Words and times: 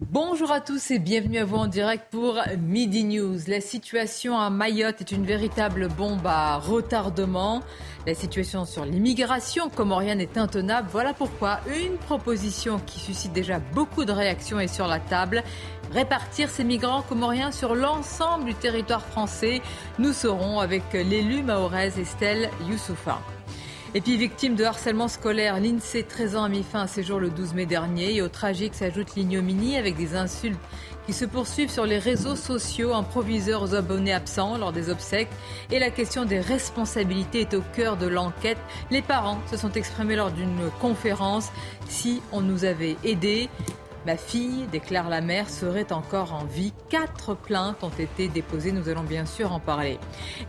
Bonjour 0.00 0.52
à 0.52 0.60
tous 0.60 0.92
et 0.92 1.00
bienvenue 1.00 1.38
à 1.38 1.44
vous 1.44 1.56
en 1.56 1.66
direct 1.66 2.04
pour 2.12 2.38
Midi 2.56 3.02
News. 3.02 3.36
La 3.48 3.60
situation 3.60 4.38
à 4.38 4.48
Mayotte 4.48 5.00
est 5.00 5.10
une 5.10 5.26
véritable 5.26 5.88
bombe 5.88 6.24
à 6.24 6.56
retardement. 6.58 7.62
La 8.06 8.14
situation 8.14 8.64
sur 8.64 8.84
l'immigration 8.84 9.68
rien 9.76 10.14
n'est 10.14 10.38
intenable. 10.38 10.86
Voilà 10.92 11.14
pourquoi 11.14 11.58
une 11.66 11.96
proposition 11.96 12.78
qui 12.86 13.00
suscite 13.00 13.32
déjà 13.32 13.58
beaucoup 13.58 14.04
de 14.04 14.12
réactions 14.12 14.60
est 14.60 14.72
sur 14.72 14.86
la 14.86 15.00
table. 15.00 15.42
Répartir 15.90 16.48
ces 16.48 16.62
migrants 16.62 17.02
comoriens 17.02 17.50
sur 17.50 17.74
l'ensemble 17.74 18.44
du 18.44 18.54
territoire 18.54 19.04
français. 19.04 19.62
Nous 19.98 20.12
serons 20.12 20.60
avec 20.60 20.92
l'élu 20.92 21.42
mahoraise 21.42 21.98
Estelle 21.98 22.50
Youssoufa. 22.68 23.20
Et 23.94 24.02
puis 24.02 24.18
victime 24.18 24.54
de 24.54 24.64
harcèlement 24.64 25.08
scolaire, 25.08 25.58
l'INSEE 25.60 26.02
13 26.02 26.36
ans 26.36 26.44
a 26.44 26.48
mis 26.50 26.62
fin 26.62 26.82
à 26.82 26.86
ses 26.86 27.02
jours 27.02 27.20
le 27.20 27.30
12 27.30 27.54
mai 27.54 27.64
dernier. 27.64 28.16
Et 28.16 28.22
au 28.22 28.28
tragique 28.28 28.74
s'ajoute 28.74 29.14
l'ignominie 29.16 29.78
avec 29.78 29.96
des 29.96 30.14
insultes 30.14 30.58
qui 31.06 31.14
se 31.14 31.24
poursuivent 31.24 31.70
sur 31.70 31.86
les 31.86 31.98
réseaux 31.98 32.36
sociaux, 32.36 32.92
un 32.92 33.02
proviseur 33.02 33.62
aux 33.62 33.74
abonnés 33.74 34.12
absents 34.12 34.58
lors 34.58 34.72
des 34.72 34.90
obsèques. 34.90 35.30
Et 35.70 35.78
la 35.78 35.88
question 35.88 36.26
des 36.26 36.38
responsabilités 36.38 37.40
est 37.40 37.54
au 37.54 37.62
cœur 37.74 37.96
de 37.96 38.06
l'enquête. 38.06 38.58
Les 38.90 39.00
parents 39.00 39.38
se 39.50 39.56
sont 39.56 39.72
exprimés 39.72 40.16
lors 40.16 40.32
d'une 40.32 40.70
conférence. 40.80 41.48
Si 41.88 42.20
on 42.30 42.42
nous 42.42 42.66
avait 42.66 42.96
aidés, 43.04 43.48
Ma 44.08 44.16
fille, 44.16 44.66
déclare 44.72 45.10
la 45.10 45.20
mère, 45.20 45.50
serait 45.50 45.92
encore 45.92 46.32
en 46.32 46.46
vie. 46.46 46.72
Quatre 46.88 47.34
plaintes 47.34 47.84
ont 47.84 47.90
été 47.90 48.28
déposées, 48.28 48.72
nous 48.72 48.88
allons 48.88 49.02
bien 49.02 49.26
sûr 49.26 49.52
en 49.52 49.60
parler. 49.60 49.98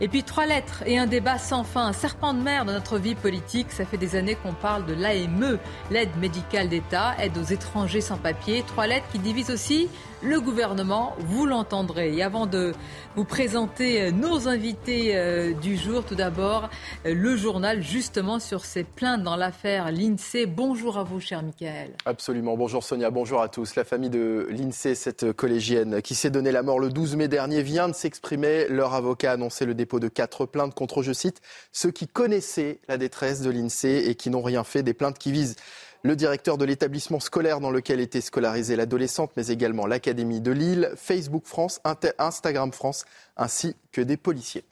Et 0.00 0.08
puis 0.08 0.22
trois 0.22 0.46
lettres 0.46 0.82
et 0.86 0.98
un 0.98 1.06
débat 1.06 1.36
sans 1.36 1.62
fin, 1.62 1.88
un 1.88 1.92
serpent 1.92 2.32
de 2.32 2.40
mer 2.40 2.64
dans 2.64 2.72
notre 2.72 2.96
vie 2.96 3.14
politique. 3.14 3.70
Ça 3.70 3.84
fait 3.84 3.98
des 3.98 4.16
années 4.16 4.34
qu'on 4.36 4.54
parle 4.54 4.86
de 4.86 4.94
l'AME, 4.94 5.58
l'aide 5.90 6.16
médicale 6.16 6.70
d'État, 6.70 7.14
aide 7.18 7.36
aux 7.36 7.52
étrangers 7.52 8.00
sans 8.00 8.16
papier. 8.16 8.64
Trois 8.66 8.86
lettres 8.86 9.08
qui 9.12 9.18
divisent 9.18 9.50
aussi 9.50 9.90
le 10.22 10.40
gouvernement, 10.40 11.14
vous 11.18 11.46
l'entendrez. 11.46 12.14
Et 12.14 12.22
avant 12.22 12.46
de 12.46 12.72
vous 13.16 13.24
présenter 13.24 14.02
euh, 14.02 14.10
nos 14.10 14.48
invités 14.48 15.16
euh, 15.16 15.52
du 15.54 15.76
jour, 15.76 16.04
tout 16.04 16.14
d'abord, 16.14 16.68
euh, 17.06 17.14
le 17.14 17.36
journal 17.36 17.82
justement 17.82 18.38
sur 18.38 18.64
ces 18.64 18.84
plaintes 18.84 19.22
dans 19.22 19.36
l'affaire 19.36 19.90
l'INSEE. 19.90 20.46
Bonjour 20.46 20.98
à 20.98 21.04
vous, 21.04 21.20
cher 21.20 21.42
Michael. 21.42 21.92
Absolument. 22.04 22.56
Bonjour 22.56 22.84
Sonia, 22.84 23.10
bonjour 23.10 23.40
à 23.40 23.48
tous. 23.48 23.76
La 23.76 23.84
famille 23.84 24.10
de 24.10 24.46
l'INSEE, 24.50 24.94
cette 24.94 25.32
collégienne 25.32 26.02
qui 26.02 26.14
s'est 26.14 26.30
donné 26.30 26.52
la 26.52 26.62
mort 26.62 26.80
le 26.80 26.90
12 26.90 27.16
mai 27.16 27.28
dernier, 27.28 27.62
vient 27.62 27.88
de 27.88 27.94
s'exprimer. 27.94 28.66
Leur 28.68 28.94
avocat 28.94 29.30
a 29.30 29.34
annoncé 29.34 29.64
le 29.64 29.74
dépôt 29.74 30.00
de 30.00 30.08
quatre 30.08 30.46
plaintes 30.46 30.74
contre, 30.74 31.02
je 31.02 31.12
cite, 31.12 31.40
ceux 31.72 31.90
qui 31.90 32.06
connaissaient 32.06 32.80
la 32.88 32.98
détresse 32.98 33.40
de 33.40 33.50
l'INSEE 33.50 34.08
et 34.08 34.14
qui 34.14 34.30
n'ont 34.30 34.42
rien 34.42 34.64
fait. 34.64 34.82
Des 34.82 34.94
plaintes 34.94 35.18
qui 35.18 35.32
visent 35.32 35.56
le 36.02 36.16
directeur 36.16 36.58
de 36.58 36.64
l'établissement 36.64 37.20
scolaire 37.20 37.60
dans 37.60 37.70
lequel 37.70 38.00
était 38.00 38.20
scolarisée 38.20 38.76
l'adolescente, 38.76 39.32
mais 39.36 39.48
également 39.48 39.86
l'Académie 39.86 40.40
de 40.40 40.50
Lille, 40.50 40.92
Facebook 40.96 41.44
France, 41.46 41.80
Instagram 42.18 42.72
France, 42.72 43.04
ainsi 43.36 43.76
que 43.92 44.00
des 44.00 44.16
policiers. 44.16 44.64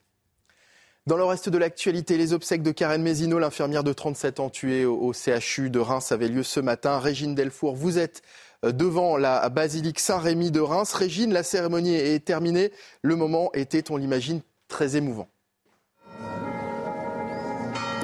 Dans 1.07 1.17
le 1.17 1.25
reste 1.25 1.49
de 1.49 1.57
l'actualité, 1.57 2.19
les 2.19 2.35
obsèques 2.35 2.63
de 2.63 2.71
Karen 2.71 3.03
Mézineau, 3.03 3.39
l'infirmière 3.39 3.83
de 3.83 3.95
37 3.95 4.41
ans 4.41 4.51
tuée 4.51 4.85
au 4.85 5.13
CHU 5.15 5.71
de 5.71 5.79
Reims, 5.79 6.13
avaient 6.13 6.29
lieu 6.29 6.43
ce 6.43 6.61
matin. 6.61 6.99
Régine 6.99 7.35
Delfour, 7.35 7.75
vous 7.75 7.99
êtes 7.99 8.21
euh, 8.65 8.73
devant 8.73 9.17
la 9.17 9.49
basilique 9.49 10.01
Saint-Rémy 10.01 10.51
de 10.51 10.61
Reims. 10.61 10.93
Régine, 10.93 11.33
la 11.33 11.43
cérémonie 11.43 11.95
est 11.95 12.25
terminée. 12.25 12.73
Le 13.01 13.17
moment 13.17 13.51
était, 13.55 13.91
on 13.91 13.97
l'imagine, 13.97 14.43
très 14.69 14.97
émouvant. 14.97 15.29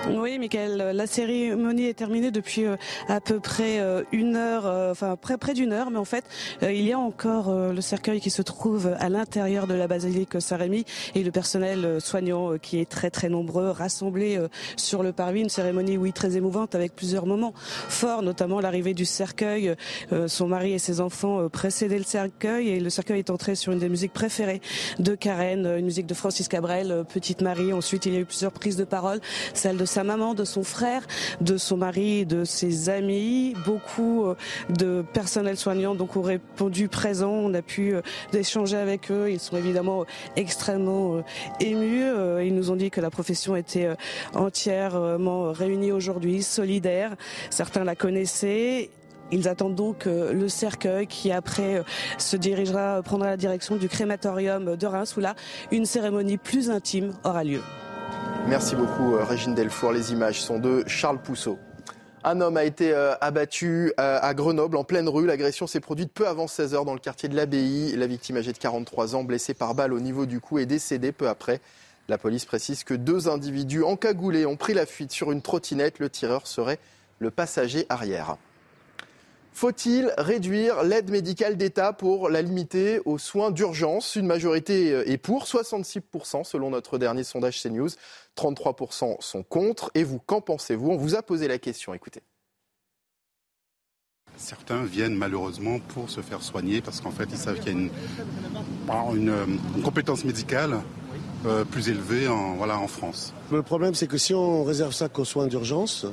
Oui, 0.07 0.39
Michael, 0.39 0.93
la 0.95 1.07
cérémonie 1.07 1.87
est 1.87 1.95
terminée 1.95 2.31
depuis 2.31 2.67
euh, 2.67 2.77
à 3.09 3.23
peu 3.23 3.41
près 3.41 3.79
euh, 3.79 4.03
une 4.13 4.37
heure, 4.37 4.67
euh, 4.67 4.91
enfin 4.91 5.17
près, 5.17 5.39
près 5.39 5.55
d'une 5.55 5.73
heure, 5.73 5.91
mais 5.91 5.99
en 5.99 6.05
fait, 6.05 6.25
il 6.63 6.83
y 6.83 6.93
a 6.93 6.99
encore 6.99 7.53
le 7.53 7.81
cercueil 7.81 8.21
qui 8.21 8.31
se 8.31 8.43
trouve 8.43 8.95
à 8.99 9.09
l'intérieur 9.09 9.67
de 9.67 9.75
la 9.75 9.89
basilique 9.89 10.41
Saint-Rémy 10.41 10.85
et 11.15 11.23
le 11.23 11.31
personnel 11.31 12.01
soignant 12.01 12.59
qui 12.59 12.81
est 12.81 12.89
très 12.89 13.11
très 13.11 13.29
nombreux, 13.29 13.71
rassemblés 13.71 14.39
sur 14.77 15.03
le 15.03 15.13
parvis. 15.13 15.41
Une 15.41 15.49
cérémonie, 15.49 15.97
oui, 15.97 16.13
très 16.13 16.37
émouvante 16.37 16.75
avec 16.75 16.95
plusieurs 16.95 17.27
moments 17.27 17.55
forts, 17.57 18.23
notamment 18.23 18.61
l'arrivée 18.61 18.95
du 18.95 19.05
cercueil. 19.05 19.75
Son 20.27 20.49
mari 20.49 20.73
et 20.73 20.79
ses 20.79 21.01
enfants 21.01 21.49
précédaient 21.49 21.99
le 21.99 22.05
cercueil 22.05 22.69
et 22.71 22.81
le 22.81 22.91
cercueil 22.91 23.21
est 23.21 23.31
entré 23.31 23.55
sur 23.55 23.73
une 23.73 23.79
des 23.79 23.89
musiques 23.89 24.13
préférées 24.13 24.61
de 24.99 25.15
Karen, 25.15 25.67
une 25.67 25.85
musique 25.85 26.07
de 26.07 26.15
Francis 26.15 26.49
Cabrel, 26.49 27.05
Petite 27.13 27.43
Marie. 27.43 27.73
Ensuite, 27.73 28.07
il 28.07 28.15
y 28.15 28.17
a 28.17 28.21
eu 28.21 28.27
plusieurs 28.27 28.53
prises 28.53 28.77
de 28.77 28.85
parole, 28.85 29.21
celle 29.55 29.77
de 29.77 29.85
sa 29.95 30.03
maman, 30.03 30.35
de 30.35 30.43
son 30.43 30.65
frère, 30.65 31.07
de 31.41 31.57
son 31.57 31.77
mari, 31.77 32.27
de 32.27 32.43
ses 32.45 32.89
amis. 32.89 33.55
Beaucoup 33.65 34.25
euh, 34.25 34.35
de 34.71 35.05
personnel 35.13 35.57
soignant 35.57 35.95
donc 35.95 36.17
ont 36.17 36.23
répondu 36.23 36.89
présent. 36.89 37.31
On 37.31 37.55
a 37.55 37.63
pu 37.63 37.95
euh, 37.95 38.03
échanger 38.33 38.77
avec 38.77 39.13
eux. 39.13 39.31
Ils 39.31 39.39
sont 39.39 39.57
évidemment 39.57 40.05
extrêmement 40.35 41.15
euh, 41.15 41.23
émus. 41.61 42.11
Ils 42.45 42.57
nous 42.57 42.73
ont 42.73 42.77
dit 42.77 42.91
que 42.91 43.01
la 43.01 43.11
profession 43.11 43.55
était 43.55 43.89
entièrement 44.35 45.53
réunie 45.53 45.93
aujourd'hui, 45.93 46.43
solidaire. 46.43 47.15
Certains 47.51 47.85
la 47.85 47.95
connaissaient. 47.95 48.91
Ils 49.31 49.49
attendent 49.49 49.77
donc 49.77 50.07
le 50.07 50.49
cercueil 50.49 51.07
qui 51.07 51.31
après 51.33 51.83
se 52.19 52.37
dirigera, 52.37 53.01
prendra 53.03 53.29
la 53.29 53.37
direction 53.37 53.77
du 53.77 53.89
crématorium 53.89 54.77
de 54.77 54.87
Reims 54.87 55.17
où 55.17 55.21
là, 55.21 55.35
une 55.71 55.87
cérémonie 55.87 56.37
plus 56.37 56.69
intime 56.71 57.13
aura 57.25 57.45
lieu. 57.45 57.63
Merci 58.47 58.77
beaucoup, 58.77 59.15
euh, 59.15 59.25
Régine 59.25 59.55
Delfour. 59.55 59.93
Les 59.93 60.13
images 60.13 60.43
sont 60.43 60.59
de 60.59 60.85
Charles 60.87 61.21
Pousseau. 61.21 61.59
Un 62.23 62.41
homme 62.41 62.57
a 62.57 62.65
été 62.65 62.93
euh, 62.93 63.15
abattu 63.21 63.93
euh, 64.01 64.19
à 64.23 64.33
Grenoble, 64.35 64.77
en 64.77 64.85
pleine 64.85 65.09
rue. 65.09 65.27
L'agression 65.27 65.67
s'est 65.67 65.81
produite 65.81 66.13
peu 66.13 66.27
avant 66.27 66.47
16 66.47 66.75
heures 66.75 66.85
dans 66.85 66.95
le 66.95 67.01
quartier 67.01 67.29
de 67.29 67.37
l'Abbaye. 67.37 67.97
La 67.97 68.07
victime, 68.07 68.37
âgée 68.37 68.53
de 68.53 68.59
43 68.59 69.15
ans, 69.15 69.25
blessée 69.25 69.55
par 69.55 69.75
balle 69.75 69.93
au 69.93 70.01
niveau 70.01 70.25
du 70.25 70.41
cou, 70.41 70.59
est 70.59 70.67
décédée 70.67 71.13
peu 71.13 71.29
après. 71.29 71.61
La 72.09 72.17
police 72.19 72.45
précise 72.45 72.85
que 72.85 72.95
deux 72.95 73.29
individus 73.29 73.83
encagoulés 73.83 74.47
ont 74.47 74.57
pris 74.57 74.75
la 74.75 74.87
fuite 74.87 75.13
sur 75.13 75.33
une 75.33 75.43
trottinette. 75.43 75.99
Le 75.99 76.09
tireur 76.09 76.47
serait 76.47 76.79
le 77.19 77.31
passager 77.31 77.87
arrière. 77.89 78.37
Faut-il 79.57 80.13
réduire 80.19 80.83
l'aide 80.83 81.11
médicale 81.11 81.57
d'État 81.57 81.93
pour 81.93 82.29
la 82.29 82.43
limiter 82.43 83.01
aux 83.05 83.19
soins 83.19 83.53
d'urgence? 83.53 84.17
Une 84.17 84.27
majorité 84.27 84.89
est 84.89 85.17
pour, 85.17 85.45
66% 85.45 86.43
selon 86.43 86.71
notre 86.71 86.99
dernier 86.99 87.23
sondage 87.23 87.63
CNews, 87.63 87.91
33% 88.37 89.17
sont 89.21 89.45
contre. 89.45 89.93
Et 89.95 90.03
vous, 90.03 90.19
qu'en 90.19 90.41
pensez-vous? 90.41 90.91
On 90.91 90.97
vous 90.97 91.15
a 91.15 91.23
posé 91.23 91.47
la 91.47 91.59
question, 91.59 91.95
écoutez. 91.95 92.21
Certains 94.37 94.83
viennent 94.83 95.15
malheureusement 95.15 95.79
pour 95.79 96.11
se 96.11 96.21
faire 96.21 96.43
soigner 96.43 96.81
parce 96.81 97.01
qu'en 97.01 97.13
fait 97.13 97.29
ils 97.31 97.39
savent 97.39 97.61
qu'il 97.61 97.69
y 97.69 97.71
a 97.71 97.79
une, 97.79 97.91
une, 99.15 99.83
compétence 99.85 100.25
médicale 100.25 100.81
euh, 101.47 101.65
plus 101.65 101.89
élevée 101.89 102.27
en, 102.27 102.55
voilà, 102.55 102.77
en 102.81 102.89
France. 102.89 103.33
Le 103.53 103.63
problème 103.63 103.95
c'est 103.95 104.09
que 104.09 104.19
si 104.19 104.35
on 104.35 104.65
réserve 104.65 104.93
ça 104.93 105.09
qu'aux 105.09 105.25
soins 105.25 105.47
d'urgence, 105.47 106.07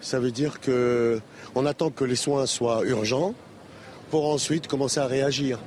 ça 0.00 0.18
veut 0.18 0.32
dire 0.32 0.60
qu'on 1.54 1.66
attend 1.66 1.90
que 1.90 2.04
les 2.04 2.16
soins 2.16 2.46
soient 2.46 2.82
urgents 2.84 3.34
pour 4.10 4.28
ensuite 4.28 4.66
commencer 4.66 5.00
à 5.00 5.06
réagir. 5.06 5.60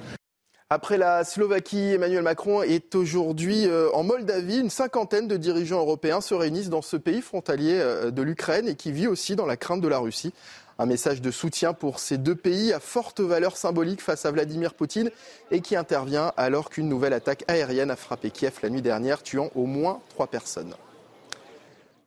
Après 0.69 0.97
la 0.97 1.23
Slovaquie, 1.23 1.93
Emmanuel 1.93 2.23
Macron 2.23 2.61
est 2.61 2.93
aujourd'hui 2.93 3.65
euh, 3.67 3.89
en 3.93 4.03
Moldavie. 4.03 4.59
Une 4.59 4.69
cinquantaine 4.69 5.25
de 5.25 5.37
dirigeants 5.37 5.79
européens 5.79 6.19
se 6.19 6.33
réunissent 6.33 6.69
dans 6.69 6.81
ce 6.81 6.97
pays 6.97 7.21
frontalier 7.21 7.79
euh, 7.79 8.11
de 8.11 8.21
l'Ukraine 8.21 8.67
et 8.67 8.75
qui 8.75 8.91
vit 8.91 9.07
aussi 9.07 9.37
dans 9.37 9.45
la 9.45 9.55
crainte 9.55 9.79
de 9.79 9.87
la 9.87 9.99
Russie. 9.99 10.33
Un 10.77 10.85
message 10.85 11.21
de 11.21 11.31
soutien 11.31 11.73
pour 11.73 11.99
ces 11.99 12.17
deux 12.17 12.35
pays 12.35 12.73
à 12.73 12.81
forte 12.81 13.21
valeur 13.21 13.55
symbolique 13.55 14.01
face 14.01 14.25
à 14.25 14.31
Vladimir 14.31 14.73
Poutine 14.73 15.09
et 15.51 15.61
qui 15.61 15.77
intervient 15.77 16.33
alors 16.35 16.69
qu'une 16.69 16.89
nouvelle 16.89 17.13
attaque 17.13 17.45
aérienne 17.47 17.89
a 17.89 17.95
frappé 17.95 18.29
Kiev 18.29 18.59
la 18.61 18.69
nuit 18.69 18.81
dernière, 18.81 19.23
tuant 19.23 19.49
au 19.55 19.65
moins 19.65 20.01
trois 20.09 20.27
personnes. 20.27 20.75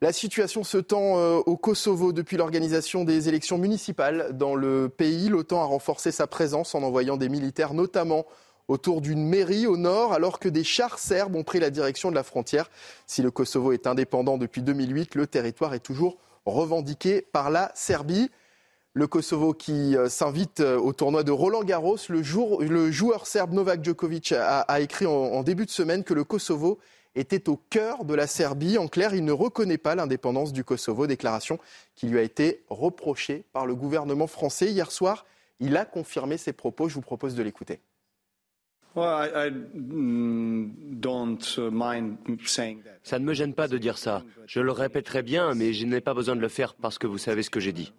La 0.03 0.11
situation 0.11 0.63
se 0.63 0.79
tend 0.79 1.19
euh, 1.19 1.41
au 1.45 1.57
Kosovo 1.57 2.11
depuis 2.11 2.35
l'organisation 2.35 3.03
des 3.03 3.29
élections 3.29 3.59
municipales 3.59 4.29
dans 4.33 4.55
le 4.55 4.89
pays. 4.89 5.29
L'OTAN 5.29 5.61
a 5.61 5.65
renforcé 5.65 6.11
sa 6.11 6.25
présence 6.25 6.73
en 6.73 6.81
envoyant 6.81 7.17
des 7.17 7.29
militaires, 7.29 7.75
notamment 7.75 8.25
autour 8.67 9.01
d'une 9.01 9.23
mairie 9.23 9.67
au 9.67 9.77
nord, 9.77 10.13
alors 10.13 10.39
que 10.39 10.49
des 10.49 10.63
chars 10.63 10.97
serbes 10.97 11.35
ont 11.35 11.43
pris 11.43 11.59
la 11.59 11.69
direction 11.69 12.09
de 12.09 12.15
la 12.15 12.23
frontière. 12.23 12.71
Si 13.05 13.21
le 13.21 13.29
Kosovo 13.29 13.73
est 13.73 13.85
indépendant 13.85 14.39
depuis 14.39 14.63
2008, 14.63 15.13
le 15.13 15.27
territoire 15.27 15.75
est 15.75 15.79
toujours 15.79 16.17
revendiqué 16.47 17.21
par 17.21 17.51
la 17.51 17.71
Serbie. 17.75 18.31
Le 18.93 19.05
Kosovo 19.05 19.53
qui 19.53 19.95
euh, 19.95 20.09
s'invite 20.09 20.61
euh, 20.61 20.79
au 20.79 20.93
tournoi 20.93 21.21
de 21.21 21.31
Roland 21.31 21.63
Garros. 21.63 21.97
Le, 22.09 22.91
joueur 22.91 23.27
serbe 23.27 23.53
Novak 23.53 23.85
Djokovic 23.85 24.31
a, 24.31 24.81
écrit 24.81 25.05
en, 25.05 25.43
début 25.43 25.67
de 25.67 25.71
semaine 25.71 26.03
que 26.03 26.15
le 26.15 26.23
Kosovo 26.23 26.79
était 27.15 27.49
au 27.49 27.57
cœur 27.57 28.05
de 28.05 28.13
la 28.13 28.27
Serbie. 28.27 28.77
En 28.77 28.87
clair, 28.87 29.13
il 29.13 29.25
ne 29.25 29.31
reconnaît 29.31 29.77
pas 29.77 29.95
l'indépendance 29.95 30.53
du 30.53 30.63
Kosovo, 30.63 31.07
déclaration 31.07 31.59
qui 31.95 32.07
lui 32.07 32.19
a 32.19 32.21
été 32.21 32.63
reprochée 32.69 33.43
par 33.53 33.65
le 33.65 33.75
gouvernement 33.75 34.27
français. 34.27 34.71
Hier 34.71 34.91
soir, 34.91 35.25
il 35.59 35.75
a 35.77 35.85
confirmé 35.85 36.37
ses 36.37 36.53
propos. 36.53 36.89
Je 36.89 36.95
vous 36.95 37.01
propose 37.01 37.35
de 37.35 37.43
l'écouter. 37.43 37.79
Mm, 38.95 40.69
ça 43.03 43.19
ne 43.19 43.25
me 43.25 43.33
gêne 43.33 43.53
pas 43.53 43.67
de 43.67 43.77
dire 43.77 43.97
ça. 43.97 44.23
Je 44.47 44.59
le 44.59 44.71
répéterai 44.71 45.23
bien, 45.23 45.53
mais 45.53 45.73
je 45.73 45.85
n'ai 45.85 46.01
pas 46.01 46.13
besoin 46.13 46.35
de 46.35 46.41
le 46.41 46.49
faire 46.49 46.75
parce 46.75 46.97
que 46.97 47.07
vous 47.07 47.17
savez 47.17 47.43
ce 47.43 47.49
que 47.49 47.59
j'ai 47.59 47.71
dit. 47.73 47.93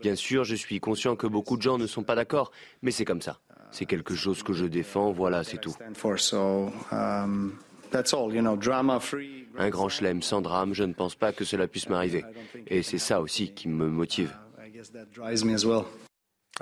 Bien 0.00 0.14
sûr, 0.14 0.44
je 0.44 0.54
suis 0.54 0.80
conscient 0.80 1.16
que 1.16 1.26
beaucoup 1.26 1.56
de 1.56 1.62
gens 1.62 1.78
ne 1.78 1.86
sont 1.86 2.02
pas 2.02 2.14
d'accord, 2.14 2.50
mais 2.82 2.90
c'est 2.90 3.04
comme 3.04 3.22
ça. 3.22 3.38
C'est 3.70 3.86
quelque 3.86 4.14
chose 4.14 4.42
que 4.42 4.52
je 4.52 4.64
défends, 4.66 5.12
voilà, 5.12 5.44
c'est 5.44 5.58
tout. 5.58 5.74
Un 9.58 9.68
grand 9.70 9.88
chelem 9.88 10.22
sans 10.22 10.40
drame, 10.40 10.74
je 10.74 10.84
ne 10.84 10.92
pense 10.92 11.14
pas 11.14 11.32
que 11.32 11.44
cela 11.44 11.68
puisse 11.68 11.88
m'arriver. 11.88 12.24
Et 12.66 12.82
c'est 12.82 12.98
ça 12.98 13.20
aussi 13.20 13.52
qui 13.52 13.68
me 13.68 13.88
motive. 13.88 14.32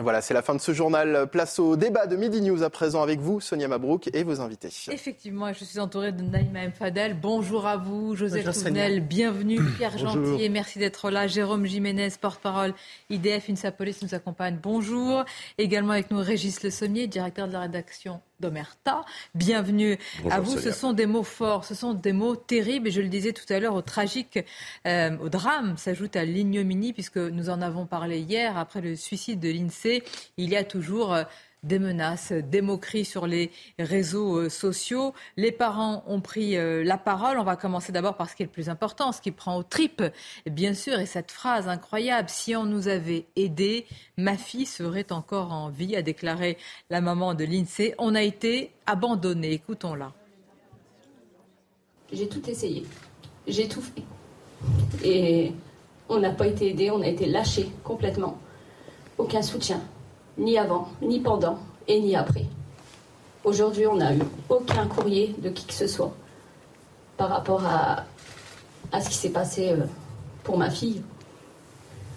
Voilà, 0.00 0.20
c'est 0.20 0.34
la 0.34 0.42
fin 0.42 0.54
de 0.54 0.60
ce 0.60 0.72
journal. 0.72 1.26
Place 1.30 1.58
au 1.58 1.74
débat 1.74 2.06
de 2.06 2.14
Midi 2.16 2.40
News 2.40 2.62
à 2.62 2.70
présent 2.70 3.02
avec 3.02 3.18
vous, 3.18 3.40
Sonia 3.40 3.66
Mabrouk, 3.66 4.08
et 4.12 4.22
vos 4.22 4.40
invités. 4.40 4.68
Effectivement, 4.92 5.52
je 5.52 5.64
suis 5.64 5.80
entourée 5.80 6.12
de 6.12 6.22
Naïma 6.22 6.60
M. 6.60 6.72
Fadel. 6.72 7.18
Bonjour 7.20 7.66
à 7.66 7.76
vous, 7.76 8.14
Joseph 8.14 8.44
Touvenel, 8.44 9.00
bienvenue. 9.00 9.60
Pierre 9.76 9.98
Gentil, 9.98 10.48
merci 10.50 10.78
d'être 10.78 11.10
là. 11.10 11.26
Jérôme 11.26 11.66
Jiménez, 11.66 12.10
porte-parole 12.20 12.74
IDF 13.10 13.50
INSAPOLIS 13.50 13.98
nous 14.02 14.14
accompagne. 14.14 14.58
Bonjour. 14.62 15.24
Également 15.58 15.94
avec 15.94 16.12
nous 16.12 16.18
Régis 16.18 16.62
Le 16.62 16.70
Sommier, 16.70 17.08
directeur 17.08 17.48
de 17.48 17.52
la 17.54 17.60
rédaction 17.62 18.20
d'Omerta. 18.40 19.04
Bienvenue 19.34 19.98
à 20.30 20.40
vous. 20.40 20.58
Ce 20.58 20.70
sont 20.70 20.92
des 20.92 21.06
mots 21.06 21.24
forts, 21.24 21.64
ce 21.64 21.74
sont 21.74 21.92
des 21.92 22.12
mots 22.12 22.36
terribles. 22.36 22.88
Et 22.88 22.90
je 22.90 23.00
le 23.00 23.08
disais 23.08 23.32
tout 23.32 23.52
à 23.52 23.58
l'heure, 23.58 23.74
au 23.74 23.82
tragique, 23.82 24.38
euh, 24.86 25.16
au 25.18 25.28
drame 25.28 25.76
s'ajoute 25.76 26.14
à 26.14 26.24
l'ignominie, 26.24 26.92
puisque 26.92 27.16
nous 27.16 27.50
en 27.50 27.60
avons 27.60 27.86
parlé 27.86 28.20
hier, 28.20 28.56
après 28.56 28.80
le 28.80 28.94
suicide 28.94 29.40
de 29.40 29.48
l'INSEE. 29.48 30.04
Il 30.36 30.50
y 30.50 30.56
a 30.56 30.62
toujours 30.62 31.14
euh, 31.14 31.24
des 31.62 31.78
menaces, 31.78 32.32
des 32.32 32.60
moqueries 32.60 33.04
sur 33.04 33.26
les 33.26 33.50
réseaux 33.78 34.38
euh, 34.38 34.48
sociaux. 34.48 35.14
Les 35.36 35.52
parents 35.52 36.04
ont 36.06 36.20
pris 36.20 36.56
euh, 36.56 36.84
la 36.84 36.98
parole. 36.98 37.38
On 37.38 37.44
va 37.44 37.56
commencer 37.56 37.92
d'abord 37.92 38.16
par 38.16 38.30
ce 38.30 38.36
qui 38.36 38.42
est 38.42 38.46
le 38.46 38.52
plus 38.52 38.68
important, 38.68 39.12
ce 39.12 39.20
qui 39.20 39.30
prend 39.30 39.56
aux 39.56 39.62
tripes, 39.62 40.02
bien 40.46 40.74
sûr, 40.74 40.98
et 40.98 41.06
cette 41.06 41.30
phrase 41.30 41.68
incroyable, 41.68 42.28
si 42.28 42.54
on 42.54 42.64
nous 42.64 42.88
avait 42.88 43.26
aidés, 43.36 43.86
ma 44.16 44.36
fille 44.36 44.66
serait 44.66 45.12
encore 45.12 45.52
en 45.52 45.68
vie, 45.68 45.96
a 45.96 46.02
déclaré 46.02 46.58
la 46.90 47.00
maman 47.00 47.34
de 47.34 47.44
l'INSEE. 47.44 47.94
On 47.98 48.14
a 48.14 48.22
été 48.22 48.72
abandonnés. 48.86 49.52
Écoutons-la. 49.52 50.12
J'ai 52.12 52.28
tout 52.28 52.48
essayé. 52.48 52.86
J'ai 53.46 53.68
tout 53.68 53.82
fait. 53.82 54.02
Et 55.04 55.52
on 56.08 56.18
n'a 56.20 56.30
pas 56.30 56.46
été 56.46 56.70
aidés, 56.70 56.90
on 56.90 57.02
a 57.02 57.06
été 57.06 57.26
lâchés 57.26 57.68
complètement. 57.84 58.38
Aucun 59.18 59.42
soutien, 59.42 59.80
ni 60.38 60.56
avant, 60.56 60.88
ni 61.02 61.20
pendant 61.20 61.58
et 61.86 62.00
ni 62.00 62.16
après. 62.16 62.46
Aujourd'hui, 63.44 63.86
on 63.86 63.96
n'a 63.96 64.14
eu 64.14 64.20
aucun 64.48 64.86
courrier 64.86 65.34
de 65.38 65.50
qui 65.50 65.66
que 65.66 65.72
ce 65.72 65.86
soit 65.86 66.12
par 67.16 67.28
rapport 67.28 67.64
à, 67.64 68.04
ce 69.00 69.08
qui 69.08 69.16
s'est 69.16 69.32
passé 69.32 69.70
euh, 69.70 69.84
pour 70.44 70.56
ma 70.56 70.70
fille. 70.70 71.02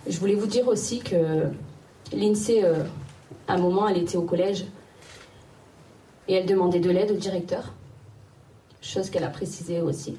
Je 0.07 0.17
voulais 0.19 0.35
vous 0.35 0.47
dire 0.47 0.67
aussi 0.67 0.99
que 0.99 1.49
l'INSEE, 2.13 2.63
euh, 2.63 2.83
à 3.47 3.53
un 3.53 3.57
moment, 3.57 3.87
elle 3.87 3.97
était 3.97 4.17
au 4.17 4.23
collège 4.23 4.65
et 6.27 6.35
elle 6.35 6.45
demandait 6.45 6.79
de 6.79 6.89
l'aide 6.89 7.11
au 7.11 7.15
directeur, 7.15 7.73
chose 8.81 9.09
qu'elle 9.09 9.23
a 9.23 9.29
précisé 9.29 9.81
aussi. 9.81 10.17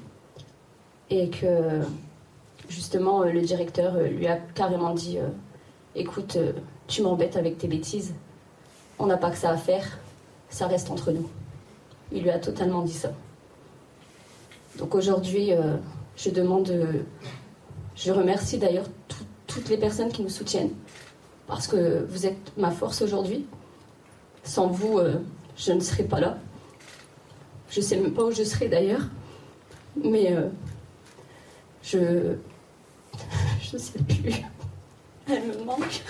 Et 1.09 1.29
que 1.29 1.81
justement, 2.69 3.23
le 3.23 3.41
directeur 3.41 3.97
lui 3.97 4.27
a 4.27 4.37
carrément 4.37 4.93
dit 4.93 5.17
Écoute, 5.95 6.37
tu 6.93 7.01
m'embêtes 7.01 7.37
avec 7.37 7.57
tes 7.57 7.67
bêtises. 7.67 8.13
On 8.99 9.07
n'a 9.07 9.17
pas 9.17 9.31
que 9.31 9.37
ça 9.37 9.49
à 9.49 9.57
faire. 9.57 9.97
Ça 10.49 10.67
reste 10.67 10.91
entre 10.91 11.11
nous. 11.11 11.27
Il 12.11 12.21
lui 12.21 12.29
a 12.29 12.37
totalement 12.37 12.83
dit 12.83 12.93
ça. 12.93 13.11
Donc 14.77 14.93
aujourd'hui, 14.93 15.53
euh, 15.53 15.77
je 16.15 16.29
demande, 16.29 16.69
euh, 16.69 17.01
je 17.95 18.11
remercie 18.11 18.59
d'ailleurs 18.59 18.85
toutes 19.47 19.69
les 19.69 19.77
personnes 19.77 20.11
qui 20.11 20.21
nous 20.21 20.29
soutiennent, 20.29 20.69
parce 21.47 21.67
que 21.67 22.05
vous 22.09 22.27
êtes 22.27 22.55
ma 22.57 22.69
force 22.69 23.01
aujourd'hui. 23.01 23.47
Sans 24.43 24.67
vous, 24.67 24.99
euh, 24.99 25.15
je 25.57 25.71
ne 25.71 25.79
serais 25.79 26.03
pas 26.03 26.19
là. 26.19 26.37
Je 27.71 27.79
ne 27.79 27.85
sais 27.85 27.95
même 27.95 28.13
pas 28.13 28.23
où 28.23 28.31
je 28.31 28.43
serais 28.43 28.67
d'ailleurs, 28.67 29.07
mais 29.95 30.35
je, 31.81 31.97
je 33.61 33.73
ne 33.73 33.77
sais 33.79 33.99
plus. 33.99 34.43
Elle 35.27 35.47
me 35.47 35.63
manque. 35.63 36.03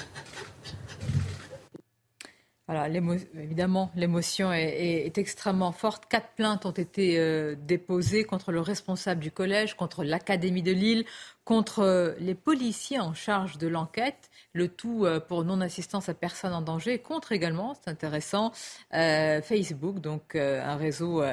Voilà, 2.68 2.88
évidemment, 3.36 3.92
l'émotion 3.94 4.54
est, 4.54 5.18
extrêmement 5.18 5.74
forte. 5.74 6.06
Quatre 6.06 6.30
plaintes 6.38 6.66
ont 6.66 6.72
été 6.72 7.20
euh, 7.20 7.56
déposées 7.60 8.24
contre 8.24 8.54
le 8.54 8.62
responsable 8.62 9.20
du 9.20 9.32
collège, 9.32 9.76
contre 9.76 10.06
l'Académie 10.06 10.62
de 10.64 10.72
Lille, 10.72 11.04
contre 11.44 11.80
euh, 11.80 12.14
les 12.20 12.36
policiers 12.36 13.02
en 13.02 13.14
charge 13.14 13.58
de 13.58 13.68
l'enquête, 13.68 14.30
le 14.54 14.68
tout 14.68 15.06
euh, 15.06 15.20
pour 15.20 15.44
non-assistance 15.44 16.10
à 16.10 16.14
personne 16.14 16.54
en 16.54 16.62
danger, 16.62 17.00
contre 17.00 17.32
également, 17.32 17.74
c'est 17.74 17.90
intéressant, 17.90 18.52
euh, 18.94 19.42
Facebook, 19.42 20.00
donc 20.00 20.36
un 20.36 20.76
réseau 20.76 21.24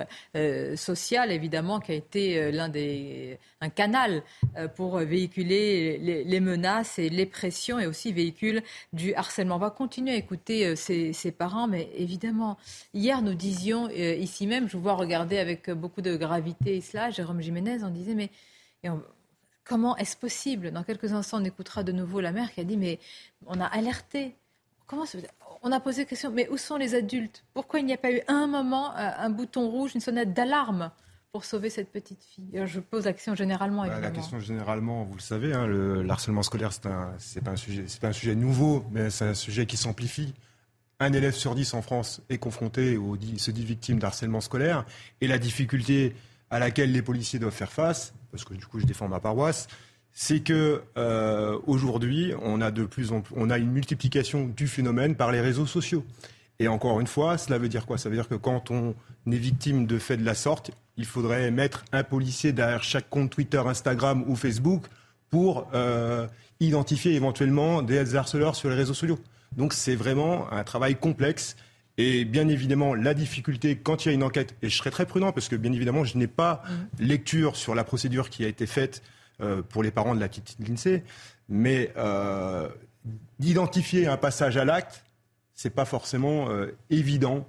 social 0.77 1.31
évidemment 1.31 1.81
qui 1.81 1.93
a 1.93 1.95
été 1.95 2.51
l'un 2.53 2.69
des 2.69 3.39
un 3.61 3.69
canal 3.69 4.23
pour 4.75 4.99
véhiculer 4.99 5.99
les, 5.99 6.41
menaces 6.41 6.99
et 6.99 7.09
les 7.09 7.27
pressions 7.27 7.79
et 7.79 7.87
aussi 7.87 8.13
véhicule 8.13 8.63
du 8.93 9.15
harcèlement. 9.15 9.57
On 9.57 9.59
va 9.59 9.71
continuer 9.71 10.13
à 10.13 10.17
écouter 10.17 10.77
ces, 10.77 11.33
parents, 11.33 11.69
mais 11.69 11.91
évidemment, 11.97 12.57
hier 12.95 13.23
nous 13.23 13.35
disions 13.35 13.89
ici 13.91 14.47
même, 14.47 14.69
je 14.69 14.77
vous 14.77 14.83
vois 14.83 14.95
regarder 14.95 15.39
avec 15.39 15.71
beaucoup 15.71 16.03
de 16.03 16.17
gravité 16.17 16.81
cela, 16.81 17.11
Jérôme 17.11 17.41
Jiménez, 17.41 17.79
on 17.83 17.91
disait 17.91 18.15
mais 18.15 18.31
Comment 19.71 19.97
est-ce 19.99 20.17
possible 20.17 20.73
Dans 20.73 20.83
quelques 20.83 21.13
instants, 21.13 21.41
on 21.41 21.45
écoutera 21.45 21.85
de 21.85 21.93
nouveau 21.93 22.21
la 22.21 22.33
mère 22.33 22.53
qui 22.53 22.61
a 22.61 22.65
dit 22.65 22.77
Mais 22.77 22.99
on 23.47 23.61
a 23.61 23.67
alerté. 23.67 24.35
Comment 24.89 25.05
on 25.63 25.71
a 25.71 25.79
posé 25.79 26.03
la 26.03 26.07
question 26.07 26.33
Mais 26.33 26.49
où 26.49 26.57
sont 26.57 26.75
les 26.75 26.97
adultes 26.97 27.45
Pourquoi 27.55 27.79
il 27.79 27.87
n'y 27.87 27.93
a 27.93 27.97
pas 27.97 28.11
eu 28.11 28.21
un 28.27 28.49
moment, 28.49 28.91
euh, 28.97 29.11
un 29.17 29.31
bouton 29.31 29.71
rouge, 29.71 29.93
une 29.95 30.01
sonnette 30.01 30.35
d'alarme 30.35 30.91
pour 31.31 31.45
sauver 31.45 31.71
cette 31.71 31.93
petite 31.93 32.25
fille 32.25 32.61
Je 32.65 32.81
pose 32.81 33.05
la 33.05 33.13
question 33.13 33.37
généralement. 33.37 33.87
Bah, 33.87 34.01
la 34.01 34.11
question 34.11 34.41
généralement, 34.41 35.05
vous 35.05 35.15
le 35.15 35.21
savez, 35.21 35.53
hein, 35.53 35.69
le, 35.69 36.05
harcèlement 36.11 36.43
scolaire, 36.43 36.73
c'est 36.73 36.87
un, 36.87 37.15
pas 37.45 37.53
un 37.53 37.57
sujet, 37.57 37.85
c'est 37.87 38.01
pas 38.01 38.09
un 38.09 38.13
sujet 38.13 38.35
nouveau, 38.35 38.85
mais 38.91 39.09
c'est 39.09 39.27
un 39.27 39.35
sujet 39.35 39.67
qui 39.67 39.77
s'amplifie. 39.77 40.35
Un 40.99 41.13
élève 41.13 41.35
sur 41.35 41.55
dix 41.55 41.75
en 41.75 41.83
France 41.83 42.23
est 42.29 42.39
confronté 42.39 42.97
ou 42.97 43.17
se 43.37 43.53
dit 43.53 43.65
victime 43.65 44.01
d'harcèlement 44.01 44.41
scolaire, 44.41 44.85
et 45.21 45.29
la 45.29 45.39
difficulté 45.39 46.17
à 46.51 46.59
laquelle 46.59 46.91
les 46.91 47.03
policiers 47.03 47.39
doivent 47.39 47.55
faire 47.55 47.71
face, 47.71 48.13
parce 48.31 48.45
que 48.45 48.55
du 48.55 48.67
coup 48.67 48.81
je 48.81 48.87
défends 48.87 49.09
ma 49.09 49.21
paroisse, 49.21 49.69
c'est 50.13 50.41
que 50.41 50.83
euh, 50.97 51.59
aujourd'hui 51.67 52.33
on 52.43 52.61
a 52.61 52.71
de 52.71 52.85
plus 52.85 53.13
en 53.13 53.21
plus, 53.21 53.35
on 53.37 53.51
a 53.51 53.59
une 53.59 53.71
multiplication 53.71 54.47
du 54.47 54.67
phénomène 54.67 55.15
par 55.15 55.33
les 55.33 55.41
réseaux 55.41 55.67
sociaux. 55.67 56.05
Et 56.59 56.69
encore 56.69 57.01
une 57.01 57.07
fois, 57.07 57.39
cela 57.39 57.57
veut 57.57 57.71
dire 57.71 57.87
quoi? 57.87 57.97
Ça 57.97 58.11
veut 58.11 58.17
dire 58.17 58.29
que 58.29 58.35
quand 58.35 58.71
on 58.71 58.95
est 59.27 59.37
victime 59.37 59.87
de 59.87 59.99
faits 59.99 60.21
de 60.21 60.27
la 60.27 60.35
sorte, 60.35 60.71
il 60.99 61.07
faudrait 61.07 61.51
mettre 61.51 61.85
un 61.93 62.05
policier 62.05 62.53
derrière 62.53 62.83
chaque 62.83 63.09
compte 63.09 63.31
Twitter, 63.31 63.63
Instagram 63.65 64.25
ou 64.27 64.37
Facebook 64.37 64.85
pour 65.31 65.69
euh, 65.73 66.27
identifier 66.61 67.15
éventuellement 67.15 67.81
des 67.81 68.15
harceleurs 68.15 68.57
sur 68.57 68.69
les 68.69 68.75
réseaux 68.75 68.95
sociaux. 68.95 69.19
Donc 69.57 69.73
c'est 69.73 69.95
vraiment 69.95 70.53
un 70.53 70.63
travail 70.63 70.97
complexe 70.97 71.57
et 72.01 72.25
bien 72.25 72.49
évidemment, 72.49 72.95
la 72.95 73.15
difficulté 73.15 73.77
quand 73.77 74.05
il 74.05 74.09
y 74.09 74.11
a 74.11 74.15
une 74.15 74.23
enquête, 74.23 74.55
et 74.63 74.69
je 74.69 74.77
serai 74.77 74.91
très 74.91 75.07
prudent 75.07 75.33
parce 75.33 75.49
que 75.49 75.57
bien 75.57 75.73
évidemment, 75.73 76.05
je 76.05 76.17
n'ai 76.17 76.27
pas 76.27 76.63
mm. 76.65 77.05
lecture 77.05 77.57
sur 77.57 77.75
la 77.75 77.85
procédure 77.85 78.31
qui 78.31 78.45
a 78.45 78.49
été 78.49 78.67
faite 78.67 79.03
euh, 79.41 79.63
pour 79.63 79.83
les 79.83 79.91
parents 79.91 80.15
de 80.15 80.21
la 80.21 80.29
petite 80.29 80.57
Lindsay, 80.67 81.03
mais 81.49 81.93
euh, 81.97 82.69
d'identifier 83.39 84.07
un 84.07 84.17
passage 84.17 84.57
à 84.57 84.65
l'acte, 84.65 85.05
c'est 85.55 85.71
pas 85.71 85.85
forcément 85.85 86.49
euh, 86.51 86.75
évident 86.89 87.47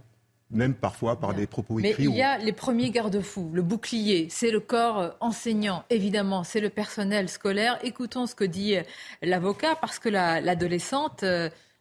même 0.53 0.73
parfois 0.73 1.17
par 1.17 1.33
des 1.33 1.47
propos 1.47 1.79
écrits. 1.79 2.09
Mais 2.09 2.13
il 2.13 2.17
y 2.17 2.21
a 2.21 2.37
les 2.37 2.51
premiers 2.51 2.89
garde-fous, 2.89 3.51
le 3.53 3.61
bouclier, 3.61 4.27
c'est 4.29 4.51
le 4.51 4.59
corps 4.59 5.15
enseignant, 5.21 5.85
évidemment, 5.89 6.43
c'est 6.43 6.59
le 6.59 6.69
personnel 6.69 7.29
scolaire. 7.29 7.79
Écoutons 7.83 8.25
ce 8.25 8.35
que 8.35 8.43
dit 8.43 8.75
l'avocat, 9.21 9.77
parce 9.79 9.97
que 9.97 10.09
l'adolescente 10.09 11.23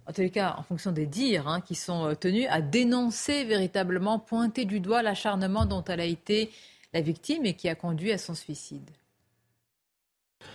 en 0.07 0.13
tous 0.13 0.23
les 0.23 0.31
cas, 0.31 0.57
en 0.59 0.63
fonction 0.63 0.93
des 0.93 1.07
dires 1.07 1.47
hein, 1.49 1.61
qui 1.61 1.75
sont 1.75 2.07
euh, 2.07 2.15
tenus, 2.15 2.47
à 2.51 2.61
dénoncer 2.61 3.45
véritablement, 3.45 4.19
pointer 4.19 4.65
du 4.65 4.81
doigt 4.81 5.03
l'acharnement 5.03 5.67
dont 5.67 5.85
elle 5.85 6.01
a 6.01 6.05
été 6.05 6.51
la 6.93 7.01
victime 7.01 7.47
et 7.47 7.55
qui 7.55 7.69
a 7.69 7.75
conduit 7.75 8.13
à 8.13 8.19
son 8.19 8.35
suicide. 8.35 8.91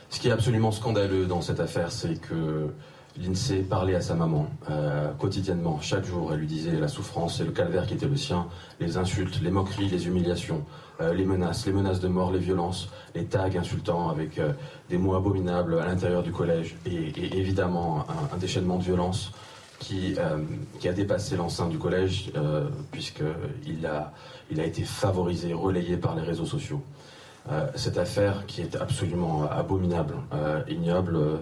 Ce 0.09 0.19
qui 0.19 0.27
est 0.27 0.31
absolument 0.31 0.71
scandaleux 0.71 1.25
dans 1.25 1.41
cette 1.41 1.59
affaire, 1.59 1.91
c'est 1.91 2.19
que 2.19 2.69
l'INSEE 3.17 3.63
parlait 3.63 3.95
à 3.95 4.01
sa 4.01 4.15
maman 4.15 4.47
euh, 4.69 5.13
quotidiennement, 5.13 5.79
chaque 5.79 6.05
jour. 6.05 6.33
Elle 6.33 6.39
lui 6.39 6.47
disait 6.47 6.77
la 6.77 6.87
souffrance 6.87 7.39
et 7.39 7.45
le 7.45 7.51
calvaire 7.51 7.87
qui 7.87 7.93
était 7.93 8.07
le 8.07 8.17
sien, 8.17 8.47
les 8.79 8.97
insultes, 8.97 9.39
les 9.41 9.51
moqueries, 9.51 9.87
les 9.87 10.07
humiliations, 10.07 10.65
euh, 11.01 11.13
les 11.13 11.25
menaces, 11.25 11.65
les 11.65 11.73
menaces 11.73 11.99
de 11.99 12.07
mort, 12.07 12.31
les 12.31 12.39
violences, 12.39 12.89
les 13.13 13.25
tags 13.25 13.49
insultants 13.57 14.09
avec 14.09 14.37
euh, 14.37 14.53
des 14.89 14.97
mots 14.97 15.15
abominables 15.15 15.79
à 15.79 15.85
l'intérieur 15.85 16.23
du 16.23 16.31
collège 16.31 16.75
et, 16.85 17.37
évidemment 17.37 18.05
un, 18.33 18.37
déchaînement 18.37 18.77
de 18.77 18.83
violence 18.83 19.31
qui, 19.79 20.15
qui 20.79 20.87
a 20.87 20.93
dépassé 20.93 21.35
l'enceinte 21.35 21.69
du 21.69 21.77
collège 21.77 22.31
puisqu'il 22.91 23.85
a, 23.85 24.13
il 24.49 24.59
a 24.59 24.65
été 24.65 24.83
favorisé, 24.83 25.53
relayé 25.53 25.97
par 25.97 26.15
les 26.15 26.21
réseaux 26.21 26.45
sociaux. 26.45 26.81
Euh, 27.51 27.67
cette 27.75 27.97
affaire 27.97 28.45
qui 28.47 28.61
est 28.61 28.75
absolument 28.75 29.43
abominable, 29.49 30.15
euh, 30.33 30.63
ignoble, 30.67 31.15
euh, 31.15 31.37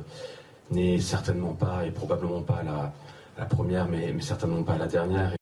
n'est 0.69 0.99
certainement 0.99 1.53
pas 1.53 1.85
et 1.85 1.91
probablement 1.91 2.41
pas 2.41 2.61
la, 2.63 3.45
première, 3.45 3.87
mais, 3.87 4.13
certainement 4.19 4.63
pas 4.63 4.77
la 4.77 4.87
dernière. 4.87 5.33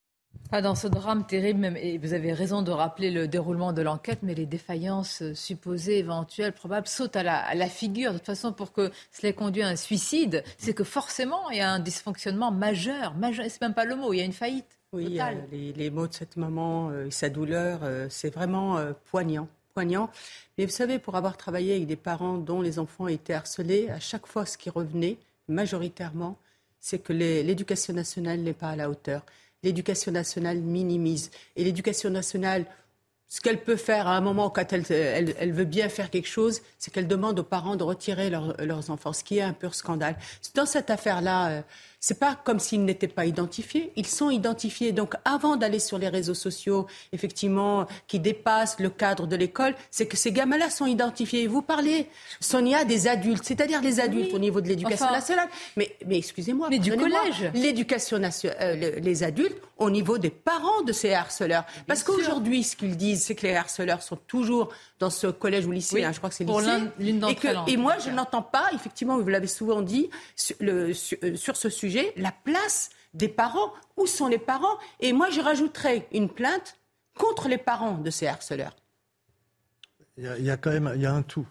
Pas 0.52 0.62
dans 0.62 0.76
ce 0.76 0.88
drame 0.88 1.26
terrible, 1.26 1.78
et 1.78 1.98
vous 1.98 2.12
avez 2.12 2.34
raison 2.34 2.62
de 2.62 2.72
rappeler 2.72 3.10
le 3.10 3.28
déroulement 3.30 3.72
de 3.72 3.82
l'enquête, 3.82 4.20
mais 4.22 4.36
les 4.36 4.46
défaillances 4.46 5.24
supposées, 5.34 6.00
éventuelles, 6.00 6.52
probables, 6.52 6.88
sautent 6.88 7.16
à 7.16 7.24
la, 7.24 7.68
figure. 7.68 8.12
De 8.12 8.18
toute 8.18 8.26
façon, 8.26 8.52
pour 8.52 8.74
que 8.74 8.92
cela 9.14 9.30
ait 9.30 9.34
conduit 9.34 9.64
à 9.64 9.70
un 9.70 9.78
suicide, 9.78 10.44
c'est 10.58 10.74
que 10.74 10.84
forcément, 10.84 11.50
il 11.52 11.58
y 11.58 11.62
a 11.62 11.72
un 11.72 11.80
dysfonctionnement 11.80 12.52
majeur. 12.52 13.14
majeur 13.16 13.46
c'est 13.48 13.62
même 13.62 13.74
pas 13.74 13.86
le 13.86 13.96
mot, 13.96 14.12
il 14.12 14.18
y 14.18 14.22
a 14.22 14.26
une 14.26 14.34
faillite. 14.34 14.78
Oui, 14.92 15.18
les, 15.52 15.72
les, 15.72 15.90
mots 15.90 16.08
de 16.08 16.14
cette 16.14 16.36
maman 16.36 16.92
et 17.06 17.12
sa 17.12 17.30
douleur, 17.30 17.80
c'est 18.10 18.34
vraiment 18.34 18.78
poignant 19.10 19.48
poignant. 19.74 20.10
Mais 20.58 20.66
vous 20.66 20.72
savez, 20.72 21.00
pour 21.00 21.16
avoir 21.16 21.38
travaillé 21.38 21.76
avec 21.76 21.88
des 21.88 21.96
parents 21.96 22.38
dont 22.38 22.62
les 22.62 22.78
enfants 22.78 23.08
étaient 23.08 23.34
harcelés, 23.34 23.90
à 23.90 24.00
chaque 24.00 24.28
fois, 24.28 24.46
ce 24.46 24.58
qui 24.58 24.70
revenait 24.70 25.18
majoritairement, 25.48 26.38
c'est 26.80 27.00
que 27.00 27.14
l'éducation 27.14 27.94
nationale 27.94 28.40
n'est 28.42 28.54
pas 28.54 28.70
à 28.70 28.76
la 28.76 28.90
hauteur. 28.90 29.24
L'éducation 29.64 30.12
nationale 30.12 30.60
minimise. 30.60 31.32
Et 31.56 31.64
l'éducation 31.64 32.10
nationale, 32.10 32.66
ce 33.28 33.40
qu'elle 33.40 33.62
peut 33.62 33.78
faire 33.78 34.08
à 34.08 34.18
un 34.18 34.22
moment 34.22 34.50
quand 34.50 34.74
elle, 34.74 35.54
veut 35.54 35.66
bien 35.66 35.88
faire 35.88 36.10
quelque 36.10 36.28
chose, 36.28 36.62
c'est 36.78 36.92
qu'elle 36.92 37.08
demande 37.08 37.40
aux 37.40 37.44
parents 37.44 37.76
de 37.76 37.84
retirer 37.84 38.30
leurs 38.30 38.90
enfants, 38.90 39.14
ce 39.14 39.24
qui 39.24 39.38
est 39.38 39.42
un 39.42 39.54
pur 39.54 39.74
scandale. 39.74 40.18
Dans 40.54 40.66
cette 40.66 40.90
affaire-là, 40.90 41.50
euh, 41.50 41.62
c'est 42.04 42.20
pas 42.20 42.36
comme 42.36 42.60
s'ils 42.60 42.84
n'étaient 42.84 43.08
pas 43.08 43.26
identifiés. 43.28 43.94
Ils 43.96 44.08
sont 44.08 44.32
identifiés. 44.32 44.92
Donc, 44.92 45.14
avant 45.24 45.56
d'aller 45.56 45.78
sur 45.78 46.00
les 46.00 46.10
réseaux 46.10 46.34
sociaux, 46.34 46.88
effectivement, 47.14 47.86
qui 48.08 48.20
dépassent 48.20 48.80
le 48.80 48.90
cadre 48.90 49.28
de 49.28 49.36
l'école, 49.36 49.76
c'est 49.92 50.08
que 50.08 50.18
ces 50.18 50.32
gamins-là 50.32 50.72
sont 50.72 50.88
identifiés. 50.88 51.46
Vous 51.46 51.62
parlez, 51.62 52.08
Sonia, 52.40 52.86
des 52.86 53.08
adultes, 53.08 53.44
c'est-à-dire 53.44 53.82
les 53.84 54.00
adultes 54.00 54.34
au 54.34 54.40
niveau 54.40 54.62
de 54.62 54.68
l'éducation 54.68 55.12
nationale. 55.12 55.48
Mais, 55.78 55.96
mais 56.08 56.18
excusez-moi. 56.18 56.70
Mais 56.72 56.80
du 56.80 56.90
collège. 56.90 57.52
L'éducation 57.54 58.18
nationale, 58.18 58.58
euh, 58.62 59.00
les 59.00 59.22
adultes 59.22 59.62
au 59.78 59.90
niveau 59.90 60.18
des 60.18 60.30
parents 60.30 60.82
de 60.82 60.94
ces 60.94 61.14
harceleurs. 61.14 61.66
Parce 61.88 62.04
qu'aujourd'hui, 62.04 62.64
ce 62.64 62.76
qu'ils 62.76 62.98
disent, 62.98 63.24
c'est 63.24 63.36
que 63.36 63.46
les 63.46 63.56
harceleurs 63.56 64.02
sont 64.02 64.16
toujours 64.16 64.70
dans 65.00 65.10
ce 65.10 65.28
collège 65.28 65.66
ou 65.66 65.72
lycée, 65.72 66.04
hein, 66.04 66.12
je 66.14 66.18
crois 66.20 66.30
que 66.30 66.36
c'est 66.36 66.44
lycée. 66.44 66.70
L'une 67.00 67.24
et, 67.26 67.74
et 67.74 67.78
moi, 67.78 67.96
je 68.04 68.12
n'entends 68.12 68.44
pas, 68.44 68.66
effectivement, 68.74 69.18
vous 69.18 69.28
l'avez 69.28 69.48
souvent 69.48 69.82
dit, 69.82 70.10
sur, 70.36 70.56
le, 70.60 70.94
sur, 70.94 71.18
euh, 71.24 71.36
sur 71.36 71.58
ce 71.58 71.70
sujet, 71.70 71.91
la 72.16 72.32
place 72.32 72.90
des 73.14 73.28
parents. 73.28 73.74
Où 73.98 74.08
sont 74.08 74.28
les 74.28 74.38
parents 74.38 74.78
Et 75.00 75.14
moi, 75.14 75.30
je 75.30 75.42
rajouterais 75.42 76.08
une 76.12 76.30
plainte 76.30 76.78
contre 77.18 77.48
les 77.48 77.58
parents 77.58 77.98
de 77.98 78.10
ces 78.10 78.28
harceleurs. 78.28 78.76
Il 80.18 80.44
y 80.44 80.52
a, 80.52 80.58
quand 80.58 80.72
même 80.72 80.92
il 80.96 81.02
y 81.02 81.06
a 81.06 81.14
un 81.14 81.22
tout. 81.22 81.48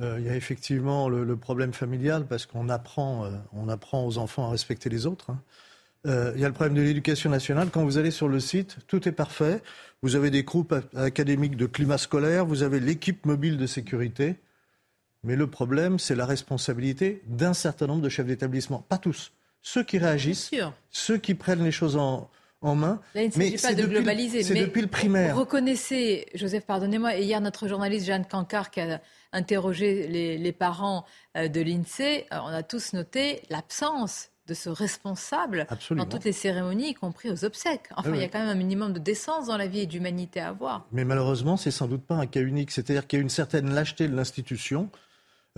Euh, 0.00 0.16
il 0.18 0.26
y 0.26 0.28
a 0.28 0.36
effectivement 0.36 1.08
le, 1.08 1.36
problème 1.36 1.72
familial 1.72 2.26
parce 2.26 2.46
qu'on 2.46 2.68
apprend, 2.68 3.24
euh, 3.24 3.68
apprend 3.68 4.06
aux 4.06 4.18
enfants 4.18 4.46
à 4.46 4.50
respecter 4.50 4.88
les 4.88 5.06
autres. 5.06 5.30
Hein. 5.30 5.40
Euh, 6.06 6.32
il 6.34 6.40
y 6.40 6.44
a 6.44 6.48
le 6.48 6.54
problème 6.54 6.74
de 6.74 6.82
l'éducation 6.82 7.30
nationale. 7.30 7.70
Quand 7.70 7.84
vous 7.84 7.96
allez 7.96 8.10
sur 8.10 8.28
le 8.28 8.40
site, 8.40 8.78
tout 8.86 9.08
est 9.08 9.12
parfait. 9.12 9.62
Vous 10.02 10.16
avez 10.16 10.30
des 10.30 10.42
groupes 10.42 10.74
académiques 10.94 11.56
de 11.56 11.66
climat 11.66 11.96
scolaire, 11.96 12.44
vous 12.44 12.62
avez 12.62 12.78
l'équipe 12.78 13.24
mobile 13.24 13.56
de 13.56 13.66
sécurité. 13.66 14.36
Mais 15.22 15.36
le 15.36 15.46
problème, 15.46 15.98
c'est 15.98 16.14
la 16.14 16.26
responsabilité 16.26 17.22
d'un 17.26 17.54
certain 17.54 17.86
nombre 17.86 18.02
de 18.02 18.10
chefs 18.10 18.26
d'établissement. 18.26 18.80
Pas 18.80 18.98
tous 18.98 19.32
ceux 19.64 19.82
qui 19.82 19.98
réagissent, 19.98 20.50
ceux 20.90 21.16
qui 21.16 21.34
prennent 21.34 21.64
les 21.64 21.72
choses 21.72 21.96
en, 21.96 22.30
main. 22.62 23.00
Là, 23.14 23.22
il 23.22 23.26
ne 23.26 23.32
s'agit 23.32 23.56
pas 23.58 23.74
de 23.74 23.86
globaliser. 23.86 24.42
C'est 24.42 24.54
depuis 24.54 24.80
le 24.80 24.86
primaire. 24.86 25.34
Vous 25.34 25.40
reconnaissez, 25.40 26.26
Joseph, 26.34 26.64
pardonnez-moi, 26.64 27.16
hier, 27.16 27.40
notre 27.42 27.68
journaliste 27.68 28.06
Jeanne 28.06 28.24
Cancard 28.24 28.70
qui 28.70 28.80
a 28.80 29.02
interrogé 29.32 30.06
les, 30.06 30.52
parents 30.52 31.04
euh, 31.36 31.48
de 31.48 31.60
l'INSEE, 31.60 32.26
euh, 32.32 32.38
on 32.42 32.46
a 32.46 32.62
tous 32.62 32.94
noté 32.94 33.42
l'absence 33.50 34.30
de 34.46 34.54
ce 34.54 34.70
responsable 34.70 35.66
dans 35.90 36.06
toutes 36.06 36.24
les 36.24 36.32
cérémonies, 36.32 36.90
y 36.90 36.94
compris 36.94 37.30
aux 37.30 37.44
obsèques. 37.44 37.88
Enfin, 37.96 38.12
il 38.14 38.20
y 38.20 38.24
a 38.24 38.28
quand 38.28 38.38
même 38.38 38.48
un 38.48 38.54
minimum 38.54 38.92
de 38.92 38.98
décence 38.98 39.46
dans 39.46 39.56
la 39.56 39.66
vie 39.66 39.80
et 39.80 39.86
d'humanité 39.86 40.40
à 40.40 40.48
avoir. 40.48 40.86
Mais 40.92 41.04
malheureusement, 41.04 41.56
c'est 41.56 41.70
sans 41.70 41.88
doute 41.88 42.04
pas 42.04 42.14
un 42.14 42.26
cas 42.26 42.40
unique. 42.40 42.70
C'est-à-dire 42.70 43.06
qu'il 43.06 43.18
y 43.18 43.20
a 43.20 43.22
une 43.22 43.30
certaine 43.30 43.72
lâcheté 43.72 44.08
de 44.08 44.14
l'institution. 44.14 44.90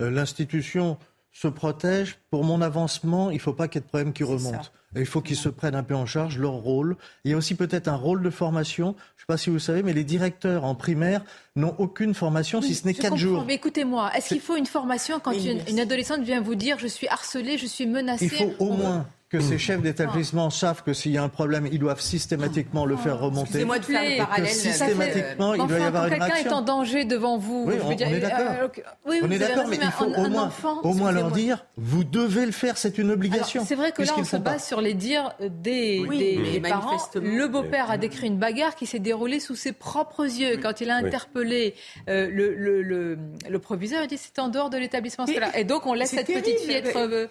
Euh, 0.01 0.09
l'institution 0.09 0.97
se 1.39 1.47
protègent. 1.47 2.17
Pour 2.31 2.43
mon 2.43 2.61
avancement, 2.61 3.29
il 3.29 3.35
ne 3.35 3.39
faut 3.39 3.53
pas 3.53 3.67
qu'il 3.67 3.79
y 3.79 3.83
ait 3.83 3.85
de 3.85 3.89
problème 3.89 4.11
qui 4.11 4.23
remonte. 4.23 4.71
il 4.95 5.05
faut 5.05 5.21
qu'ils 5.21 5.35
se 5.35 5.49
prennent 5.49 5.75
un 5.75 5.83
peu 5.83 5.93
en 5.93 6.07
charge 6.07 6.39
leur 6.39 6.53
rôle. 6.53 6.97
Il 7.25 7.31
y 7.31 7.33
a 7.35 7.37
aussi 7.37 7.53
peut-être 7.53 7.87
un 7.87 7.95
rôle 7.95 8.23
de 8.23 8.29
formation. 8.31 8.95
Je 8.97 9.01
ne 9.01 9.19
sais 9.19 9.25
pas 9.27 9.37
si 9.37 9.51
vous 9.51 9.59
savez, 9.59 9.83
mais 9.83 9.93
les 9.93 10.03
directeurs 10.03 10.63
en 10.63 10.73
primaire 10.73 11.23
n'ont 11.55 11.75
aucune 11.77 12.15
formation 12.15 12.61
si 12.61 12.73
ce 12.73 12.87
n'est 12.87 12.95
quatre 12.95 13.17
jours. 13.17 13.45
Mais 13.45 13.53
écoutez-moi, 13.53 14.11
est-ce 14.15 14.29
qu'il 14.29 14.41
faut 14.41 14.55
une 14.55 14.65
formation 14.65 15.19
quand 15.19 15.31
une, 15.31 15.61
une, 15.67 15.79
adolescente 15.79 16.21
vient 16.21 16.41
vous 16.41 16.55
dire 16.55 16.79
je 16.79 16.87
suis 16.87 17.07
harcelée, 17.07 17.59
je 17.59 17.67
suis 17.67 17.85
menacée 17.85 18.25
Il 18.25 18.31
faut 18.31 18.53
au 18.57 18.71
moins 18.71 19.07
que 19.29 19.41
ces 19.41 19.57
chefs 19.57 19.81
d'établissement 19.81 20.49
savent 20.49 20.83
que 20.83 20.93
s'il 20.93 21.11
y 21.11 21.17
a 21.17 21.23
un 21.23 21.27
problème, 21.27 21.67
ils 21.69 21.79
doivent 21.79 21.99
systématiquement 21.99 22.85
le 22.85 22.95
faire 22.95 23.19
remonter. 23.19 23.41
Excusez-moi 23.41 23.79
de 23.79 23.85
faire 23.85 24.09
le 24.09 24.17
parallèle. 24.17 24.47
Systématiquement, 24.47 25.53
il 25.53 25.67
doit 25.67 25.79
y 25.79 25.83
avoir 25.83 26.07
une 26.07 26.13
réaction. 26.13 26.33
quelqu'un 26.33 26.49
est 26.49 26.53
en 26.53 26.61
danger 26.61 27.03
devant 27.03 27.37
vous, 27.37 27.65
oui, 27.67 27.75
on, 27.83 27.91
est 27.91 28.19
d'accord. 28.19 28.51
Euh, 28.61 28.67
oui, 29.05 29.19
on 29.21 29.29
est 29.29 29.37
d'accord, 29.37 29.67
mais 29.67 29.79
il 29.81 29.91
faut 29.91 30.05
au 30.05 30.29
moins, 30.29 30.49
au 30.83 30.93
moins 30.93 31.11
leur 31.11 31.31
dire, 31.31 31.65
vous 31.75 32.05
devez 32.05 32.45
le 32.45 32.53
faire, 32.53 32.77
c'est 32.77 32.97
une 32.97 33.11
obligation. 33.11 33.65
C'est 33.65 33.75
vrai 33.75 33.91
que 33.91 34.01
là, 34.01 34.13
on 34.17 34.23
se 34.23 34.37
base 34.37 34.65
sur 34.65 34.79
les 34.79 34.93
dires 34.93 35.33
des, 35.41 36.05
des, 36.07 36.61
parents. 36.61 36.97
Le 37.15 37.47
beau-père 37.47 37.91
a 37.91 37.97
décrit 37.97 38.27
une 38.27 38.37
bagarre 38.37 38.75
qui 38.75 38.85
s'est 38.85 38.99
déroulée 38.99 39.41
sous 39.41 39.55
ses 39.55 39.73
propres 39.73 40.23
yeux. 40.23 40.57
Quand 40.57 40.79
il 40.79 40.89
a 40.89 40.95
interpellé 40.95 41.75
euh, 42.07 42.29
le, 42.31 42.55
le, 42.55 43.17
le, 43.49 43.59
proviseur, 43.59 44.01
il 44.01 44.03
a 44.05 44.07
dit 44.07 44.17
c'est 44.17 44.39
en 44.39 44.47
dehors 44.47 44.69
de 44.69 44.77
l'établissement 44.77 45.27
scolaire. 45.27 45.55
Et 45.57 45.65
donc, 45.65 45.85
on 45.85 45.93
laisse 45.93 46.11
cette 46.11 46.27
petite 46.27 46.59
fille 46.59 46.75
être 46.75 47.29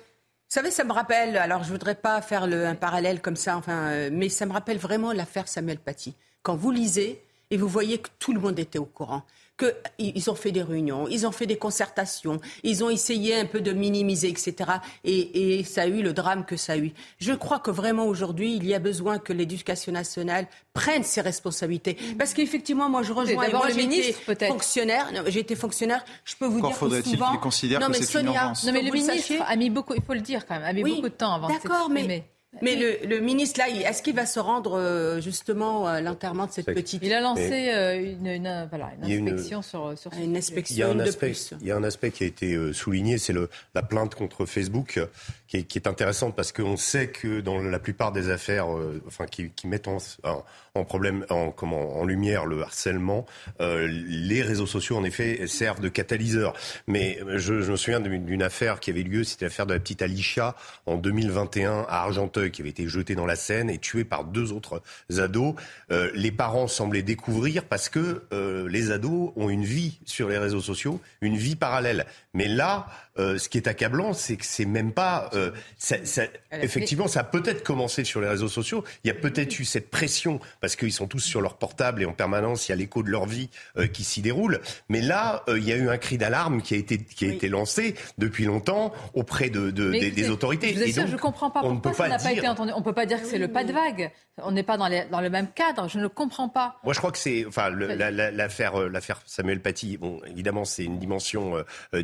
vous 0.49 0.55
savez, 0.55 0.71
ça 0.71 0.85
me 0.85 0.93
rappelle, 0.93 1.37
alors 1.37 1.65
je 1.65 1.73
voudrais 1.73 1.97
pas 1.97 2.23
faire 2.23 2.47
le, 2.47 2.67
un 2.67 2.77
parallèle 2.77 3.21
comme 3.21 3.35
ça, 3.35 3.57
enfin, 3.57 3.89
euh, 3.89 4.11
mais 4.13 4.29
ça 4.29 4.47
me 4.47 4.53
rappelle 4.53 4.79
vraiment 4.79 5.13
l'affaire 5.13 5.49
Samuel 5.49 5.79
Paty. 5.79 6.15
Quand 6.45 6.55
vous 6.55 6.71
lisez 6.71 7.21
et 7.51 7.57
vous 7.57 7.67
voyez 7.67 7.99
que 7.99 8.09
tout 8.21 8.33
le 8.33 8.39
monde 8.39 8.57
était 8.61 8.79
au 8.79 8.85
courant, 8.85 9.25
qu'ils 9.59 10.31
ont 10.31 10.35
fait 10.35 10.53
des 10.53 10.63
réunions, 10.63 11.09
ils 11.09 11.27
ont 11.27 11.33
fait 11.33 11.47
des 11.47 11.57
concertations, 11.57 12.41
ils 12.63 12.85
ont 12.85 12.91
essayé 12.91 13.35
un 13.35 13.47
peu 13.47 13.61
de 13.61 13.73
minimiser, 13.73 14.29
etc. 14.29 14.55
Et, 15.05 15.65
ça 15.65 15.83
a 15.83 15.87
eu 15.87 16.03
le 16.03 16.13
drame 16.13 16.45
que 16.45 16.57
ça 16.57 16.75
a 16.75 16.77
eu. 16.77 16.93
Je 17.19 17.33
crois 17.33 17.59
que 17.59 17.71
vraiment 17.71 18.07
aujourd'hui, 18.07 18.55
il 18.57 18.67
y 18.67 18.75
a 18.75 18.79
besoin 18.79 19.19
que 19.19 19.33
l'éducation 19.33 19.93
nationale 19.93 20.47
prenne 20.73 21.03
ses 21.03 21.21
responsabilités. 21.21 21.97
Parce 22.19 22.35
qu'effectivement, 22.35 22.89
moi, 22.89 23.03
je 23.03 23.13
rejoins. 23.13 23.49
Moi, 23.49 23.69
j'ai 23.71 23.85
été 23.85 24.47
fonctionnaire. 24.47 25.11
J'ai 25.27 25.41
été 25.41 25.57
fonctionnaire. 25.57 26.05
Je 26.25 26.35
peux 26.37 26.47
vous 26.47 26.61
dire 26.61 26.77
faudrait 26.77 27.01
il 27.01 27.13
souvent. 27.13 27.37
considère 27.39 27.81
que 27.81 27.93
c'est 27.95 28.21
une 28.21 28.27
urgence 28.27 28.65
Non, 28.65 28.73
mais 28.73 28.83
le 28.83 28.93
ministre 28.93 29.35
a 29.47 29.57
mis 29.57 29.71
beaucoup. 29.71 29.95
Il 29.95 30.03
faut 30.03 30.15
le 30.15 30.21
dire 30.21 30.47
quand 30.47 30.55
même. 30.55 30.65
A 30.65 30.73
mis 30.73 30.83
beaucoup 30.83 31.09
de 31.09 31.15
temps 31.15 31.35
avant 31.35 31.49
de 31.49 31.55
D'accord, 31.55 31.89
mais 31.91 32.25
mais 32.63 32.77
le, 33.05 33.21
ministre, 33.21 33.61
là, 33.61 33.69
est-ce 33.69 34.03
qu'il 34.03 34.15
va 34.15 34.27
se 34.27 34.41
rendre 34.41 34.79
euh, 34.79 35.21
justement 35.21 35.87
à 35.87 36.01
l'enterrement 36.01 36.47
de 36.47 36.53
cette 36.53 36.67
petite 36.67 37.03
Il 37.03 37.13
a 37.13 37.21
lancé 37.21 37.71
euh, 37.71 38.15
une, 38.23 38.67
voilà, 38.69 38.93
une, 39.07 39.29
inspection 39.29 39.63
sur, 39.63 39.99
sur 39.99 40.13
une 40.15 40.37
inspection 40.37 40.75
il 40.75 40.79
y 40.79 40.83
a 40.83 40.89
un 40.89 40.99
aspect, 41.01 41.33
Il 41.61 41.67
y 41.67 41.71
a 41.71 41.77
un 41.77 41.85
aspect 41.85 42.11
qui 42.11 42.25
a 42.25 42.27
été 42.27 42.55
euh, 42.55 42.73
souligné, 42.73 43.19
c'est 43.19 43.35
la 43.75 43.83
plainte 43.83 44.15
contre 44.15 44.47
Facebook, 44.47 45.01
qui 45.49 45.59
est, 45.59 45.63
qui 45.65 45.79
est 45.79 45.87
intéressante 45.87 46.35
parce 46.35 46.53
qu'on 46.53 46.77
sait 46.77 47.09
que 47.09 47.41
dans 47.41 47.61
la 47.61 47.79
plupart 47.79 48.13
des 48.13 48.31
affaires, 48.31 48.67
enfin, 49.07 49.27
qui, 49.27 49.51
qui 49.51 49.69
mettent 49.69 49.89
en, 49.89 49.99
en, 50.75 50.85
problème, 50.85 51.25
en, 51.31 51.51
comment, 51.51 51.99
en 51.99 52.05
lumière 52.05 52.47
le 52.47 52.63
harcèlement, 52.63 53.27
les 53.61 54.43
réseaux 54.43 54.67
sociaux, 54.67 54.97
en 54.97 55.05
effet, 55.05 55.47
servent 55.47 55.81
de 55.81 55.89
catalyseur. 55.89 56.55
Mais 56.87 57.19
je, 57.37 57.61
je 57.61 57.71
me 57.71 57.77
souviens 57.77 58.01
d'une 58.01 58.43
affaire 58.43 58.81
qui 58.81 58.91
avait 58.91 59.03
lieu, 59.03 59.25
c'était 59.25 59.47
l'affaire 59.47 59.67
de 59.67 59.75
la 59.75 59.81
petite 59.81 60.03
Alicia 60.03 60.55
en 60.87 60.97
2021 60.97 61.87
à 61.89 62.03
Argenteuil 62.03 62.46
qui 62.51 62.63
avait 62.63 62.71
été 62.71 62.89
jeté 62.89 63.15
dans 63.15 63.27
la 63.27 63.37
Seine 63.37 63.71
et 63.71 63.79
tué 63.79 64.05
par 64.05 64.25
deux 64.25 64.53
autres 64.53 64.83
ados. 65.17 65.55
Euh, 65.91 66.11
les 66.15 66.33
parents 66.33 66.67
semblaient 66.67 67.03
découvrir 67.03 67.65
parce 67.65 67.89
que 67.89 68.23
euh, 68.33 68.69
les 68.69 68.91
ados 68.91 69.33
ont 69.37 69.51
une 69.51 69.65
vie 69.65 70.01
sur 70.05 70.29
les 70.29 70.39
réseaux 70.39 70.61
sociaux, 70.61 71.01
une 71.21 71.37
vie 71.37 71.57
parallèle. 71.57 72.07
Mais 72.37 72.49
là, 72.49 72.87
euh, 73.19 73.39
ce 73.39 73.49
qui 73.49 73.57
est 73.57 73.67
accablant, 73.67 74.13
c'est 74.13 74.37
que 74.37 74.45
c'est 74.45 74.67
même 74.67 74.93
pas. 74.93 75.31
Euh, 75.33 75.51
ça, 75.79 75.97
ça, 76.05 76.25
effectivement, 76.53 77.09
ça 77.09 77.21
a 77.21 77.25
peut-être 77.25 77.63
commencé 77.65 78.05
sur 78.05 78.21
les 78.21 78.29
réseaux 78.29 78.49
sociaux. 78.49 78.85
Il 79.05 79.09
y 79.09 79.11
a 79.11 79.15
peut-être 79.15 79.59
eu 79.59 79.65
cette 79.65 79.91
pression 79.91 80.39
parce 80.61 80.77
qu'ils 80.77 80.93
sont 80.93 81.07
tous 81.07 81.21
sur 81.21 81.41
leur 81.41 81.57
portable 81.57 82.03
et 82.03 82.05
en 82.05 82.13
permanence, 82.13 82.69
il 82.69 82.73
y 82.73 82.75
a 82.75 82.77
l'écho 82.77 83.03
de 83.03 83.09
leur 83.09 83.25
vie 83.25 83.49
euh, 83.79 83.87
qui 83.87 84.05
s'y 84.05 84.21
déroule. 84.21 84.61
Mais 84.91 85.01
là, 85.01 85.45
euh, 85.49 85.59
il 85.59 85.65
y 85.67 85.73
a 85.73 85.77
eu 85.77 85.89
un 85.89 85.97
cri 85.97 86.19
d'alarme 86.19 86.61
qui 86.61 86.75
a 86.75 86.77
été 86.77 86.99
qui 86.99 87.25
a 87.25 87.29
été 87.29 87.49
lancé 87.49 87.95
depuis 88.19 88.45
longtemps 88.45 88.93
auprès 89.15 89.49
de, 89.49 89.71
de 89.71 89.93
des, 89.93 90.11
des, 90.11 90.31
autorités. 90.31 90.69
Je, 90.69 90.75
vous 90.75 90.83
assure, 90.83 91.03
et 91.03 91.05
donc, 91.07 91.13
je 91.13 91.17
comprends 91.17 91.51
pas 91.51 91.63
pourquoi 91.63 91.95
ça 91.95 92.09
n'a 92.09 92.19
pas 92.19 92.33
été 92.33 92.47
entendu. 92.47 92.73
On 92.77 92.83
peut 92.83 92.93
pas 92.93 93.07
dire 93.07 93.23
que 93.23 93.27
c'est 93.27 93.39
le 93.39 93.49
pas 93.49 93.65
de 93.65 93.73
vague. 93.73 94.13
On 94.43 94.53
n'est 94.53 94.63
pas 94.63 94.77
dans, 94.77 94.89
les, 94.89 95.07
dans, 95.07 95.23
le 95.23 95.31
même 95.31 95.49
cadre. 95.49 95.89
Je 95.89 95.99
ne 95.99 96.09
comprends 96.09 96.51
pas. 96.51 96.79
Moi, 96.85 96.93
je 96.93 96.99
crois 96.99 97.11
que 97.11 97.17
c'est, 97.17 97.47
enfin, 97.47 97.71
l'affaire, 97.71 98.79
l'affaire 98.91 99.23
Samuel 99.25 99.63
Paty. 99.63 99.97
Bon, 99.97 100.21
évidemment, 100.27 100.67
c'est 100.67 100.85
une 100.85 100.99
dimension 100.99 101.57
euh, 101.95 102.03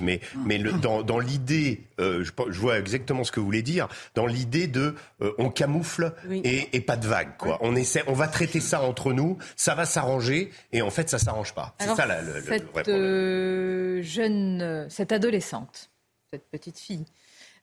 mais 0.00 0.20
mais 0.46 0.58
le, 0.58 0.72
dans, 0.72 1.02
dans 1.02 1.18
l'idée, 1.18 1.82
euh, 2.00 2.24
je, 2.24 2.32
je, 2.50 2.58
vois 2.58 2.78
exactement 2.78 3.24
ce 3.24 3.32
que 3.32 3.40
vous 3.40 3.46
voulez 3.46 3.62
dire. 3.62 3.88
Dans 4.14 4.26
l'idée 4.26 4.66
de, 4.66 4.94
euh, 5.20 5.32
on 5.38 5.50
camoufle 5.50 6.14
oui. 6.28 6.40
et, 6.44 6.76
et, 6.76 6.80
pas 6.80 6.96
de 6.96 7.06
vague, 7.06 7.36
quoi. 7.36 7.58
Oui. 7.60 7.68
On 7.68 7.76
essaie, 7.76 8.02
on 8.06 8.12
va 8.12 8.28
traiter 8.28 8.60
ça 8.60 8.82
entre 8.82 9.12
nous. 9.12 9.38
Ça 9.56 9.74
va 9.74 9.84
s'arranger, 9.84 10.50
et 10.72 10.82
en 10.82 10.90
fait, 10.90 11.08
ça 11.08 11.18
s'arrange 11.18 11.54
pas. 11.54 11.74
C'est 11.80 11.94
ça 11.94 12.06
la, 12.06 12.22
le, 12.22 12.34
cette, 12.34 12.44
le 12.44 12.46
vrai 12.46 12.60
problème. 12.60 14.02
jeune, 14.02 14.86
cette 14.88 15.12
adolescente, 15.12 15.90
cette 16.32 16.48
petite 16.50 16.78
fille. 16.78 17.04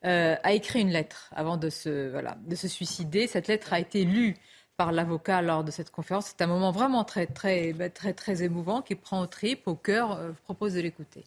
Euh, 0.06 0.38
a 0.44 0.54
écrit 0.54 0.80
une 0.80 0.92
lettre 0.92 1.30
avant 1.36 1.58
de 1.58 1.70
se, 1.70 2.10
voilà, 2.10 2.38
de 2.46 2.56
se 2.56 2.70
suicider. 2.70 3.28
Cette 3.28 3.48
lettre 3.48 3.74
a 3.74 3.80
été 3.82 4.06
lue 4.06 4.38
par 4.78 4.94
l'avocat 4.94 5.42
lors 5.42 5.66
de 5.66 5.72
cette 5.72 5.92
conférence. 5.92 6.28
C'est 6.28 6.42
un 6.42 6.48
moment 6.48 6.72
vraiment 6.72 7.04
très, 7.04 7.26
très, 7.26 7.74
très, 7.90 8.14
très 8.14 8.44
émouvant 8.44 8.82
qui 8.82 8.96
prend 8.96 9.22
au 9.22 9.28
trip, 9.28 9.68
au 9.68 9.76
cœur. 9.76 10.14
Euh, 10.14 10.32
je 10.34 10.42
propose 10.44 10.74
de 10.76 10.80
l'écouter. 10.80 11.26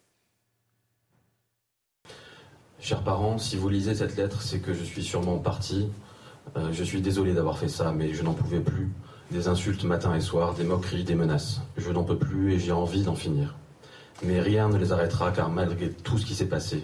Chers 2.82 3.02
parents, 3.02 3.38
si 3.38 3.54
vous 3.54 3.68
lisez 3.68 3.94
cette 3.94 4.16
lettre, 4.16 4.42
c'est 4.42 4.58
que 4.58 4.74
je 4.74 4.82
suis 4.82 5.04
sûrement 5.04 5.38
parti. 5.38 5.88
Euh, 6.56 6.72
je 6.72 6.82
suis 6.82 7.00
désolé 7.00 7.32
d'avoir 7.32 7.56
fait 7.56 7.68
ça, 7.68 7.92
mais 7.92 8.12
je 8.12 8.24
n'en 8.24 8.32
pouvais 8.32 8.58
plus. 8.58 8.90
Des 9.30 9.46
insultes 9.46 9.84
matin 9.84 10.16
et 10.16 10.20
soir, 10.20 10.54
des 10.54 10.64
moqueries, 10.64 11.04
des 11.04 11.14
menaces. 11.14 11.60
Je 11.76 11.92
n'en 11.92 12.02
peux 12.02 12.18
plus 12.18 12.54
et 12.54 12.58
j'ai 12.58 12.72
envie 12.72 13.04
d'en 13.04 13.14
finir. 13.14 13.54
Mais 14.24 14.40
rien 14.40 14.68
ne 14.68 14.78
les 14.78 14.90
arrêtera 14.90 15.30
car 15.30 15.48
malgré 15.48 15.90
tout 15.90 16.18
ce 16.18 16.26
qui 16.26 16.34
s'est 16.34 16.48
passé, 16.48 16.82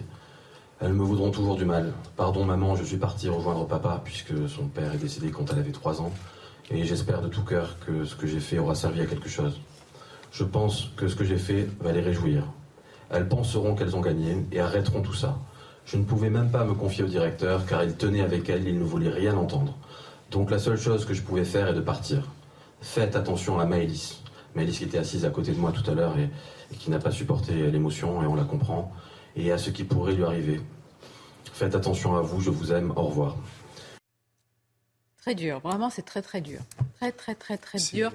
elles 0.79 0.93
me 0.93 1.03
voudront 1.03 1.31
toujours 1.31 1.57
du 1.57 1.65
mal. 1.65 1.91
Pardon 2.15 2.45
maman, 2.45 2.77
je 2.77 2.85
suis 2.85 2.95
parti 2.95 3.27
rejoindre 3.27 3.67
papa 3.67 4.01
puisque 4.01 4.47
son 4.47 4.67
père 4.67 4.93
est 4.93 4.99
décédé 4.99 5.31
quand 5.31 5.51
elle 5.51 5.59
avait 5.59 5.73
3 5.73 6.01
ans. 6.01 6.13
Et 6.71 6.85
j'espère 6.85 7.21
de 7.21 7.27
tout 7.27 7.43
cœur 7.43 7.75
que 7.85 8.05
ce 8.05 8.15
que 8.15 8.25
j'ai 8.25 8.39
fait 8.39 8.57
aura 8.57 8.73
servi 8.73 9.01
à 9.01 9.05
quelque 9.05 9.27
chose. 9.27 9.59
Je 10.31 10.45
pense 10.45 10.91
que 10.95 11.09
ce 11.09 11.17
que 11.17 11.25
j'ai 11.25 11.37
fait 11.37 11.67
va 11.81 11.91
les 11.91 11.99
réjouir. 11.99 12.45
Elles 13.09 13.27
penseront 13.27 13.75
qu'elles 13.75 13.97
ont 13.97 14.01
gagné 14.01 14.45
et 14.53 14.61
arrêteront 14.61 15.01
tout 15.01 15.13
ça. 15.13 15.37
Je 15.91 15.97
ne 15.97 16.03
pouvais 16.03 16.29
même 16.29 16.51
pas 16.51 16.65
me 16.65 16.75
confier 16.75 17.03
au 17.03 17.07
directeur 17.07 17.65
car 17.65 17.83
il 17.83 17.95
tenait 17.95 18.21
avec 18.21 18.47
elle, 18.47 18.67
il 18.67 18.77
ne 18.77 18.83
voulait 18.83 19.09
rien 19.09 19.35
entendre. 19.35 19.75
Donc 20.29 20.51
la 20.51 20.59
seule 20.59 20.77
chose 20.77 21.03
que 21.03 21.15
je 21.15 21.23
pouvais 21.23 21.45
faire 21.45 21.67
est 21.67 21.73
de 21.73 21.81
partir. 21.81 22.27
Faites 22.79 23.15
attention 23.15 23.59
à 23.59 23.65
Maëlys. 23.65 24.19
Maëlys 24.53 24.77
qui 24.77 24.83
était 24.83 24.99
assise 24.99 25.25
à 25.25 25.31
côté 25.31 25.51
de 25.51 25.57
moi 25.57 25.71
tout 25.71 25.89
à 25.89 25.95
l'heure 25.95 26.15
et, 26.19 26.29
et 26.71 26.75
qui 26.75 26.91
n'a 26.91 26.99
pas 26.99 27.09
supporté 27.09 27.71
l'émotion 27.71 28.21
et 28.21 28.27
on 28.27 28.35
la 28.35 28.43
comprend. 28.43 28.91
Et 29.35 29.51
à 29.51 29.57
ce 29.57 29.71
qui 29.71 29.83
pourrait 29.83 30.13
lui 30.13 30.23
arriver. 30.23 30.61
Faites 31.53 31.73
attention 31.73 32.15
à 32.15 32.21
vous, 32.21 32.39
je 32.39 32.51
vous 32.51 32.71
aime, 32.71 32.91
au 32.95 33.03
revoir. 33.03 33.35
Très 35.17 35.33
dur, 35.33 35.59
vraiment 35.59 35.89
c'est 35.89 36.03
très 36.03 36.21
très 36.21 36.41
dur. 36.41 36.59
Très 36.97 37.11
très 37.11 37.33
très 37.33 37.57
très 37.57 37.79
dur. 37.79 38.11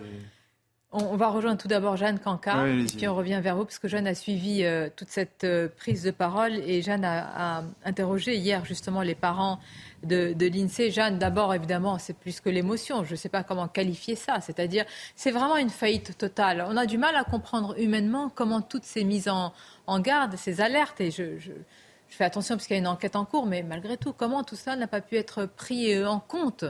On, 0.97 1.17
va 1.17 1.29
rejoindre 1.29 1.61
tout 1.61 1.67
d'abord 1.67 1.97
Jeanne 1.97 2.21
Canca, 2.21 2.63
ouais, 2.63 2.83
et 2.83 2.85
puis 2.85 3.09
on 3.09 3.17
revient 3.17 3.41
vers 3.43 3.57
vous, 3.57 3.65
parce 3.65 3.81
que 3.81 3.89
Jeanne 3.89 4.07
a 4.07 4.15
suivi 4.15 4.63
euh, 4.63 4.89
toute 4.95 5.09
cette 5.09 5.43
euh, 5.43 5.67
prise 5.77 6.05
de 6.05 6.13
parole, 6.13 6.55
et 6.55 6.83
Jeanne 6.83 7.05
a, 7.05 7.59
a, 7.59 7.65
interrogé 7.85 8.37
hier 8.37 8.65
justement 8.65 9.03
les 9.03 9.17
parents 9.17 9.59
de, 10.05 10.33
de 10.35 10.47
l'INSEE. 10.47 10.93
Jeanne, 10.93 11.19
d'abord, 11.19 11.53
évidemment, 11.53 11.99
c'est 11.99 12.17
plus 12.17 12.41
que 12.41 12.49
l'émotion, 12.49 13.03
je 13.03 13.11
ne 13.11 13.17
sais 13.17 13.29
pas 13.29 13.43
comment 13.43 13.67
qualifier 13.67 14.15
ça, 14.15 14.41
c'est-à-dire 14.41 14.85
c'est 15.17 15.33
vraiment 15.33 15.57
une 15.57 15.71
faillite 15.71 16.17
totale. 16.17 16.65
On 16.69 16.77
a 16.77 16.87
du 16.87 16.97
mal 16.97 17.17
à 17.17 17.25
comprendre 17.25 17.75
humainement 17.77 18.31
comment 18.33 18.63
toutes 18.63 18.85
ces 18.85 19.03
mises 19.03 19.29
en, 19.29 19.53
en 19.89 19.99
garde, 19.99 20.37
ces 20.37 20.61
alertes, 20.61 21.01
et 21.01 21.11
je, 21.11 21.41
je, 21.41 21.51
je 22.09 22.17
fais 22.17 22.25
attention 22.25 22.55
parce 22.55 22.69
qu'il 22.69 22.77
y 22.77 22.79
a 22.79 22.81
une 22.81 22.87
enquête 22.87 23.17
en 23.17 23.25
cours, 23.25 23.47
mais 23.47 23.65
malgré 23.65 23.97
tout, 23.97 24.13
comment 24.13 24.45
tout 24.45 24.55
cela 24.55 24.77
n'a 24.77 24.87
pas 24.87 25.01
pu 25.01 25.17
être 25.17 25.47
pris 25.47 25.93
euh, 25.93 26.09
en 26.09 26.21
compte? 26.21 26.65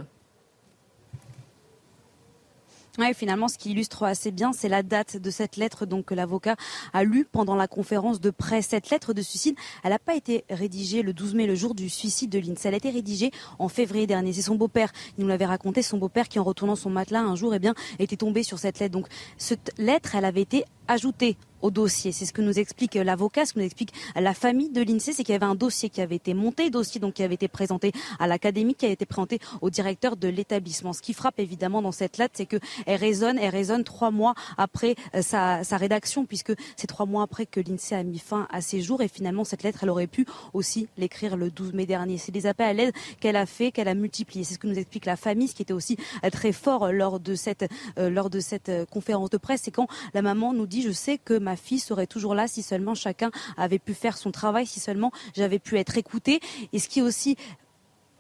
Ouais, 2.96 3.12
finalement, 3.12 3.48
ce 3.48 3.58
qui 3.58 3.72
illustre 3.72 4.04
assez 4.04 4.30
bien, 4.30 4.52
c'est 4.52 4.68
la 4.68 4.84
date 4.84 5.16
de 5.16 5.30
cette 5.30 5.56
lettre 5.56 5.84
donc, 5.84 6.04
que 6.04 6.14
l'avocat 6.14 6.54
a 6.92 7.02
lue 7.02 7.24
pendant 7.24 7.56
la 7.56 7.66
conférence 7.66 8.20
de 8.20 8.30
presse. 8.30 8.68
Cette 8.68 8.88
lettre 8.90 9.12
de 9.12 9.20
suicide, 9.20 9.56
elle 9.82 9.90
n'a 9.90 9.98
pas 9.98 10.14
été 10.14 10.44
rédigée 10.48 11.02
le 11.02 11.12
12 11.12 11.34
mai, 11.34 11.46
le 11.48 11.56
jour 11.56 11.74
du 11.74 11.88
suicide 11.88 12.30
de 12.30 12.38
Linz. 12.38 12.64
Elle 12.64 12.74
a 12.74 12.76
été 12.76 12.90
rédigée 12.90 13.32
en 13.58 13.68
février 13.68 14.06
dernier. 14.06 14.32
C'est 14.32 14.42
son 14.42 14.54
beau-père, 14.54 14.92
il 15.18 15.22
nous 15.22 15.28
l'avait 15.28 15.44
raconté, 15.44 15.82
son 15.82 15.98
beau-père 15.98 16.28
qui, 16.28 16.38
en 16.38 16.44
retournant 16.44 16.76
son 16.76 16.90
matelas 16.90 17.20
un 17.20 17.34
jour, 17.34 17.52
eh 17.52 17.58
bien, 17.58 17.74
était 17.98 18.16
tombé 18.16 18.44
sur 18.44 18.60
cette 18.60 18.78
lettre. 18.78 18.92
Donc, 18.92 19.08
cette 19.38 19.72
lettre, 19.76 20.14
elle 20.14 20.24
avait 20.24 20.42
été 20.42 20.64
ajoutée 20.86 21.36
au 21.64 21.70
dossier. 21.70 22.12
C'est 22.12 22.26
ce 22.26 22.32
que 22.34 22.42
nous 22.42 22.58
explique 22.58 22.94
l'avocat, 22.94 23.46
ce 23.46 23.54
que 23.54 23.58
nous 23.58 23.64
explique 23.64 23.92
la 24.14 24.34
famille 24.34 24.68
de 24.68 24.82
l'INSEE, 24.82 25.14
c'est 25.14 25.24
qu'il 25.24 25.32
y 25.32 25.36
avait 25.36 25.46
un 25.46 25.54
dossier 25.54 25.88
qui 25.88 26.02
avait 26.02 26.16
été 26.16 26.34
monté, 26.34 26.68
dossier 26.68 27.00
donc 27.00 27.14
qui 27.14 27.22
avait 27.22 27.34
été 27.34 27.48
présenté 27.48 27.90
à 28.18 28.26
l'académie, 28.26 28.74
qui 28.74 28.84
a 28.84 28.90
été 28.90 29.06
présenté 29.06 29.40
au 29.62 29.70
directeur 29.70 30.16
de 30.16 30.28
l'établissement. 30.28 30.92
Ce 30.92 31.00
qui 31.00 31.14
frappe 31.14 31.40
évidemment 31.40 31.80
dans 31.80 31.90
cette 31.90 32.18
lettre, 32.18 32.34
c'est 32.36 32.44
qu'elle 32.44 32.60
résonne, 32.86 33.38
elle 33.38 33.48
résonne 33.50 33.82
trois 33.82 34.10
mois 34.10 34.34
après 34.58 34.94
sa, 35.22 35.64
sa 35.64 35.76
rédaction, 35.78 36.26
puisque 36.26 36.52
c'est 36.76 36.86
trois 36.86 37.06
mois 37.06 37.22
après 37.22 37.46
que 37.46 37.60
l'INSEE 37.60 37.94
a 37.94 38.02
mis 38.02 38.18
fin 38.18 38.46
à 38.50 38.60
ses 38.60 38.82
jours. 38.82 39.00
Et 39.00 39.08
finalement, 39.08 39.44
cette 39.44 39.62
lettre, 39.62 39.84
elle 39.84 39.90
aurait 39.90 40.06
pu 40.06 40.26
aussi 40.52 40.88
l'écrire 40.98 41.38
le 41.38 41.50
12 41.50 41.72
mai 41.72 41.86
dernier. 41.86 42.18
C'est 42.18 42.32
des 42.32 42.44
appels 42.44 42.66
à 42.66 42.72
l'aide 42.74 42.92
qu'elle 43.20 43.36
a 43.36 43.46
fait, 43.46 43.72
qu'elle 43.72 43.88
a 43.88 43.94
multiplié. 43.94 44.44
C'est 44.44 44.54
ce 44.54 44.58
que 44.58 44.66
nous 44.66 44.78
explique 44.78 45.06
la 45.06 45.16
famille, 45.16 45.48
ce 45.48 45.54
qui 45.54 45.62
était 45.62 45.72
aussi 45.72 45.96
très 46.30 46.52
fort 46.52 46.92
lors 46.92 47.20
de 47.20 47.34
cette, 47.34 47.64
euh, 47.98 48.10
lors 48.10 48.28
de 48.28 48.40
cette 48.40 48.70
conférence 48.90 49.30
de 49.30 49.38
presse, 49.38 49.62
c'est 49.64 49.70
quand 49.70 49.88
la 50.12 50.20
maman 50.20 50.52
nous 50.52 50.66
dit, 50.66 50.82
je 50.82 50.92
sais 50.92 51.16
que 51.16 51.38
ma 51.38 51.53
fille 51.56 51.78
serait 51.78 52.06
toujours 52.06 52.34
là 52.34 52.48
si 52.48 52.62
seulement 52.62 52.94
chacun 52.94 53.30
avait 53.56 53.78
pu 53.78 53.94
faire 53.94 54.16
son 54.16 54.30
travail, 54.30 54.66
si 54.66 54.80
seulement 54.80 55.12
j'avais 55.34 55.58
pu 55.58 55.78
être 55.78 55.96
écoutée. 55.98 56.40
Et 56.72 56.78
ce 56.78 56.88
qui 56.88 57.02
aussi 57.02 57.36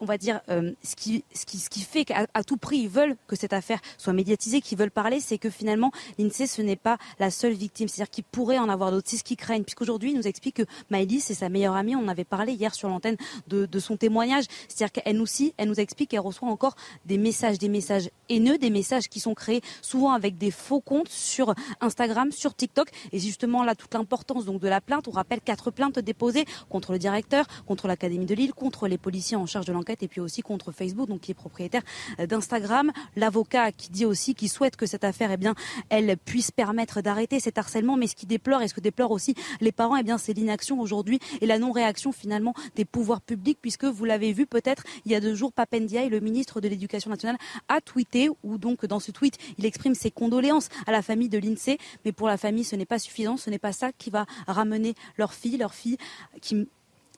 on 0.00 0.04
va 0.04 0.18
dire, 0.18 0.40
euh, 0.48 0.72
ce, 0.82 0.96
qui, 0.96 1.24
ce, 1.34 1.46
qui, 1.46 1.58
ce 1.58 1.70
qui 1.70 1.80
fait 1.80 2.04
qu'à 2.04 2.26
tout 2.46 2.56
prix, 2.56 2.78
ils 2.78 2.88
veulent 2.88 3.16
que 3.26 3.36
cette 3.36 3.52
affaire 3.52 3.80
soit 3.98 4.12
médiatisée, 4.12 4.60
qu'ils 4.60 4.78
veulent 4.78 4.90
parler, 4.90 5.20
c'est 5.20 5.38
que 5.38 5.50
finalement, 5.50 5.92
l'INSEE, 6.18 6.46
ce 6.46 6.62
n'est 6.62 6.76
pas 6.76 6.98
la 7.18 7.30
seule 7.30 7.52
victime. 7.52 7.88
C'est-à-dire 7.88 8.10
qu'il 8.10 8.24
pourrait 8.24 8.58
en 8.58 8.68
avoir 8.68 8.90
d'autres. 8.90 9.08
C'est 9.08 9.16
ce 9.16 9.24
qu'ils 9.24 9.36
craignent. 9.36 9.64
Puisqu'aujourd'hui, 9.64 10.10
il 10.10 10.16
nous 10.16 10.26
explique 10.26 10.56
que 10.56 10.62
Maëlys, 10.90 11.24
c'est 11.24 11.34
sa 11.34 11.48
meilleure 11.48 11.74
amie. 11.74 11.96
On 11.96 12.08
avait 12.08 12.24
parlé 12.24 12.52
hier 12.52 12.74
sur 12.74 12.88
l'antenne 12.88 13.16
de, 13.48 13.78
son 13.78 13.96
témoignage. 13.96 14.44
C'est-à-dire 14.68 14.92
qu'elle 14.92 15.20
aussi, 15.20 15.54
elle 15.56 15.68
nous 15.68 15.80
explique 15.80 16.10
qu'elle 16.10 16.20
reçoit 16.20 16.48
encore 16.48 16.76
des 17.04 17.18
messages, 17.18 17.58
des 17.58 17.68
messages 17.68 18.10
haineux, 18.28 18.58
des 18.58 18.70
messages 18.70 19.08
qui 19.08 19.20
sont 19.20 19.34
créés 19.34 19.62
souvent 19.82 20.12
avec 20.12 20.38
des 20.38 20.50
faux 20.50 20.80
comptes 20.80 21.08
sur 21.08 21.54
Instagram, 21.80 22.32
sur 22.32 22.54
TikTok. 22.54 22.88
Et 23.12 23.18
justement, 23.18 23.62
là, 23.62 23.74
toute 23.74 23.94
l'importance 23.94 24.44
de 24.44 24.68
la 24.68 24.80
plainte. 24.80 25.08
On 25.08 25.10
rappelle 25.10 25.40
quatre 25.40 25.70
plaintes 25.70 25.98
déposées 25.98 26.44
contre 26.68 26.92
le 26.92 26.98
directeur, 26.98 27.46
contre 27.66 27.88
l'Académie 27.88 28.26
de 28.26 28.34
Lille, 28.34 28.52
contre 28.52 28.88
les 28.88 28.98
policiers 28.98 29.36
en 29.36 29.46
charge 29.46 29.66
de 29.66 29.72
l'enquête 29.72 29.83
et 29.88 30.08
puis 30.08 30.20
aussi 30.20 30.42
contre 30.42 30.72
Facebook, 30.72 31.08
donc 31.08 31.20
qui 31.20 31.30
est 31.30 31.34
propriétaire 31.34 31.82
d'Instagram. 32.18 32.92
L'avocat 33.16 33.72
qui 33.72 33.90
dit 33.90 34.04
aussi 34.04 34.34
qu'il 34.34 34.48
souhaite 34.48 34.76
que 34.76 34.86
cette 34.86 35.04
affaire, 35.04 35.30
eh 35.30 35.36
bien, 35.36 35.54
elle 35.88 36.16
puisse 36.16 36.50
permettre 36.50 37.00
d'arrêter 37.02 37.40
cet 37.40 37.58
harcèlement, 37.58 37.96
mais 37.96 38.06
ce 38.06 38.14
qui 38.14 38.26
déplore 38.26 38.62
et 38.62 38.68
ce 38.68 38.74
que 38.74 38.80
déplore 38.80 39.10
aussi 39.10 39.34
les 39.60 39.72
parents, 39.72 39.96
eh 39.96 40.02
bien, 40.02 40.18
c'est 40.18 40.32
l'inaction 40.32 40.80
aujourd'hui 40.80 41.18
et 41.40 41.46
la 41.46 41.58
non-réaction 41.58 42.12
finalement 42.12 42.54
des 42.76 42.84
pouvoirs 42.84 43.20
publics, 43.20 43.58
puisque 43.60 43.84
vous 43.84 44.04
l'avez 44.04 44.32
vu 44.32 44.46
peut-être 44.46 44.84
il 45.04 45.12
y 45.12 45.14
a 45.14 45.20
deux 45.20 45.34
jours, 45.34 45.52
Papendiaï, 45.52 46.08
le 46.08 46.20
ministre 46.20 46.60
de 46.60 46.68
l'Éducation 46.68 47.10
nationale, 47.10 47.36
a 47.68 47.80
tweeté, 47.80 48.30
ou 48.42 48.58
donc 48.58 48.86
dans 48.86 49.00
ce 49.00 49.10
tweet, 49.10 49.38
il 49.58 49.66
exprime 49.66 49.94
ses 49.94 50.10
condoléances 50.10 50.68
à 50.86 50.92
la 50.92 51.02
famille 51.02 51.28
de 51.28 51.38
l'INSEE, 51.38 51.78
mais 52.04 52.12
pour 52.12 52.28
la 52.28 52.36
famille, 52.36 52.64
ce 52.64 52.76
n'est 52.76 52.86
pas 52.86 52.98
suffisant, 52.98 53.36
ce 53.36 53.50
n'est 53.50 53.58
pas 53.58 53.72
ça 53.72 53.92
qui 53.92 54.10
va 54.10 54.26
ramener 54.46 54.94
leur 55.16 55.32
fille, 55.32 55.56
leur 55.56 55.74
fille 55.74 55.96
qui 56.40 56.66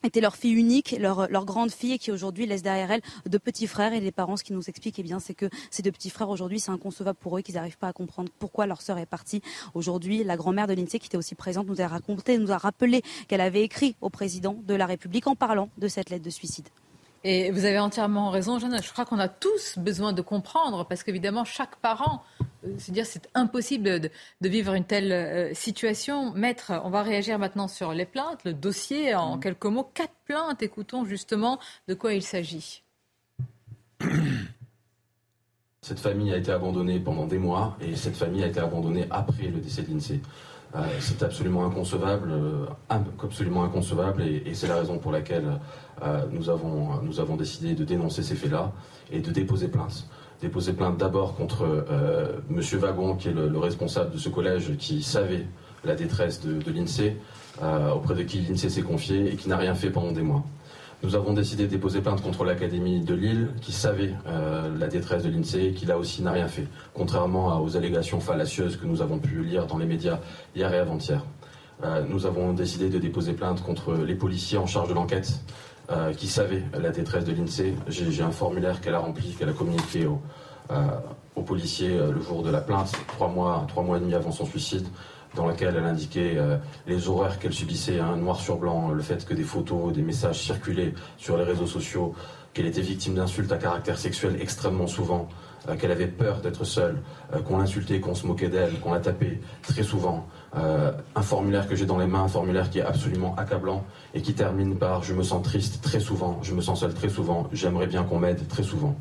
était 0.06 0.20
leur 0.20 0.36
fille 0.36 0.52
unique, 0.52 0.96
leur, 0.98 1.44
grande 1.44 1.70
fille, 1.70 1.98
qui 1.98 2.10
aujourd'hui 2.10 2.46
laisse 2.46 2.62
derrière 2.62 2.90
elle 2.90 3.02
deux 3.26 3.38
petits 3.38 3.66
frères. 3.66 3.92
Et 3.92 4.00
les 4.00 4.12
parents, 4.12 4.36
ce 4.36 4.44
qui 4.44 4.52
nous 4.52 4.68
expliquent, 4.68 4.98
eh 4.98 5.02
bien, 5.02 5.20
c'est 5.20 5.34
que 5.34 5.46
ces 5.70 5.82
deux 5.82 5.92
petits 5.92 6.10
frères, 6.10 6.28
aujourd'hui, 6.28 6.60
c'est 6.60 6.70
inconcevable 6.70 7.18
pour 7.20 7.36
eux, 7.38 7.42
qu'ils 7.42 7.56
n'arrivent 7.56 7.78
pas 7.78 7.88
à 7.88 7.92
comprendre 7.92 8.30
pourquoi 8.38 8.66
leur 8.66 8.82
sœur 8.82 8.98
est 8.98 9.06
partie. 9.06 9.42
Aujourd'hui, 9.74 10.24
la 10.24 10.36
grand-mère 10.36 10.66
de 10.66 10.74
l'INSEE, 10.74 10.98
qui 10.98 11.06
était 11.06 11.16
aussi 11.16 11.34
présente, 11.34 11.66
nous 11.66 11.80
a 11.80 11.86
raconté, 11.86 12.38
nous 12.38 12.52
a 12.52 12.58
rappelé 12.58 13.02
qu'elle 13.28 13.40
avait 13.40 13.62
écrit 13.62 13.96
au 14.00 14.10
président 14.10 14.56
de 14.66 14.74
la 14.74 14.86
République 14.86 15.26
en 15.26 15.34
parlant 15.34 15.68
de 15.78 15.88
cette 15.88 16.10
lettre 16.10 16.24
de 16.24 16.30
suicide. 16.30 16.68
Et 17.24 17.50
vous 17.50 17.64
avez 17.64 17.78
entièrement 17.78 18.30
raison, 18.30 18.58
Jeanne. 18.58 18.80
Je 18.82 18.92
crois 18.92 19.04
qu'on 19.04 19.18
a 19.18 19.28
tous 19.28 19.78
besoin 19.78 20.12
de 20.12 20.22
comprendre, 20.22 20.86
parce 20.86 21.02
qu'évidemment, 21.02 21.44
chaque 21.44 21.76
parent, 21.76 22.22
c'est 22.78 22.92
dire, 22.92 23.06
c'est 23.06 23.28
impossible 23.34 24.00
de, 24.00 24.10
de, 24.40 24.48
vivre 24.48 24.74
une 24.74 24.84
telle 24.84 25.12
euh, 25.12 25.54
situation. 25.54 26.32
Maître, 26.32 26.72
on 26.84 26.90
va 26.90 27.02
réagir 27.02 27.38
maintenant 27.38 27.68
sur 27.68 27.92
les 27.92 28.06
plaintes, 28.06 28.44
le 28.44 28.52
dossier 28.52 29.14
en 29.14 29.36
mmh. 29.36 29.40
quelques 29.40 29.66
mots. 29.66 29.90
Quatre 29.94 30.14
plaintes. 30.24 30.62
Écoutons 30.62 31.04
justement 31.04 31.58
de 31.88 31.94
quoi 31.94 32.12
il 32.14 32.22
s'agit. 32.22 32.82
Cette 35.82 36.00
famille 36.00 36.32
a 36.32 36.36
été 36.36 36.50
abandonnée 36.50 36.98
pendant 36.98 37.26
des 37.26 37.38
mois 37.38 37.76
et 37.80 37.94
cette 37.94 38.16
famille 38.16 38.42
a 38.42 38.48
été 38.48 38.58
abandonnée 38.58 39.06
après 39.10 39.46
le 39.46 39.60
décès 39.60 39.82
de 39.82 39.92
l'INSEE. 39.92 40.20
Euh, 40.76 40.82
c'est 41.00 41.22
absolument 41.22 41.64
inconcevable, 41.64 42.30
euh, 42.30 42.66
absolument 43.22 43.64
inconcevable 43.64 44.22
et, 44.22 44.52
c'est 44.52 44.66
la 44.66 44.76
raison 44.76 44.98
pour 44.98 45.10
laquelle 45.10 45.58
euh, 46.02 46.24
nous, 46.32 46.50
avons, 46.50 47.36
décidé 47.36 47.74
de 47.74 47.84
dénoncer 47.84 48.22
ces 48.22 48.34
faits-là 48.34 48.72
et 49.10 49.20
de 49.20 49.30
déposer 49.30 49.68
plainte. 49.68 50.06
Déposer 50.42 50.74
plainte 50.74 50.98
d'abord 50.98 51.34
contre 51.34 51.86
M. 52.50 52.60
Wagon, 52.78 53.14
qui 53.14 53.28
est 53.28 53.32
le, 53.32 53.58
responsable 53.58 54.12
de 54.12 54.18
ce 54.18 54.28
collège, 54.28 54.76
qui 54.76 55.02
savait 55.02 55.46
la 55.82 55.94
détresse 55.94 56.42
de, 56.42 56.60
de 56.60 56.70
l'INSEE, 56.70 57.16
auprès 57.94 58.14
de 58.14 58.22
qui 58.22 58.40
l'INSEE 58.40 58.68
s'est 58.68 58.82
confié 58.82 59.32
et 59.32 59.36
qui 59.36 59.48
n'a 59.48 59.56
rien 59.56 59.74
fait 59.74 59.88
pendant 59.88 60.12
des 60.12 60.20
mois. 60.20 60.44
Nous 61.06 61.14
avons 61.14 61.34
décidé 61.34 61.66
de 61.66 61.70
déposer 61.70 62.00
plainte 62.00 62.20
contre 62.20 62.44
l'Académie 62.44 62.98
de 62.98 63.14
Lille, 63.14 63.50
qui 63.60 63.70
savait 63.70 64.12
euh, 64.26 64.76
la 64.76 64.88
détresse 64.88 65.22
de 65.22 65.28
l'INSEE 65.28 65.66
et 65.66 65.72
qui 65.72 65.86
là 65.86 65.98
aussi 65.98 66.20
n'a 66.20 66.32
rien 66.32 66.48
fait, 66.48 66.66
contrairement 66.94 67.62
aux 67.62 67.76
allégations 67.76 68.18
fallacieuses 68.18 68.76
que 68.76 68.86
nous 68.86 69.02
avons 69.02 69.20
pu 69.20 69.44
lire 69.44 69.68
dans 69.68 69.78
les 69.78 69.86
médias 69.86 70.18
hier 70.56 70.74
et 70.74 70.78
avant-hier. 70.80 71.24
Euh, 71.84 72.02
nous 72.08 72.26
avons 72.26 72.52
décidé 72.54 72.88
de 72.88 72.98
déposer 72.98 73.34
plainte 73.34 73.62
contre 73.62 73.94
les 73.94 74.16
policiers 74.16 74.58
en 74.58 74.66
charge 74.66 74.88
de 74.88 74.94
l'enquête, 74.94 75.32
euh, 75.92 76.12
qui 76.12 76.26
savaient 76.26 76.64
la 76.76 76.90
détresse 76.90 77.24
de 77.24 77.32
l'INSEE. 77.32 77.76
J'ai 77.86 78.22
un 78.24 78.32
formulaire 78.32 78.80
qu'elle 78.80 78.96
a 78.96 78.98
rempli, 78.98 79.32
qu'elle 79.34 79.50
a 79.50 79.52
communiqué 79.52 80.08
aux 81.36 81.42
policiers 81.42 81.96
le 81.96 82.20
jour 82.20 82.42
de 82.42 82.50
la 82.50 82.60
plainte, 82.60 82.90
trois 83.06 83.28
mois, 83.28 83.64
trois 83.68 83.84
mois 83.84 83.98
et 83.98 84.00
demi 84.00 84.14
avant 84.14 84.32
son 84.32 84.44
suicide 84.44 84.88
dans 85.36 85.46
laquelle 85.46 85.76
elle 85.76 85.84
indiquait 85.84 86.34
euh, 86.36 86.56
les 86.86 87.08
horreurs 87.08 87.38
qu'elle 87.38 87.52
subissait, 87.52 88.00
hein, 88.00 88.16
noir 88.16 88.40
sur 88.40 88.56
blanc, 88.56 88.90
le 88.90 89.02
fait 89.02 89.24
que 89.24 89.34
des 89.34 89.44
photos, 89.44 89.92
des 89.92 90.02
messages 90.02 90.42
circulaient 90.42 90.94
sur 91.18 91.36
les 91.36 91.44
réseaux 91.44 91.66
sociaux, 91.66 92.14
qu'elle 92.52 92.66
était 92.66 92.80
victime 92.80 93.14
d'insultes 93.14 93.52
à 93.52 93.58
caractère 93.58 93.98
sexuel 93.98 94.38
extrêmement 94.40 94.86
souvent, 94.86 95.28
euh, 95.68 95.76
qu'elle 95.76 95.92
avait 95.92 96.06
peur 96.06 96.40
d'être 96.40 96.64
seule, 96.64 97.02
euh, 97.34 97.40
qu'on 97.40 97.58
l'insultait, 97.58 98.00
qu'on 98.00 98.14
se 98.14 98.26
moquait 98.26 98.48
d'elle, 98.48 98.80
qu'on 98.80 98.94
la 98.94 99.00
tapait 99.00 99.40
très 99.62 99.82
souvent. 99.82 100.26
un 100.54 101.22
formulaire 101.22 101.68
que 101.68 101.76
j'ai 101.76 101.84
dans 101.84 101.98
les 101.98 102.06
mains, 102.06 102.22
un 102.22 102.28
formulaire 102.28 102.70
qui 102.70 102.78
est 102.78 102.88
absolument 102.94 103.34
accablant 103.36 103.84
et 104.14 104.22
qui 104.22 104.32
termine 104.32 104.74
par 104.78 105.02
je 105.02 105.12
me 105.12 105.22
sens 105.22 105.42
triste 105.42 105.82
très 105.82 106.00
souvent, 106.00 106.38
je 106.42 106.54
me 106.54 106.62
sens 106.62 106.80
seule 106.80 106.94
très 106.94 107.10
souvent, 107.10 107.46
j'aimerais 107.52 107.86
bien 107.86 108.04
qu'on 108.04 108.18
m'aide 108.18 108.48
très 108.48 108.62
souvent. 108.62 108.96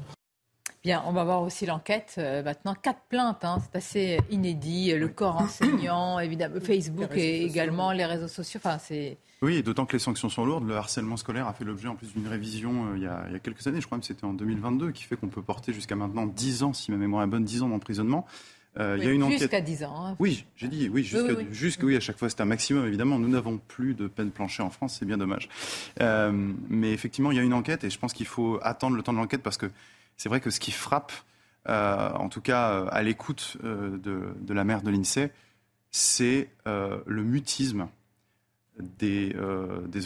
Bien, 0.86 1.02
on 1.08 1.14
va 1.14 1.24
voir 1.24 1.42
aussi 1.42 1.66
l'enquête. 1.66 2.14
Euh, 2.20 2.44
maintenant, 2.44 2.76
quatre 2.76 3.02
plaintes, 3.10 3.44
hein, 3.44 3.58
c'est 3.60 3.78
assez 3.78 4.20
inédit. 4.30 4.94
Le 4.94 5.08
corps 5.08 5.38
enseignant, 5.38 6.20
évidemment, 6.20 6.60
Facebook 6.62 7.10
et 7.16 7.44
également 7.44 7.92
les 7.92 8.06
réseaux 8.06 8.28
sociaux. 8.28 8.60
Enfin, 8.64 8.78
c'est. 8.78 9.18
Oui, 9.42 9.64
d'autant 9.64 9.88
que 9.88 9.94
les 9.94 10.00
sanctions 10.00 10.30
sont 10.30 10.46
lourdes. 10.46 10.68
Le 10.68 10.76
harcèlement 10.76 11.18
scolaire 11.18 11.48
a 11.48 11.54
fait 11.54 11.64
l'objet 11.64 11.88
en 11.88 11.96
plus 11.96 12.14
d'une 12.14 12.28
révision 12.28 12.92
euh, 12.92 12.98
il, 12.98 13.02
y 13.02 13.08
a, 13.08 13.24
il, 13.26 13.34
y 13.34 13.36
a, 13.36 13.40
quelques 13.40 13.66
années, 13.66 13.82
je 13.82 13.88
crois 13.88 13.98
que 13.98 14.06
c'était 14.06 14.26
en 14.26 14.34
2022, 14.34 14.92
qui 14.92 15.02
fait 15.02 15.16
qu'on 15.16 15.28
peut 15.28 15.42
porter 15.42 15.74
jusqu'à 15.74 15.96
maintenant 15.96 16.28
10 16.28 16.62
ans, 16.62 16.74
si 16.74 16.92
ma 16.92 16.98
mémoire 16.98 17.24
est 17.24 17.28
bonne, 17.28 17.44
10 17.44 17.64
ans 17.64 17.70
d'emprisonnement. 17.70 18.28
Euh, 18.78 18.96
il 19.00 19.06
y 19.06 19.08
a 19.08 19.12
une 19.12 19.24
enquête. 19.24 19.40
Jusqu'à 19.40 19.62
10 19.62 19.86
ans. 19.86 20.06
Hein. 20.06 20.16
Oui, 20.20 20.46
j'ai 20.56 20.68
dit, 20.68 20.88
oui, 20.88 21.04
jusqu'à, 21.04 21.84
oui, 21.84 21.96
à 21.96 22.00
chaque 22.00 22.20
fois 22.20 22.30
c'est 22.30 22.42
un 22.42 22.46
maximum, 22.46 22.86
évidemment. 22.86 23.18
Nous 23.18 23.30
n'avons 23.30 23.58
plus 23.58 23.96
de 23.96 24.08
peine 24.08 24.30
planchée 24.30 24.62
en 24.62 24.70
France, 24.70 24.98
c'est 25.00 25.06
bien 25.06 25.18
dommage. 25.18 25.50
mais 26.00 26.92
effectivement, 26.92 27.32
il 27.32 27.38
y 27.38 27.40
a 27.40 27.44
une 27.44 27.56
enquête 27.56 27.84
et 27.84 27.90
je 27.90 27.98
pense 27.98 28.14
qu'il 28.14 28.28
faut 28.28 28.60
attendre 28.62 28.96
le 28.96 29.02
temps 29.02 29.14
de 29.14 29.18
l'enquête 29.18 29.42
parce 29.42 29.58
que 29.58 29.72
c'est 30.18 30.30
vrai 30.30 30.42
que 30.42 30.50
ce 30.50 30.60
qui 30.60 30.72
frappe, 30.72 31.12
euh, 31.68 32.12
en 32.12 32.30
tout 32.30 32.42
cas 32.42 32.72
euh, 32.72 32.88
à 32.92 33.02
l'écoute 33.02 33.58
euh, 33.64 33.98
de, 33.98 34.54
la 34.54 34.64
mère 34.64 34.82
de 34.82 34.92
l'INSEE, 34.92 35.32
c'est 35.92 36.50
le 36.66 37.24
mutisme 37.24 37.88
des, 38.80 39.34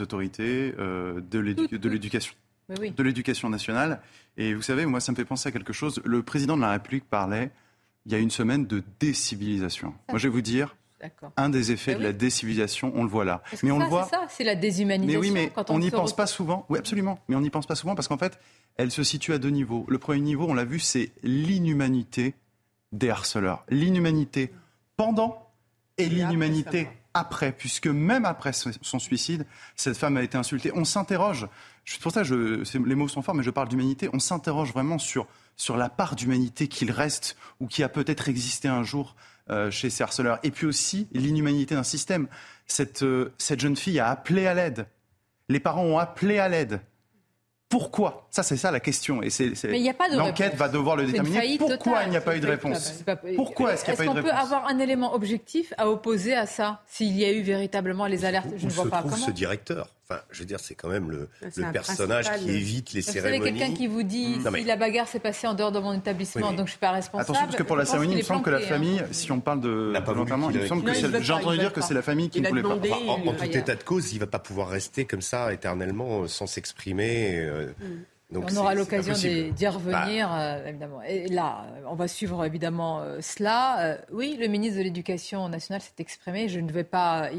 autorités, 0.01 0.71
de 0.71 1.39
l'éducation. 1.39 2.33
de 2.69 3.03
l'éducation 3.03 3.49
nationale. 3.49 4.01
Et 4.37 4.53
vous 4.53 4.61
savez, 4.61 4.85
moi, 4.85 4.99
ça 4.99 5.11
me 5.11 5.17
fait 5.17 5.25
penser 5.25 5.49
à 5.49 5.51
quelque 5.51 5.73
chose. 5.73 5.99
Le 6.05 6.21
président 6.21 6.55
de 6.55 6.61
la 6.61 6.71
République 6.71 7.09
parlait, 7.09 7.51
il 8.05 8.11
y 8.11 8.15
a 8.15 8.19
une 8.19 8.29
semaine, 8.29 8.67
de 8.67 8.83
décivilisation. 8.99 9.95
Moi, 10.09 10.19
je 10.19 10.27
vais 10.27 10.33
vous 10.33 10.41
dire, 10.41 10.75
un 11.37 11.49
des 11.49 11.71
effets 11.71 11.95
de 11.95 12.03
la 12.03 12.13
décivilisation, 12.13 12.91
on 12.95 13.03
le 13.03 13.09
voit 13.09 13.25
là. 13.25 13.41
Mais 13.63 13.71
on 13.71 13.79
le 13.79 13.85
voit. 13.85 14.03
C'est 14.03 14.15
ça, 14.15 14.27
c'est 14.29 14.43
la 14.43 14.55
déshumanisation. 14.55 15.21
Mais 15.21 15.27
oui, 15.27 15.31
mais 15.31 15.51
on 15.69 15.79
n'y 15.79 15.91
pense 15.91 16.15
pas 16.15 16.27
souvent. 16.27 16.65
Oui, 16.69 16.79
absolument. 16.79 17.19
Mais 17.27 17.35
on 17.35 17.41
n'y 17.41 17.49
pense 17.49 17.65
pas 17.65 17.75
souvent 17.75 17.95
parce 17.95 18.07
qu'en 18.07 18.17
fait, 18.17 18.39
elle 18.77 18.91
se 18.91 19.03
situe 19.03 19.33
à 19.33 19.37
deux 19.37 19.49
niveaux. 19.49 19.85
Le 19.87 19.97
premier 19.97 20.21
niveau, 20.21 20.45
on 20.47 20.53
l'a 20.53 20.65
vu, 20.65 20.79
c'est 20.79 21.11
l'inhumanité 21.23 22.35
des 22.91 23.09
harceleurs. 23.09 23.65
L'inhumanité 23.69 24.51
pendant 24.97 25.49
et, 25.97 26.09
l'inhumanité 26.09 26.87
après, 27.13 27.51
puisque 27.51 27.87
même 27.87 28.25
après 28.25 28.51
son 28.53 28.99
suicide, 28.99 29.45
cette 29.75 29.97
femme 29.97 30.17
a 30.17 30.23
été 30.23 30.37
insultée. 30.37 30.71
On 30.75 30.85
s'interroge, 30.85 31.47
pour 32.01 32.11
ça, 32.11 32.23
je, 32.23 32.63
les 32.77 32.95
mots 32.95 33.07
sont 33.07 33.21
forts, 33.21 33.35
mais 33.35 33.43
je 33.43 33.49
parle 33.49 33.67
d'humanité, 33.67 34.09
on 34.13 34.19
s'interroge 34.19 34.71
vraiment 34.71 34.97
sur, 34.97 35.27
sur 35.55 35.75
la 35.75 35.89
part 35.89 36.15
d'humanité 36.15 36.67
qu'il 36.67 36.91
reste 36.91 37.35
ou 37.59 37.67
qui 37.67 37.83
a 37.83 37.89
peut-être 37.89 38.29
existé 38.29 38.67
un 38.67 38.83
jour 38.83 39.15
chez 39.71 39.89
ces 39.89 40.03
harceleurs. 40.03 40.39
Et 40.43 40.51
puis 40.51 40.65
aussi 40.65 41.07
l'inhumanité 41.11 41.75
d'un 41.75 41.83
système. 41.83 42.27
Cette, 42.67 43.03
euh, 43.03 43.33
cette 43.37 43.59
jeune 43.59 43.75
fille 43.75 43.99
a 43.99 44.09
appelé 44.09 44.45
à 44.45 44.53
l'aide. 44.53 44.85
Les 45.49 45.59
parents 45.59 45.83
ont 45.83 45.97
appelé 45.97 46.37
à 46.39 46.47
l'aide. 46.47 46.81
Pourquoi? 47.67 48.27
Ça, 48.31 48.41
c'est 48.41 48.57
ça 48.57 48.71
la 48.71 48.79
question. 48.79 49.21
Et 49.21 49.29
c'est, 49.29 49.53
l'enquête 50.11 50.55
va 50.55 50.69
devoir 50.69 50.95
le 50.95 51.05
déterminer. 51.05 51.57
Pourquoi 51.57 52.03
il 52.03 52.09
n'y 52.09 52.17
a 52.17 52.21
pas 52.21 52.35
eu 52.35 52.39
de 52.39 52.47
réponse? 52.47 53.03
Pourquoi 53.35 53.73
est-ce 53.73 53.85
qu'il 53.85 53.93
n'y 53.93 53.95
a 53.95 53.97
pas 53.97 54.05
eu 54.05 54.07
de 54.07 54.13
réponse 54.13 54.27
Est-ce 54.27 54.31
qu'on 54.31 54.37
peut 54.37 54.53
avoir 54.53 54.67
un 54.67 54.79
élément 54.79 55.13
objectif 55.13 55.73
à 55.77 55.87
opposer 55.87 56.35
à 56.35 56.47
ça 56.47 56.81
S'il 56.87 57.15
y 57.15 57.25
a 57.25 57.31
eu 57.31 57.41
véritablement 57.41 58.07
les 58.07 58.25
alertes, 58.25 58.49
je 58.57 58.65
ne 58.65 58.71
vois 58.71 58.89
pas 58.89 59.03
comment. 59.03 59.15
ce 59.15 59.29
directeur 59.29 59.89
Enfin, 60.09 60.21
je 60.31 60.39
veux 60.39 60.45
dire, 60.45 60.59
c'est 60.59 60.73
quand 60.73 60.89
même 60.89 61.11
le, 61.11 61.29
personnage 61.71 62.31
qui 62.39 62.49
évite 62.49 62.93
les 62.93 63.01
cérémonies. 63.01 63.37
Vous 63.37 63.45
savez, 63.45 63.59
quelqu'un 63.59 63.75
qui 63.75 63.87
vous 63.87 64.01
dit 64.01 64.39
si 64.41 64.63
la 64.63 64.75
bagarre 64.75 65.07
s'est 65.07 65.19
passée 65.19 65.45
en 65.45 65.53
dehors 65.53 65.71
de 65.71 65.79
mon 65.79 65.93
établissement, 65.93 66.49
donc 66.49 66.57
je 66.57 66.61
ne 66.63 66.67
suis 66.69 66.79
pas 66.79 66.91
responsable. 66.91 67.23
Attention, 67.23 67.45
parce 67.45 67.55
que 67.55 67.63
pour 67.63 67.75
la 67.75 67.85
cérémonie, 67.85 68.13
il 68.13 68.17
me 68.17 68.23
semble 68.23 68.43
que 68.43 68.49
la 68.49 68.59
famille, 68.59 69.03
si 69.11 69.31
on 69.31 69.39
parle 69.39 69.61
de 69.61 69.93
volontairement, 70.05 70.49
il 70.49 70.59
me 70.59 70.67
semble 70.67 70.83
que 70.83 70.93
j'ai 70.93 71.33
entendu 71.33 71.59
dire 71.59 71.73
que 71.73 71.81
c'est 71.81 71.93
la 71.93 72.01
famille 72.01 72.29
qui 72.29 72.41
ne 72.41 72.49
voulait 72.49 72.63
pas. 72.63 72.69
En 72.69 73.33
tout 73.33 73.43
état 73.43 73.75
de 73.75 73.83
cause, 73.83 74.11
il 74.11 74.15
ne 74.15 74.21
va 74.21 74.27
pas 74.27 74.39
pouvoir 74.39 74.69
rester 74.69 75.05
comme 75.05 75.21
ça 75.21 75.53
éternellement 75.53 76.27
sans 76.27 76.47
s'exprimer. 76.47 77.39
Euh, 77.39 77.73
mm 77.79 78.03
on 78.35 78.57
aura 78.57 78.75
l'occasion 78.75 79.13
d'y 79.13 79.67
revenir, 79.67 80.29
bah. 80.29 80.57
euh, 80.57 80.67
évidemment. 80.67 81.01
Et 81.01 81.27
là, 81.27 81.65
on 81.87 81.95
va 81.95 82.07
suivre 82.07 82.45
évidemment 82.45 83.01
euh, 83.01 83.19
cela. 83.21 83.79
Euh, 83.79 83.97
oui, 84.11 84.37
le 84.39 84.47
ministre 84.47 84.77
de 84.77 84.83
l'Éducation 84.83 85.49
nationale 85.49 85.81
s'est 85.81 85.93
exprimé. 85.97 86.47
Je 86.47 86.59
ne 86.59 86.71
vais 86.71 86.83
pas 86.83 87.29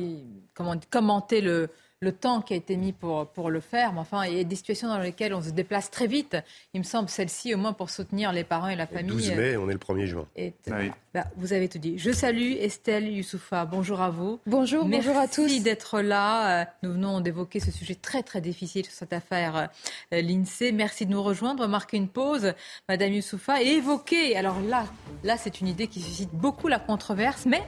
commenter 0.90 1.40
le, 1.40 1.68
le 2.02 2.12
temps 2.12 2.40
qui 2.40 2.54
a 2.54 2.56
été 2.56 2.76
mis 2.76 2.92
pour, 2.92 3.26
pour 3.26 3.50
le 3.50 3.60
faire. 3.60 3.92
Mais 3.92 4.00
enfin, 4.00 4.24
il 4.24 4.36
y 4.36 4.40
a 4.40 4.44
des 4.44 4.56
situations 4.56 4.88
dans 4.88 4.98
lesquelles 4.98 5.34
on 5.34 5.42
se 5.42 5.50
déplace 5.50 5.90
très 5.90 6.06
vite. 6.06 6.34
Il 6.72 6.80
me 6.80 6.84
semble 6.84 7.10
celle-ci, 7.10 7.54
au 7.54 7.58
moins 7.58 7.74
pour 7.74 7.90
soutenir 7.90 8.32
les 8.32 8.42
parents 8.42 8.68
et 8.68 8.76
la 8.76 8.86
famille. 8.86 9.10
12 9.10 9.32
mai, 9.32 9.56
on 9.58 9.68
est 9.68 9.74
le 9.74 9.78
1er 9.78 10.06
juin. 10.06 10.26
Ah 10.70 10.76
bah, 11.12 11.24
vous 11.36 11.52
avez 11.52 11.68
tout 11.68 11.78
dit. 11.78 11.98
Je 11.98 12.10
salue 12.10 12.52
Estelle 12.52 13.06
Youssoufa. 13.06 13.66
Bonjour 13.66 14.00
à 14.00 14.08
vous. 14.08 14.40
Bonjour, 14.46 14.86
bonjour 14.86 15.16
à 15.18 15.28
tous. 15.28 15.42
Merci 15.42 15.60
d'être 15.60 16.00
là. 16.00 16.62
Euh, 16.62 16.64
nous 16.82 16.92
venons 16.92 17.20
d'évoquer 17.20 17.60
ce 17.60 17.70
sujet 17.70 17.96
très 17.96 18.22
très 18.22 18.40
difficile 18.40 18.86
sur 18.86 18.94
cette 18.94 19.12
affaire 19.12 19.68
euh, 20.14 20.22
l'INSEE. 20.22 20.72
Merci 20.72 21.04
de 21.04 21.10
nous 21.10 21.22
rejoindre, 21.22 21.66
marquer 21.66 21.98
une 21.98 22.08
pause, 22.08 22.54
Madame 22.88 23.12
Youssoufa, 23.12 23.62
et 23.62 23.72
évoquer. 23.72 24.36
Alors 24.38 24.60
là, 24.62 24.86
là, 25.22 25.36
c'est 25.36 25.60
une 25.60 25.68
idée 25.68 25.86
qui 25.88 26.00
suscite 26.00 26.30
beaucoup 26.32 26.68
la 26.68 26.78
controverse, 26.78 27.44
mais 27.44 27.62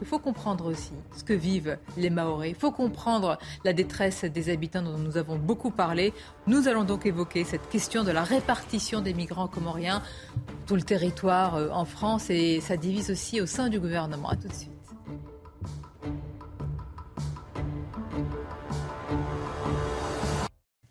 il 0.00 0.06
faut 0.06 0.18
comprendre 0.18 0.66
aussi 0.66 0.92
ce 1.16 1.24
que 1.24 1.32
vivent 1.32 1.78
les 1.96 2.10
Maoris. 2.10 2.50
Il 2.50 2.56
faut 2.56 2.72
comprendre 2.72 3.38
la 3.64 3.72
détresse 3.72 4.24
des 4.24 4.50
habitants 4.50 4.82
dont 4.82 4.98
nous 4.98 5.16
avons 5.16 5.36
beaucoup 5.36 5.70
parlé. 5.70 6.12
Nous 6.46 6.68
allons 6.68 6.84
donc 6.84 7.06
évoquer 7.06 7.44
cette 7.44 7.68
question 7.68 8.04
de 8.04 8.10
la 8.10 8.22
répartition 8.22 9.00
des 9.00 9.14
migrants 9.14 9.48
comoriens, 9.48 10.02
tout 10.66 10.76
le 10.76 10.82
territoire 10.82 11.56
euh, 11.56 11.68
en 11.70 11.84
France 11.84 12.30
et 12.30 12.60
ça 12.60 12.76
divise 12.76 13.10
aussi 13.10 13.40
au 13.40 13.46
sein 13.46 13.68
du 13.68 13.80
gouvernement. 13.80 14.28
A 14.28 14.36
tout 14.36 14.48
de 14.48 14.52
suite. 14.52 14.75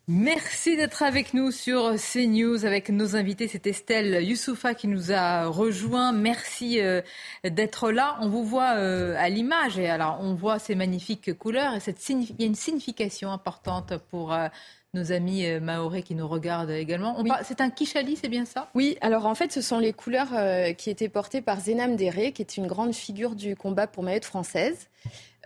Merci 0.07 0.77
d'être 0.77 1.01
avec 1.01 1.33
nous 1.33 1.49
sur 1.49 1.95
CNews 1.95 2.63
avec 2.63 2.89
nos 2.89 3.15
invités. 3.15 3.47
C'est 3.47 3.65
Estelle 3.65 4.23
Youssoufa 4.23 4.75
qui 4.75 4.87
nous 4.87 5.11
a 5.11 5.47
rejoint. 5.47 6.11
Merci 6.11 6.79
euh, 6.79 7.01
d'être 7.43 7.89
là. 7.89 8.15
On 8.21 8.29
vous 8.29 8.43
voit 8.43 8.75
euh, 8.75 9.15
à 9.17 9.29
l'image 9.29 9.79
et 9.79 9.89
alors 9.89 10.19
on 10.21 10.35
voit 10.35 10.59
ces 10.59 10.75
magnifiques 10.75 11.35
couleurs 11.35 11.73
et 11.73 11.79
cette 11.79 12.07
il 12.07 12.35
y 12.37 12.43
a 12.43 12.45
une 12.45 12.53
signification 12.53 13.31
importante 13.31 13.93
pour 14.11 14.31
euh, 14.31 14.47
nos 14.93 15.11
amis 15.11 15.43
maoris 15.59 16.03
qui 16.03 16.13
nous 16.13 16.27
regardent 16.27 16.69
également. 16.69 17.17
C'est 17.43 17.59
un 17.59 17.71
kishali, 17.71 18.15
c'est 18.15 18.29
bien 18.29 18.45
ça? 18.45 18.69
Oui, 18.75 18.97
alors 19.01 19.25
en 19.25 19.33
fait, 19.33 19.51
ce 19.51 19.59
sont 19.59 19.79
les 19.79 19.91
couleurs 19.91 20.29
qui 20.77 20.89
étaient 20.89 21.09
portées 21.09 21.41
par 21.41 21.59
Zenam 21.59 21.97
Dere, 21.97 22.31
qui 22.31 22.41
est 22.41 22.55
une 22.55 22.67
grande 22.67 22.93
figure 22.93 23.35
du 23.35 23.57
combat 23.57 23.87
pour 23.87 24.03
Mayotte 24.03 24.23
française. 24.23 24.87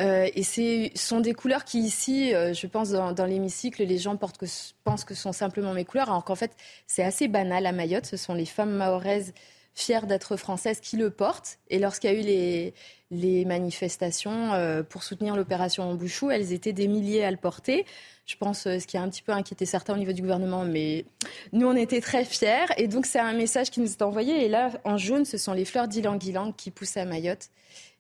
Euh, 0.01 0.29
et 0.33 0.43
ce 0.43 0.89
sont 0.95 1.19
des 1.19 1.33
couleurs 1.33 1.65
qui 1.65 1.79
ici, 1.79 2.33
euh, 2.33 2.53
je 2.53 2.67
pense 2.67 2.89
dans, 2.89 3.25
l'hémicycle, 3.25 3.83
les 3.83 3.97
gens 3.97 4.15
portent 4.15 4.39
pensent 4.83 5.03
que 5.03 5.13
ce 5.13 5.21
sont 5.21 5.33
simplement 5.33 5.73
mes 5.73 5.85
couleurs, 5.85 6.09
alors 6.09 6.23
qu'en 6.23 6.35
fait 6.35 6.51
c'est 6.87 7.03
assez 7.03 7.27
banal 7.27 7.65
à 7.65 7.71
Mayotte. 7.71 8.05
Ce 8.05 8.17
sont 8.17 8.33
les 8.33 8.45
femmes 8.45 8.71
mahoraises 8.71 9.33
fière 9.75 10.07
d'être 10.07 10.35
française 10.35 10.79
qui 10.79 10.97
le 10.97 11.09
porte. 11.09 11.59
Et 11.69 11.79
lorsqu'il 11.79 12.11
y 12.11 12.13
a 12.13 12.19
eu 12.19 12.73
les, 13.11 13.45
manifestations 13.45 14.53
euh, 14.53 14.83
pour 14.83 15.03
soutenir 15.03 15.35
l'opération 15.35 15.93
Bouchou, 15.95 16.31
elles 16.31 16.53
étaient 16.53 16.73
des 16.73 16.87
milliers 16.87 17.23
à 17.23 17.31
le 17.31 17.37
porter. 17.37 17.85
Je 18.25 18.35
pense 18.35 18.63
ce 18.63 18.85
qui 18.85 18.97
a 18.97 19.01
un 19.01 19.09
petit 19.09 19.21
peu 19.21 19.31
inquiété 19.31 19.65
certains 19.65 19.93
au 19.93 19.97
niveau 19.97 20.11
du 20.11 20.21
gouvernement, 20.21 20.63
mais 20.65 21.05
nous, 21.53 21.67
on 21.67 21.75
était 21.75 22.01
très 22.01 22.25
fiers. 22.25 22.67
Et 22.77 22.87
donc, 22.87 23.05
c'est 23.05 23.19
un 23.19 23.33
message 23.33 23.71
qui 23.71 23.79
nous 23.79 23.89
est 23.89 24.01
envoyé. 24.01 24.45
Et 24.45 24.49
là, 24.49 24.69
en 24.83 24.97
jaune, 24.97 25.25
ce 25.25 25.37
sont 25.37 25.53
les 25.53 25.65
fleurs 25.65 25.87
d'Ilang-Ilang 25.87 26.53
qui 26.55 26.71
poussent 26.71 26.97
à 26.97 27.05
Mayotte. 27.05 27.49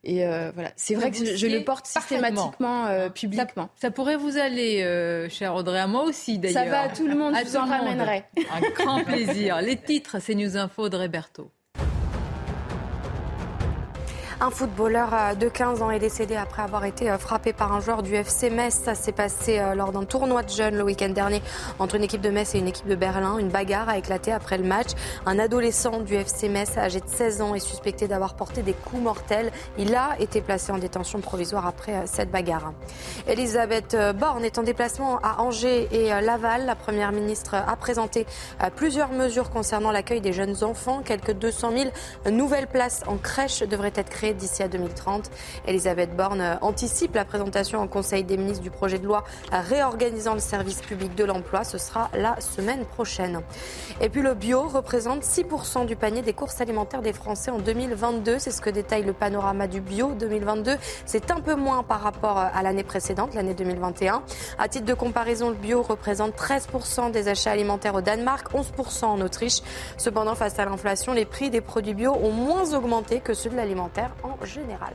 Et 0.03 0.25
euh, 0.25 0.51
voilà, 0.53 0.71
c'est 0.75 0.95
vrai 0.95 1.11
que 1.11 1.17
je, 1.17 1.47
le 1.47 1.63
porte 1.63 1.85
systématiquement 1.85 3.09
publiquement. 3.09 3.69
Ça, 3.75 3.91
pourrait 3.91 4.15
vous 4.15 4.37
aller, 4.37 4.81
euh, 4.83 5.29
cher 5.29 5.55
Audrey, 5.55 5.79
à 5.79 5.87
moi 5.87 6.03
aussi 6.03 6.39
d'ailleurs. 6.39 6.63
Ça 6.63 6.69
va 6.69 6.81
à 6.81 6.89
tout 6.89 7.07
le 7.07 7.15
monde, 7.15 7.35
je 7.37 7.49
vous 7.49 7.57
en 7.57 7.65
ramènerai. 7.65 8.23
Un 8.51 8.69
grand 8.71 9.03
plaisir. 9.03 9.61
Les 9.61 9.75
titres, 9.75 10.17
c'est 10.21 10.35
News 10.35 10.57
Info, 10.57 10.83
Audrey 10.83 11.09
Berthaud. 11.09 11.51
Un 14.41 14.51
footballeur 14.51 15.09
euh, 15.13 15.35
de 15.35 15.49
15 15.49 15.81
ans 15.81 15.91
est 15.91 15.99
décédé 15.99 16.37
après 16.37 16.61
avoir 16.61 16.85
été 16.85 17.11
euh, 17.11 17.17
frappé 17.17 17.51
par 17.51 17.73
un 17.73 17.81
joueur 17.81 18.03
du 18.03 18.15
FC 18.15 18.49
Metz. 18.49 18.73
Ça 18.85 18.95
s'est 18.95 19.11
passé 19.11 19.59
euh, 19.59 19.75
lors 19.75 19.91
d'un 19.91 20.05
tournoi 20.05 20.43
de 20.43 20.49
jeunes 20.49 20.77
le 20.77 20.83
week-end 20.83 21.09
dernier 21.09 21.41
entre 21.77 21.95
une 21.95 22.03
équipe 22.03 22.21
de 22.21 22.29
Metz 22.29 22.55
et 22.55 22.59
une 22.59 22.69
équipe 22.69 22.87
de 22.87 22.95
Berlin. 22.95 23.37
Une 23.37 23.49
bagarre 23.49 23.89
a 23.89 23.97
éclaté 23.97 24.31
après 24.31 24.57
le 24.57 24.63
match. 24.63 24.91
Un 25.25 25.39
adolescent 25.39 25.99
du 25.99 26.15
FC 26.15 26.47
Metz 26.47 26.77
âgé 26.77 27.01
de 27.01 27.09
16 27.09 27.41
ans 27.41 27.53
est 27.53 27.59
suspecté 27.59 28.07
d'avoir 28.07 28.35
porté 28.35 28.61
des 28.61 28.71
coups 28.71 29.01
mortels. 29.01 29.51
Il 29.77 29.93
a 29.93 30.15
été 30.21 30.39
placé 30.39 30.71
en 30.71 30.77
détention 30.77 31.19
provisoire 31.19 31.67
après 31.67 32.03
cette 32.05 32.31
bagarre. 32.31 32.71
Elisabeth 33.27 33.97
Borne 34.15 34.45
est 34.45 34.57
en 34.57 34.63
déplacement 34.63 35.19
à 35.21 35.41
Angers 35.41 35.89
et 35.91 36.09
Laval. 36.21 36.65
La 36.65 36.75
première 36.75 37.11
ministre 37.11 37.55
a 37.55 37.75
présenté 37.75 38.25
plusieurs 38.77 39.11
mesures 39.11 39.49
concernant 39.49 39.91
l'accueil 39.91 40.21
des 40.21 40.31
jeunes 40.31 40.63
enfants. 40.63 41.01
Quelques 41.03 41.33
200 41.33 41.71
000 42.25 42.31
nouvelles 42.31 42.67
places 42.67 43.03
en 43.07 43.17
crèche 43.17 43.63
devraient 43.63 43.91
être 43.95 44.09
créées 44.09 44.28
d'ici 44.37 44.63
à 44.63 44.67
2030. 44.67 45.29
Elisabeth 45.67 46.15
Borne 46.15 46.57
anticipe 46.61 47.15
la 47.15 47.25
présentation 47.25 47.79
en 47.79 47.87
Conseil 47.87 48.23
des 48.23 48.37
ministres 48.37 48.63
du 48.63 48.71
projet 48.71 48.99
de 48.99 49.05
loi 49.05 49.23
réorganisant 49.51 50.33
le 50.33 50.39
service 50.39 50.81
public 50.81 51.15
de 51.15 51.23
l'emploi. 51.23 51.63
Ce 51.63 51.77
sera 51.77 52.09
la 52.13 52.39
semaine 52.41 52.85
prochaine. 52.85 53.41
Et 54.01 54.09
puis 54.09 54.21
le 54.21 54.33
bio 54.33 54.63
représente 54.63 55.23
6% 55.23 55.85
du 55.85 55.95
panier 55.95 56.21
des 56.21 56.33
courses 56.33 56.61
alimentaires 56.61 57.01
des 57.01 57.13
Français 57.13 57.51
en 57.51 57.59
2022. 57.59 58.39
C'est 58.39 58.51
ce 58.51 58.61
que 58.61 58.69
détaille 58.69 59.03
le 59.03 59.13
panorama 59.13 59.67
du 59.67 59.81
bio 59.81 60.13
2022. 60.13 60.77
C'est 61.05 61.31
un 61.31 61.41
peu 61.41 61.55
moins 61.55 61.83
par 61.83 62.01
rapport 62.01 62.37
à 62.37 62.63
l'année 62.63 62.83
précédente, 62.83 63.33
l'année 63.33 63.53
2021. 63.53 64.23
À 64.57 64.67
titre 64.67 64.85
de 64.85 64.93
comparaison, 64.93 65.49
le 65.49 65.55
bio 65.55 65.81
représente 65.81 66.35
13% 66.35 67.11
des 67.11 67.27
achats 67.27 67.51
alimentaires 67.51 67.95
au 67.95 68.01
Danemark, 68.01 68.51
11% 68.53 69.05
en 69.05 69.21
Autriche. 69.21 69.59
Cependant, 69.97 70.35
face 70.35 70.59
à 70.59 70.65
l'inflation, 70.65 71.13
les 71.13 71.25
prix 71.25 71.49
des 71.49 71.61
produits 71.61 71.93
bio 71.93 72.13
ont 72.13 72.31
moins 72.31 72.73
augmenté 72.73 73.19
que 73.19 73.33
ceux 73.33 73.49
de 73.49 73.55
l'alimentaire 73.55 74.11
en 74.23 74.45
général. 74.45 74.93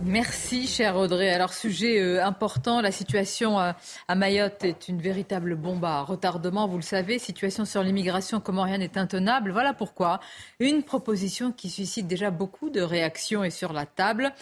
Merci, 0.00 0.66
cher 0.66 0.96
Audrey. 0.96 1.30
Alors, 1.30 1.52
sujet 1.52 2.00
euh, 2.00 2.24
important, 2.24 2.80
la 2.80 2.90
situation 2.90 3.58
à, 3.58 3.74
Mayotte 4.14 4.64
est 4.64 4.88
une 4.88 5.00
véritable 5.00 5.56
bombe 5.56 5.84
à 5.84 6.02
retardement, 6.02 6.66
vous 6.66 6.76
le 6.76 6.82
savez. 6.82 7.18
Situation 7.18 7.64
sur 7.64 7.82
l'immigration, 7.82 8.40
comment 8.40 8.62
rien 8.62 8.78
n'est 8.78 8.98
intenable. 8.98 9.50
Voilà 9.50 9.72
pourquoi 9.72 10.20
une 10.58 10.82
proposition 10.82 11.52
qui 11.52 11.70
suscite 11.70 12.06
déjà 12.06 12.30
beaucoup 12.30 12.70
de 12.70 12.80
réactions 12.80 13.44
est 13.44 13.50
sur 13.50 13.72
la 13.72 13.86
table. 13.86 14.32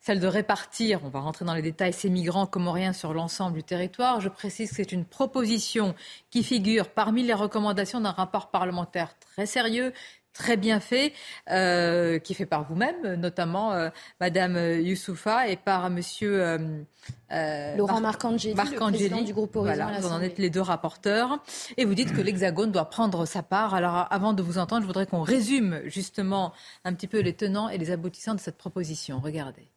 Celle 0.00 0.20
de 0.20 0.26
répartir, 0.26 1.00
on 1.02 1.08
va 1.08 1.20
rentrer 1.20 1.46
dans 1.46 1.54
les 1.54 1.62
détails, 1.62 1.94
ces 1.94 2.10
migrants 2.10 2.44
comoriens 2.44 2.92
sur 2.92 3.14
l'ensemble 3.14 3.54
du 3.54 3.62
territoire. 3.62 4.20
Je 4.20 4.28
précise 4.28 4.68
que 4.68 4.76
c'est 4.76 4.92
une 4.92 5.06
proposition 5.06 5.94
qui 6.30 6.44
figure 6.44 6.90
parmi 6.90 7.22
les 7.22 7.32
recommandations 7.32 8.02
d'un 8.02 8.10
rapport 8.10 8.50
parlementaire 8.50 9.16
très 9.18 9.46
sérieux 9.46 9.94
très 10.34 10.58
bien 10.58 10.80
fait, 10.80 11.14
euh, 11.50 12.18
qui 12.18 12.32
est 12.32 12.36
fait 12.36 12.44
par 12.44 12.64
vous-même, 12.64 13.14
notamment 13.14 13.72
euh, 13.72 13.88
Madame 14.20 14.56
Youssoufa 14.80 15.48
et 15.48 15.56
par 15.56 15.88
Monsieur 15.88 16.42
euh, 16.42 17.76
Laurent 17.76 18.00
Marcangeli, 18.00 18.54
président 18.54 19.22
du 19.22 19.32
groupe 19.32 19.56
Horizon. 19.56 19.86
vous 20.00 20.08
en 20.08 20.20
êtes 20.20 20.38
les 20.38 20.50
deux 20.50 20.60
rapporteurs. 20.60 21.38
Et 21.76 21.84
vous 21.84 21.94
dites 21.94 22.12
que 22.12 22.20
l'Hexagone 22.20 22.72
doit 22.72 22.90
prendre 22.90 23.24
sa 23.24 23.42
part. 23.42 23.74
Alors, 23.74 24.06
avant 24.10 24.34
de 24.34 24.42
vous 24.42 24.58
entendre, 24.58 24.82
je 24.82 24.86
voudrais 24.86 25.06
qu'on 25.06 25.22
résume 25.22 25.80
justement 25.86 26.52
un 26.84 26.92
petit 26.92 27.06
peu 27.06 27.20
les 27.20 27.32
tenants 27.32 27.68
et 27.68 27.78
les 27.78 27.90
aboutissants 27.90 28.34
de 28.34 28.40
cette 28.40 28.58
proposition. 28.58 29.20
Regardez. 29.20 29.68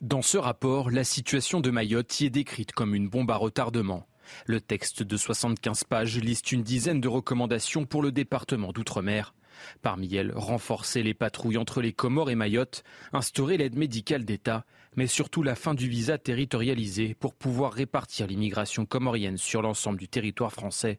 Dans 0.00 0.22
ce 0.22 0.36
rapport, 0.36 0.90
la 0.90 1.04
situation 1.04 1.60
de 1.60 1.70
Mayotte 1.70 2.20
y 2.20 2.26
est 2.26 2.30
décrite 2.30 2.72
comme 2.72 2.94
une 2.94 3.08
bombe 3.08 3.30
à 3.30 3.36
retardement. 3.36 4.06
Le 4.46 4.60
texte 4.60 5.02
de 5.02 5.16
75 5.16 5.84
pages 5.84 6.18
liste 6.18 6.52
une 6.52 6.62
dizaine 6.62 7.00
de 7.00 7.08
recommandations 7.08 7.86
pour 7.86 8.02
le 8.02 8.12
département 8.12 8.72
d'outre-mer. 8.72 9.34
Parmi 9.82 10.14
elles, 10.14 10.32
renforcer 10.34 11.02
les 11.02 11.14
patrouilles 11.14 11.58
entre 11.58 11.80
les 11.80 11.92
Comores 11.92 12.30
et 12.30 12.34
Mayotte, 12.34 12.84
instaurer 13.12 13.56
l'aide 13.56 13.76
médicale 13.76 14.24
d'État, 14.24 14.64
mais 14.96 15.06
surtout 15.06 15.42
la 15.42 15.54
fin 15.54 15.74
du 15.74 15.88
visa 15.88 16.18
territorialisé 16.18 17.14
pour 17.14 17.34
pouvoir 17.34 17.72
répartir 17.72 18.26
l'immigration 18.26 18.86
comorienne 18.86 19.38
sur 19.38 19.62
l'ensemble 19.62 19.98
du 19.98 20.08
territoire 20.08 20.52
français. 20.52 20.98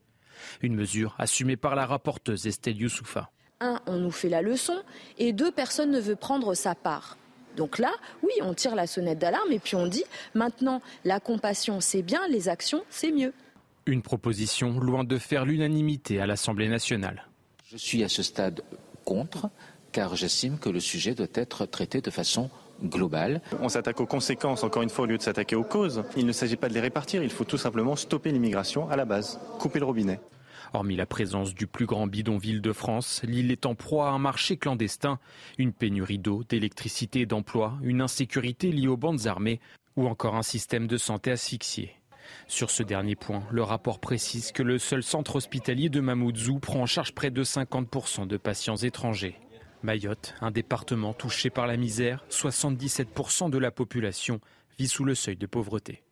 Une 0.61 0.75
mesure 0.75 1.15
assumée 1.17 1.57
par 1.57 1.75
la 1.75 1.85
rapporteuse 1.85 2.47
Estelle 2.47 2.77
Youssoufa. 2.77 3.31
Un, 3.61 3.79
on 3.85 3.97
nous 3.97 4.11
fait 4.11 4.29
la 4.29 4.41
leçon, 4.41 4.83
et 5.17 5.31
deux, 5.31 5.51
personne 5.51 5.91
ne 5.91 5.99
veut 5.99 6.17
prendre 6.17 6.53
sa 6.55 6.75
part. 6.75 7.17
Donc 7.55 7.79
là, 7.79 7.91
oui, 8.23 8.31
on 8.41 8.53
tire 8.53 8.75
la 8.75 8.87
sonnette 8.87 9.19
d'alarme 9.19 9.51
et 9.51 9.59
puis 9.59 9.75
on 9.75 9.87
dit 9.87 10.03
maintenant, 10.33 10.81
la 11.03 11.19
compassion, 11.19 11.81
c'est 11.81 12.01
bien, 12.01 12.21
les 12.29 12.49
actions, 12.49 12.83
c'est 12.89 13.11
mieux. 13.11 13.33
Une 13.85 14.01
proposition 14.01 14.79
loin 14.79 15.03
de 15.03 15.17
faire 15.17 15.45
l'unanimité 15.45 16.19
à 16.19 16.25
l'Assemblée 16.25 16.67
nationale. 16.67 17.27
Je 17.67 17.77
suis 17.77 18.03
à 18.03 18.09
ce 18.09 18.23
stade 18.23 18.61
contre, 19.03 19.49
car 19.91 20.15
j'estime 20.15 20.57
que 20.57 20.69
le 20.69 20.79
sujet 20.79 21.13
doit 21.13 21.27
être 21.33 21.65
traité 21.65 22.01
de 22.01 22.09
façon 22.09 22.49
globale. 22.83 23.41
On 23.61 23.69
s'attaque 23.69 24.01
aux 24.01 24.05
conséquences, 24.05 24.63
encore 24.63 24.81
une 24.81 24.89
fois, 24.89 25.05
au 25.05 25.07
lieu 25.07 25.17
de 25.17 25.21
s'attaquer 25.23 25.55
aux 25.55 25.63
causes. 25.63 26.03
Il 26.17 26.25
ne 26.25 26.31
s'agit 26.31 26.57
pas 26.57 26.67
de 26.67 26.73
les 26.73 26.79
répartir, 26.79 27.23
il 27.23 27.29
faut 27.29 27.45
tout 27.45 27.57
simplement 27.57 27.95
stopper 27.95 28.31
l'immigration 28.31 28.89
à 28.89 28.95
la 28.95 29.05
base, 29.05 29.39
couper 29.59 29.79
le 29.79 29.85
robinet. 29.85 30.19
Hormis 30.73 30.95
la 30.95 31.05
présence 31.05 31.53
du 31.53 31.67
plus 31.67 31.85
grand 31.85 32.07
bidonville 32.07 32.61
de 32.61 32.73
France, 32.73 33.21
l'île 33.23 33.51
est 33.51 33.65
en 33.65 33.75
proie 33.75 34.09
à 34.09 34.11
un 34.11 34.19
marché 34.19 34.57
clandestin, 34.57 35.19
une 35.57 35.73
pénurie 35.73 36.19
d'eau, 36.19 36.43
d'électricité 36.43 37.21
et 37.21 37.25
d'emploi, 37.25 37.77
une 37.81 38.01
insécurité 38.01 38.71
liée 38.71 38.87
aux 38.87 38.97
bandes 38.97 39.27
armées 39.27 39.59
ou 39.95 40.07
encore 40.07 40.35
un 40.35 40.43
système 40.43 40.87
de 40.87 40.97
santé 40.97 41.31
asphyxié. 41.31 41.93
Sur 42.47 42.69
ce 42.69 42.83
dernier 42.83 43.15
point, 43.15 43.43
le 43.51 43.63
rapport 43.63 43.99
précise 43.99 44.51
que 44.51 44.63
le 44.63 44.77
seul 44.77 45.03
centre 45.03 45.35
hospitalier 45.35 45.89
de 45.89 46.01
Mamoudzou 46.01 46.59
prend 46.59 46.81
en 46.81 46.85
charge 46.85 47.13
près 47.13 47.31
de 47.31 47.43
50% 47.43 48.27
de 48.27 48.37
patients 48.37 48.77
étrangers. 48.77 49.39
Mayotte, 49.83 50.33
un 50.41 50.51
département 50.51 51.13
touché 51.13 51.49
par 51.49 51.67
la 51.67 51.77
misère, 51.77 52.25
77% 52.29 53.49
de 53.49 53.57
la 53.57 53.71
population 53.71 54.39
vit 54.77 54.87
sous 54.87 55.05
le 55.05 55.15
seuil 55.15 55.37
de 55.37 55.45
pauvreté. 55.45 56.03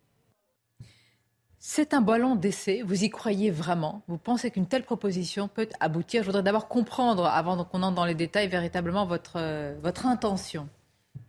C'est 1.65 1.93
un 1.93 2.01
ballon 2.01 2.35
d'essai. 2.35 2.81
Vous 2.85 3.05
y 3.05 3.09
croyez 3.09 3.49
vraiment? 3.49 4.01
Vous 4.09 4.17
pensez 4.17 4.51
qu'une 4.51 4.67
telle 4.67 4.83
proposition 4.83 5.47
peut 5.47 5.69
aboutir? 5.79 6.21
Je 6.21 6.25
voudrais 6.25 6.43
d'abord 6.43 6.67
comprendre, 6.67 7.25
avant 7.25 7.63
qu'on 7.63 7.83
entre 7.83 7.95
dans 7.95 8.03
les 8.03 8.15
détails, 8.15 8.49
véritablement 8.49 9.05
votre, 9.05 9.37
euh, 9.37 9.73
votre 9.81 10.05
intention. 10.05 10.67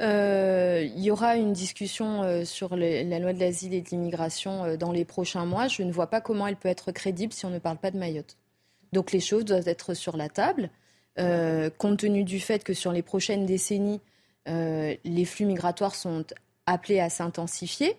Euh, 0.02 0.82
il 0.84 1.00
y 1.04 1.12
aura 1.12 1.36
une 1.36 1.52
discussion 1.52 2.24
euh, 2.24 2.44
sur 2.44 2.74
la 2.74 3.20
loi 3.20 3.32
de 3.32 3.38
l'asile 3.38 3.74
et 3.74 3.80
de 3.80 3.90
l'immigration 3.90 4.76
dans 4.76 4.90
les 4.90 5.04
prochains 5.04 5.44
mois. 5.44 5.68
Je 5.68 5.84
ne 5.84 5.92
vois 5.92 6.08
pas 6.08 6.20
comment 6.20 6.48
elle 6.48 6.56
peut 6.56 6.68
être 6.68 6.90
crédible 6.90 7.32
si 7.32 7.46
on 7.46 7.50
ne 7.50 7.60
parle 7.60 7.78
pas 7.78 7.92
de 7.92 7.98
Mayotte. 7.98 8.36
Donc 8.92 9.12
les 9.12 9.20
choses 9.20 9.44
doivent 9.44 9.68
être 9.68 9.94
sur 9.94 10.16
la 10.16 10.28
table, 10.28 10.68
compte 11.16 11.98
tenu 11.98 12.24
du 12.24 12.40
fait 12.40 12.64
que 12.64 12.74
sur 12.74 12.90
les 12.90 13.02
prochaines 13.02 13.46
décennies, 13.46 14.00
les 14.46 15.24
flux 15.26 15.46
migratoires 15.46 15.94
sont 15.94 16.24
appelés 16.66 16.98
à 16.98 17.08
s'intensifier. 17.08 17.96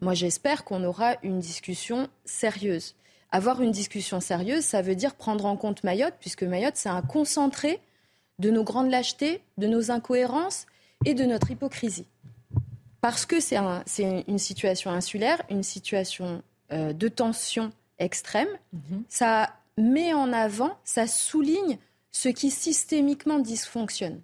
Moi, 0.00 0.14
j'espère 0.14 0.64
qu'on 0.64 0.84
aura 0.84 1.16
une 1.22 1.40
discussion 1.40 2.08
sérieuse. 2.24 2.94
Avoir 3.30 3.60
une 3.62 3.72
discussion 3.72 4.20
sérieuse, 4.20 4.64
ça 4.64 4.82
veut 4.82 4.94
dire 4.94 5.14
prendre 5.14 5.46
en 5.46 5.56
compte 5.56 5.84
Mayotte, 5.84 6.14
puisque 6.20 6.42
Mayotte, 6.42 6.76
c'est 6.76 6.88
un 6.88 7.02
concentré 7.02 7.80
de 8.38 8.50
nos 8.50 8.64
grandes 8.64 8.90
lâchetés, 8.90 9.40
de 9.58 9.66
nos 9.66 9.90
incohérences 9.90 10.66
et 11.04 11.14
de 11.14 11.24
notre 11.24 11.50
hypocrisie. 11.50 12.06
Parce 13.00 13.26
que 13.26 13.40
c'est 13.40 13.58
une 14.28 14.38
situation 14.38 14.90
insulaire, 14.90 15.42
une 15.50 15.62
situation 15.62 16.42
euh, 16.72 16.92
de 16.92 17.08
tension 17.08 17.72
extrême. 17.98 18.48
Mhm. 18.72 19.04
Ça 19.08 19.54
met 19.76 20.14
en 20.14 20.32
avant, 20.32 20.76
ça 20.84 21.06
souligne 21.06 21.78
ce 22.12 22.28
qui 22.28 22.50
systémiquement 22.50 23.38
dysfonctionne. 23.38 24.20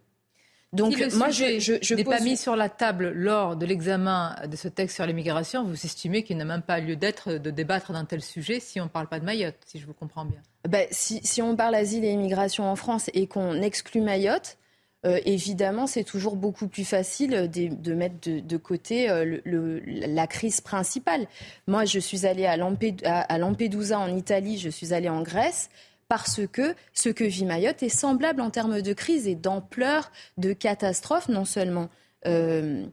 Donc 0.72 0.96
moi, 1.14 1.30
je, 1.30 1.58
je, 1.58 1.94
n'ai 1.94 2.04
pas 2.04 2.20
mis 2.20 2.36
sur 2.36 2.54
la 2.54 2.68
table 2.68 3.10
lors 3.10 3.56
de 3.56 3.66
l'examen 3.66 4.36
de 4.48 4.54
ce 4.54 4.68
texte 4.68 4.96
sur 4.96 5.06
l'immigration. 5.06 5.64
Vous 5.64 5.74
estimez 5.74 6.22
qu'il 6.22 6.36
n'a 6.36 6.44
même 6.44 6.62
pas 6.62 6.78
lieu 6.78 6.94
d'être 6.94 7.32
de 7.32 7.50
débattre 7.50 7.92
d'un 7.92 8.04
tel 8.04 8.22
sujet 8.22 8.60
si 8.60 8.80
on 8.80 8.84
ne 8.84 8.88
parle 8.88 9.08
pas 9.08 9.18
de 9.18 9.24
Mayotte, 9.24 9.56
si 9.66 9.80
je 9.80 9.86
vous 9.86 9.94
comprends 9.94 10.24
bien. 10.24 10.40
Ben, 10.68 10.86
si, 10.92 11.20
si, 11.24 11.42
on 11.42 11.56
parle 11.56 11.74
asile 11.74 12.04
et 12.04 12.10
immigration 12.10 12.70
en 12.70 12.76
France 12.76 13.10
et 13.14 13.26
qu'on 13.26 13.60
exclut 13.62 14.00
Mayotte, 14.00 14.58
euh, 15.06 15.18
évidemment, 15.24 15.86
c'est 15.86 16.04
toujours 16.04 16.36
beaucoup 16.36 16.68
plus 16.68 16.84
facile 16.84 17.50
de, 17.50 17.74
de 17.74 17.94
mettre 17.94 18.16
de, 18.20 18.56
côté 18.56 19.10
euh, 19.10 19.40
le, 19.44 19.80
la 19.84 20.26
crise 20.26 20.60
principale. 20.60 21.26
Moi, 21.66 21.84
je 21.84 21.98
suis 21.98 22.26
allée 22.26 22.46
à, 22.46 22.52
à 22.52 23.38
Lampedusa 23.38 23.98
en 23.98 24.14
Italie, 24.14 24.58
je 24.58 24.68
suis 24.68 24.92
allée 24.92 25.08
en 25.08 25.22
Grèce 25.22 25.70
parce 26.10 26.40
que 26.50 26.74
ce 26.92 27.08
que 27.08 27.22
vit 27.22 27.44
Mayotte 27.44 27.84
est 27.84 27.88
semblable 27.88 28.40
en 28.40 28.50
termes 28.50 28.82
de 28.82 28.92
crise 28.92 29.28
et 29.28 29.36
d'ampleur, 29.36 30.10
de 30.38 30.52
catastrophe, 30.52 31.28
non 31.28 31.44
seulement 31.44 31.88
euh, 32.26 32.84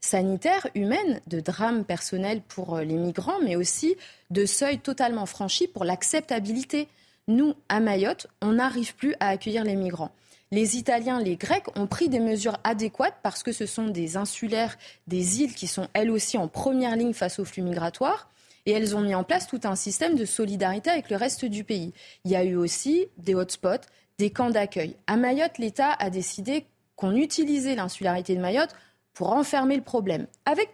sanitaire, 0.00 0.66
humaine, 0.74 1.20
de 1.26 1.40
drame 1.40 1.84
personnel 1.84 2.40
pour 2.40 2.76
euh, 2.76 2.82
les 2.82 2.96
migrants, 2.96 3.38
mais 3.44 3.56
aussi 3.56 3.94
de 4.30 4.46
seuil 4.46 4.78
totalement 4.78 5.26
franchi 5.26 5.68
pour 5.68 5.84
l'acceptabilité. 5.84 6.88
Nous, 7.28 7.52
à 7.68 7.80
Mayotte, 7.80 8.26
on 8.40 8.52
n'arrive 8.52 8.96
plus 8.96 9.14
à 9.20 9.28
accueillir 9.28 9.64
les 9.64 9.76
migrants. 9.76 10.12
Les 10.50 10.78
Italiens, 10.78 11.20
les 11.20 11.36
Grecs 11.36 11.68
ont 11.76 11.86
pris 11.86 12.08
des 12.08 12.20
mesures 12.20 12.56
adéquates 12.64 13.18
parce 13.22 13.42
que 13.42 13.52
ce 13.52 13.66
sont 13.66 13.88
des 13.88 14.16
insulaires, 14.16 14.78
des 15.08 15.42
îles 15.42 15.54
qui 15.54 15.66
sont 15.66 15.88
elles 15.92 16.10
aussi 16.10 16.38
en 16.38 16.48
première 16.48 16.96
ligne 16.96 17.12
face 17.12 17.38
aux 17.38 17.44
flux 17.44 17.62
migratoires. 17.62 18.31
Et 18.66 18.72
elles 18.72 18.96
ont 18.96 19.00
mis 19.00 19.14
en 19.14 19.24
place 19.24 19.46
tout 19.46 19.60
un 19.64 19.74
système 19.74 20.14
de 20.14 20.24
solidarité 20.24 20.90
avec 20.90 21.10
le 21.10 21.16
reste 21.16 21.44
du 21.44 21.64
pays. 21.64 21.92
Il 22.24 22.30
y 22.30 22.36
a 22.36 22.44
eu 22.44 22.56
aussi 22.56 23.08
des 23.18 23.34
hotspots, 23.34 23.86
des 24.18 24.30
camps 24.30 24.50
d'accueil. 24.50 24.96
À 25.06 25.16
Mayotte, 25.16 25.58
l'État 25.58 25.92
a 25.98 26.10
décidé 26.10 26.66
qu'on 26.96 27.16
utilisait 27.16 27.74
l'insularité 27.74 28.36
de 28.36 28.40
Mayotte 28.40 28.74
pour 29.14 29.32
enfermer 29.32 29.76
le 29.76 29.82
problème, 29.82 30.26
avec 30.46 30.70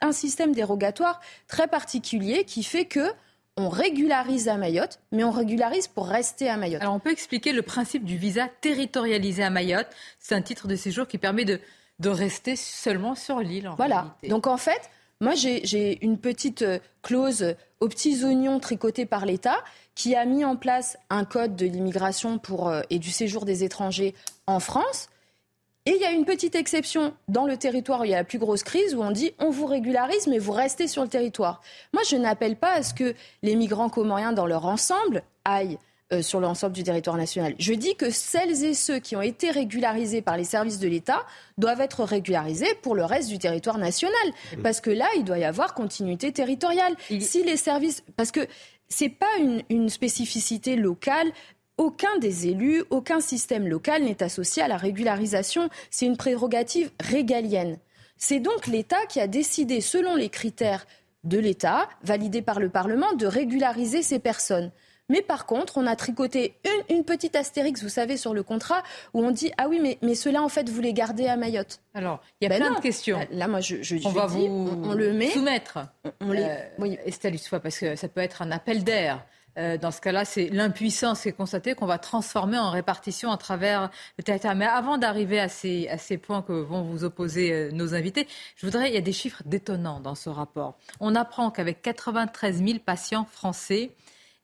un 0.00 0.12
système 0.12 0.52
dérogatoire 0.54 1.20
très 1.48 1.68
particulier 1.68 2.44
qui 2.44 2.62
fait 2.62 2.84
que 2.84 3.12
on 3.56 3.68
régularise 3.68 4.48
à 4.48 4.56
Mayotte, 4.56 4.98
mais 5.10 5.24
on 5.24 5.30
régularise 5.30 5.86
pour 5.86 6.06
rester 6.06 6.48
à 6.48 6.56
Mayotte. 6.56 6.80
Alors 6.80 6.94
on 6.94 7.00
peut 7.00 7.10
expliquer 7.10 7.52
le 7.52 7.60
principe 7.62 8.04
du 8.04 8.16
visa 8.16 8.48
territorialisé 8.60 9.42
à 9.42 9.50
Mayotte. 9.50 9.88
C'est 10.18 10.34
un 10.34 10.40
titre 10.40 10.68
de 10.68 10.76
séjour 10.76 11.06
qui 11.06 11.18
permet 11.18 11.44
de, 11.44 11.60
de 11.98 12.08
rester 12.08 12.56
seulement 12.56 13.14
sur 13.14 13.40
l'île. 13.40 13.70
Voilà. 13.76 14.16
Donc 14.28 14.46
en 14.46 14.56
fait, 14.56 14.90
moi, 15.22 15.34
j'ai 15.36 16.04
une 16.04 16.18
petite 16.18 16.62
euh, 16.62 16.80
clause 17.00 17.54
aux 17.78 17.88
petits 17.88 18.24
oignons 18.24 18.58
tricotés 18.58 19.06
par 19.06 19.24
l'État 19.24 19.56
qui 19.94 20.16
a 20.16 20.24
mis 20.24 20.44
en 20.44 20.56
place 20.56 20.98
un 21.10 21.24
code 21.24 21.54
de 21.54 21.64
l'immigration 21.64 22.40
euh, 22.50 22.82
et 22.90 22.98
du 22.98 23.12
séjour 23.12 23.44
des 23.44 23.62
étrangers 23.62 24.16
en 24.48 24.58
France. 24.58 25.08
Et 25.86 25.92
il 25.92 26.00
y 26.00 26.04
a 26.04 26.10
une 26.10 26.24
petite 26.24 26.56
exception 26.56 27.14
dans 27.28 27.46
le 27.46 27.56
territoire 27.56 28.00
où 28.00 28.04
il 28.04 28.10
y 28.10 28.14
a 28.14 28.18
la 28.18 28.24
plus 28.24 28.40
grosse 28.40 28.64
crise, 28.64 28.96
où 28.96 29.02
on 29.02 29.12
dit 29.12 29.32
on 29.38 29.50
vous 29.50 29.66
régularise, 29.66 30.26
mais 30.26 30.40
vous 30.40 30.50
restez 30.50 30.88
sur 30.88 31.02
le 31.02 31.08
territoire. 31.08 31.60
Moi, 31.92 32.02
je 32.08 32.16
n'appelle 32.16 32.56
pas 32.56 32.72
à 32.72 32.82
ce 32.82 32.92
que 32.92 33.14
les 33.42 33.54
migrants 33.54 33.90
comoriens, 33.90 34.32
dans 34.32 34.46
leur 34.46 34.66
ensemble, 34.66 35.22
aillent 35.44 35.78
euh, 36.12 36.22
sur 36.22 36.40
l'ensemble 36.40 36.72
du 36.72 36.82
territoire 36.82 37.16
national. 37.16 37.54
Je 37.58 37.72
dis 37.72 37.96
que 37.96 38.10
celles 38.10 38.64
et 38.64 38.74
ceux 38.74 38.98
qui 38.98 39.16
ont 39.16 39.22
été 39.22 39.50
régularisés 39.50 40.22
par 40.22 40.36
les 40.36 40.44
services 40.44 40.78
de 40.78 40.88
l'État 40.88 41.24
doivent 41.58 41.80
être 41.80 42.04
régularisés 42.04 42.74
pour 42.82 42.94
le 42.94 43.04
reste 43.04 43.28
du 43.28 43.38
territoire 43.38 43.78
national. 43.78 44.12
Parce 44.62 44.80
que 44.80 44.90
là, 44.90 45.06
il 45.16 45.24
doit 45.24 45.38
y 45.38 45.44
avoir 45.44 45.74
continuité 45.74 46.32
territoriale. 46.32 46.94
Si 47.20 47.42
les 47.42 47.56
services. 47.56 48.02
Parce 48.16 48.30
que 48.30 48.46
ce 48.88 49.04
n'est 49.04 49.10
pas 49.10 49.38
une, 49.38 49.62
une 49.70 49.88
spécificité 49.88 50.76
locale 50.76 51.32
aucun 51.78 52.18
des 52.18 52.48
élus, 52.48 52.84
aucun 52.90 53.20
système 53.20 53.66
local 53.66 54.04
n'est 54.04 54.22
associé 54.22 54.62
à 54.62 54.68
la 54.68 54.76
régularisation. 54.76 55.68
C'est 55.90 56.06
une 56.06 56.16
prérogative 56.16 56.90
régalienne. 57.00 57.78
C'est 58.16 58.40
donc 58.40 58.66
l'État 58.66 59.04
qui 59.08 59.20
a 59.20 59.26
décidé, 59.26 59.80
selon 59.80 60.14
les 60.14 60.28
critères 60.28 60.86
de 61.24 61.38
l'État, 61.38 61.88
validés 62.02 62.42
par 62.42 62.60
le 62.60 62.68
Parlement, 62.68 63.12
de 63.14 63.26
régulariser 63.26 64.02
ces 64.02 64.18
personnes. 64.18 64.70
Mais 65.12 65.20
par 65.20 65.44
contre, 65.44 65.76
on 65.76 65.86
a 65.86 65.94
tricoté 65.94 66.54
une, 66.88 67.04
petite 67.04 67.36
astérix, 67.36 67.82
vous 67.82 67.90
savez, 67.90 68.16
sur 68.16 68.32
le 68.32 68.42
contrat, 68.42 68.82
où 69.12 69.22
on 69.22 69.30
dit 69.30 69.52
Ah 69.58 69.68
oui, 69.68 69.78
mais, 69.78 69.98
mais 70.00 70.14
cela, 70.14 70.42
en 70.42 70.48
fait, 70.48 70.70
vous 70.70 70.80
les 70.80 70.94
gardez 70.94 71.26
à 71.26 71.36
Mayotte. 71.36 71.80
Alors, 71.92 72.22
il 72.40 72.44
y 72.44 72.46
a 72.46 72.48
ben 72.48 72.64
plein 72.64 72.74
de 72.74 72.80
questions. 72.80 73.20
Là, 73.30 73.46
moi, 73.46 73.60
je, 73.60 73.82
je 73.82 73.96
on 74.06 74.10
va 74.10 74.24
vous 74.24 74.40
on, 74.84 74.94
le 74.94 75.12
met. 75.12 75.28
soumettre. 75.28 75.80
On, 76.22 76.32
les... 76.32 76.44
Euh, 76.44 76.56
oui, 76.78 76.98
Estelle, 77.04 77.36
parce 77.50 77.78
que 77.78 77.94
ça 77.94 78.08
peut 78.08 78.22
être 78.22 78.40
un 78.40 78.50
appel 78.50 78.84
d'air. 78.84 79.22
Euh, 79.58 79.76
dans 79.76 79.90
ce 79.90 80.00
cas-là, 80.00 80.24
c'est 80.24 80.48
l'impuissance 80.48 81.20
qui 81.22 81.28
est 81.28 81.32
constatée 81.32 81.74
qu'on 81.74 81.84
va 81.84 81.98
transformer 81.98 82.58
en 82.58 82.70
répartition 82.70 83.30
à 83.30 83.36
travers 83.36 83.90
le 84.16 84.24
territoire. 84.24 84.54
Mais 84.54 84.64
avant 84.64 84.96
d'arriver 84.96 85.38
à 85.38 85.50
ces, 85.50 85.88
à 85.88 85.98
ces 85.98 86.16
points 86.16 86.40
que 86.40 86.52
vont 86.52 86.80
vous 86.80 87.04
opposer 87.04 87.52
euh, 87.52 87.70
nos 87.70 87.94
invités, 87.94 88.26
je 88.56 88.64
voudrais, 88.64 88.88
il 88.88 88.94
y 88.94 88.98
a 88.98 89.02
des 89.02 89.12
chiffres 89.12 89.42
détonnants 89.44 90.00
dans 90.00 90.14
ce 90.14 90.30
rapport. 90.30 90.78
On 91.00 91.14
apprend 91.14 91.50
qu'avec 91.50 91.82
93 91.82 92.64
000 92.64 92.78
patients 92.78 93.26
français, 93.30 93.90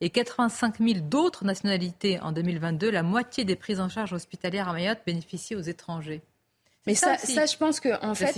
et 0.01 0.11
85 0.11 0.79
000 0.79 1.01
d'autres 1.01 1.45
nationalités 1.45 2.21
en 2.21 2.33
2022, 2.33 2.91
la 2.91 3.03
moitié 3.03 3.45
des 3.45 3.57
prises 3.57 3.81
en 3.81 3.89
charge 3.89 4.13
hospitalières 4.13 4.69
à 4.69 4.73
Mayotte 4.73 5.01
bénéficient 5.05 5.57
aux 5.57 5.61
étrangers. 5.61 6.23
Mais 6.87 6.95
ça, 6.95 7.19
ça, 7.19 7.45
je 7.45 7.57
pense 7.57 7.81
que 7.81 8.03
en 8.05 8.15
fait, 8.15 8.35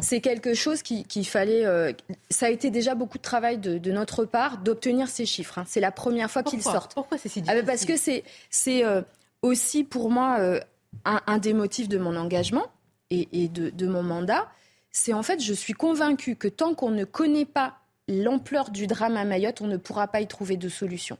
c'est 0.00 0.20
quelque 0.20 0.54
chose 0.54 0.82
qu'il 0.82 1.26
fallait. 1.26 1.64
Euh, 1.64 1.92
ça 2.30 2.46
a 2.46 2.48
été 2.48 2.70
déjà 2.70 2.96
beaucoup 2.96 3.18
de 3.18 3.22
travail 3.22 3.58
de, 3.58 3.92
notre 3.92 4.24
part 4.24 4.58
d'obtenir 4.58 5.08
ces 5.08 5.24
chiffres. 5.24 5.58
Hein. 5.58 5.64
C'est 5.68 5.80
la 5.80 5.92
première 5.92 6.28
fois 6.28 6.42
qu'ils 6.42 6.62
sortent. 6.62 6.94
Pourquoi 6.94 7.16
c'est 7.16 7.28
si 7.28 7.42
difficile 7.42 7.58
ah 7.58 7.62
ben 7.62 7.66
Parce 7.66 7.84
que 7.84 7.96
c'est 7.96 8.24
c'est 8.50 8.84
euh, 8.84 9.02
aussi 9.42 9.84
pour 9.84 10.10
moi 10.10 10.38
euh, 10.40 10.58
un, 11.04 11.38
des 11.38 11.52
motifs 11.52 11.88
de 11.88 11.98
mon 11.98 12.16
engagement 12.16 12.66
et, 13.10 13.28
et 13.32 13.48
de, 13.48 13.70
de, 13.70 13.86
mon 13.86 14.02
mandat. 14.02 14.48
C'est 14.90 15.12
en 15.12 15.22
fait, 15.22 15.40
je 15.40 15.52
suis 15.52 15.72
convaincue 15.72 16.34
que 16.34 16.48
tant 16.48 16.74
qu'on 16.74 16.90
ne 16.90 17.04
connaît 17.04 17.46
pas 17.46 17.81
l'ampleur 18.12 18.70
du 18.70 18.86
drame 18.86 19.16
à 19.16 19.24
Mayotte, 19.24 19.60
on 19.60 19.66
ne 19.66 19.76
pourra 19.76 20.08
pas 20.08 20.20
y 20.20 20.26
trouver 20.26 20.56
de 20.56 20.68
solution. 20.68 21.18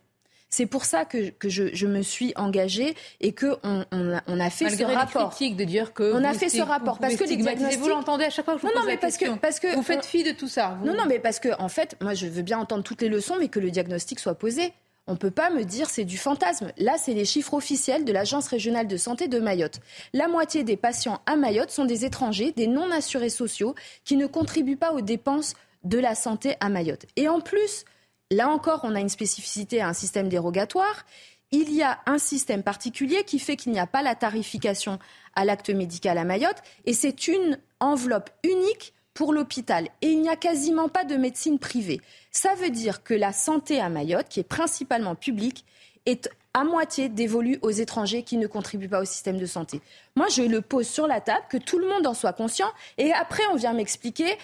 C'est 0.52 0.66
pour 0.66 0.85
ça 0.85 1.07
que, 1.07 1.31
que 1.31 1.48
je, 1.48 1.74
je, 1.74 1.87
me 1.87 2.02
suis 2.02 2.35
engagée 2.37 2.94
et 3.22 3.33
que 3.33 3.57
on, 3.62 3.87
on, 3.90 4.12
a, 4.12 4.22
on 4.26 4.38
a, 4.38 4.50
fait 4.50 4.66
Malgré 4.66 4.85
ce 4.85 4.98
rapport. 4.98 5.35
de 5.40 5.64
dire 5.64 5.94
que 5.94 6.12
on 6.12 6.22
a 6.22 6.35
fait 6.35 6.50
ce 6.50 6.61
rapport 6.61 6.98
parce 6.98 7.16
que 7.16 7.24
les 7.24 7.37
diagnostics. 7.37 7.81
Vous 7.81 7.88
l'entendez 7.88 8.24
à 8.26 8.31
chaque 8.31 8.44
fois 8.44 8.55
que 8.55 8.61
je 8.61 8.66
vous 8.66 8.68
non, 8.68 8.74
pose 8.74 8.83
non, 8.83 8.90
mais 8.90 8.98
parce 8.98 9.16
question. 9.16 9.37
que 9.37 9.40
parce 9.40 9.61
que 9.61 9.74
vous 9.74 9.83
faites 9.83 10.05
fi 10.05 10.22
de 10.22 10.33
tout 10.33 10.48
ça. 10.48 10.76
Non, 10.85 10.92
non, 10.92 11.05
mais 11.09 11.18
parce 11.18 11.40
que 11.40 11.59
en 11.59 11.70
fait, 11.70 11.96
moi, 12.02 12.12
je 12.12 12.26
veux 12.26 12.42
bien 12.42 12.59
entendre 12.59 12.85
toutes 12.85 13.00
les 13.00 13.09
leçons, 13.09 13.37
mais 13.40 13.48
que 13.48 13.61
le 13.61 13.70
diagnostic 13.70 14.20
soit 14.20 14.35
posé. 14.35 14.74
On 15.07 15.12
ne 15.12 15.16
peut 15.16 15.31
pas 15.31 15.48
me 15.48 15.64
dire 15.64 15.88
c'est 15.88 16.05
du 16.05 16.18
fantasme. 16.18 16.70
Là, 16.76 16.96
c'est 16.98 17.14
les 17.14 17.24
chiffres 17.24 17.55
officiels 17.55 18.05
de 18.05 18.12
l'Agence 18.12 18.46
régionale 18.46 18.87
de 18.87 18.96
santé 18.98 19.28
de 19.28 19.40
Mayotte. 19.40 19.81
La 20.12 20.28
moitié 20.28 20.64
des 20.64 20.76
patients 20.76 21.22
à 21.24 21.37
Mayotte 21.37 21.70
sont 21.70 21.87
des 21.87 22.05
étrangers, 22.05 22.52
des 22.52 22.66
non-assurés 22.66 23.31
sociaux, 23.31 23.74
qui 24.05 24.16
ne 24.16 24.26
contribuent 24.26 24.76
pas 24.76 24.92
aux 24.92 25.00
dépenses 25.00 25.55
de 25.85 25.99
la 25.99 26.14
santé 26.14 26.57
à 26.61 26.68
Mayotte. 26.68 27.07
Et 27.16 27.29
en 27.29 27.40
plus, 27.40 27.85
là 28.31 28.49
encore, 28.49 28.81
on 28.83 28.95
a 28.95 29.01
une 29.01 29.09
spécificité 29.09 29.83
un 29.83 29.92
système 29.92 30.29
dérogatoire. 30.29 31.05
Il 31.51 31.73
y 31.75 31.83
a 31.83 32.01
un 32.07 32.18
système 32.18 32.62
particulier 32.62 33.25
qui 33.25 33.38
fait 33.38 33.57
qu'il 33.57 33.73
n'y 33.73 33.79
a 33.79 33.87
pas 33.87 34.03
la 34.03 34.14
tarification 34.14 34.99
à 35.35 35.45
l'acte 35.45 35.71
médical 35.71 36.16
à 36.18 36.25
Mayotte 36.25 36.62
et 36.87 36.95
c'est 36.95 37.29
une 37.29 37.59
enveloppe 37.81 38.31
unique 38.42 38.95
pour 39.12 39.35
l'hôpital 39.35 39.88
et 40.01 40.09
il 40.09 40.23
n'y 40.23 40.31
a 40.31 40.37
quasiment 40.37 40.88
pas 40.88 41.05
de 41.05 41.16
médecine 41.16 41.59
privée. 41.59 42.01
Ça 42.31 42.55
veut 42.55 42.71
dire 42.71 43.03
que 43.03 43.12
la 43.12 43.33
santé 43.33 43.81
à 43.81 43.90
Mayotte, 43.90 44.29
qui 44.29 44.40
est 44.40 44.45
principalement 44.45 45.14
publique, 45.14 45.66
est 46.07 46.31
à 46.55 46.64
moitié 46.64 47.09
dévolue 47.09 47.59
aux 47.62 47.71
étrangers 47.71 48.23
qui 48.23 48.37
ne 48.37 48.47
contribuent 48.47 48.88
pas 48.88 49.01
au 49.01 49.05
système 49.05 49.38
de 49.38 49.47
santé. 49.47 49.81
Moi, 50.16 50.29
je 50.29 50.42
le 50.42 50.61
pose 50.61 50.87
sur 50.87 51.07
la 51.07 51.21
table, 51.21 51.45
que 51.49 51.57
tout 51.57 51.79
le 51.79 51.88
monde 51.88 52.07
en 52.07 52.14
soit 52.14 52.33
conscient, 52.33 52.71
et 52.99 53.12
après, 53.12 53.42
on 53.53 53.57
vient 53.57 53.73
m'expliquer 53.73 54.37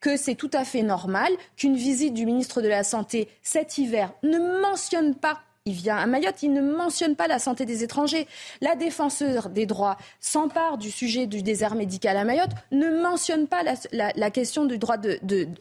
que 0.00 0.16
c'est 0.16 0.34
tout 0.34 0.50
à 0.52 0.64
fait 0.64 0.82
normal 0.82 1.32
qu'une 1.56 1.76
visite 1.76 2.14
du 2.14 2.26
ministre 2.26 2.62
de 2.62 2.68
la 2.68 2.84
Santé 2.84 3.28
cet 3.42 3.78
hiver 3.78 4.12
ne 4.22 4.38
mentionne 4.60 5.14
pas 5.14 5.40
il 5.66 5.72
vient 5.72 5.96
à 5.96 6.06
Mayotte, 6.06 6.42
il 6.42 6.52
ne 6.52 6.62
mentionne 6.62 7.16
pas 7.16 7.26
la 7.26 7.40
santé 7.40 7.66
des 7.66 7.82
étrangers. 7.82 8.28
La 8.60 8.76
défenseur 8.76 9.50
des 9.50 9.66
droits 9.66 9.98
s'empare 10.20 10.78
du 10.78 10.92
sujet 10.92 11.26
du 11.26 11.42
désert 11.42 11.74
médical 11.74 12.16
à 12.16 12.24
Mayotte, 12.24 12.52
ne 12.70 13.02
mentionne 13.02 13.48
pas 13.48 13.62
la, 13.64 14.30
question 14.30 14.64
du 14.64 14.78
droit 14.78 14.96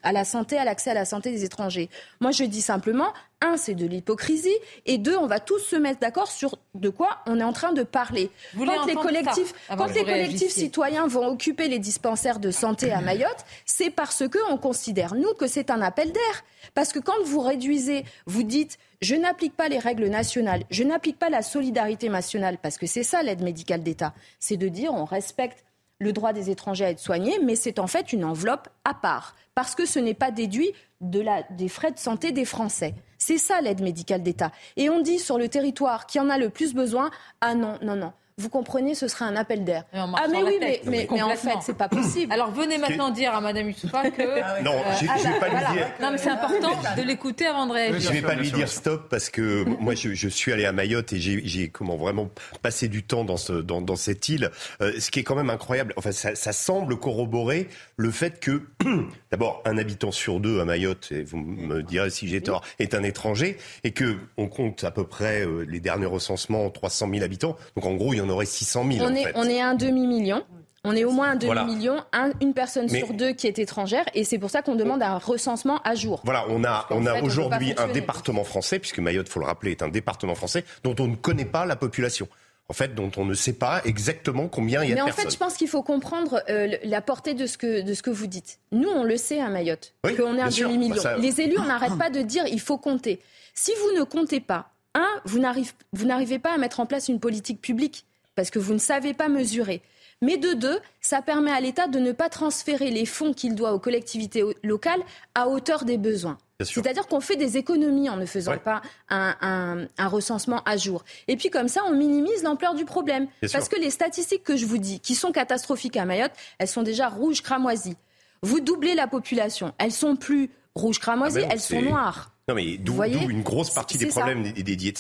à 0.04 0.12
la 0.12 0.24
santé, 0.24 0.60
à 0.60 0.64
l'accès 0.64 0.92
à 0.92 0.94
la 0.94 1.06
santé 1.06 1.32
des 1.32 1.44
étrangers. 1.44 1.90
Moi, 2.22 2.30
je 2.30 2.44
dis 2.44 2.62
simplement, 2.62 3.14
un, 3.42 3.58
c'est 3.58 3.76
de 3.76 3.86
l'hypocrisie, 3.86 4.56
et 4.86 4.98
deux, 4.98 5.16
on 5.16 5.28
va 5.28 5.40
tous 5.40 5.60
se 5.60 5.76
mettre 5.76 6.00
d'accord 6.00 6.32
sur 6.32 6.58
de 6.74 6.90
quoi 6.90 7.20
on 7.26 7.40
est 7.40 7.44
en 7.44 7.54
train 7.54 7.74
de 7.74 7.84
parler. 7.84 8.30
quand 8.58 8.86
les 8.86 8.96
collectifs, 8.96 9.54
quand 9.70 9.88
les 9.88 10.04
collectifs 10.04 10.52
citoyens 10.52 11.08
vont 11.08 11.28
occuper 11.28 11.68
les 11.68 11.80
dispensaires 11.80 12.40
de 12.40 12.52
santé 12.52 12.92
à 12.92 13.02
Mayotte, 13.02 13.46
c'est 13.66 13.90
parce 13.90 14.28
que 14.28 14.38
on 14.52 14.58
considère 14.58 15.16
nous 15.16 15.34
que 15.34 15.48
c'est 15.48 15.70
un 15.70 15.82
appel 15.82 16.12
d'air. 16.12 16.44
Parce 16.74 16.92
que 16.92 17.00
quand 17.00 17.24
vous 17.24 17.42
réduisez, 17.42 18.06
vous 18.26 18.44
dites 18.44 18.78
je 19.02 19.16
n'applique 19.16 19.56
pas 19.56 19.68
les 19.68 19.80
règles 19.80 20.08
nationales, 20.08 20.64
je 20.72 20.84
n'applique 20.84 21.20
pas 21.20 21.30
la 21.30 21.42
solidarité 21.42 22.10
nationale, 22.10 22.58
parce 22.62 22.78
que 22.78 22.88
c'est 22.88 23.04
ça 23.04 23.22
l'aide 23.22 23.44
médicale 23.44 23.84
d'État, 23.84 24.14
c'est 24.40 24.58
de 24.58 24.68
dire 24.68 24.94
on 24.94 25.06
respecte 25.06 25.64
le 26.00 26.12
droit 26.12 26.34
des 26.34 26.50
étrangers 26.50 26.86
à 26.86 26.90
être 26.90 27.00
soignés, 27.00 27.40
mais 27.44 27.56
c'est 27.56 27.80
en 27.80 27.88
fait 27.88 28.14
une 28.14 28.26
enveloppe 28.26 28.70
à 28.84 28.94
part, 28.94 29.36
parce 29.54 29.76
que 29.76 29.86
ce 29.86 30.00
n'est 30.00 30.14
pas 30.14 30.32
déduit 30.32 30.72
de 31.02 31.20
la, 31.22 31.44
des 31.52 31.70
frais 31.70 31.92
de 31.92 32.00
santé 32.00 32.32
des 32.32 32.46
Français. 32.46 32.96
C'est 33.28 33.40
ça 33.40 33.60
l'aide 33.60 33.82
médicale 33.82 34.22
d'État. 34.22 34.52
Et 34.78 34.88
on 34.88 35.02
dit 35.02 35.18
sur 35.18 35.40
le 35.40 35.50
territoire 35.50 36.06
qui 36.06 36.20
en 36.20 36.30
a 36.30 36.38
le 36.38 36.52
plus 36.52 36.76
besoin, 36.76 37.10
ah 37.42 37.56
non, 37.56 37.80
non, 37.82 37.96
non. 37.96 38.14
Vous 38.38 38.50
comprenez, 38.50 38.96
ce 38.96 39.08
serait 39.08 39.24
un 39.24 39.38
appel 39.38 39.64
d'air. 39.64 39.86
Ah 39.94 40.08
mais 40.30 40.44
oui, 40.44 40.58
mais, 40.60 40.72
tête. 40.72 40.82
mais, 40.88 41.08
mais 41.10 41.22
en 41.22 41.30
fait, 41.38 41.56
c'est 41.62 41.78
pas 41.78 41.88
possible. 41.88 42.32
Alors 42.34 42.52
venez 42.52 42.78
maintenant 42.78 43.10
dire 43.10 43.34
à 43.34 43.40
Madame 43.40 43.70
Youssoufa 43.70 44.12
que. 44.12 44.22
euh, 44.22 44.62
Non, 44.62 44.74
je- 45.00 45.06
je 45.06 45.28
vais 45.30 45.40
pas 45.40 45.48
lui 45.48 45.52
voilà. 45.56 45.72
dire. 45.72 45.88
Non, 46.02 46.12
mais 46.12 46.18
c'est 46.18 46.30
important 46.32 46.72
de 46.98 47.02
l'écouter 47.04 47.46
avant 47.46 47.66
de 47.66 47.72
réagir. 47.72 48.02
Je 48.02 48.14
vais 48.14 48.22
pas 48.22 48.36
lui 48.36 48.52
dire 48.52 48.68
stop 48.68 49.08
parce 49.10 49.30
que 49.30 49.64
moi 49.80 49.96
je, 49.96 50.14
je 50.14 50.28
suis 50.28 50.52
allé 50.52 50.66
à 50.66 50.74
Mayotte 50.74 51.14
et 51.14 51.20
j'ai- 51.20 51.44
j'ai 51.48 51.70
comment 51.70 51.96
vraiment 51.96 52.30
passé 52.62 52.90
du 52.90 53.04
temps 53.04 53.24
dans 53.24 53.38
ce 53.38 53.54
dans, 53.54 53.80
dans 53.82 53.96
cette 53.96 54.28
île. 54.28 54.52
Euh, 54.82 54.92
ce 55.00 55.12
qui 55.12 55.20
est 55.22 55.24
quand 55.24 55.36
même 55.36 55.50
incroyable. 55.50 55.94
Enfin, 55.96 56.12
ça, 56.12 56.36
ça 56.36 56.52
semble 56.52 56.98
corroborer 57.00 57.70
le 57.96 58.12
fait 58.12 58.42
que 58.42 58.64
d'abord 59.32 59.62
un 59.64 59.78
habitant 59.78 60.12
sur 60.12 60.42
deux 60.42 60.60
à 60.60 60.66
Mayotte, 60.66 61.10
et 61.14 61.24
vous 61.24 61.38
me 61.38 61.82
direz 61.84 62.10
si 62.10 62.28
j'ai 62.28 62.42
tort, 62.42 62.64
est 62.80 62.96
un 62.96 63.04
étranger 63.04 63.56
et 63.86 63.92
que 63.92 64.18
on 64.36 64.50
compte 64.50 64.84
à 64.84 64.92
peu 64.92 65.06
près 65.06 65.46
euh, 65.46 65.66
les 65.70 65.80
derniers 65.80 66.06
recensements 66.06 66.70
300 66.70 67.10
000 67.14 67.24
habitants. 67.24 67.56
Donc 67.78 67.86
en 67.86 67.94
gros 67.94 68.14
il 68.14 68.18
y 68.18 68.22
en 68.22 68.25
aurait 68.30 68.46
600 68.46 68.86
000 68.92 69.06
on, 69.06 69.10
en 69.12 69.16
est, 69.16 69.24
fait. 69.24 69.32
on 69.36 69.44
est 69.44 69.62
à 69.62 69.70
un 69.70 69.76
demi-million. 69.76 70.44
On 70.88 70.96
est 70.96 71.04
au 71.04 71.12
moins 71.12 71.32
un 71.32 71.38
Voilà. 71.40 71.64
demi-million, 71.64 71.96
un- 72.14 72.30
une 72.42 72.54
personne 72.54 72.88
Mais- 72.92 73.00
sur 73.00 73.12
deux 73.14 73.32
qui 73.32 73.48
est 73.48 73.58
étrangère, 73.58 74.06
et 74.14 74.24
c'est 74.24 74.38
pour 74.38 74.52
ça 74.52 74.62
qu'on 74.62 74.76
demande 74.76 75.02
un 75.02 75.18
recensement 75.18 75.80
à 75.84 75.96
jour. 75.96 76.22
Voilà, 76.24 76.46
on 76.50 76.64
a, 76.64 76.86
on 76.92 77.08
a 77.08 77.16
on 77.22 77.26
aujourd'hui 77.26 77.74
un 77.78 77.88
département 77.88 78.44
français, 78.44 78.78
puisque 78.78 79.00
Mayotte, 79.00 79.28
faut 79.28 79.40
le 79.40 79.48
rappeler, 79.48 79.72
est 79.72 79.82
un 79.82 79.88
département 79.90 80.36
français 80.36 80.64
dont 80.84 80.96
on 81.00 81.08
ne 81.08 81.16
connaît 81.16 81.46
pas 81.46 81.66
la 81.66 81.76
population. 81.76 82.28
En 82.70 82.74
fait, 82.74 82.94
dont 82.96 83.12
on 83.18 83.26
ne 83.26 83.34
sait 83.36 83.54
pas 83.54 83.82
exactement 83.86 84.48
combien 84.48 84.84
il 84.84 84.90
y 84.90 84.92
a 84.92 84.96
Mais 84.96 85.00
de 85.02 85.02
en 85.04 85.06
personnes. 85.06 85.26
fait, 85.26 85.32
je 85.32 85.38
pense 85.38 85.54
qu'il 85.56 85.68
faut 85.68 85.82
comprendre 85.84 86.42
euh, 86.50 86.76
la 86.84 87.02
portée 87.02 87.34
de 87.36 87.46
ce, 87.48 87.58
que, 87.60 87.82
de 87.82 87.94
ce 87.96 88.02
que 88.04 88.10
vous 88.12 88.26
dites. 88.28 88.60
Nous, 88.72 88.90
on 88.90 89.04
le 89.04 89.18
sait 89.18 89.40
à 89.40 89.50
Mayotte, 89.50 89.94
Oui, 90.04 90.16
qu'on 90.16 90.36
est 90.38 90.42
un 90.42 90.50
demi-million. 90.50 90.96
Bah, 90.96 91.02
ça- 91.02 91.18
Les 91.18 91.42
élus, 91.42 91.58
on 91.60 91.64
n'arrête 91.66 91.96
pas 92.00 92.10
de 92.12 92.22
dire 92.22 92.44
il 92.48 92.60
faut 92.60 92.78
compter. 92.78 93.20
Si 93.56 93.72
vous 93.82 94.00
ne 94.00 94.04
comptez 94.04 94.40
pas, 94.40 94.70
un, 94.96 95.08
vous 95.26 95.40
n'arrivez 95.40 96.40
pas 96.40 96.54
à 96.54 96.58
mettre 96.58 96.80
en 96.80 96.86
place 96.86 97.08
une 97.08 97.20
politique 97.20 97.62
publique 97.62 98.06
parce 98.36 98.50
que 98.50 98.60
vous 98.60 98.74
ne 98.74 98.80
savez 98.80 99.14
pas 99.14 99.28
mesurer. 99.30 99.82
Mais 100.22 100.38
de 100.38 100.54
deux, 100.54 100.80
ça 101.02 101.22
permet 101.22 101.52
à 101.52 101.60
l'État 101.60 101.88
de 101.88 102.00
ne 102.00 102.12
pas 102.14 102.30
transférer 102.30 102.90
les 102.90 103.06
fonds 103.06 103.34
qu'il 103.34 103.54
doit 103.54 103.74
aux 103.74 103.80
collectivités 103.80 104.44
locales 104.64 105.02
à 105.36 105.50
hauteur 105.50 105.84
des 105.84 105.98
besoins. 105.98 106.38
C'est-à-dire 106.62 107.06
qu'on 107.08 107.20
fait 107.20 107.36
des 107.36 107.58
économies 107.58 108.10
en 108.10 108.16
ne 108.16 108.26
faisant 108.26 108.54
Ouais. 108.54 108.58
pas 108.60 108.82
un, 109.10 109.36
un- 109.42 109.88
un 109.98 110.08
recensement 110.08 110.62
à 110.66 110.78
jour. 110.78 111.04
Et 111.28 111.36
puis 111.36 111.50
comme 111.50 111.68
ça, 111.68 111.82
on 111.86 111.92
minimise 111.92 112.44
l'ampleur 112.44 112.76
du 112.76 112.86
problème. 112.86 113.26
Bien 113.42 113.50
Parce 113.52 113.66
sûr. 113.66 113.76
que 113.76 113.82
les 113.82 113.90
statistiques 113.90 114.44
que 114.46 114.56
je 114.56 114.66
vous 114.66 114.78
dis, 114.78 115.02
qui 115.02 115.16
sont 115.16 115.34
catastrophiques 115.34 115.98
à 115.98 116.06
Mayotte, 116.06 116.32
elles 116.60 116.70
sont 116.70 116.84
déjà 116.84 117.10
rouges 117.10 117.42
cramoisies. 117.42 117.98
Vous 118.42 118.62
doublez 118.62 118.96
la 118.96 119.08
population, 119.08 119.74
elles 119.80 119.92
sont 119.92 120.16
plus 120.16 120.50
rouges 120.76 121.00
cramoisies, 121.00 121.40
Ah 121.42 121.48
ben 121.48 121.52
elles 121.52 121.60
sont 121.60 121.82
noires. 121.82 122.32
Non 122.48 122.54
mais 122.54 122.78
d'où 122.78 123.02
une 123.04 123.42
grosse 123.42 123.74
partie 123.74 123.98
des 123.98 124.06
problèmes 124.06 124.44
des- 124.44 124.94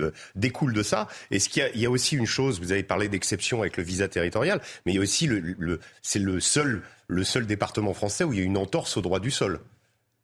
euh, 0.00 0.10
découle 0.34 0.72
de 0.72 0.82
ça. 0.82 1.06
Et 1.30 1.38
ce 1.38 1.48
qu'il 1.48 1.70
y 1.76 1.78
y 1.80 1.86
a 1.86 1.90
aussi 1.90 2.16
une 2.16 2.26
chose, 2.26 2.58
vous 2.60 2.72
avez 2.72 2.82
parlé 2.82 3.08
d'exception 3.08 3.60
avec 3.60 3.76
le 3.76 3.84
visa 3.84 4.08
territorial, 4.08 4.60
mais 4.84 4.92
il 4.92 4.96
y 4.96 4.98
a 4.98 5.02
aussi 5.02 5.26
le, 5.28 5.38
le- 5.38 5.80
c'est 6.02 6.18
le 6.18 6.40
seul 6.40 6.82
le 7.06 7.22
seul 7.24 7.46
département 7.46 7.94
français 7.94 8.24
où 8.24 8.32
il 8.32 8.38
y 8.40 8.42
a 8.42 8.44
une 8.44 8.56
entorse 8.56 8.96
au 8.96 9.00
droit 9.00 9.20
du 9.20 9.30
sol. 9.30 9.60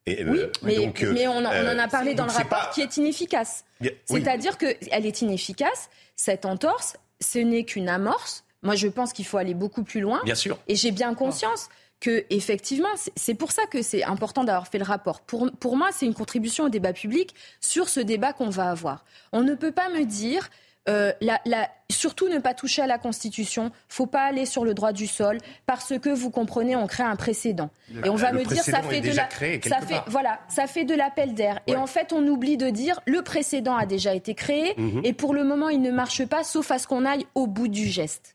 Et, 0.07 0.25
Oui, 0.25 0.39
euh, 0.39 0.51
mais, 0.63 0.77
donc, 0.77 1.03
euh, 1.03 1.13
mais 1.13 1.29
on, 1.29 1.33
en, 1.33 1.43
on 1.43 1.45
en 1.45 1.51
euh, 1.53 1.79
a 1.79 1.87
parlé 1.89 2.15
dans 2.15 2.25
le 2.25 2.31
rapport 2.33 2.59
pas- 2.59 2.71
qui 2.75 2.81
est 2.81 2.97
inefficace. 2.97 3.65
Oui. 3.81 3.91
C'est-à-dire 4.07 4.57
qu'elle 4.59 4.77
est 5.07 5.21
inefficace. 5.23 5.91
Cette 6.17 6.45
entorse, 6.47 6.97
ce 7.21 7.39
n'est 7.39 7.65
qu'une 7.65 7.89
amorce. 7.89 8.43
Moi, 8.63 8.75
je 8.75 8.89
pense 8.89 9.13
qu'il 9.13 9.27
faut 9.27 9.37
aller 9.37 9.55
beaucoup 9.55 9.85
plus 9.85 10.01
loin. 10.01 10.21
Bien 10.25 10.35
sûr. 10.35 10.59
Et 10.67 10.75
j'ai 10.77 10.91
bien 10.91 11.15
conscience 11.15 11.69
que, 12.01 12.25
effectivement, 12.31 12.89
c'est- 13.17 13.35
pour 13.35 13.51
ça 13.53 13.63
que 13.67 13.83
c'est 13.83 14.05
important 14.05 14.45
d'avoir 14.45 14.69
fait 14.69 14.79
le 14.79 14.85
rapport. 14.85 15.21
Pour, 15.21 15.51
pour 15.59 15.77
moi, 15.77 15.89
c'est 15.93 16.07
une 16.07 16.15
contribution 16.15 16.65
au 16.65 16.69
débat 16.69 16.93
public 16.93 17.35
sur 17.61 17.89
ce 17.89 18.01
débat 18.01 18.33
qu'on 18.33 18.51
va 18.51 18.71
avoir. 18.71 19.05
On 19.33 19.43
ne 19.43 19.55
peut 19.55 19.73
pas 19.73 19.89
me 19.89 20.05
dire. 20.05 20.49
euh, 20.89 21.13
la- 21.21 21.39
la- 21.45 21.69
surtout 21.93 22.31
ne 22.31 22.39
pas 22.39 22.55
toucher 22.55 22.81
à 22.81 22.87
la 22.87 22.97
Constitution, 22.97 23.73
faut 23.91 24.07
pas 24.07 24.23
aller 24.23 24.47
sur 24.47 24.65
le 24.65 24.73
droit 24.73 24.93
du 24.93 25.07
sol 25.07 25.37
parce 25.67 25.93
que 25.99 26.09
vous 26.09 26.31
comprenez, 26.31 26.77
on 26.77 26.87
crée 26.87 27.03
un 27.03 27.15
précédent. 27.15 27.69
Le- 27.93 28.07
Et 28.07 28.09
on 28.09 28.15
va 28.15 28.33
me 28.33 28.43
dire 28.43 28.63
ça 28.65 28.81
fait 28.81 29.01
de 29.01 29.09
déjà 29.09 29.23
la, 29.23 29.29
créé 29.29 29.61
quelque 29.61 29.69
ça 29.75 29.83
fait 29.87 29.95
part. 29.97 30.05
voilà, 30.09 30.41
ça 30.49 30.67
fait 30.67 30.87
de 30.87 30.95
l'appel 30.95 31.35
d'air. 31.35 31.61
Et 31.67 31.77
en 31.77 31.87
fait, 31.87 32.15
on 32.15 32.27
oublie 32.27 32.57
de 32.57 32.71
dire 32.71 33.01
le 33.05 33.21
précédent 33.21 33.77
a 33.77 33.85
déjà 33.85 34.15
été 34.15 34.35
créé 34.35 34.73
Mhm. 34.79 35.03
et 35.05 35.13
pour 35.13 35.35
le 35.35 35.45
moment, 35.45 35.69
il 35.69 35.83
ne 35.83 35.91
marche 35.91 36.25
pas, 36.25 36.43
sauf 36.43 36.71
à 36.71 36.79
ce 36.79 36.87
qu'on 36.87 37.05
aille 37.05 37.27
au 37.35 37.47
bout 37.47 37.69
du 37.69 37.85
geste. 37.85 38.33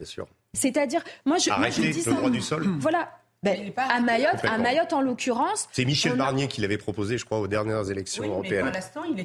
C'est-à-dire, 0.53 1.03
moi, 1.26 1.38
je, 1.39 1.49
moi, 1.49 1.70
je 1.72 1.82
dis 1.82 1.88
le 1.88 1.93
ça. 1.93 2.11
droit 2.11 2.30
du 2.30 2.41
sol. 2.41 2.68
Voilà. 2.80 3.09
Ben, 3.43 3.71
à 3.77 3.99
Mayotte, 3.99 4.43
à. 4.43 4.57
Mayotte 4.57 4.93
en 4.93 5.01
l'occurrence. 5.01 5.67
C'est 5.71 5.85
Michel 5.85 6.13
a- 6.13 6.15
Barnier 6.15 6.47
qui 6.47 6.61
l'avait 6.61 6.77
proposé, 6.77 7.17
je 7.17 7.25
crois, 7.25 7.39
aux 7.39 7.47
dernières 7.47 7.91
élections 7.91 8.23
européennes. 8.23 8.71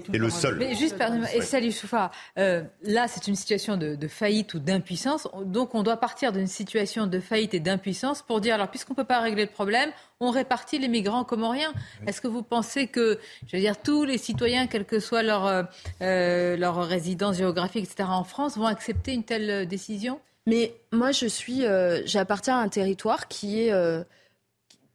il 0.09 0.15
est 0.15 0.19
le 0.19 0.31
seul. 0.31 0.57
Mais 0.59 0.75
juste, 0.75 0.97
et 1.35 1.41
Salut 1.41 1.73
Soufa, 1.73 2.11
euh, 2.39 2.63
là, 2.83 3.07
c'est 3.09 3.29
une 3.29 3.37
situation 3.37 3.77
de, 3.77 3.95
de 3.95 4.09
faillite 4.09 4.55
ou 4.55 4.59
d'impuissance. 4.59 5.29
Donc, 5.45 5.75
on 5.75 5.83
doit 5.83 5.97
partir 5.99 6.33
d'une 6.33 6.47
situation 6.49 7.07
de 7.07 7.21
faillite 7.21 7.55
et 7.55 7.61
d'impuissance 7.61 8.23
pour 8.23 8.41
dire, 8.41 8.55
alors, 8.57 8.69
puisqu'on 8.69 8.95
ne 8.95 8.97
peut 8.97 9.05
pas 9.05 9.21
régler 9.21 9.45
le 9.45 9.51
problème, 9.51 9.91
on 10.21 10.31
répartit 10.31 10.79
les 10.79 10.89
migrants 10.89 11.23
comoriens. 11.25 11.73
Est-ce 12.07 12.21
que 12.21 12.27
vous 12.29 12.43
pensez 12.43 12.89
que, 12.89 13.19
je 13.47 13.57
veux 13.57 13.63
dire, 13.63 13.81
tous 13.81 14.05
les 14.05 14.19
citoyens, 14.19 14.67
quelle 14.67 14.85
que 14.85 14.99
soit 14.99 15.23
leur, 15.23 15.47
euh, 15.47 15.63
euh, 16.03 16.57
leur 16.57 16.77
résidence 16.85 17.37
géographique, 17.37 17.85
etc., 17.85 18.09
en 18.13 18.25
France, 18.25 18.57
vont 18.57 18.67
accepter 18.67 19.13
une 19.15 19.23
telle 19.25 19.51
euh, 19.51 19.65
décision? 19.65 20.21
Mais 20.49 20.75
moi, 20.93 21.13
je 21.13 21.27
suis, 21.27 21.65
euh, 21.65 22.01
j'appartiens 22.07 22.57
à 22.59 22.63
un 22.63 22.69
territoire 22.69 23.29
qui 23.29 23.63
est, 23.63 23.73
euh, 23.73 24.03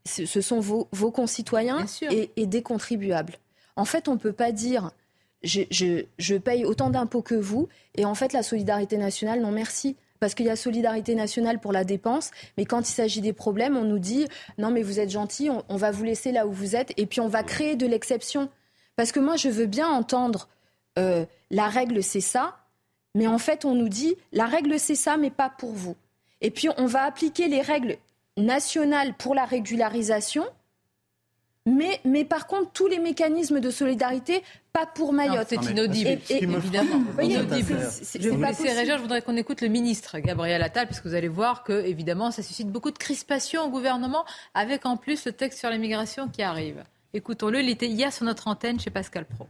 ce 0.05 0.41
sont 0.41 0.59
vos, 0.59 0.87
vos 0.91 1.11
concitoyens 1.11 1.77
et, 2.11 2.31
et 2.35 2.45
des 2.45 2.61
contribuables. 2.61 3.35
En 3.75 3.85
fait, 3.85 4.07
on 4.07 4.13
ne 4.13 4.19
peut 4.19 4.33
pas 4.33 4.51
dire, 4.51 4.91
je, 5.43 5.61
je- 5.71 6.05
je 6.19 6.35
paye 6.35 6.65
autant 6.65 6.89
d'impôts 6.89 7.21
que 7.21 7.35
vous, 7.35 7.69
et 7.95 8.05
en 8.05 8.15
fait, 8.15 8.33
la 8.33 8.43
solidarité 8.43 8.97
nationale, 8.97 9.39
non 9.41 9.51
merci. 9.51 9.95
Parce 10.19 10.35
qu'il 10.35 10.45
y 10.45 10.49
a 10.49 10.55
solidarité 10.55 11.15
nationale 11.15 11.59
pour 11.59 11.73
la 11.73 11.83
dépense, 11.83 12.31
mais 12.57 12.63
quand 12.63 12.79
il 12.89 12.93
s'agit 12.93 13.19
des 13.19 13.33
problèmes, 13.33 13.75
on 13.75 13.83
nous 13.83 13.99
dit 13.99 14.25
non, 14.57 14.71
mais 14.71 14.81
vous 14.81 15.01
êtes 15.01 15.09
gentil, 15.09 15.49
on, 15.49 15.63
on 15.67 15.75
va 15.75 15.91
vous 15.91 16.05
laisser 16.05 16.31
là 16.31 16.47
où 16.47 16.51
vous 16.53 16.77
êtes, 16.77 16.93
et 16.95 17.05
puis 17.05 17.19
on 17.19 17.27
va 17.27 17.43
créer 17.43 17.75
de 17.75 17.85
l'exception. 17.85 18.49
Parce 18.95 19.11
que 19.11 19.19
moi, 19.19 19.35
je 19.35 19.49
veux 19.49 19.65
bien 19.65 19.89
entendre 19.89 20.47
euh, 20.97 21.25
la 21.51 21.67
règle, 21.67 22.01
c'est 22.01 22.21
ça, 22.21 22.55
mais 23.15 23.27
en 23.27 23.37
fait, 23.37 23.65
on 23.65 23.75
nous 23.75 23.89
dit 23.89 24.15
la 24.31 24.45
règle, 24.45 24.79
c'est 24.79 24.95
ça, 24.95 25.17
mais 25.17 25.29
pas 25.29 25.49
pour 25.49 25.71
vous. 25.73 25.95
Et 26.41 26.51
puis, 26.51 26.67
on 26.77 26.85
va 26.85 27.03
appliquer 27.03 27.47
les 27.47 27.61
règles 27.61 27.97
nationales 28.37 29.13
pour 29.13 29.35
la 29.35 29.45
régularisation, 29.45 30.43
mais, 31.65 32.01
mais 32.03 32.25
par 32.25 32.47
contre, 32.47 32.71
tous 32.73 32.87
les 32.87 32.99
mécanismes 32.99 33.61
de 33.61 33.69
solidarité, 33.69 34.43
pas 34.73 34.85
pour 34.85 35.13
Mayotte. 35.13 35.47
C'est 35.47 35.63
inaudible, 35.63 36.09
Et- 36.29 36.33
et- 36.33 36.43
évidemment. 36.43 37.01
Inaudible. 37.21 37.79
Je 38.19 38.29
vous 38.29 38.41
réagir. 38.41 38.97
Je 38.97 39.01
voudrais 39.01 39.21
qu'on 39.21 39.37
écoute 39.37 39.61
le 39.61 39.69
ministre 39.69 40.19
Gabriel 40.19 40.61
Attal, 40.61 40.87
puisque 40.87 41.05
vous 41.05 41.13
allez 41.13 41.29
voir 41.29 41.63
que, 41.63 41.85
évidemment, 41.85 42.31
ça 42.31 42.43
suscite 42.43 42.67
beaucoup 42.69 42.91
de 42.91 42.97
crispation 42.97 43.61
au 43.63 43.69
gouvernement, 43.69 44.25
avec 44.53 44.85
en 44.85 44.97
plus 44.97 45.23
le 45.25 45.31
texte 45.31 45.59
sur 45.59 45.69
l'immigration 45.69 46.27
qui 46.27 46.41
arrive. 46.41 46.83
Écoutons-le, 47.13 47.61
il 47.61 47.69
était 47.69 47.87
hier 47.87 48.11
sur 48.11 48.25
notre 48.25 48.47
antenne 48.49 48.79
chez 48.79 48.89
Pascal 48.89 49.23
Pro. 49.25 49.47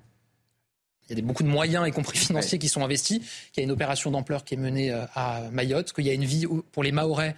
Il 1.07 1.09
y 1.09 1.13
a 1.13 1.15
des- 1.15 1.21
beaucoup 1.21 1.43
de 1.43 1.47
moyens, 1.49 1.87
y 1.87 1.91
compris 1.91 2.17
financiers, 2.17 2.59
qui 2.59 2.69
sont 2.69 2.83
investis, 2.83 3.19
qu'il 3.51 3.57
y 3.57 3.59
a 3.61 3.63
une 3.63 3.71
opération 3.71 4.09
d'ampleur 4.11 4.43
qui 4.43 4.53
est 4.53 4.57
menée 4.57 4.91
euh, 4.91 5.05
à 5.15 5.41
Mayotte, 5.51 5.93
qu'il 5.93 6.05
y 6.05 6.09
a 6.09 6.13
une 6.13 6.23
vie 6.25 6.45
pour 6.71 6.83
les 6.83 6.91
Mahorais 6.91 7.35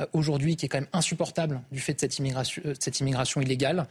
euh, 0.00 0.06
aujourd'hui 0.12 0.56
qui 0.56 0.66
est 0.66 0.68
quand 0.68 0.78
même 0.80 0.88
insupportable 0.92 1.60
du 1.72 1.80
fait 1.80 1.94
de 1.94 2.00
cette 2.00 2.18
immigration, 2.18 2.62
euh, 2.66 2.72
de 2.74 2.78
cette 2.78 3.00
immigration 3.00 3.40
illégale, 3.40 3.86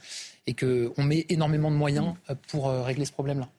et 0.48 0.54
qu'on 0.54 1.04
met 1.04 1.26
énormément 1.30 1.72
de 1.72 1.76
moyens 1.76 2.14
pour 2.50 2.70
régler 2.70 3.06
ce 3.06 3.12
problème-là. 3.12 3.50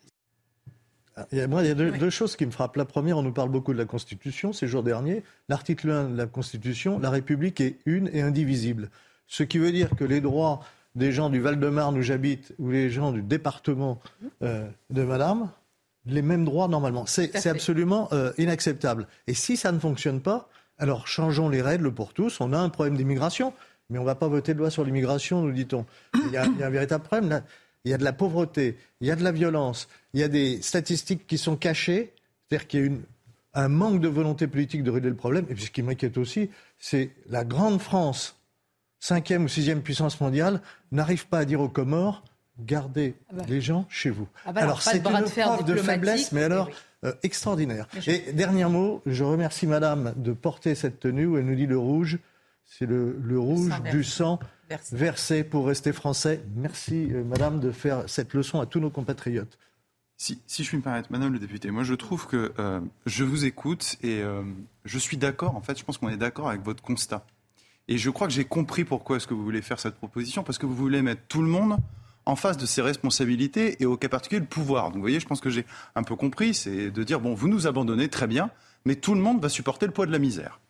Il 1.33 1.39
y 1.39 1.41
a, 1.41 1.49
moi, 1.49 1.63
il 1.65 1.69
y 1.69 1.71
a 1.71 1.75
deux, 1.75 1.91
deux 1.93 2.11
choses 2.11 2.37
qui 2.37 2.45
me 2.45 2.51
frappent. 2.51 2.77
La 2.77 2.85
première, 2.85 3.17
on 3.19 3.23
nous 3.23 3.33
parle 3.33 3.49
beaucoup 3.49 3.73
de 3.73 3.79
la 3.79 3.87
Constitution 3.87 4.53
ces 4.53 4.69
jours 4.69 4.83
derniers. 4.83 5.23
L'article 5.49 5.91
1 5.91 6.11
de 6.11 6.17
la 6.17 6.27
Constitution, 6.27 6.99
la 6.99 7.09
République 7.11 7.61
est 7.61 7.79
une 7.87 8.09
et 8.13 8.21
indivisible. 8.21 8.91
Ce 9.27 9.43
qui 9.43 9.59
veut 9.59 9.73
dire 9.73 9.91
que 9.97 10.05
les 10.05 10.21
droits 10.21 10.61
des 10.97 11.13
gens 11.13 11.31
du 11.31 11.41
Val-de-Marne 11.41 11.97
où 11.99 12.03
j'habite 12.03 12.53
ou 12.59 12.71
les 12.71 12.91
gens 12.91 13.13
du 13.13 13.23
département 13.23 14.01
euh, 14.43 14.67
de 14.91 15.05
Madame, 15.05 15.51
les 16.07 16.23
mêmes 16.23 16.45
droits 16.45 16.69
normalement. 16.69 17.07
C'est 17.07 17.47
absolument 17.47 18.09
euh, 18.13 18.33
inacceptable. 18.39 19.07
Et 19.27 19.35
si 19.35 19.57
ça 19.57 19.71
ne 19.71 19.79
fonctionne 19.79 20.21
pas, 20.21 20.49
alors 20.79 21.07
changeons 21.07 21.49
les 21.49 21.63
règles 21.63 21.93
pour 21.93 22.13
tous. 22.13 22.41
On 22.41 22.53
a 22.53 22.59
un 22.59 22.69
problème 22.71 22.97
d'immigration, 22.97 23.53
mais 23.91 23.99
on 23.99 24.03
ne 24.03 24.07
va 24.07 24.15
pas 24.15 24.29
voter 24.29 24.55
de 24.55 24.59
loi 24.59 24.71
sur 24.71 24.85
l'immigration, 24.85 25.43
nous 25.43 25.53
dit-on. 25.53 25.85
Il 26.15 26.33
y, 26.33 26.37
a, 26.37 26.47
il 26.47 26.59
y 26.59 26.63
a 26.63 26.67
un 26.67 26.71
véritable 26.71 27.05
problème. 27.05 27.29
Là. 27.31 27.43
Il 27.85 27.91
y 27.91 27.95
a 27.95 27.99
de 27.99 28.05
la 28.05 28.13
pauvreté, 28.13 28.77
il 29.01 29.07
y 29.07 29.11
a 29.11 29.17
de 29.17 29.23
la 29.23 29.31
violence, 29.31 29.89
il 30.13 30.21
y 30.21 30.25
a 30.25 30.29
des 30.29 30.61
statistiques 30.61 31.27
qui 31.27 31.39
sont 31.39 31.57
cachées. 31.57 32.13
C'est-à-dire 32.49 32.67
qu'il 32.67 32.81
y 32.81 32.83
a 32.83 32.87
une, 32.87 33.03
un 33.55 33.69
manque 33.69 34.01
de 34.01 34.09
volonté 34.09 34.47
politique 34.47 34.83
de 34.83 34.91
régler 34.91 35.11
le 35.11 35.17
problème. 35.17 35.47
Et 35.51 35.55
puis 35.55 35.65
ce 35.65 35.71
qui 35.71 35.83
m'inquiète 35.83 36.19
aussi, 36.19 36.51
c'est 36.79 37.11
la 37.29 37.45
grande 37.45 37.81
France, 37.81 38.36
cinquième 39.01 39.45
ou 39.45 39.49
sixième 39.49 39.83
puissance 39.83 40.21
mondiale, 40.21 40.61
n'arrive 40.93 41.27
pas 41.27 41.39
à 41.41 41.45
dire 41.45 41.61
aux 41.61 41.69
Comores 41.69 42.23
gardez 42.59 43.15
Ah 43.29 43.35
bah. 43.35 43.43
les 43.49 43.61
gens 43.61 43.87
chez 43.91 44.09
vous. 44.11 44.27
Ah 44.47 44.53
bah 44.53 44.63
alors, 44.63 44.81
c'est 44.83 44.97
une 44.97 45.03
preuve 45.03 45.65
de 45.65 45.75
faiblesse, 45.77 46.33
mais 46.33 46.43
alors 46.45 46.69
oui. 46.69 46.75
euh, 47.05 47.13
extraordinaire. 47.23 47.87
Et 48.07 48.33
dernier 48.33 48.65
mot, 48.65 49.03
je 49.05 49.25
remercie 49.25 49.67
Madame 49.67 50.15
de 50.17 50.33
porter 50.33 50.75
cette 50.75 50.99
tenue 50.99 51.27
où 51.27 51.37
elle 51.37 51.45
nous 51.45 51.55
dit 51.55 51.67
le 51.67 51.79
rouge, 51.79 52.19
c'est 52.65 52.87
le, 52.87 53.19
le 53.23 53.39
rouge 53.39 53.69
sang 53.71 53.81
du 53.91 54.05
sang 54.05 54.39
Versé. 54.69 54.97
versé 54.97 55.45
pour 55.45 55.67
rester 55.67 55.93
français. 55.93 56.43
Merci 56.57 57.09
euh, 57.13 57.23
Madame 57.25 57.61
de 57.61 57.71
faire 57.71 58.05
cette 58.09 58.33
leçon 58.35 58.61
à 58.61 58.67
tous 58.67 58.81
nos 58.81 58.91
compatriotes. 58.91 59.59
Si, 60.17 60.41
si, 60.47 60.65
je 60.65 60.69
puis 60.71 60.79
me 60.79 60.83
permettre, 60.83 61.13
Madame 61.13 61.35
le 61.35 61.39
député, 61.39 61.71
moi 61.71 61.85
je 61.85 61.93
trouve 61.95 62.27
que 62.27 62.53
euh, 62.59 62.81
je 63.05 63.23
vous 63.23 63.45
écoute 63.45 63.97
et 64.03 64.23
euh, 64.23 64.43
je 64.87 64.99
suis 64.99 65.19
d'accord. 65.19 65.55
En 65.57 65.61
fait, 65.61 65.79
je 65.79 65.85
pense 65.85 65.99
qu'on 65.99 66.09
est 66.09 66.17
d'accord 66.17 66.49
avec 66.49 66.63
votre 66.63 66.83
constat. 66.83 67.27
Et 67.89 67.99
je 67.99 68.11
crois 68.11 68.27
que 68.27 68.33
j'ai 68.33 68.45
compris 68.45 68.85
pourquoi 68.85 69.17
est-ce 69.17 69.27
que 69.27 69.35
vous 69.35 69.45
voulez 69.45 69.63
faire 69.63 69.79
cette 69.79 69.95
proposition, 69.95 70.43
parce 70.43 70.59
que 70.59 70.67
vous 70.67 70.75
voulez 70.75 71.03
mettre 71.03 71.23
tout 71.29 71.43
le 71.43 71.49
monde 71.49 71.77
en 72.25 72.35
face 72.35 72.57
de 72.57 72.67
ses 72.67 72.83
responsabilités 72.83 73.81
et 73.81 73.87
au 73.87 73.97
cas 73.97 74.09
particulier 74.09 74.41
le 74.41 74.47
pouvoir. 74.47 74.87
Donc 74.87 74.97
vous 74.97 75.01
voyez, 75.01 75.21
je 75.21 75.27
pense 75.27 75.41
que 75.41 75.51
j'ai 75.51 75.65
un 75.95 76.03
peu 76.03 76.17
compris, 76.17 76.55
c'est 76.55 76.91
de 76.91 77.03
dire 77.05 77.21
bon, 77.21 77.35
vous 77.35 77.49
nous 77.49 77.69
abandonnez, 77.69 78.09
très 78.09 78.27
bien, 78.27 78.51
mais 78.85 78.97
tout 78.97 79.15
le 79.15 79.21
monde 79.21 79.41
va 79.41 79.49
supporter 79.49 79.87
le 79.87 79.93
poids 79.93 80.07
de 80.07 80.13
la 80.13 80.19
misère. 80.19 80.61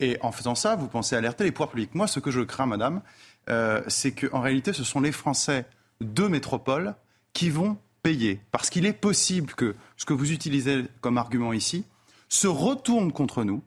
Et 0.00 0.18
en 0.20 0.32
faisant 0.32 0.54
ça, 0.54 0.76
vous 0.76 0.88
pensez 0.88 1.16
alerter 1.16 1.44
les 1.44 1.52
pouvoirs 1.52 1.70
publics. 1.70 1.94
Moi, 1.94 2.06
ce 2.06 2.20
que 2.20 2.30
je 2.30 2.40
crains, 2.40 2.66
Madame, 2.66 3.00
euh, 3.48 3.82
c'est 3.86 4.12
qu'en 4.12 4.40
réalité, 4.40 4.72
ce 4.72 4.84
sont 4.84 5.00
les 5.00 5.12
Français 5.12 5.64
de 6.00 6.26
métropole 6.26 6.94
qui 7.32 7.48
vont 7.48 7.78
payer. 8.02 8.40
Parce 8.50 8.68
qu'il 8.68 8.84
est 8.84 8.92
possible 8.92 9.54
que 9.54 9.74
ce 9.96 10.04
que 10.04 10.12
vous 10.12 10.32
utilisez 10.32 10.84
comme 11.00 11.18
argument 11.18 11.52
ici 11.52 11.84
se 12.28 12.46
retourne 12.46 13.12
contre 13.12 13.44
nous 13.44 13.62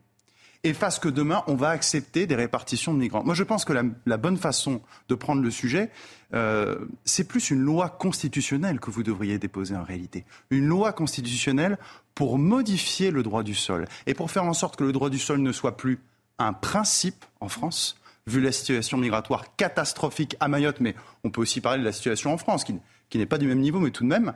et 0.63 0.73
fasse 0.73 0.99
que 0.99 1.07
demain, 1.07 1.43
on 1.47 1.55
va 1.55 1.69
accepter 1.69 2.27
des 2.27 2.35
répartitions 2.35 2.93
de 2.93 2.99
migrants. 2.99 3.23
Moi, 3.23 3.33
je 3.33 3.43
pense 3.43 3.63
que 3.63 3.71
la, 3.71 3.83
la 4.05 4.17
bonne 4.17 4.37
façon 4.37 4.81
de 5.07 5.15
prendre 5.15 5.41
le 5.41 5.51
sujet, 5.51 5.89
euh, 6.33 6.85
c'est 7.05 7.23
plus 7.23 7.49
une 7.49 7.61
loi 7.61 7.89
constitutionnelle 7.89 8.79
que 8.79 8.91
vous 8.91 9.03
devriez 9.03 9.39
déposer 9.39 9.75
en 9.75 9.83
réalité. 9.83 10.25
Une 10.49 10.67
loi 10.67 10.91
constitutionnelle 10.91 11.77
pour 12.13 12.37
modifier 12.37 13.11
le 13.11 13.23
droit 13.23 13.43
du 13.43 13.55
sol 13.55 13.85
et 14.05 14.13
pour 14.13 14.31
faire 14.31 14.43
en 14.43 14.53
sorte 14.53 14.75
que 14.75 14.83
le 14.83 14.91
droit 14.91 15.09
du 15.09 15.19
sol 15.19 15.39
ne 15.39 15.51
soit 15.53 15.77
plus 15.77 15.99
un 16.39 16.53
principe 16.53 17.25
en 17.39 17.47
France, 17.47 17.97
vu 18.27 18.41
la 18.41 18.51
situation 18.51 18.97
migratoire 18.97 19.55
catastrophique 19.55 20.35
à 20.39 20.47
Mayotte, 20.47 20.81
mais 20.81 20.95
on 21.23 21.29
peut 21.29 21.41
aussi 21.41 21.61
parler 21.61 21.79
de 21.79 21.85
la 21.85 21.91
situation 21.91 22.33
en 22.33 22.37
France, 22.37 22.63
qui, 22.63 22.75
qui 23.09 23.17
n'est 23.17 23.25
pas 23.25 23.37
du 23.37 23.47
même 23.47 23.59
niveau, 23.59 23.79
mais 23.79 23.91
tout 23.91 24.03
de 24.03 24.09
même, 24.09 24.33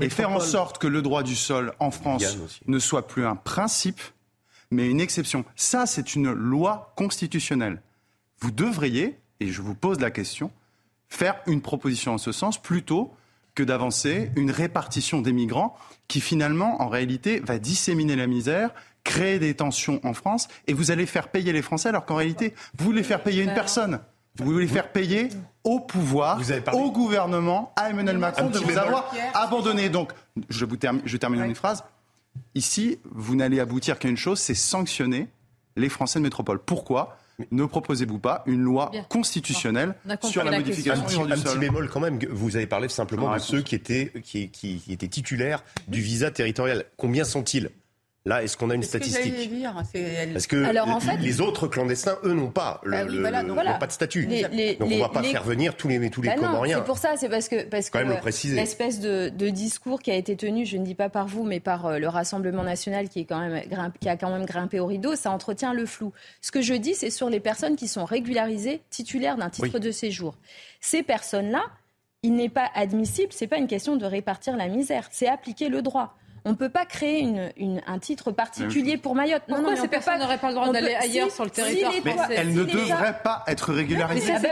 et 0.00 0.08
faire 0.08 0.30
en 0.30 0.40
sorte 0.40 0.78
que 0.78 0.86
le 0.86 1.02
droit 1.02 1.22
du 1.22 1.36
sol 1.36 1.74
en 1.78 1.90
France 1.90 2.38
ne 2.66 2.78
soit 2.78 3.06
plus 3.06 3.24
un 3.24 3.36
principe, 3.36 4.00
mais 4.70 4.88
une 4.90 5.00
exception. 5.00 5.44
Ça, 5.54 5.86
c'est 5.86 6.14
une 6.14 6.30
loi 6.32 6.92
constitutionnelle. 6.96 7.82
Vous 8.40 8.50
devriez, 8.50 9.18
et 9.40 9.48
je 9.48 9.62
vous 9.62 9.74
pose 9.74 10.00
la 10.00 10.10
question, 10.10 10.50
faire 11.08 11.36
une 11.46 11.62
proposition 11.62 12.14
en 12.14 12.18
ce 12.18 12.32
sens 12.32 12.60
plutôt 12.60 13.12
que 13.54 13.62
d'avancer 13.62 14.30
une 14.36 14.50
répartition 14.50 15.22
des 15.22 15.32
migrants 15.32 15.76
qui 16.08 16.20
finalement, 16.20 16.82
en 16.82 16.88
réalité, 16.88 17.40
va 17.40 17.58
disséminer 17.58 18.14
la 18.14 18.26
misère, 18.26 18.70
créer 19.02 19.38
des 19.38 19.54
tensions 19.54 20.00
en 20.04 20.12
France, 20.12 20.48
et 20.66 20.74
vous 20.74 20.90
allez 20.90 21.06
faire 21.06 21.28
payer 21.28 21.52
les 21.52 21.62
Français 21.62 21.88
alors 21.88 22.04
qu'en 22.04 22.16
réalité, 22.16 22.54
vous 22.76 22.84
voulez 22.84 23.02
faire 23.02 23.22
payer 23.22 23.42
une 23.42 23.54
personne. 23.54 24.00
Vous 24.38 24.52
voulez 24.52 24.66
faire 24.66 24.92
payer 24.92 25.30
au 25.64 25.80
pouvoir, 25.80 26.38
au 26.74 26.92
gouvernement, 26.92 27.72
à 27.74 27.88
Emmanuel 27.88 28.18
Macron 28.18 28.50
de 28.50 28.58
vous 28.58 28.76
avoir 28.76 29.10
abandonné. 29.32 29.88
Donc, 29.88 30.12
je, 30.50 30.66
vous 30.66 30.76
termine, 30.76 31.00
je 31.06 31.16
termine 31.16 31.40
en 31.40 31.44
une 31.44 31.54
phrase. 31.54 31.82
Ici, 32.54 32.98
vous 33.04 33.36
n'allez 33.36 33.60
aboutir 33.60 33.98
qu'à 33.98 34.08
une 34.08 34.16
chose, 34.16 34.38
c'est 34.38 34.54
sanctionner 34.54 35.28
les 35.76 35.88
Français 35.88 36.18
de 36.18 36.24
métropole. 36.24 36.58
Pourquoi? 36.58 37.18
Ne 37.50 37.66
proposez-vous 37.66 38.18
pas 38.18 38.42
une 38.46 38.62
loi 38.62 38.90
constitutionnelle 39.10 39.94
sur 40.22 40.42
la, 40.42 40.58
modification 40.58 41.04
du 41.04 41.12
sol 41.12 41.32
Un 41.32 41.36
petit 41.36 41.58
bémol 41.58 41.90
quand 41.90 42.00
même. 42.00 42.18
Vous 42.30 42.56
avez 42.56 42.66
parlé 42.66 42.88
simplement 42.88 43.34
de 43.34 43.38
ceux 43.38 43.60
qui 43.60 43.74
étaient, 43.74 44.10
qui, 44.22 44.48
qui 44.48 44.82
étaient 44.88 45.08
titulaires 45.08 45.62
du 45.86 46.00
visa 46.00 46.30
territorial. 46.30 46.86
Combien 46.96 47.24
sont-ils? 47.24 47.70
Là, 48.26 48.42
est-ce 48.42 48.56
qu'on 48.56 48.70
a 48.70 48.74
une 48.74 48.82
statistique 48.82 49.50
Parce 50.32 50.48
que 50.48 51.22
les 51.22 51.40
autres 51.40 51.68
clandestins, 51.68 52.18
eux, 52.24 52.32
n'ont 52.32 52.50
pas, 52.50 52.80
le, 52.82 53.22
bah 53.22 53.76
pas 53.78 53.86
de 53.86 53.92
statut. 53.92 54.26
donc 54.26 54.40
on 54.80 54.86
ne 54.86 55.00
va 55.00 55.08
pas 55.08 55.22
faire 55.22 55.44
venir 55.44 55.76
tous 55.76 55.86
les, 55.86 56.10
tous 56.10 56.22
les 56.22 56.30
bah 56.30 56.60
C'est 56.66 56.84
pour 56.84 56.98
ça, 56.98 57.16
c'est 57.16 57.28
parce 57.28 57.48
que, 57.48 57.62
parce 57.64 57.88
que 57.88 57.98
l'espèce 58.54 58.98
de, 58.98 59.28
de, 59.28 59.48
discours 59.48 60.02
qui 60.02 60.10
a 60.10 60.16
été 60.16 60.36
tenu, 60.36 60.66
je 60.66 60.76
ne 60.76 60.84
dis 60.84 60.96
pas 60.96 61.08
par 61.08 61.28
vous, 61.28 61.44
mais 61.44 61.60
par 61.60 61.86
euh, 61.86 61.98
le 61.98 62.08
Rassemblement 62.08 62.64
national 62.64 63.08
qui, 63.08 63.20
est 63.20 63.24
quand 63.24 63.38
même 63.38 63.62
qui 64.00 64.08
a 64.08 64.16
quand 64.16 64.30
même 64.30 64.44
grimpé 64.44 64.80
au 64.80 64.86
rideau, 64.86 65.14
ça 65.14 65.30
entretient 65.30 65.72
le 65.72 65.86
flou. 65.86 66.12
Ce 66.40 66.50
que 66.50 66.62
je 66.62 66.74
dis, 66.74 66.94
c'est 66.94 67.10
sur 67.10 67.30
les 67.30 67.40
personnes 67.40 67.76
qui 67.76 67.86
sont 67.86 68.04
régularisées, 68.04 68.80
titulaires 68.90 69.36
d'un 69.36 69.50
titre 69.50 69.78
de 69.78 69.90
séjour. 69.92 70.34
Ces 70.80 71.04
personnes-là, 71.04 71.62
il 72.24 72.34
n'est 72.34 72.48
pas 72.48 72.68
admissible, 72.74 73.32
ce 73.32 73.44
n'est 73.44 73.48
pas 73.48 73.58
une 73.58 73.68
question 73.68 73.94
de 73.94 74.04
répartir 74.04 74.56
la 74.56 74.66
misère, 74.66 75.06
c'est 75.12 75.28
appliquer 75.28 75.68
le 75.68 75.80
droit. 75.80 76.16
On 76.46 76.50
ne 76.50 76.54
peut 76.54 76.68
pas 76.68 76.86
créer 76.86 77.20
une, 77.56 77.82
un 77.88 77.98
titre 77.98 78.30
particulier 78.30 78.96
pour 78.96 79.16
Mayotte. 79.16 79.42
Pourquoi 79.48 79.74
ces 79.74 79.88
personnes 79.88 80.20
n'auraient 80.20 80.38
pas 80.38 80.48
le 80.48 80.54
droit 80.54 80.72
d'aller 80.72 80.94
ailleurs 80.94 81.30
sur 81.30 81.42
le 81.42 81.50
territoire 81.50 81.92
Mais 82.04 82.14
elles 82.36 82.54
ne 82.54 82.62
devraient 82.62 83.18
pas 83.22 83.42
être 83.48 83.72
régularisées. 83.72 84.32
Mais 84.32 84.38
ça, 84.38 84.48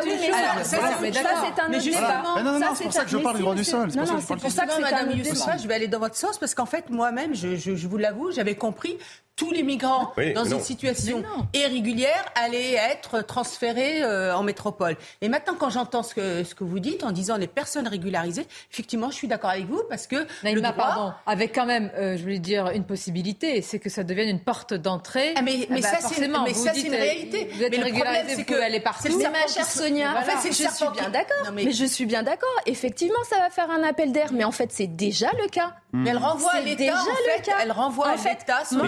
c'est 0.65 1.61
un 1.61 1.73
autre 1.73 1.85
débat. 1.85 2.43
Non, 2.43 2.59
non, 2.59 2.67
c'est 2.75 2.85
pour 2.85 2.93
ça 2.93 3.05
que 3.05 3.11
je 3.11 3.19
parle 3.19 3.37
du 3.37 3.43
droit 3.43 3.55
du 3.55 3.65
sol. 3.65 3.91
C'est 3.93 4.37
pour 4.37 4.51
ça 4.51 4.67
que 4.67 5.23
débat. 5.23 5.57
Je 5.57 5.69
vais 5.69 5.75
aller 5.75 5.89
dans 5.89 6.01
votre 6.01 6.17
sens 6.17 6.37
parce 6.37 6.55
qu'en 6.55 6.67
fait, 6.67 6.91
moi-même, 6.91 7.35
je 7.35 7.87
vous 7.87 7.97
l'avoue, 7.97 8.33
j'avais 8.33 8.57
compris 8.57 8.99
tous 9.37 9.51
les 9.51 9.63
migrants 9.63 10.13
dans 10.35 10.45
une 10.45 10.61
situation 10.61 11.23
irrégulière 11.53 12.25
allaient 12.35 12.75
être 12.75 13.23
transférés 13.23 14.03
euh, 14.03 14.35
en 14.35 14.43
métropole. 14.43 14.97
Et 15.21 15.29
maintenant, 15.29 15.55
quand 15.59 15.71
j'entends 15.71 16.03
ce 16.03 16.15
que, 16.15 16.45
ce 16.45 16.55
que 16.55 16.63
vous 16.63 16.79
dites 16.79 17.03
en 17.03 17.11
disant 17.11 17.37
les 17.37 17.49
personnes 17.49 17.89
régularisées, 17.89 18.47
effectivement, 18.71 19.11
je 19.11 19.17
suis 19.17 19.29
d'accord 19.29 19.51
avec 19.51 19.67
vous 19.67 19.83
parce 19.89 20.07
que 20.07 20.27
le 20.45 20.61
droit... 20.61 20.73
pardon, 20.73 21.13
avec 21.27 21.55
quand 21.55 21.67
même, 21.67 21.91
euh, 21.97 22.17
je 22.17 22.23
voulais 22.23 22.39
dire, 22.39 22.71
une 22.71 22.85
possibilité, 22.85 23.61
c'est 23.63 23.79
que 23.79 23.91
ça 23.91 24.05
devienne 24.05 24.29
une 24.29 24.41
porte 24.41 24.75
d'entrée. 24.75 25.35
Ah, 25.37 25.43
mais, 25.43 25.67
mais, 25.69 25.81
bah, 25.81 25.89
ça, 25.89 26.09
c'est, 26.09 26.29
mais 26.29 26.55
ça, 26.55 26.73
c'est 26.73 26.83
une 26.83 26.95
réalité. 26.95 27.49
Vous 27.55 27.63
êtes 27.63 27.77
mais 27.77 27.83
régularisé, 27.83 28.37
c'est 28.37 28.45
que 28.45 28.55
elle 28.55 28.75
est 28.75 28.81
partout. 28.81 29.19
Mais 29.19 29.31
ma 29.31 29.47
chère 29.49 29.67
Sonia, 29.67 30.17
en 30.17 30.23
fait, 30.23 30.49
je 30.49 30.53
suis 30.53 30.91
bien 30.93 31.11
d'accord. 31.11 31.53
Mais... 31.53 31.73
je 31.73 31.85
suis 31.85 32.07
bien 32.07 32.23
d'accord. 32.23 32.49
Effectivement, 32.67 33.23
ça 33.29 33.39
va 33.39 33.51
faire 33.51 33.71
un 33.71 33.83
appel 33.83 34.13
d'air, 34.13 34.33
mais 34.33 34.45
en 34.45 34.53
fait, 34.53 34.71
c'est 34.71 34.87
déjà 34.87 35.31
le 35.43 35.49
cas. 35.49 35.75
Mais 35.93 36.11
elle 36.11 36.19
renvoie 36.19 36.53
à 36.53 36.61
l'État. 36.61 37.01
En 37.01 37.05
fait, 37.05 37.51
elle 37.63 37.73
renvoie 37.73 38.09
à 38.09 38.17
l'État 38.17 38.65
sur 38.65 38.85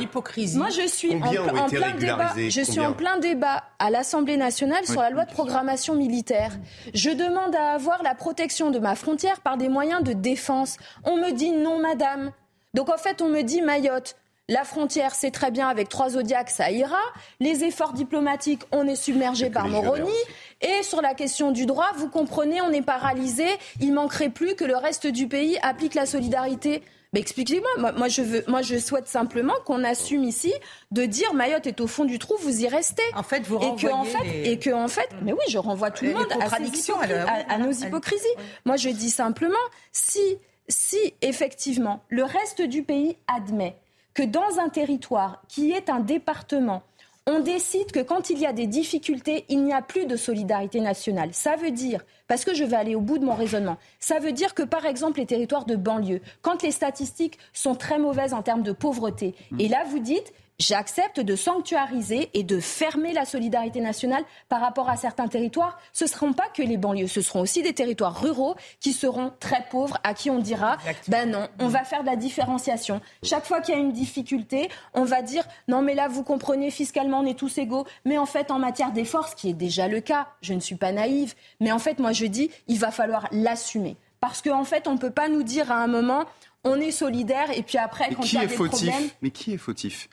Moi, 0.55 0.68
je 0.70 0.87
suis, 0.87 1.14
en, 1.14 1.68
plein 1.68 1.95
débat, 1.95 2.32
je 2.37 2.61
suis 2.61 2.80
en 2.80 2.93
plein 2.93 3.18
débat 3.18 3.64
à 3.78 3.91
l'Assemblée 3.91 4.37
nationale 4.37 4.84
sur 4.87 5.01
la 5.01 5.11
loi 5.11 5.24
de 5.24 5.32
programmation 5.32 5.95
militaire. 5.95 6.53
Je 6.95 7.11
demande 7.11 7.55
à 7.55 7.72
avoir 7.72 8.03
la 8.03 8.14
protection 8.14 8.70
de 8.70 8.78
ma 8.78 8.95
frontière 8.95 9.41
par 9.41 9.57
des 9.57 9.68
moyens 9.68 10.03
de 10.03 10.12
défense. 10.12 10.76
On 11.05 11.16
me 11.16 11.32
dit 11.32 11.53
non, 11.53 11.80
madame. 11.80 12.32
Donc, 12.74 12.91
en 12.91 12.99
fait, 12.99 13.22
on 13.22 13.28
me 13.28 13.43
dit 13.43 13.62
Mayotte. 13.62 14.16
La 14.49 14.62
frontière, 14.62 15.16
c'est 15.16 15.32
très 15.32 15.51
bien 15.51 15.66
avec 15.66 15.89
trois 15.89 16.11
zodiacs, 16.11 16.51
ça 16.51 16.70
ira. 16.70 17.01
Les 17.41 17.64
efforts 17.64 17.95
diplomatiques, 17.95 18.62
on 18.70 18.87
est 18.87 18.95
submergé 18.95 19.51
par 19.51 19.66
Moroni. 19.66 20.12
Et 20.61 20.84
sur 20.84 21.03
la 21.03 21.14
question 21.14 21.51
du 21.51 21.66
droit, 21.66 21.91
vous 21.97 22.09
comprenez, 22.09 22.61
on 22.61 22.70
est 22.70 22.82
paralysé. 22.82 23.47
Il 23.80 23.93
manquerait 23.93 24.28
plus 24.28 24.55
que 24.55 24.64
le 24.64 24.76
reste 24.76 25.09
du 25.09 25.26
pays 25.26 25.59
applique 25.62 25.95
la 25.95 26.07
solidarité. 26.07 26.82
Mais 27.12 27.20
expliquez-moi, 27.20 27.92
moi, 27.92 28.09
je 28.09 28.22
veux, 28.22 28.44
moi 28.48 28.62
je 28.62 28.78
souhaite 28.78 29.09
simplement 29.09 29.54
qu'on 29.64 29.84
assume 29.84 30.24
ici 30.24 30.52
de 30.90 31.04
dire 31.04 31.32
Mayotte 31.34 31.66
est 31.66 31.80
au 31.80 31.86
fond 31.86 32.04
du 32.04 32.18
trou, 32.18 32.34
vous 32.40 32.62
y 32.62 32.68
restez. 32.68 33.02
En 33.14 33.22
fait, 33.22 33.40
vous 33.46 33.57
et 33.57 33.76
que 33.80 33.92
en 33.92 34.04
fait, 34.04 34.26
et 34.44 34.59
que 34.59 34.70
en 34.70 34.88
fait, 34.88 35.09
mais 35.22 35.32
oui, 35.32 35.44
je 35.48 35.59
renvoie 35.59 35.90
tout 35.90 36.04
le 36.04 36.12
monde 36.12 36.26
à, 36.40 37.54
à, 37.54 37.59
nos 37.59 37.72
hypocrisies. 37.72 38.26
Moi, 38.64 38.76
je 38.76 38.88
dis 38.88 39.11
simplement 39.11 39.54
si, 39.92 40.38
si 40.68 41.14
effectivement 41.22 42.02
le 42.09 42.24
reste 42.24 42.62
du 42.62 42.82
pays 42.82 43.16
admet 43.28 43.76
que 44.14 44.22
dans 44.22 44.59
un 44.59 44.68
territoire 44.68 45.42
qui 45.48 45.72
est 45.72 45.90
un 45.90 46.00
département 46.00 46.82
on 47.28 47.40
décide 47.40 47.90
que 47.90 48.00
quand 48.00 48.30
il 48.30 48.38
y 48.38 48.46
a 48.46 48.52
des 48.52 48.68
difficultés, 48.68 49.44
il 49.48 49.64
n'y 49.64 49.72
a 49.72 49.82
plus 49.82 50.06
de 50.06 50.16
solidarité 50.16 50.80
nationale. 50.80 51.30
Ça 51.32 51.56
veut 51.56 51.72
dire, 51.72 52.04
parce 52.28 52.44
que 52.44 52.54
je 52.54 52.62
vais 52.62 52.76
aller 52.76 52.94
au 52.94 53.00
bout 53.00 53.18
de 53.18 53.24
mon 53.24 53.34
raisonnement, 53.34 53.78
ça 53.98 54.20
veut 54.20 54.30
dire 54.30 54.54
que 54.54 54.62
par 54.62 54.86
exemple 54.86 55.18
les 55.18 55.26
territoires 55.26 55.64
de 55.64 55.74
banlieue, 55.74 56.20
quand 56.42 56.62
les 56.62 56.70
statistiques 56.70 57.38
sont 57.52 57.74
très 57.74 57.98
mauvaises 57.98 58.32
en 58.32 58.42
termes 58.42 58.62
de 58.62 58.72
pauvreté, 58.72 59.34
mmh. 59.50 59.60
et 59.60 59.68
là 59.68 59.82
vous 59.90 59.98
dites, 59.98 60.32
J'accepte 60.59 61.20
de 61.20 61.36
sanctuariser 61.36 62.30
et 62.32 62.42
de 62.42 62.61
fermer 62.61 63.12
la 63.12 63.26
solidarité 63.26 63.80
nationale 63.82 64.24
par 64.48 64.62
rapport 64.62 64.88
à 64.88 64.96
certains 64.96 65.28
territoires. 65.28 65.78
Ce 65.92 66.04
ne 66.04 66.09
seront 66.09 66.32
pas 66.32 66.48
que 66.48 66.62
les 66.62 66.78
banlieues, 66.78 67.09
ce 67.09 67.20
seront 67.20 67.40
aussi 67.40 67.62
des 67.62 67.74
territoires 67.74 68.18
ruraux 68.18 68.57
qui 68.80 68.94
seront 68.94 69.32
très 69.38 69.66
pauvres, 69.68 69.98
à 70.02 70.14
qui 70.14 70.30
on 70.30 70.38
dira, 70.38 70.78
ben 71.09 71.30
non, 71.30 71.48
on 71.61 71.68
va 71.68 71.84
faire 71.84 72.00
de 72.00 72.07
la 72.07 72.16
différenciation. 72.16 73.02
Chaque 73.22 73.44
fois 73.44 73.61
qu'il 73.61 73.74
y 73.74 73.76
a 73.76 73.80
une 73.80 73.92
difficulté, 73.92 74.70
on 74.94 75.04
va 75.04 75.20
dire, 75.20 75.44
non 75.68 75.82
mais 75.82 75.94
là, 75.94 76.09
vous 76.09 76.22
comprenez, 76.22 76.70
fiscalement, 76.70 77.20
on 77.20 77.26
est 77.26 77.38
tous 77.38 77.59
égaux. 77.59 77.86
Mais 78.07 78.16
en 78.16 78.26
fait, 78.26 78.50
en 78.50 78.59
matière 78.59 78.92
d'efforts, 78.92 79.28
ce 79.28 79.36
qui 79.36 79.50
est 79.50 79.54
déjà 79.54 79.88
le 79.88 80.00
cas, 80.00 80.26
je 80.40 80.54
ne 80.54 80.61
suis 80.61 80.76
pas 80.76 80.90
naïve, 80.90 81.34
mais 81.61 81.70
en 81.70 81.78
fait, 81.78 81.98
moi, 81.98 82.12
je 82.12 82.24
dis, 82.24 82.50
il 82.66 82.78
va 82.78 82.90
falloir 82.90 83.28
l'assumer. 83.30 83.98
Parce 84.20 84.40
qu'en 84.40 84.61
en 84.61 84.64
fait, 84.64 84.88
on 84.88 84.94
ne 84.94 84.98
peut 84.98 85.11
pas 85.11 85.28
nous 85.28 85.42
dire 85.42 85.70
à 85.70 85.76
un 85.76 85.86
moment, 85.86 86.24
on 86.66 86.80
est 86.80 86.90
solidaire 86.90 87.48
et 87.56 87.62
puis 87.62 87.78
après, 87.78 88.12
quand 88.14 88.24
il 88.24 88.34
y 88.34 88.38
a 88.38 88.46
des 88.46 88.48
fautif 88.48 88.90
problèmes... 88.90 89.10
Mais 89.22 89.30
qui 89.30 89.54
est 89.54 89.58
fautif 89.58 90.08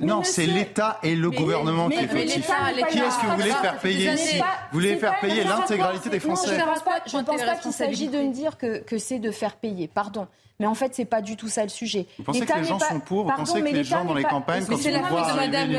Non, 0.00 0.22
c'est 0.22 0.46
l'État 0.46 0.98
et 1.02 1.14
le 1.14 1.30
gouvernement 1.30 1.88
qui 1.88 1.96
est 1.96 2.06
fautif. 2.06 2.46
Qui 2.90 2.98
est-ce 2.98 3.18
que 3.18 3.26
vous 3.26 3.36
voulez 3.36 3.50
faire 3.50 3.78
payer 3.78 4.12
ici 4.12 4.38
Vous 4.38 4.44
voulez 4.72 4.96
faire 4.96 5.20
payer 5.20 5.44
l'intégralité 5.44 6.08
des 6.08 6.20
Français 6.20 6.50
Je 6.50 7.16
ne 7.16 7.22
pense 7.22 7.42
pas, 7.42 7.56
qu'il 7.56 7.72
s'agit 7.72 8.08
de 8.08 8.18
me 8.18 8.32
dire 8.32 8.56
que, 8.56 8.78
que 8.78 8.98
c'est 8.98 9.18
de 9.18 9.30
faire 9.30 9.56
payer. 9.56 9.88
Pardon. 9.88 10.26
Mais 10.60 10.66
en 10.66 10.74
fait, 10.74 10.94
c'est 10.94 11.06
pas 11.06 11.22
du 11.22 11.36
tout 11.36 11.48
ça 11.48 11.62
le 11.62 11.70
sujet. 11.70 12.06
Vous 12.18 12.24
pensez 12.24 12.44
que 12.44 12.58
les 12.58 12.64
gens 12.64 12.78
sont 12.78 13.00
pour 13.00 13.24
Vous 13.24 13.34
pensez 13.34 13.62
que 13.62 13.68
les 13.68 13.82
gens 13.82 14.04
dans 14.04 14.14
les 14.14 14.22
campagnes, 14.22 14.64
quand 14.66 14.76
ils 14.76 14.98
voient 14.98 15.34
Madame 15.34 15.70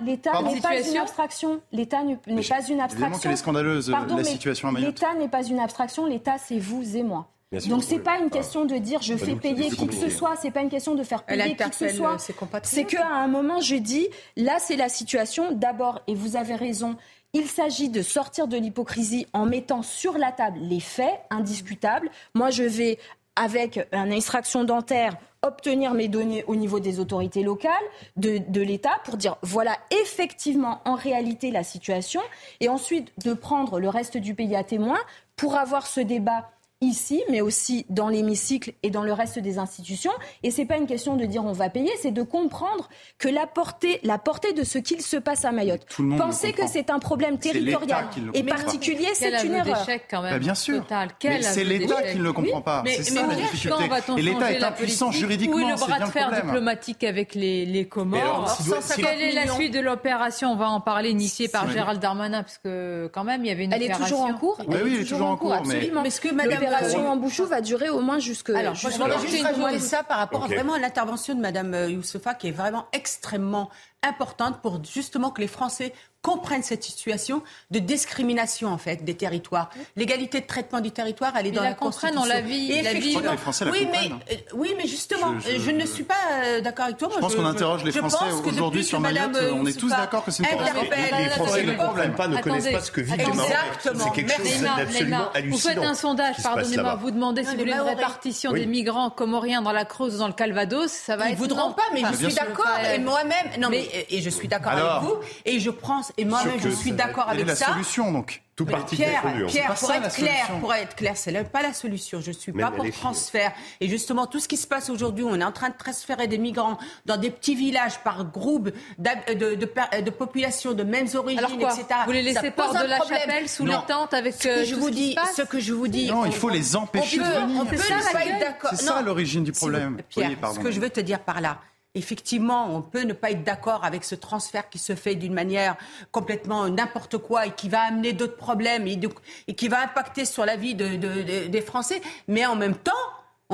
L'État 0.00 0.42
n'est 0.42 0.60
pas 0.60 0.78
une 0.78 0.96
abstraction. 0.98 1.60
L'État 1.72 2.02
n'est 2.02 2.16
pas 2.16 2.30
une 2.30 2.38
abstraction. 2.38 2.84
Évidemment 2.84 3.18
qu'elle 3.18 3.32
est 3.32 3.36
scandaleuse, 3.36 3.90
la 3.90 4.24
situation 4.24 4.68
à 4.68 4.72
Mayotte. 4.72 5.00
L'État 5.00 5.14
n'est 5.14 5.28
pas 5.28 5.42
une 5.42 5.58
abstraction. 5.58 6.06
L'État, 6.06 6.36
c'est 6.38 6.58
vous 6.58 6.96
et 6.96 7.02
moi. 7.02 7.28
Donc 7.68 7.82
c'est 7.82 7.98
pas 7.98 8.18
une 8.18 8.30
question 8.30 8.64
de 8.64 8.76
dire 8.76 9.02
je 9.02 9.16
fais 9.16 9.36
payer 9.36 9.70
qui 9.70 9.86
que 9.86 9.94
ce 9.94 10.10
soit, 10.10 10.34
c'est 10.40 10.50
pas 10.50 10.62
une 10.62 10.70
question 10.70 10.94
de 10.94 11.02
faire 11.02 11.24
payer 11.24 11.56
qui 11.56 11.70
que 11.70 11.74
ce 11.74 11.88
soit. 11.88 12.16
C'est 12.62 12.84
qu'à 12.84 13.06
un 13.06 13.28
moment 13.28 13.60
je 13.60 13.76
dis 13.76 14.08
là 14.36 14.58
c'est 14.58 14.76
la 14.76 14.88
situation 14.88 15.52
d'abord 15.52 16.00
et 16.06 16.14
vous 16.14 16.36
avez 16.36 16.54
raison. 16.54 16.96
Il 17.36 17.46
s'agit 17.46 17.88
de 17.88 18.00
sortir 18.00 18.46
de 18.46 18.56
l'hypocrisie 18.56 19.26
en 19.32 19.44
mettant 19.44 19.82
sur 19.82 20.18
la 20.18 20.30
table 20.30 20.58
les 20.60 20.78
faits 20.78 21.18
indiscutables. 21.30 22.08
Moi, 22.32 22.50
je 22.50 22.62
vais, 22.62 22.96
avec 23.34 23.80
une 23.90 24.12
extraction 24.12 24.62
dentaire, 24.62 25.16
obtenir 25.42 25.94
mes 25.94 26.06
données 26.06 26.44
au 26.46 26.54
niveau 26.54 26.78
des 26.78 27.00
autorités 27.00 27.42
locales, 27.42 27.72
de, 28.16 28.38
de 28.38 28.60
l'État, 28.60 29.00
pour 29.04 29.16
dire 29.16 29.36
voilà 29.42 29.76
effectivement 29.90 30.80
en 30.84 30.94
réalité 30.94 31.50
la 31.50 31.64
situation, 31.64 32.20
et 32.60 32.68
ensuite 32.68 33.12
de 33.24 33.34
prendre 33.34 33.80
le 33.80 33.88
reste 33.88 34.16
du 34.16 34.34
pays 34.34 34.54
à 34.54 34.62
témoin 34.62 34.98
pour 35.34 35.56
avoir 35.56 35.88
ce 35.88 36.00
débat 36.00 36.52
ici, 36.84 37.22
mais 37.30 37.40
aussi 37.40 37.86
dans 37.88 38.08
l'hémicycle 38.08 38.72
et 38.82 38.90
dans 38.90 39.02
le 39.02 39.12
reste 39.12 39.38
des 39.38 39.58
institutions. 39.58 40.12
Et 40.42 40.50
ce 40.50 40.60
n'est 40.60 40.66
pas 40.66 40.76
une 40.76 40.86
question 40.86 41.16
de 41.16 41.24
dire 41.24 41.44
on 41.44 41.52
va 41.52 41.70
payer, 41.70 41.90
c'est 42.00 42.10
de 42.10 42.22
comprendre 42.22 42.88
que 43.18 43.28
la 43.28 43.46
portée, 43.46 44.00
la 44.02 44.18
portée 44.18 44.52
de 44.52 44.64
ce 44.64 44.78
qu'il 44.78 45.02
se 45.02 45.16
passe 45.16 45.44
à 45.44 45.52
Mayotte. 45.52 45.86
Penser 46.18 46.52
que 46.52 46.66
c'est 46.66 46.90
un 46.90 46.98
problème 46.98 47.38
territorial 47.38 48.06
et 48.34 48.42
particulier, 48.42 49.08
c'est 49.14 49.44
une 49.44 49.54
erreur. 49.54 49.86
Quand 50.10 50.22
même, 50.22 50.32
bah, 50.32 50.38
bien 50.38 50.54
sûr. 50.54 50.84
Mais 51.24 51.42
c'est 51.42 51.64
l'État 51.64 52.02
qui 52.02 52.18
ne 52.18 52.22
le 52.22 52.32
comprend 52.32 52.60
pas. 52.60 52.82
C'est 52.86 53.02
ça 53.04 53.26
la 53.26 53.34
difficulté. 53.34 53.84
Et 54.16 54.22
l'État 54.22 54.52
est 54.52 54.62
impuissant 54.62 55.10
juridiquement. 55.10 55.56
Oui, 55.56 55.64
le 55.68 55.76
bras 55.76 56.00
de 56.00 56.10
fer 56.10 56.30
diplomatique 56.32 57.04
avec 57.04 57.34
les, 57.34 57.64
les 57.66 57.86
Comores. 57.86 58.56
Quelle 58.96 59.22
est 59.22 59.32
la 59.32 59.48
suite 59.48 59.74
de 59.74 59.80
l'opération 59.80 60.52
On 60.52 60.56
va 60.56 60.68
en 60.68 60.80
parler, 60.80 61.10
initiée 61.10 61.48
par 61.48 61.70
Gérald 61.70 62.00
Darmanin, 62.00 62.42
parce 62.42 62.58
que 62.58 63.10
quand 63.12 63.24
même, 63.24 63.44
il 63.44 63.48
y 63.48 63.50
avait 63.50 63.64
une 63.64 63.74
opération. 63.74 63.94
Elle 63.94 64.02
est 64.02 64.04
toujours 64.04 64.24
en 64.24 64.34
cours. 64.34 64.58
Oui, 64.66 64.76
elle 64.84 65.00
est 65.00 65.04
toujours 65.04 65.26
en 65.28 65.36
cours. 65.36 65.54
Absolument. 65.54 66.02
Mais 66.02 66.10
ce 66.10 66.20
que 66.20 66.32
Madame 66.32 66.62
l'opération 66.74 67.08
en 67.08 67.16
Bouchou 67.16 67.46
va 67.46 67.60
durer 67.60 67.90
au 67.90 68.00
moins 68.00 68.18
jusque. 68.18 68.50
Alors, 68.50 68.74
je 68.74 68.88
voudrais 68.88 69.18
juste 69.20 69.42
rajouter 69.42 69.78
ça 69.78 70.02
par 70.02 70.18
rapport 70.18 70.46
vraiment 70.46 70.74
à 70.74 70.78
l'intervention 70.78 71.34
de 71.34 71.40
Madame 71.40 71.74
euh, 71.74 71.90
Youssefa, 71.90 72.34
qui 72.34 72.48
est 72.48 72.52
vraiment 72.52 72.86
extrêmement 72.92 73.70
importante 74.02 74.60
pour 74.60 74.84
justement 74.84 75.30
que 75.30 75.40
les 75.40 75.48
Français 75.48 75.92
comprennent 76.24 76.62
cette 76.62 76.82
situation 76.82 77.42
de 77.70 77.78
discrimination 77.78 78.68
en 78.70 78.78
fait 78.78 79.04
des 79.04 79.14
territoires. 79.14 79.68
L'égalité 79.94 80.40
de 80.40 80.46
traitement 80.46 80.80
du 80.80 80.90
territoire, 80.90 81.34
elle 81.38 81.48
est 81.48 81.50
dans 81.50 81.62
la, 81.62 81.68
la 81.70 81.74
Constitution. 81.74 82.18
dans 82.18 82.24
la 82.24 82.40
vie. 82.40 82.72
Et 82.72 82.80
la 82.80 82.94
vie. 82.94 83.14
Les 83.14 83.36
Français 83.36 83.66
oui, 83.70 83.86
mais 83.92 84.10
euh, 84.32 84.36
oui, 84.54 84.74
mais 84.78 84.86
justement, 84.86 85.34
je, 85.38 85.70
ne 85.70 85.84
suis 85.84 86.04
pas 86.04 86.14
euh, 86.32 86.60
d'accord 86.62 86.86
avec 86.86 86.96
toi. 86.96 87.10
Je 87.14 87.20
pense 87.20 87.34
qu'on 87.34 87.44
interroge 87.44 87.84
les 87.84 87.92
Français 87.92 88.32
aujourd'hui 88.42 88.82
sur 88.84 89.00
Mayotte. 89.00 89.36
On 89.52 89.66
est 89.66 89.78
tous 89.78 89.90
d'accord 89.90 90.24
que 90.24 90.30
c'est 90.30 90.44
une 90.44 90.48
catastrophe. 90.48 90.88
Les 90.90 91.28
Français 91.28 91.62
ne 91.62 91.72
comprennent 91.74 92.14
pas, 92.14 92.28
ne 92.28 92.40
connaissent 92.40 92.72
pas 92.72 92.80
ce 92.80 92.90
que 92.90 93.02
vivent 93.02 93.16
les 93.18 93.24
Marocains. 93.26 93.58
C'est 93.82 94.12
quelque 94.12 94.32
chose 94.32 94.62
d'absolument 94.62 95.30
hallucinant. 95.34 95.56
Vous 95.56 95.58
faites 95.58 95.78
un 95.78 95.94
sondage, 95.94 96.36
pardonnez-moi, 96.42 96.94
vous 96.96 97.10
demandez 97.10 97.44
si 97.44 97.50
vous 97.50 97.58
voulez 97.58 97.72
une 97.72 97.80
répartition 97.80 98.52
des 98.52 98.66
migrants 98.66 99.10
comoriens 99.10 99.60
dans 99.60 99.72
la 99.72 99.84
Creuse, 99.84 100.18
dans 100.18 100.26
le 100.26 100.32
Calvados, 100.32 100.90
ça 100.90 101.16
va 101.16 101.26
être. 101.26 101.32
Ils 101.32 101.36
voudront 101.36 101.72
pas, 101.72 101.82
mais 101.92 102.00
je 102.12 102.16
suis 102.16 102.34
d'accord. 102.34 102.78
Et 102.94 102.98
moi-même, 102.98 103.60
non, 103.60 103.68
mais 103.68 103.86
et 104.08 104.22
je 104.22 104.30
suis 104.30 104.48
d'accord 104.48 104.72
avec 104.72 105.02
vous. 105.02 105.16
Et 105.44 105.60
je 105.60 105.70
pense, 105.70 106.13
et 106.16 106.24
moi-même, 106.24 106.60
je 106.60 106.68
suis 106.68 106.92
d'accord 106.92 107.28
avec 107.28 107.48
ça. 107.50 107.66
la 107.68 107.72
solution, 107.74 108.12
donc 108.12 108.42
tout 108.56 108.66
parti 108.66 108.94
Pierre, 108.94 109.22
Pierre 109.48 109.74
pour, 109.74 109.90
être 109.90 110.14
clair, 110.14 110.46
pour 110.60 110.74
être 110.74 110.94
clair, 110.94 111.16
c'est 111.16 111.32
pas 111.50 111.62
la 111.62 111.72
solution. 111.72 112.20
Je 112.20 112.30
suis 112.30 112.52
pas 112.52 112.70
pour 112.70 112.88
transfert. 112.90 113.52
Et 113.80 113.88
justement, 113.88 114.26
tout 114.26 114.38
ce 114.38 114.46
qui 114.46 114.56
se 114.56 114.66
passe 114.66 114.90
aujourd'hui, 114.90 115.24
on 115.24 115.34
est 115.40 115.44
en 115.44 115.50
train 115.52 115.70
de 115.70 115.74
transférer 115.76 116.28
des 116.28 116.38
migrants 116.38 116.78
dans 117.04 117.16
des 117.16 117.30
petits 117.30 117.56
villages 117.56 117.98
par 118.04 118.24
groupe 118.24 118.70
de, 118.98 119.34
de, 119.34 119.54
de, 119.56 120.00
de 120.02 120.10
populations 120.10 120.72
de 120.72 120.84
mêmes 120.84 121.08
origines, 121.14 121.60
etc. 121.60 121.84
Vous 122.06 122.12
les 122.12 122.22
laissez 122.22 122.52
pas 122.52 122.68
de 122.68 122.88
la 122.88 122.98
chapelle 122.98 123.48
sous 123.48 123.66
les 123.66 123.76
tentes 123.88 124.14
avec 124.14 124.34
ce 124.34 124.44
que 124.44 124.48
euh, 124.48 124.64
je 124.64 124.74
vous 124.76 124.90
dis, 124.90 125.16
ce 125.34 125.42
que 125.42 125.58
je 125.58 125.72
vous 125.72 125.88
dis. 125.88 126.06
Non, 126.08 126.24
il 126.24 126.32
faut 126.32 126.50
les 126.50 126.76
empêcher 126.76 127.18
de 127.18 127.24
venir. 127.24 127.60
On 127.60 127.66
peut 127.66 127.74
ne 127.74 128.12
pas 128.12 128.24
être 128.24 128.38
d'accord. 128.38 128.70
C'est 128.74 128.84
ça 128.84 129.02
l'origine 129.02 129.42
du 129.42 129.52
problème. 129.52 130.00
Pierre, 130.08 130.30
ce 130.54 130.60
que 130.60 130.70
je 130.70 130.80
veux 130.80 130.90
te 130.90 131.00
dire 131.00 131.20
par 131.20 131.40
là, 131.40 131.58
effectivement, 131.94 132.74
on 132.74 132.82
peut 132.82 133.02
ne 133.02 133.12
pas 133.12 133.30
être 133.30 133.44
d'accord 133.44 133.84
avec 133.84 134.04
ce 134.04 134.14
transfert 134.14 134.68
qui 134.68 134.78
se 134.78 134.94
fait 134.94 135.14
d'une 135.14 135.32
manière 135.32 135.76
complètement 136.10 136.68
n'importe 136.68 137.18
quoi 137.18 137.46
et 137.46 137.52
qui 137.52 137.68
va 137.68 137.82
amener 137.82 138.12
d'autres 138.12 138.36
problèmes 138.36 138.86
et, 138.86 139.54
qui 139.54 139.68
va 139.68 139.82
impacter 139.82 140.24
sur 140.24 140.44
la 140.44 140.56
vie 140.56 140.74
des 140.74 141.62
Français. 141.62 142.00
Mais 142.28 142.46
en 142.46 142.56
même 142.56 142.76
temps, 142.76 142.92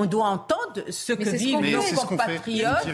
on 0.01 0.07
doit 0.07 0.27
entendre 0.27 0.85
ce 0.89 1.13
que 1.13 1.29
vivent 1.29 1.61
nos 1.61 1.83
compatriotes 2.07 2.87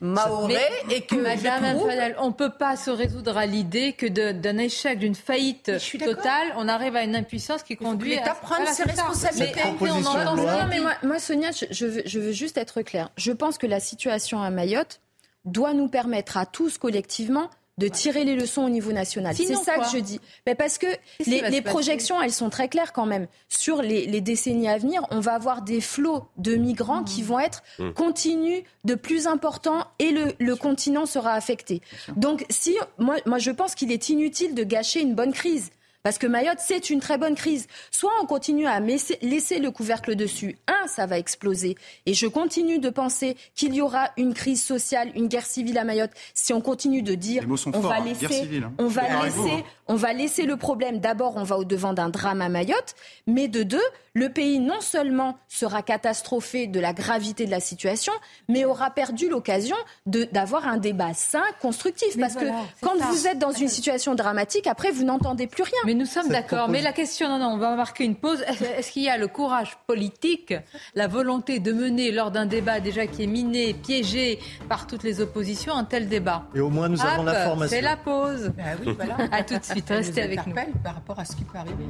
maorais 0.00 0.70
et 0.90 1.02
que 1.02 1.14
Madame 1.14 1.78
on 2.18 2.28
ne 2.28 2.32
peut 2.32 2.50
pas 2.50 2.76
se 2.76 2.90
résoudre 2.90 3.36
à 3.36 3.46
l'idée 3.46 3.92
que 3.92 4.06
d'un 4.06 4.58
échec, 4.58 4.98
d'une 4.98 5.14
faillite 5.14 5.70
totale, 5.98 6.52
on 6.56 6.68
arrive 6.68 6.96
à 6.96 7.04
une 7.04 7.14
impuissance 7.14 7.62
qui 7.62 7.76
conduit 7.76 8.18
à 8.18 8.34
prendre 8.34 8.66
ses 8.68 8.84
responsabilités. 8.84 9.60
Non, 9.80 10.66
mais 10.68 10.80
moi, 11.02 11.18
Sonia, 11.18 11.50
je 11.70 11.86
veux, 11.86 12.02
je 12.04 12.18
veux 12.18 12.32
juste 12.32 12.58
être 12.58 12.82
claire. 12.82 13.10
Je 13.16 13.32
pense 13.32 13.58
que 13.58 13.66
la 13.66 13.80
situation 13.80 14.42
à 14.42 14.50
Mayotte 14.50 15.00
doit 15.44 15.74
nous 15.74 15.88
permettre 15.88 16.36
à 16.36 16.46
tous 16.46 16.78
collectivement 16.78 17.48
de 17.78 17.88
tirer 17.88 18.24
les 18.24 18.36
leçons 18.36 18.62
au 18.62 18.68
niveau 18.68 18.92
national. 18.92 19.34
C'est 19.34 19.54
ça 19.54 19.78
que 19.78 19.88
je 19.92 19.98
dis. 19.98 20.20
Mais 20.46 20.54
parce 20.54 20.78
que 20.78 20.86
les, 21.26 21.62
projections, 21.62 22.20
elles 22.20 22.32
sont 22.32 22.50
très 22.50 22.68
claires 22.68 22.92
quand 22.92 23.06
même. 23.06 23.26
Sur 23.48 23.82
les, 23.82 24.20
décennies 24.20 24.68
à 24.68 24.78
venir, 24.78 25.02
on 25.10 25.20
va 25.20 25.34
avoir 25.34 25.62
des 25.62 25.80
flots 25.80 26.26
de 26.36 26.54
migrants 26.54 27.02
qui 27.02 27.22
mmh. 27.22 27.26
vont 27.26 27.38
être 27.40 27.62
mmh. 27.78 27.90
continus, 27.92 28.62
de 28.84 28.94
plus 28.94 29.26
importants, 29.26 29.86
et 29.98 30.10
le, 30.10 30.32
le 30.38 30.56
continent 30.56 31.06
sera 31.06 31.32
affecté. 31.32 31.80
Donc, 32.16 32.44
si 32.50 32.76
moi, 32.98 33.16
moi, 33.26 33.38
je 33.38 33.50
pense 33.50 33.74
qu'il 33.74 33.90
est 33.90 34.08
inutile 34.10 34.54
de 34.54 34.64
gâcher 34.64 35.00
une 35.00 35.14
bonne 35.14 35.32
crise. 35.32 35.70
Parce 36.02 36.18
que 36.18 36.26
Mayotte, 36.26 36.58
c'est 36.58 36.90
une 36.90 36.98
très 36.98 37.16
bonne 37.16 37.36
crise. 37.36 37.68
Soit 37.92 38.10
on 38.20 38.26
continue 38.26 38.66
à 38.66 38.80
laisser 38.80 39.58
le 39.60 39.70
couvercle 39.70 40.16
dessus. 40.16 40.58
Un, 40.66 40.88
ça 40.88 41.06
va 41.06 41.16
exploser. 41.16 41.76
Et 42.06 42.14
je 42.14 42.26
continue 42.26 42.80
de 42.80 42.90
penser 42.90 43.36
qu'il 43.54 43.72
y 43.72 43.80
aura 43.80 44.10
une 44.16 44.34
crise 44.34 44.60
sociale, 44.60 45.12
une 45.14 45.28
guerre 45.28 45.46
civile 45.46 45.78
à 45.78 45.84
Mayotte. 45.84 46.10
Si 46.34 46.52
on 46.52 46.60
continue 46.60 47.02
de 47.02 47.14
dire, 47.14 47.44
on, 47.72 47.80
va 47.80 47.94
hein. 47.94 48.04
laisser, 48.04 48.24
hein. 48.56 48.72
on 48.78 48.88
va 48.88 49.02
laisser, 49.24 49.38
on 49.38 49.48
va 49.48 49.52
laisser 49.52 49.64
le 49.92 50.54
problème. 50.56 50.98
D'abord, 50.98 51.36
on 51.36 51.44
va 51.44 51.58
au 51.58 51.64
devant 51.64 51.92
d'un 51.92 52.08
drame 52.08 52.42
à 52.42 52.48
Mayotte, 52.48 52.94
mais 53.26 53.48
de 53.48 53.62
deux, 53.62 53.82
le 54.14 54.28
pays 54.28 54.58
non 54.58 54.80
seulement 54.80 55.38
sera 55.48 55.82
catastrophé 55.82 56.66
de 56.66 56.80
la 56.80 56.92
gravité 56.92 57.46
de 57.46 57.50
la 57.50 57.60
situation, 57.60 58.12
mais 58.48 58.64
aura 58.64 58.90
perdu 58.90 59.28
l'occasion 59.28 59.76
d'avoir 60.06 60.68
un 60.68 60.76
débat 60.76 61.14
sain, 61.14 61.42
constructif. 61.60 62.18
parce 62.18 62.34
que 62.34 62.44
quand 62.80 62.96
vous 63.10 63.26
êtes 63.26 63.38
dans 63.38 63.52
une 63.52 63.68
situation 63.68 64.14
dramatique, 64.14 64.66
après, 64.66 64.90
vous 64.90 65.04
n'entendez 65.04 65.46
plus 65.46 65.62
rien. 65.62 65.78
Mais 65.86 65.94
nous 65.94 66.06
sommes 66.06 66.28
d'accord. 66.28 66.68
Mais 66.68 66.82
la 66.82 66.92
question, 66.92 67.28
non, 67.28 67.38
non, 67.38 67.54
on 67.54 67.58
va 67.58 67.74
marquer 67.74 68.04
une 68.04 68.16
pause. 68.16 68.42
Est-ce 68.76 68.92
qu'il 68.92 69.02
y 69.02 69.08
a 69.08 69.16
le 69.16 69.28
courage 69.28 69.78
politique, 69.86 70.54
la 70.94 71.08
volonté 71.08 71.58
de 71.58 71.72
mener 71.72 72.12
lors 72.12 72.30
d'un 72.30 72.46
débat 72.46 72.80
déjà 72.80 73.06
qui 73.06 73.24
est 73.24 73.26
miné, 73.26 73.74
piégé 73.74 74.38
par 74.68 74.86
toutes 74.86 75.02
les 75.02 75.20
oppositions, 75.20 75.74
un 75.74 75.84
tel 75.84 76.08
débat? 76.08 76.44
Et 76.54 76.60
au 76.60 76.70
moins, 76.70 76.88
nous 76.88 77.00
avons 77.00 77.22
l'information. 77.24 77.76
C'est 77.76 77.82
la 77.82 77.96
pause. 77.96 78.52
Ben 78.56 78.76
oui, 78.84 78.94
voilà. 78.94 79.16
À 79.32 79.42
tout 79.42 79.58
de 79.58 79.64
suite. 79.64 79.81
Restez 79.88 80.22
avec 80.22 80.46
nous. 80.46 80.54
Par 80.82 80.94
rapport 80.94 81.18
à 81.18 81.24
ce 81.24 81.36
qui 81.36 81.44
peut 81.44 81.58
arriver 81.58 81.84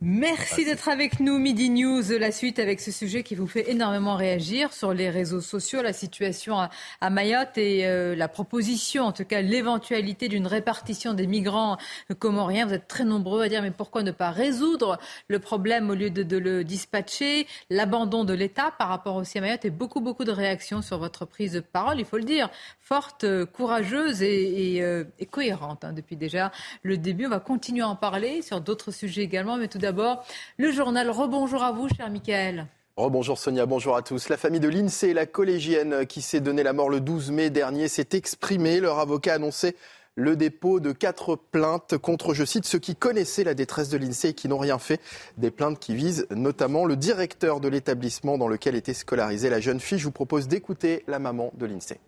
Merci 0.00 0.64
d'être 0.64 0.88
avec 0.88 1.20
nous, 1.20 1.38
Midi 1.38 1.70
News, 1.70 2.02
la 2.18 2.32
suite 2.32 2.58
avec 2.58 2.80
ce 2.80 2.90
sujet 2.90 3.22
qui 3.22 3.34
vous 3.34 3.46
fait 3.46 3.70
énormément 3.70 4.16
réagir 4.16 4.72
sur 4.72 4.92
les 4.92 5.10
réseaux 5.10 5.40
sociaux, 5.40 5.82
la 5.82 5.92
situation 5.92 6.58
à, 7.00 7.10
Mayotte 7.10 7.58
et 7.58 7.86
euh, 7.86 8.14
la 8.14 8.28
proposition, 8.28 9.04
en 9.04 9.12
tout 9.12 9.24
cas 9.24 9.40
l'éventualité 9.40 10.28
d'une 10.28 10.46
répartition 10.46 11.14
des 11.14 11.26
migrants 11.26 11.76
comoriens. 12.18 12.66
Vous 12.66 12.74
êtes 12.74 12.88
très 12.88 13.04
nombreux 13.04 13.42
à 13.42 13.48
dire 13.48 13.62
mais 13.62 13.70
pourquoi 13.70 14.02
ne 14.02 14.10
pas 14.10 14.30
résoudre 14.30 14.98
le 15.28 15.38
problème 15.38 15.90
au 15.90 15.94
lieu 15.94 16.10
de, 16.10 16.36
le 16.36 16.64
dispatcher, 16.64 17.46
l'abandon 17.70 18.24
de 18.24 18.34
l'État 18.34 18.72
par 18.78 18.88
rapport 18.88 19.16
aussi 19.16 19.38
à 19.38 19.40
Mayotte 19.40 19.64
et 19.64 19.70
beaucoup 19.70 20.00
beaucoup 20.00 20.24
de 20.24 20.32
réactions 20.32 20.82
sur 20.82 20.98
votre 20.98 21.24
prise 21.24 21.52
de 21.52 21.60
parole, 21.60 21.98
il 21.98 22.04
faut 22.04 22.18
le 22.18 22.24
dire, 22.24 22.50
forte, 22.80 23.24
courageuse 23.46 24.22
et, 24.22 24.82
euh, 24.82 25.04
cohérente 25.30 25.84
hein, 25.84 25.92
depuis 25.92 26.16
déjà 26.16 26.52
le 26.82 26.96
début. 26.96 27.26
On 27.26 27.30
va 27.30 27.40
continuer 27.40 27.82
à 27.82 27.88
en 27.88 27.96
parler 27.96 28.42
sur 28.42 28.60
d'autres 28.60 28.90
sujets 28.90 29.23
également, 29.24 29.56
mais 29.56 29.68
tout 29.68 29.78
d'abord, 29.78 30.24
le 30.56 30.70
journal. 30.70 31.10
Rebonjour 31.10 31.62
à 31.62 31.72
vous, 31.72 31.88
cher 31.88 32.10
Michael. 32.10 32.66
Rebonjour 32.96 33.38
Sonia, 33.38 33.66
bonjour 33.66 33.96
à 33.96 34.02
tous. 34.02 34.28
La 34.28 34.36
famille 34.36 34.60
de 34.60 34.68
l'INSEE, 34.68 35.14
la 35.14 35.26
collégienne 35.26 36.06
qui 36.06 36.22
s'est 36.22 36.40
donné 36.40 36.62
la 36.62 36.72
mort 36.72 36.88
le 36.88 37.00
12 37.00 37.32
mai 37.32 37.50
dernier, 37.50 37.88
s'est 37.88 38.10
exprimée. 38.12 38.78
Leur 38.78 39.00
avocat 39.00 39.32
a 39.32 39.34
annoncé 39.34 39.74
le 40.14 40.36
dépôt 40.36 40.78
de 40.78 40.92
quatre 40.92 41.34
plaintes 41.34 41.98
contre, 41.98 42.34
je 42.34 42.44
cite, 42.44 42.66
ceux 42.66 42.78
qui 42.78 42.94
connaissaient 42.94 43.42
la 43.42 43.54
détresse 43.54 43.88
de 43.88 43.96
l'INSEE 43.96 44.28
et 44.28 44.34
qui 44.34 44.46
n'ont 44.46 44.58
rien 44.58 44.78
fait. 44.78 45.00
Des 45.38 45.50
plaintes 45.50 45.80
qui 45.80 45.96
visent 45.96 46.28
notamment 46.30 46.84
le 46.84 46.94
directeur 46.94 47.58
de 47.58 47.66
l'établissement 47.66 48.38
dans 48.38 48.46
lequel 48.46 48.76
était 48.76 48.94
scolarisée 48.94 49.50
la 49.50 49.58
jeune 49.58 49.80
fille. 49.80 49.98
Je 49.98 50.04
vous 50.04 50.12
propose 50.12 50.46
d'écouter 50.46 51.02
la 51.08 51.18
maman 51.18 51.50
de 51.58 51.66
l'INSEE. 51.66 51.98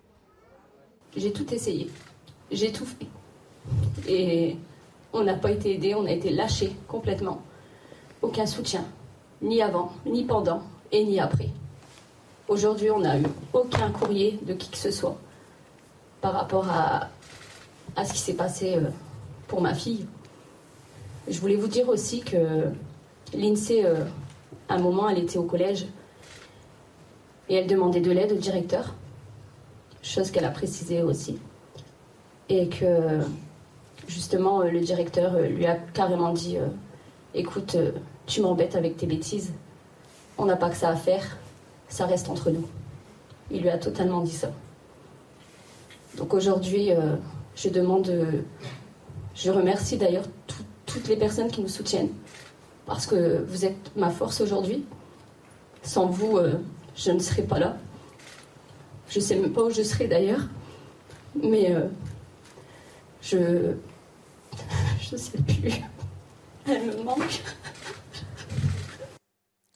J'ai 1.17 1.33
tout 1.33 1.53
essayé. 1.53 1.91
J'ai 2.53 2.71
tout 2.71 2.87
fait. 2.87 3.07
Et 4.09 4.57
on 5.13 5.25
n'a 5.25 5.35
pas 5.35 5.51
été 5.51 5.75
aidé, 5.75 5.95
on 5.95 6.05
a 6.07 6.11
été 6.11 6.31
lâché 6.31 6.75
complètement. 6.89 7.41
Aucun 8.23 8.47
soutien, 8.47 8.85
ni 9.43 9.63
avant, 9.63 9.93
ni 10.05 10.25
pendant 10.25 10.63
et 10.93 11.05
ni 11.05 11.21
après. 11.21 11.49
Aujourd'hui, 12.49 12.91
on 12.91 13.01
n'a 13.01 13.19
eu 13.19 13.27
aucun 13.53 13.91
courrier 13.91 14.39
de 14.43 14.55
qui 14.55 14.71
que 14.71 14.77
ce 14.77 14.91
soit 14.91 15.17
par 16.21 16.33
rapport 16.33 16.69
à, 16.69 17.09
à 17.97 18.05
ce 18.05 18.13
qui 18.13 18.21
s'est 18.21 18.35
passé 18.35 18.77
euh, 18.77 18.91
pour 19.49 19.61
ma 19.61 19.75
fille. 19.75 20.07
Je 21.29 21.41
voulais 21.41 21.57
vous 21.57 21.69
dire 21.69 21.89
aussi 21.89 22.21
que 22.21 22.71
l'INSEE, 23.35 23.85
à 24.69 24.75
un 24.75 24.79
moment, 24.79 25.09
elle 25.09 25.19
était 25.19 25.39
au 25.39 25.43
collège 25.43 25.87
et 27.49 27.55
elle 27.55 27.67
demandait 27.67 28.01
de 28.01 28.11
l'aide 28.11 28.33
au 28.33 28.37
directeur, 28.37 28.95
chose 30.03 30.31
qu'elle 30.31 30.45
a 30.45 30.51
précisée 30.51 31.03
aussi. 31.03 31.39
Et 32.49 32.69
que 32.69 33.21
justement, 34.07 34.63
le 34.63 34.81
directeur 34.81 35.39
lui 35.41 35.67
a 35.67 35.75
carrément 35.75 36.33
dit 36.33 36.59
Écoute, 37.35 37.77
tu 38.27 38.41
m'embêtes 38.41 38.77
avec 38.77 38.97
tes 38.97 39.07
bêtises, 39.07 39.53
on 40.39 40.45
n'a 40.45 40.57
pas 40.57 40.71
que 40.71 40.77
ça 40.77 40.89
à 40.91 40.97
faire, 40.97 41.37
ça 41.89 42.07
reste 42.07 42.29
entre 42.29 42.51
nous. 42.51 42.67
Il 43.51 43.63
lui 43.63 43.71
a 43.71 43.79
totalement 43.79 44.21
dit 44.21 44.33
ça. 44.33 44.51
Donc 46.17 46.35
aujourd'hui, 46.35 46.93
euh, 46.93 47.17
je 47.55 47.69
demande, 47.69 48.09
euh, 48.09 48.43
je 49.35 49.51
remercie 49.51 49.97
d'ailleurs 49.97 50.25
toutes 50.87 51.09
les 51.09 51.17
personnes 51.17 51.51
qui 51.51 51.61
nous 51.61 51.69
soutiennent, 51.69 52.11
parce 52.87 53.07
que 53.07 53.45
vous 53.49 53.65
êtes 53.65 53.97
ma 53.97 54.11
force 54.11 54.41
aujourd'hui. 54.41 54.85
Sans 55.83 56.07
vous, 56.07 56.39
euh, 56.39 56.55
je 56.97 57.13
ne 57.13 57.19
serais 57.19 57.43
pas 57.43 57.59
là. 57.59 57.77
Je 59.09 59.21
ne 59.21 59.25
sais 59.25 59.37
même 59.37 59.53
pas 59.53 59.63
où 59.63 59.71
je 59.71 59.83
serais 59.83 60.09
d'ailleurs, 60.09 60.49
mais 61.41 61.73
je 63.23 63.75
ne 65.13 65.17
sais 65.17 65.39
plus. 65.39 65.83
Elle 66.69 66.87
me 66.87 67.03
manque. 67.03 67.43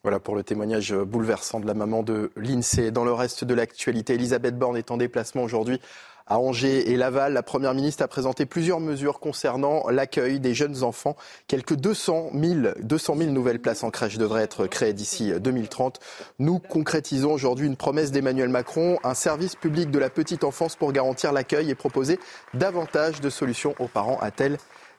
Voilà 0.02 0.18
pour 0.18 0.34
le 0.34 0.42
témoignage 0.42 0.94
bouleversant 0.94 1.60
de 1.60 1.66
la 1.66 1.74
maman 1.74 2.02
de 2.02 2.32
l'INSEE. 2.36 2.90
Dans 2.90 3.04
le 3.04 3.12
reste 3.12 3.44
de 3.44 3.52
l'actualité, 3.54 4.14
Elisabeth 4.14 4.58
Borne 4.58 4.76
est 4.76 4.90
en 4.90 4.96
déplacement 4.96 5.42
aujourd'hui 5.42 5.78
à 6.26 6.38
Angers 6.38 6.90
et 6.90 6.96
Laval. 6.96 7.34
La 7.34 7.42
Première 7.42 7.74
ministre 7.74 8.02
a 8.02 8.08
présenté 8.08 8.46
plusieurs 8.46 8.80
mesures 8.80 9.20
concernant 9.20 9.88
l'accueil 9.90 10.40
des 10.40 10.54
jeunes 10.54 10.84
enfants. 10.84 11.16
Quelques 11.48 11.74
200 11.74 12.30
000, 12.32 12.68
200 12.80 13.16
000 13.18 13.30
nouvelles 13.30 13.60
places 13.60 13.82
en 13.82 13.90
crèche 13.90 14.16
devraient 14.16 14.44
être 14.44 14.66
créées 14.66 14.94
d'ici 14.94 15.32
2030. 15.38 15.98
Nous 16.38 16.60
concrétisons 16.60 17.32
aujourd'hui 17.32 17.66
une 17.66 17.76
promesse 17.76 18.10
d'Emmanuel 18.10 18.48
Macron, 18.48 18.98
un 19.04 19.14
service 19.14 19.56
public 19.56 19.90
de 19.90 19.98
la 19.98 20.08
petite 20.08 20.44
enfance 20.44 20.76
pour 20.76 20.92
garantir 20.92 21.32
l'accueil 21.32 21.68
et 21.68 21.74
proposer 21.74 22.18
davantage 22.54 23.20
de 23.20 23.28
solutions 23.28 23.74
aux 23.80 23.88
parents, 23.88 24.18
a-t-elle 24.22 24.56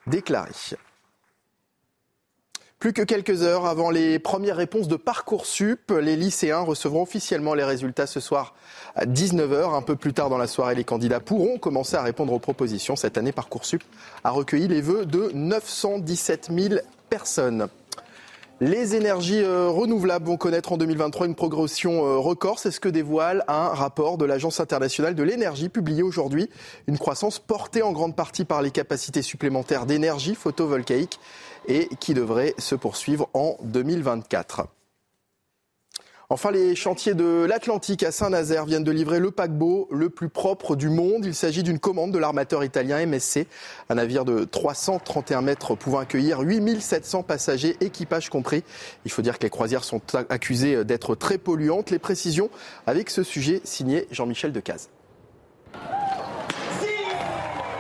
déclaré. 0.08 0.52
Plus 2.80 2.94
que 2.94 3.04
quelques 3.04 3.44
heures 3.44 3.68
avant 3.68 3.92
les 3.92 4.18
premières 4.18 4.56
réponses 4.56 4.88
de 4.88 4.96
Parcoursup, 4.96 5.92
les 5.92 6.16
lycéens 6.16 6.62
recevront 6.62 7.04
officiellement 7.04 7.54
les 7.54 7.64
résultats 7.64 8.08
ce 8.08 8.20
soir 8.20 8.56
à 8.96 9.06
19h. 9.06 9.76
Un 9.76 9.84
peu 9.84 9.96
plus 9.96 10.14
tard 10.14 10.30
dans 10.30 10.40
la 10.40 10.48
soirée, 10.48 10.74
les 10.74 10.84
candidats 10.84 11.20
pourront 11.20 11.60
commencer 11.60 11.96
à 11.96 12.02
répondre 12.02 12.34
aux 12.34 12.40
propositions. 12.40 12.96
Cette 12.96 13.20
année, 13.20 13.32
Parcoursup 13.32 13.84
a 14.24 14.32
recueilli 14.32 14.68
les 14.68 14.82
vœux 14.82 15.06
de 15.06 15.30
917 15.36 16.50
000 16.52 16.82
personnes. 17.08 17.68
Les 18.64 18.94
énergies 18.94 19.42
euh, 19.42 19.70
renouvelables 19.70 20.28
vont 20.28 20.38
connaître 20.38 20.72
en 20.72 20.78
2023 20.78 21.26
une 21.26 21.34
progression 21.34 22.06
euh, 22.06 22.20
record. 22.20 22.60
C'est 22.60 22.70
ce 22.70 22.80
que 22.80 22.90
dévoile 22.90 23.44
un 23.48 23.70
rapport 23.70 24.20
de 24.20 24.26
l'Agence 24.26 24.60
internationale 24.60 25.16
de 25.16 25.24
l'énergie 25.24 25.68
publié 25.68 26.04
aujourd'hui. 26.04 26.48
Une 26.86 27.00
croissance 27.00 27.40
portée 27.40 27.82
en 27.82 27.92
grande 27.92 28.16
partie 28.16 28.46
par 28.46 28.62
les 28.62 28.70
capacités 28.70 29.24
supplémentaires 29.24 29.88
d'énergie 29.88 30.36
photovoltaïque 30.36 31.20
et 31.68 31.90
qui 32.00 32.14
devrait 32.14 32.54
se 32.60 32.76
poursuivre 32.76 33.30
en 33.34 33.58
2024. 33.64 34.68
Enfin, 36.32 36.50
les 36.50 36.78
chantiers 36.78 37.14
de 37.14 37.44
l'Atlantique 37.44 38.04
à 38.04 38.12
Saint-Nazaire 38.14 38.64
viennent 38.64 38.86
de 38.86 38.92
livrer 38.92 39.20
le 39.20 39.32
paquebot 39.32 39.90
le 39.92 40.10
plus 40.10 40.30
propre 40.30 40.78
du 40.78 40.88
monde. 40.88 41.26
Il 41.26 41.36
s'agit 41.36 41.62
d'une 41.62 41.78
commande 41.78 42.14
de 42.14 42.18
l'armateur 42.18 42.64
italien 42.64 43.06
MSC, 43.06 43.48
un 43.90 43.96
navire 43.96 44.24
de 44.24 44.46
331 44.46 45.42
mètres 45.42 45.76
pouvant 45.76 46.00
accueillir 46.00 46.40
8700 46.40 47.24
passagers, 47.24 47.76
équipage 47.82 48.30
compris. 48.30 48.64
Il 49.04 49.12
faut 49.12 49.22
dire 49.22 49.40
que 49.40 49.44
les 49.44 49.50
croisières 49.50 49.84
sont 49.84 50.00
accusées 50.30 50.86
d'être 50.86 51.16
très 51.16 51.38
polluantes. 51.38 51.90
Les 51.90 52.00
précisions 52.00 52.50
avec 52.88 53.10
ce 53.10 53.24
sujet 53.24 53.60
signé 53.66 54.08
Jean-Michel 54.10 54.54
Decaze. 54.54 54.88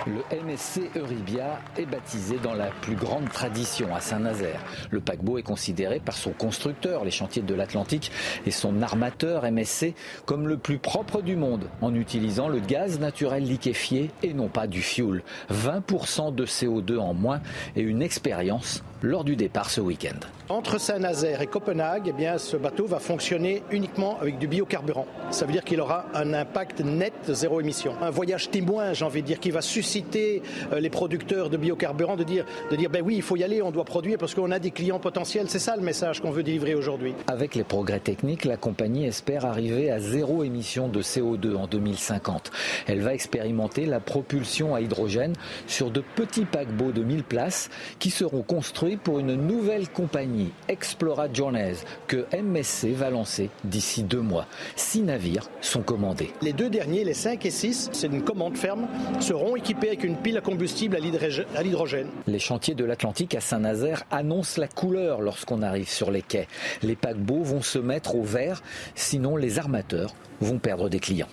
Le 0.08 0.24
MSC 0.36 0.82
Euribia 0.96 1.60
est 1.78 1.86
baptisé 1.86 2.40
dans 2.42 2.56
la 2.56 2.72
plus 2.82 2.96
grande 2.96 3.30
tradition 3.30 3.94
à 3.94 4.00
Saint-Nazaire. 4.00 4.60
Le 4.90 5.00
paquebot 5.00 5.38
est 5.38 5.44
considéré 5.44 6.00
par 6.00 6.16
son 6.16 6.32
constructeur, 6.32 7.06
les 7.06 7.12
chantiers 7.12 7.44
de 7.44 7.54
l'Atlantique, 7.54 8.12
et 8.48 8.52
son 8.52 8.82
armateur 8.82 9.44
MSC 9.44 9.94
comme 10.26 10.48
le 10.48 10.58
plus 10.58 10.80
propre 10.80 11.22
du 11.22 11.36
monde 11.36 11.70
en 11.82 11.94
utilisant 11.94 12.48
le 12.48 12.60
gaz 12.60 13.00
naturel 13.00 13.44
liquéfié 13.44 14.10
et 14.24 14.34
non 14.34 14.48
pas 14.48 14.66
du 14.66 14.82
fioul. 14.82 15.22
20% 15.54 16.34
de 16.34 16.48
CO2 16.48 16.98
en 16.98 17.14
moins 17.14 17.42
et 17.76 17.82
une 17.82 18.02
expérience 18.02 18.84
lors 19.04 19.24
du 19.24 19.36
départ 19.36 19.70
ce 19.70 19.82
week-end. 19.82 20.20
Entre 20.50 20.80
Saint-Nazaire 20.80 21.42
et 21.42 21.48
Copenhague, 21.48 22.08
eh 22.08 22.12
bien, 22.12 22.38
ce 22.38 22.56
bateau 22.56 22.86
va 22.86 23.00
fonctionner 23.00 23.64
uniquement 23.72 24.20
avec 24.20 24.38
du 24.38 24.48
biocarburant. 24.48 25.08
Ça 25.32 25.46
veut 25.46 25.54
dire 25.54 25.64
qu'il 25.64 25.82
aura 25.82 26.06
un 26.14 26.34
impact 26.34 26.82
net 26.82 27.14
zéro 27.30 27.62
émission. 27.62 27.96
Un 28.02 28.12
voyage 28.12 28.52
témoin, 28.52 28.94
j'ai 28.94 29.06
envie 29.06 29.22
de 29.22 29.28
dire, 29.28 29.40
qui 29.40 29.50
va 29.50 29.62
susciter 29.62 29.91
euh, 29.96 30.80
les 30.80 30.90
producteurs 30.90 31.50
de 31.50 31.58
biocarburant 31.58 32.16
de 32.16 32.24
dire, 32.24 32.46
de 32.70 32.76
dire 32.76 32.90
ben 32.90 33.02
oui, 33.04 33.16
il 33.16 33.22
faut 33.22 33.36
y 33.36 33.44
aller, 33.44 33.62
on 33.62 33.72
doit 33.72 33.86
produire 33.86 34.18
parce 34.18 34.36
qu'on 34.36 34.52
a 34.52 34.60
des 34.60 34.72
clients 34.72 35.00
potentiels. 35.00 35.46
C'est 35.50 35.60
ça 35.60 35.76
le 35.76 35.82
message 35.82 36.22
qu'on 36.22 36.32
veut 36.32 36.44
délivrer 36.44 36.76
aujourd'hui. 36.76 37.14
Avec 37.28 37.56
les 37.56 37.64
progrès 37.64 38.00
techniques, 38.00 38.46
la 38.46 38.58
compagnie 38.58 39.06
espère 39.06 39.46
arriver 39.46 39.92
à 39.92 40.00
zéro 40.00 40.44
émission 40.44 40.88
de 40.88 41.02
CO2 41.02 41.56
en 41.56 41.68
2050. 41.68 42.52
Elle 42.88 43.02
va 43.02 43.14
expérimenter 43.14 43.86
la 43.86 44.00
propulsion 44.00 44.76
à 44.76 44.82
hydrogène 44.82 45.34
sur 45.68 45.92
de 45.92 46.04
petits 46.16 46.46
paquebots 46.46 46.92
de 46.92 47.04
1000 47.04 47.24
places 47.24 47.70
qui 48.00 48.10
seront 48.10 48.44
construits 48.44 48.98
pour 48.98 49.20
une 49.20 49.36
nouvelle 49.36 49.90
compagnie, 49.90 50.52
Explora 50.68 51.32
Journeys, 51.32 51.76
que 52.08 52.26
MSC 52.36 52.94
va 52.94 53.10
lancer 53.10 53.50
d'ici 53.64 54.04
deux 54.04 54.22
mois. 54.22 54.46
Six 54.76 55.02
navires 55.02 55.50
sont 55.62 55.82
commandés. 55.82 56.32
Les 56.42 56.54
deux 56.54 56.70
derniers, 56.70 57.04
les 57.04 57.14
5 57.14 57.46
et 57.46 57.52
6, 57.52 57.90
c'est 57.94 58.08
une 58.08 58.24
commande 58.24 58.58
ferme, 58.58 58.88
seront 59.20 59.56
équipés 59.56 59.81
avec 59.88 60.04
une 60.04 60.18
pile 60.18 60.38
à 60.38 60.42
combustible 60.42 60.96
à 60.96 61.64
l'hydrogène. 61.64 62.08
Les 62.28 62.40
chantiers 62.40 62.76
de 62.76 62.86
l'Atlantique 62.86 63.36
à 63.36 63.42
Saint-Nazaire 63.42 64.04
annoncent 64.12 64.60
la 64.60 64.68
couleur 64.68 65.22
lorsqu'on 65.22 65.62
arrive 65.62 65.90
sur 65.90 66.12
les 66.12 66.22
quais. 66.22 66.48
Les 66.84 66.96
paquebots 66.96 67.44
vont 67.44 67.62
se 67.62 67.80
mettre 67.80 68.16
au 68.16 68.24
vert, 68.24 68.62
sinon 68.96 69.36
les 69.36 69.60
armateurs 69.60 70.14
vont 70.40 70.60
perdre 70.60 70.90
des 70.90 71.00
clients. 71.00 71.28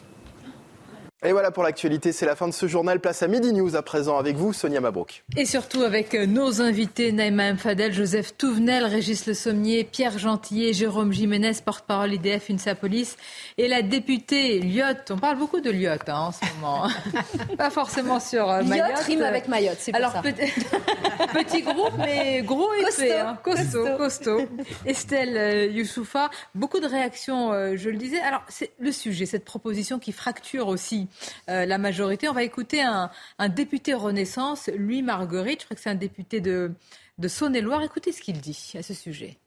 Et 1.24 1.32
voilà 1.32 1.50
pour 1.50 1.64
l'actualité, 1.64 2.12
c'est 2.12 2.26
la 2.26 2.36
fin 2.36 2.46
de 2.46 2.52
ce 2.52 2.68
journal. 2.68 3.00
Place 3.00 3.24
à 3.24 3.26
Midi 3.26 3.52
News 3.52 3.74
à 3.74 3.82
présent 3.82 4.18
avec 4.18 4.36
vous, 4.36 4.52
Sonia 4.52 4.80
Mabrouk. 4.80 5.24
Et 5.36 5.46
surtout 5.46 5.82
avec 5.82 6.14
euh, 6.14 6.26
nos 6.26 6.60
invités, 6.62 7.10
Naïma 7.10 7.56
Fadel, 7.56 7.92
Joseph 7.92 8.36
Touvenel, 8.36 8.84
Régis 8.84 9.26
Le 9.26 9.34
Sommier, 9.34 9.82
Pierre 9.82 10.16
Gentillet, 10.16 10.72
Jérôme 10.72 11.12
Jiménez, 11.12 11.54
porte-parole 11.64 12.12
IDF 12.12 12.50
UNSA 12.50 12.76
Police, 12.76 13.16
et 13.56 13.66
la 13.66 13.82
députée 13.82 14.60
Lyotte. 14.60 15.10
On 15.10 15.18
parle 15.18 15.38
beaucoup 15.38 15.60
de 15.60 15.72
Lyotte 15.72 16.08
hein, 16.08 16.28
en 16.28 16.30
ce 16.30 16.38
moment. 16.54 16.86
Pas 17.58 17.70
forcément 17.70 18.20
sur 18.20 18.48
euh, 18.48 18.62
Mayotte. 18.62 18.86
Lyotte 18.90 19.04
rime 19.06 19.22
avec 19.22 19.48
Mayotte, 19.48 19.78
c'est 19.80 19.90
pour 19.90 19.98
Alors, 19.98 20.12
ça. 20.12 20.22
Petit, 21.34 21.62
groupe, 21.62 21.94
mais 21.98 22.42
gros 22.42 22.72
et 22.74 22.84
costaud, 22.84 23.02
hein. 23.18 23.38
costaud, 23.42 23.86
costaud. 23.96 24.48
Estelle 24.86 25.36
euh, 25.36 25.66
Youssoufa, 25.66 26.30
beaucoup 26.54 26.78
de 26.78 26.86
réactions, 26.86 27.74
je 27.74 27.90
le 27.90 27.96
disais. 27.96 28.20
Alors, 28.20 28.44
c'est 28.48 28.70
le 28.78 28.92
sujet, 28.92 29.26
cette 29.26 29.44
proposition 29.44 29.98
qui 29.98 30.12
fracture 30.12 30.68
aussi 30.68 31.07
euh, 31.48 31.66
la 31.66 31.78
majorité. 31.78 32.28
On 32.28 32.32
va 32.32 32.42
écouter 32.42 32.82
un, 32.82 33.10
député 33.48 33.94
Renaissance, 33.94 34.68
Louis 34.76 35.02
Marguerite, 35.02 35.60
je 35.60 35.64
crois 35.66 35.74
que 35.76 35.82
c'est 35.82 35.90
un 35.90 35.94
député 35.94 36.40
de, 36.40 36.72
de 37.18 37.28
Saône-et-Loire. 37.28 37.82
Écoutez 37.82 38.12
ce 38.12 38.20
qu'il 38.20 38.40
dit 38.40 38.72
à 38.76 38.82
ce 38.82 38.94
sujet. 38.94 39.38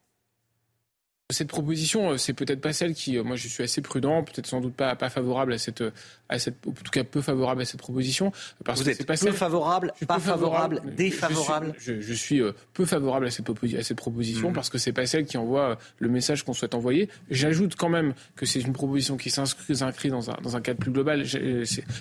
Cette 1.32 1.48
proposition, 1.48 2.12
euh, 2.12 2.18
c'est 2.18 2.34
peut-être 2.34 2.62
pas 2.62 2.74
celle 2.74 2.94
qui, 2.94 3.18
euh, 3.18 3.24
moi, 3.24 3.36
je 3.36 3.48
suis 3.48 3.64
assez 3.64 3.82
prudent, 3.82 4.24
peut-être 4.24 4.48
sans 4.48 4.62
doute 4.62 4.74
pas, 4.74 4.96
pas 4.96 5.10
favorable 5.10 5.54
à 5.54 5.58
cette, 5.58 5.84
à 6.30 6.40
cette, 6.40 6.56
en 6.68 6.72
tout 6.72 6.92
cas 6.92 7.04
peu 7.04 7.22
favorable 7.22 7.62
à 7.62 7.66
cette 7.66 7.80
proposition. 7.80 8.32
Parce 8.64 8.80
Vous 8.80 8.86
que 8.86 8.92
êtes 8.92 9.06
pas 9.06 9.16
peu 9.16 9.32
favorable, 9.32 9.94
pas 10.08 10.20
favorable, 10.20 10.82
défavorable. 10.96 11.74
Je 11.80 12.14
suis, 12.14 12.42
peu 12.74 12.86
favorable 12.86 13.28
à 13.28 13.32
cette, 13.32 13.50
à 13.50 13.84
cette 13.84 13.98
proposition 13.98 14.52
mmh. 14.52 14.54
parce 14.54 14.70
que 14.70 14.78
c'est 14.78 14.94
pas 14.94 15.06
celle 15.06 15.26
qui 15.26 15.38
envoie 15.38 15.78
le 16.00 16.10
message 16.10 16.44
qu'on 16.44 16.54
souhaite 16.54 16.76
envoyer. 16.76 17.10
J'ajoute 17.30 17.76
quand 17.76 17.90
même 17.90 18.14
que 18.36 18.46
c'est 18.46 18.60
une 18.60 18.74
proposition 18.74 19.18
qui 19.18 19.30
s'inscrit 19.30 20.10
dans 20.10 20.30
un, 20.30 20.38
dans 20.42 20.56
un 20.56 20.62
cadre 20.62 20.80
plus 20.80 20.92
global. 20.92 21.26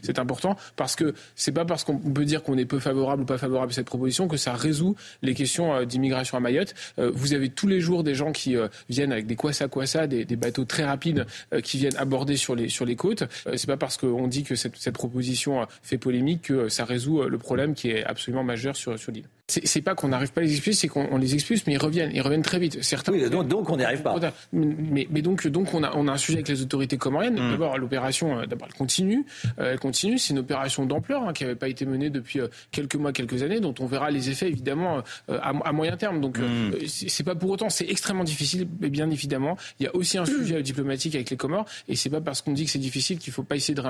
C'est 0.02 0.18
important 0.18 0.56
parce 0.76 0.96
que 0.96 1.14
c'est 1.36 1.52
pas 1.52 1.64
parce 1.64 1.84
qu'on 1.84 1.98
peut 1.98 2.24
dire 2.24 2.42
qu'on 2.42 2.58
est 2.58 2.64
peu 2.64 2.78
favorable 2.78 3.22
ou 3.22 3.26
pas 3.26 3.38
favorable 3.38 3.72
à 3.72 3.74
cette 3.74 3.86
proposition 3.86 4.28
que 4.28 4.36
ça 4.36 4.54
résout 4.54 4.96
les 5.22 5.34
questions 5.34 5.84
d'immigration 5.84 6.36
à 6.36 6.40
Mayotte. 6.40 6.74
Vous 6.98 7.34
avez 7.34 7.48
tous 7.48 7.66
les 7.66 7.80
jours 7.80 8.04
des 8.04 8.14
gens 8.14 8.32
qui 8.32 8.56
viennent 8.88 9.12
avec 9.12 9.19
des 9.26 9.36
quoi 9.36 9.52
ça, 9.52 10.06
des, 10.06 10.24
des 10.24 10.36
bateaux 10.36 10.64
très 10.64 10.84
rapides 10.84 11.26
qui 11.62 11.78
viennent 11.78 11.96
aborder 11.96 12.36
sur 12.36 12.54
les, 12.54 12.68
sur 12.68 12.84
les 12.84 12.96
côtes. 12.96 13.24
c'est 13.56 13.66
pas 13.66 13.76
parce 13.76 13.96
qu'on 13.96 14.26
dit 14.26 14.44
que 14.44 14.54
cette, 14.54 14.76
cette 14.76 14.94
proposition 14.94 15.66
fait 15.82 15.98
polémique 15.98 16.42
que 16.42 16.68
ça 16.68 16.84
résout 16.84 17.22
le 17.22 17.38
problème 17.38 17.74
qui 17.74 17.90
est 17.90 18.04
absolument 18.04 18.44
majeur 18.44 18.76
sur, 18.76 18.98
sur 18.98 19.12
l'île 19.12 19.26
c'est 19.50 19.82
pas 19.82 19.94
qu'on 19.94 20.08
n'arrive 20.08 20.32
pas 20.32 20.40
à 20.40 20.44
les 20.44 20.52
expulser, 20.52 20.80
c'est 20.80 20.88
qu'on 20.88 21.16
les 21.16 21.34
expulse, 21.34 21.66
mais 21.66 21.74
ils 21.74 21.78
reviennent, 21.78 22.10
ils 22.14 22.20
reviennent 22.20 22.42
très 22.42 22.58
vite. 22.58 22.82
Certains. 22.82 23.12
Oui, 23.12 23.28
donc, 23.28 23.48
donc 23.48 23.68
on 23.70 23.76
n'y 23.76 23.84
arrive 23.84 24.02
pas. 24.02 24.16
Mais, 24.52 25.06
mais, 25.10 25.22
donc, 25.22 25.46
donc 25.48 25.74
on 25.74 25.82
a, 25.82 25.92
on 25.94 26.08
a 26.08 26.12
un 26.12 26.16
sujet 26.16 26.38
avec 26.38 26.48
les 26.48 26.62
autorités 26.62 26.96
comoriennes. 26.96 27.34
Mm. 27.34 27.50
D'abord, 27.50 27.78
l'opération, 27.78 28.38
euh, 28.38 28.46
d'abord, 28.46 28.68
elle 28.70 28.76
continue, 28.76 29.24
euh, 29.58 29.72
elle 29.72 29.78
continue. 29.78 30.18
C'est 30.18 30.32
une 30.32 30.38
opération 30.38 30.86
d'ampleur 30.86 31.22
hein, 31.22 31.32
qui 31.32 31.44
n'avait 31.44 31.56
pas 31.56 31.68
été 31.68 31.84
menée 31.84 32.10
depuis 32.10 32.40
euh, 32.40 32.48
quelques 32.70 32.96
mois, 32.96 33.12
quelques 33.12 33.42
années, 33.42 33.60
dont 33.60 33.74
on 33.80 33.86
verra 33.86 34.10
les 34.10 34.30
effets 34.30 34.48
évidemment 34.48 35.02
à, 35.28 35.72
moyen 35.72 35.96
terme. 35.96 36.20
Donc, 36.20 36.38
mm. 36.38 36.86
c'est 36.86 37.24
pas 37.24 37.34
pour 37.34 37.50
autant, 37.50 37.68
c'est 37.68 37.88
extrêmement 37.88 38.24
difficile, 38.24 38.68
mais 38.80 38.90
bien 39.10 39.16
évidemment, 39.16 39.56
il 39.78 39.84
y 39.84 39.86
a 39.88 39.94
aussi 39.94 40.18
un 40.18 40.26
sujet 40.26 40.62
diplomatique 40.62 41.14
avec 41.14 41.30
les 41.30 41.36
Comores, 41.36 41.66
et 41.88 41.96
c'est 41.96 42.10
pas 42.10 42.20
parce 42.20 42.42
qu'on 42.42 42.52
dit 42.52 42.64
que 42.64 42.70
c'est 42.70 42.78
difficile 42.78 43.18
qu'il 43.18 43.32
faut 43.32 43.42
pas 43.42 43.56
essayer 43.56 43.74
de. 43.74 43.82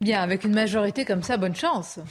Bien, 0.00 0.20
avec 0.20 0.44
une 0.44 0.54
majorité 0.54 1.04
comme 1.04 1.22
ça, 1.22 1.36
bonne 1.36 1.56
chance. 1.56 1.98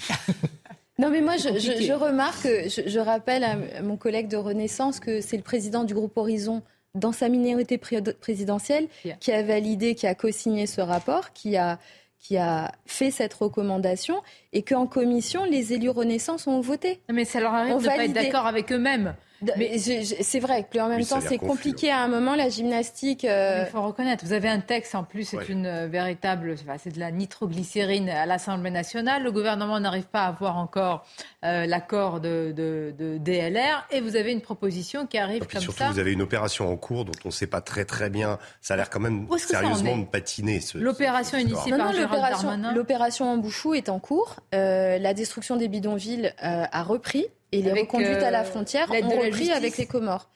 Non, 1.00 1.10
mais 1.10 1.22
moi, 1.22 1.36
je, 1.38 1.94
remarque, 1.94 2.46
je, 2.46 3.00
rappelle 3.00 3.44
à 3.44 3.82
mon 3.82 3.98
collègue 3.98 4.28
de 4.28 4.38
Renaissance 4.38 5.00
que 5.00 5.20
c'est 5.20 5.38
le 5.38 5.42
président 5.42 5.84
du 5.84 5.96
groupe 5.96 6.16
Horizon 6.16 6.62
dans 6.94 7.12
sa 7.12 7.28
minorité 7.28 7.80
présidentielle 7.80 8.88
qui 9.20 9.32
a 9.32 9.42
validé, 9.42 9.96
qui 9.96 10.06
a 10.06 10.14
co-signé 10.14 10.68
ce 10.68 10.80
rapport, 10.80 11.34
qui 11.34 11.58
a, 11.58 11.80
qui 12.20 12.38
a 12.38 12.72
fait 12.86 13.10
cette 13.10 13.34
recommandation 13.34 14.22
et 14.54 14.62
qu'en 14.62 14.86
commission, 14.86 15.44
les 15.44 15.74
élus 15.74 15.90
Renaissance 15.90 16.46
ont 16.46 16.62
voté. 16.62 17.00
Mais 17.12 17.26
ça 17.26 17.40
leur 17.40 17.56
arrive 17.56 17.78
de 17.78 17.82
ne 17.82 17.88
pas 17.88 18.06
être 18.06 18.14
d'accord 18.14 18.46
avec 18.46 18.72
eux-mêmes. 18.72 19.16
Mais 19.58 19.78
c'est 19.78 20.40
vrai 20.40 20.66
que 20.70 20.80
en 20.80 20.88
même 20.88 21.06
temps, 21.06 21.22
c'est 21.22 21.38
compliqué 21.38 21.92
à 21.92 22.00
un 22.00 22.08
moment 22.08 22.36
la 22.36 22.50
gymnastique. 22.50 23.26
Euh, 23.26 23.64
Il 23.66 23.72
faut 23.72 23.82
reconnaître. 23.82 24.24
Vous 24.26 24.34
avez 24.34 24.50
un 24.50 24.60
texte 24.60 24.96
en 24.96 25.04
plus, 25.04 25.26
c'est 25.26 25.50
une 25.50 25.66
euh, 25.66 25.88
véritable, 25.88 26.56
c'est 26.78 26.94
de 26.94 27.00
la 27.00 27.12
nitroglycérine 27.12 28.10
à 28.10 28.26
l'Assemblée 28.26 28.72
nationale. 28.72 29.24
Le 29.24 29.32
gouvernement 29.32 29.80
n'arrive 29.80 30.06
pas 30.06 30.24
à 30.24 30.28
avoir 30.28 30.58
encore 30.58 31.06
euh, 31.44 31.66
l'accord 31.66 32.20
de, 32.20 32.54
de, 32.56 33.18
DLR, 33.18 33.88
et 33.92 34.02
vous 34.02 34.16
avez 34.16 34.32
une 34.32 34.42
proposition 34.42 35.08
qui 35.08 35.18
arrive 35.18 35.46
comme 35.48 35.62
surtout, 35.62 35.78
ça. 35.80 35.92
Vous 35.92 36.00
avez 36.00 36.14
une 36.14 36.22
opération 36.22 36.72
en 36.72 36.78
cours 36.78 37.06
dont 37.06 37.12
on 37.26 37.30
ne 37.30 37.34
sait 37.34 37.48
pas 37.48 37.62
très 37.62 37.86
très 37.86 38.10
bien. 38.10 38.38
Ça 38.62 38.76
a 38.76 38.78
l'air 38.78 38.90
quand 38.90 39.00
même 39.00 39.28
sérieusement 39.38 39.98
de 39.98 40.06
patiner. 40.06 40.60
L'opération 40.76 41.38
initiée 41.38 41.72
par 41.76 41.94
Gérald 41.94 42.22
Darmanin. 42.22 42.74
L'opération 42.74 43.32
Embouchou 43.32 43.74
est 43.74 43.90
en 43.90 44.00
cours. 44.00 44.38
la 44.52 45.14
destruction 45.14 45.58
des 45.58 45.68
bidonvilles 45.68 46.34
a 46.40 46.84
repris. 46.84 47.28
Et 47.52 47.62
les 47.62 47.72
reconduites 47.72 48.24
à 48.24 48.32
la 48.32 48.42
euh, 48.42 48.46
frontière 48.46 48.90
ont 48.92 49.10
repris 49.20 49.52
avec 49.52 49.78
les 49.78 49.86
Comores. 49.86 50.30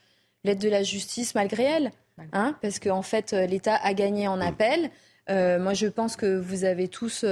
L'aide 0.44 0.58
de 0.58 0.68
la 0.68 0.82
justice 0.82 1.34
malgré 1.34 1.64
elle, 1.64 1.90
hein, 2.32 2.56
parce 2.62 2.78
qu'en 2.78 2.98
en 2.98 3.02
fait, 3.02 3.32
euh, 3.32 3.46
l'État 3.46 3.76
a 3.76 3.94
gagné 3.94 4.28
en 4.28 4.40
appel. 4.40 4.90
Euh, 5.28 5.58
moi, 5.58 5.74
je 5.74 5.86
pense 5.86 6.16
que 6.16 6.38
vous 6.38 6.64
avez 6.64 6.88
tous 6.88 7.24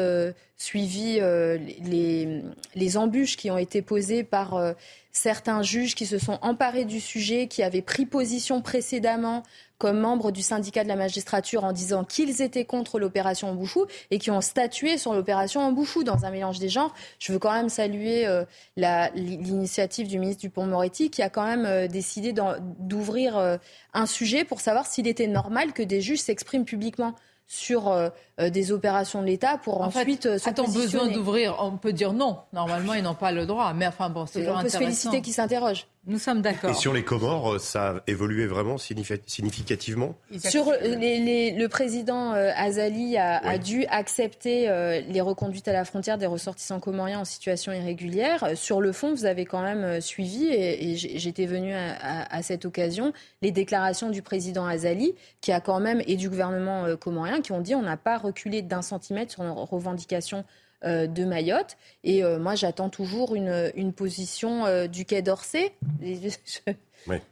suivi 0.57 1.21
les, 1.21 2.43
les, 2.75 2.97
embûches 2.97 3.37
qui 3.37 3.51
ont 3.51 3.59
été 3.59 3.83
posées 3.83 4.25
par 4.25 4.75
certains 5.13 5.63
juges 5.63 5.95
qui 5.95 6.07
se 6.07 6.19
sont 6.19 6.39
emparés 6.43 6.85
du 6.85 7.01
sujet, 7.01 7.47
qui 7.47 7.63
avaient 7.63 7.83
pris 7.83 8.05
position 8.05 8.61
précédemment 8.61 9.45
comme 9.79 9.99
membres 9.99 10.31
du 10.31 10.43
syndicat 10.43 10.83
de 10.83 10.89
la 10.89 10.97
magistrature 10.97 11.65
en 11.65 11.73
disant 11.73 12.05
qu'ils 12.05 12.43
étaient 12.43 12.65
contre 12.65 12.99
l'opération 12.99 13.51
Embouchou 13.51 13.87
et 14.11 14.19
qui 14.19 14.31
ont 14.31 14.41
statué 14.41 14.99
sur 14.99 15.15
l'opération 15.15 15.61
Embouchou 15.61 16.05
dans 16.05 16.25
un 16.25 16.31
mélange 16.31 16.59
des 16.59 16.69
genres. 16.69 16.95
Je 17.19 17.33
veux 17.33 17.39
quand 17.39 17.53
même 17.53 17.69
saluer 17.69 18.27
euh, 18.27 18.45
l'initiative 18.77 20.09
du 20.09 20.19
ministre 20.19 20.43
Dupont-Moretti 20.43 21.11
qui 21.11 21.23
a 21.23 21.29
quand 21.29 21.45
même 21.45 21.67
euh, 21.67 21.89
décidé 21.89 22.33
d'ouvrir 22.79 23.37
euh, 23.37 23.57
un 23.93 24.07
sujet 24.07 24.45
pour 24.45 24.61
savoir 24.61 24.87
s'il 24.87 25.07
était 25.07 25.27
normal 25.27 25.73
que 25.73 25.83
des 25.83 26.01
juges 26.01 26.21
s'expriment 26.21 26.65
publiquement 26.65 27.15
sur 27.47 27.89
euh, 27.89 28.09
euh, 28.41 28.51
des 28.51 28.73
opérations 28.73 29.21
de 29.21 29.27
l'État 29.27 29.59
pour 29.59 29.81
ensuite 29.83 30.27
euh, 30.27 30.39
se 30.39 30.49
A-t-on 30.49 30.69
besoin 30.69 31.09
d'ouvrir? 31.09 31.57
On 31.61 31.77
peut 31.77 31.93
dire 31.93 32.13
non. 32.13 32.39
Normalement, 32.53 32.95
ils 32.95 33.03
n'ont 33.03 33.15
pas 33.15 33.33
le 33.33 33.47
droit. 33.47 33.73
Mais 33.75 33.87
enfin, 33.87 34.11
bon, 34.11 34.27
c'est 34.27 34.49
On 34.49 34.61
peut 34.61 34.69
se 34.69 34.79
féliciter 34.79 35.21
qu'ils 35.21 35.35
s'interrogent. 35.35 35.87
Nous 36.07 36.19
sommes 36.19 36.43
d'accord. 36.43 36.71
Et 36.71 36.75
sur 36.75 36.93
les 36.93 37.03
Comores, 37.03 37.61
ça 37.61 37.89
a 37.89 38.03
évolué 38.07 38.47
vraiment 38.47 38.77
significativement 38.79 40.15
Sur 40.39 40.71
le 40.71 41.67
président 41.67 42.33
Azali 42.33 43.17
a, 43.17 43.59
dû 43.59 43.87
accepter 43.87 44.67
les 45.09 45.21
reconduites 45.21 45.69
à 45.69 45.73
la 45.73 45.85
frontière 45.85 46.19
des 46.19 46.27
ressortissants 46.27 46.81
comoriens 46.81 47.21
en 47.21 47.25
situation 47.25 47.73
irrégulière. 47.73 48.51
Sur 48.55 48.81
le 48.81 48.93
fond, 48.93 49.15
vous 49.15 49.25
avez 49.25 49.45
quand 49.45 49.63
même 49.63 50.01
suivi, 50.01 50.47
et, 50.47 50.97
j'étais 50.97 51.47
venu 51.47 51.73
à, 51.75 52.43
cette 52.43 52.65
occasion, 52.65 53.13
les 53.43 53.51
déclarations 53.51 54.11
du 54.11 54.23
président 54.23 54.67
Azali, 54.67 55.15
qui 55.41 55.53
a 55.53 55.61
quand 55.61 55.81
même, 55.81 56.03
et 56.07 56.17
du 56.17 56.29
gouvernement 56.29 56.97
comorien, 56.97 57.41
qui 57.41 57.53
ont 57.53 57.61
dit 57.61 57.75
on 57.75 57.83
n'a 57.83 57.97
pas 57.97 58.19
reculé 58.19 58.63
d'un 58.63 58.83
centimètre 58.83 59.33
sur 59.33 59.43
nos 59.43 59.55
revendications 59.55 60.35
euh, 60.39 60.64
de 60.85 61.25
Mayotte. 61.25 61.77
Et 62.03 62.23
euh, 62.23 62.39
moi, 62.39 62.55
j'attends 62.55 62.89
toujours 62.89 63.35
une, 63.35 63.73
une 63.75 63.93
position 63.93 64.67
euh, 64.67 64.87
du 64.87 65.05
Quai 65.05 65.23
d'Orsay. 65.23 65.73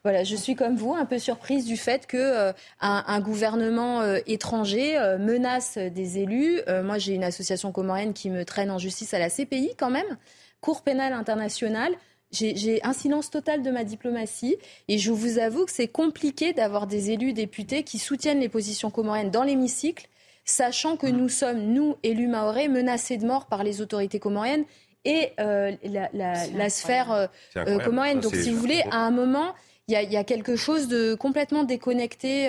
Voilà, 0.03 0.23
je 0.23 0.37
suis 0.37 0.55
comme 0.55 0.77
vous 0.77 0.95
un 0.95 1.07
peu 1.07 1.19
surprise 1.19 1.65
du 1.65 1.79
fait 1.79 2.07
que 2.07 2.53
un, 2.81 3.21
gouvernement 3.21 4.03
étranger 4.27 4.99
menace 5.19 5.79
des 5.79 6.19
élus. 6.19 6.61
moi, 6.85 6.99
j'ai 6.99 7.15
une 7.15 7.25
association 7.25 7.73
comorienne 7.73 8.13
qui 8.13 8.29
me 8.29 8.45
traîne 8.45 8.71
en 8.71 8.77
justice 8.77 9.15
à 9.15 9.19
la 9.19 9.31
CPI 9.31 9.71
quand 9.79 9.89
même, 9.89 10.19
Cour 10.61 10.83
pénale 10.83 11.15
internationale. 11.15 11.95
J'ai 12.33 12.81
un 12.83 12.95
silence 12.95 13.31
total 13.31 13.63
de 13.63 13.71
ma 13.71 13.85
diplomatie 13.85 14.57
et 14.89 14.97
je 14.97 15.13
vous 15.13 15.39
avoue 15.39 15.67
que 15.67 15.73
c'est 15.73 15.89
compliqué 15.89 16.55
d'avoir 16.55 16.87
des 16.87 17.11
élus 17.11 17.35
députés 17.35 17.83
qui 17.83 17.99
soutiennent 17.99 18.41
les 18.41 18.49
positions 18.49 18.91
comoriennes 18.91 19.31
dans 19.31 19.43
l'hémicycle, 19.43 20.09
sachant 20.45 20.97
que 20.97 21.07
nous 21.07 21.29
sommes, 21.29 21.61
nous, 21.73 21.97
élus 22.03 22.29
maorais, 22.29 22.69
menacés 22.69 23.17
de 23.17 23.27
mort 23.27 23.47
par 23.47 23.65
les 23.65 23.81
autorités 23.81 24.19
comoriennes 24.19 24.65
et 25.05 25.33
euh, 25.41 25.73
la, 25.83 26.71
sphère 26.71 27.13
euh, 27.13 27.27
euh, 27.57 27.79
comorienne. 27.81 28.21
Donc, 28.21 28.35
si 28.35 28.51
vous 28.51 28.59
voulez, 28.59 28.83
à 28.91 28.99
un 28.99 29.11
moment, 29.11 29.55
il 29.89 29.95
y, 29.95 30.17
a, 30.17 30.25
quelque 30.25 30.57
chose 30.57 30.89
de 30.89 31.15
complètement 31.15 31.65
déconnecté, 31.65 32.49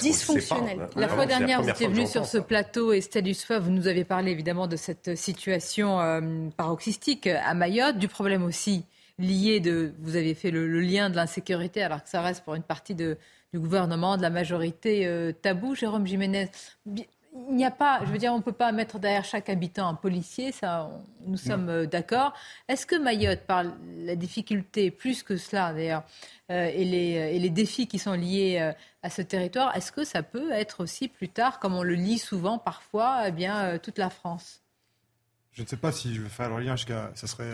dysfonctionnel. 0.00 0.88
La 0.96 1.08
fois 1.08 1.26
dernière, 1.26 1.60
vous 1.60 1.68
étiez 1.68 1.88
venu 1.88 2.06
sur 2.06 2.24
ce 2.24 2.38
plateau, 2.38 2.92
Estelle 2.92 3.26
Youssoua, 3.26 3.58
vous 3.58 3.70
nous 3.70 3.88
avez 3.88 4.04
parlé 4.04 4.30
évidemment 4.30 4.66
de 4.68 4.76
cette 4.76 5.16
situation 5.16 5.98
paroxystique 6.56 7.26
à 7.26 7.52
Mayotte, 7.54 7.98
du 7.98 8.08
problème 8.08 8.44
aussi 8.44 8.84
lié 9.18 9.60
de. 9.60 9.92
Vous 10.00 10.16
avez 10.16 10.34
fait 10.34 10.50
le, 10.50 10.80
lien 10.80 11.10
de 11.10 11.16
l'insécurité, 11.16 11.82
alors 11.82 12.02
que 12.02 12.08
ça 12.08 12.22
reste 12.22 12.44
pour 12.44 12.54
une 12.54 12.62
partie 12.62 12.94
de, 12.94 13.18
du 13.52 13.58
gouvernement, 13.60 14.16
de 14.16 14.22
la 14.22 14.30
majorité 14.30 15.06
euh, 15.06 15.32
tabou. 15.32 15.74
Jérôme 15.74 16.06
Jiménez, 16.06 16.50
il 17.48 17.54
n'y 17.54 17.64
a 17.64 17.70
pas, 17.70 18.00
je 18.04 18.10
veux 18.10 18.18
dire, 18.18 18.32
on 18.32 18.38
ne 18.38 18.42
peut 18.42 18.52
pas 18.52 18.72
mettre 18.72 18.98
derrière 18.98 19.24
chaque 19.24 19.48
habitant 19.48 19.88
un 19.88 19.94
policier, 19.94 20.52
ça, 20.52 20.90
nous 21.26 21.36
sommes 21.36 21.68
euh, 21.68 21.86
d'accord. 21.86 22.34
Est-ce 22.68 22.86
que 22.86 22.96
Mayotte, 22.96 23.46
par 23.46 23.64
la 23.96 24.16
difficulté, 24.16 24.90
plus 24.90 25.22
que 25.22 25.36
cela 25.36 25.72
d'ailleurs, 25.72 26.04
euh, 26.50 26.66
et, 26.66 26.84
les, 26.84 27.36
et, 27.36 27.38
les, 27.38 27.50
défis 27.50 27.86
qui 27.86 27.98
sont 27.98 28.14
liés 28.14 28.72
à 29.02 29.10
ce 29.10 29.22
territoire, 29.22 29.76
est-ce 29.76 29.92
que 29.92 30.04
ça 30.04 30.22
peut 30.22 30.50
être 30.50 30.82
aussi 30.82 31.08
plus 31.08 31.28
tard, 31.28 31.58
comme 31.60 31.74
on 31.74 31.82
le 31.82 31.94
lit 31.94 32.18
souvent 32.18 32.58
parfois, 32.58 33.28
eh 33.28 33.32
bien, 33.32 33.78
toute 33.78 33.98
la 33.98 34.10
France? 34.10 34.62
Je 35.52 35.62
ne 35.62 35.66
sais 35.66 35.76
pas 35.76 35.92
si 35.92 36.14
je 36.14 36.22
vais 36.22 36.28
faire 36.28 36.50
le 36.50 36.62
lien 36.62 36.76
jusqu'à. 36.76 37.10
Ça 37.14 37.26
serait 37.26 37.52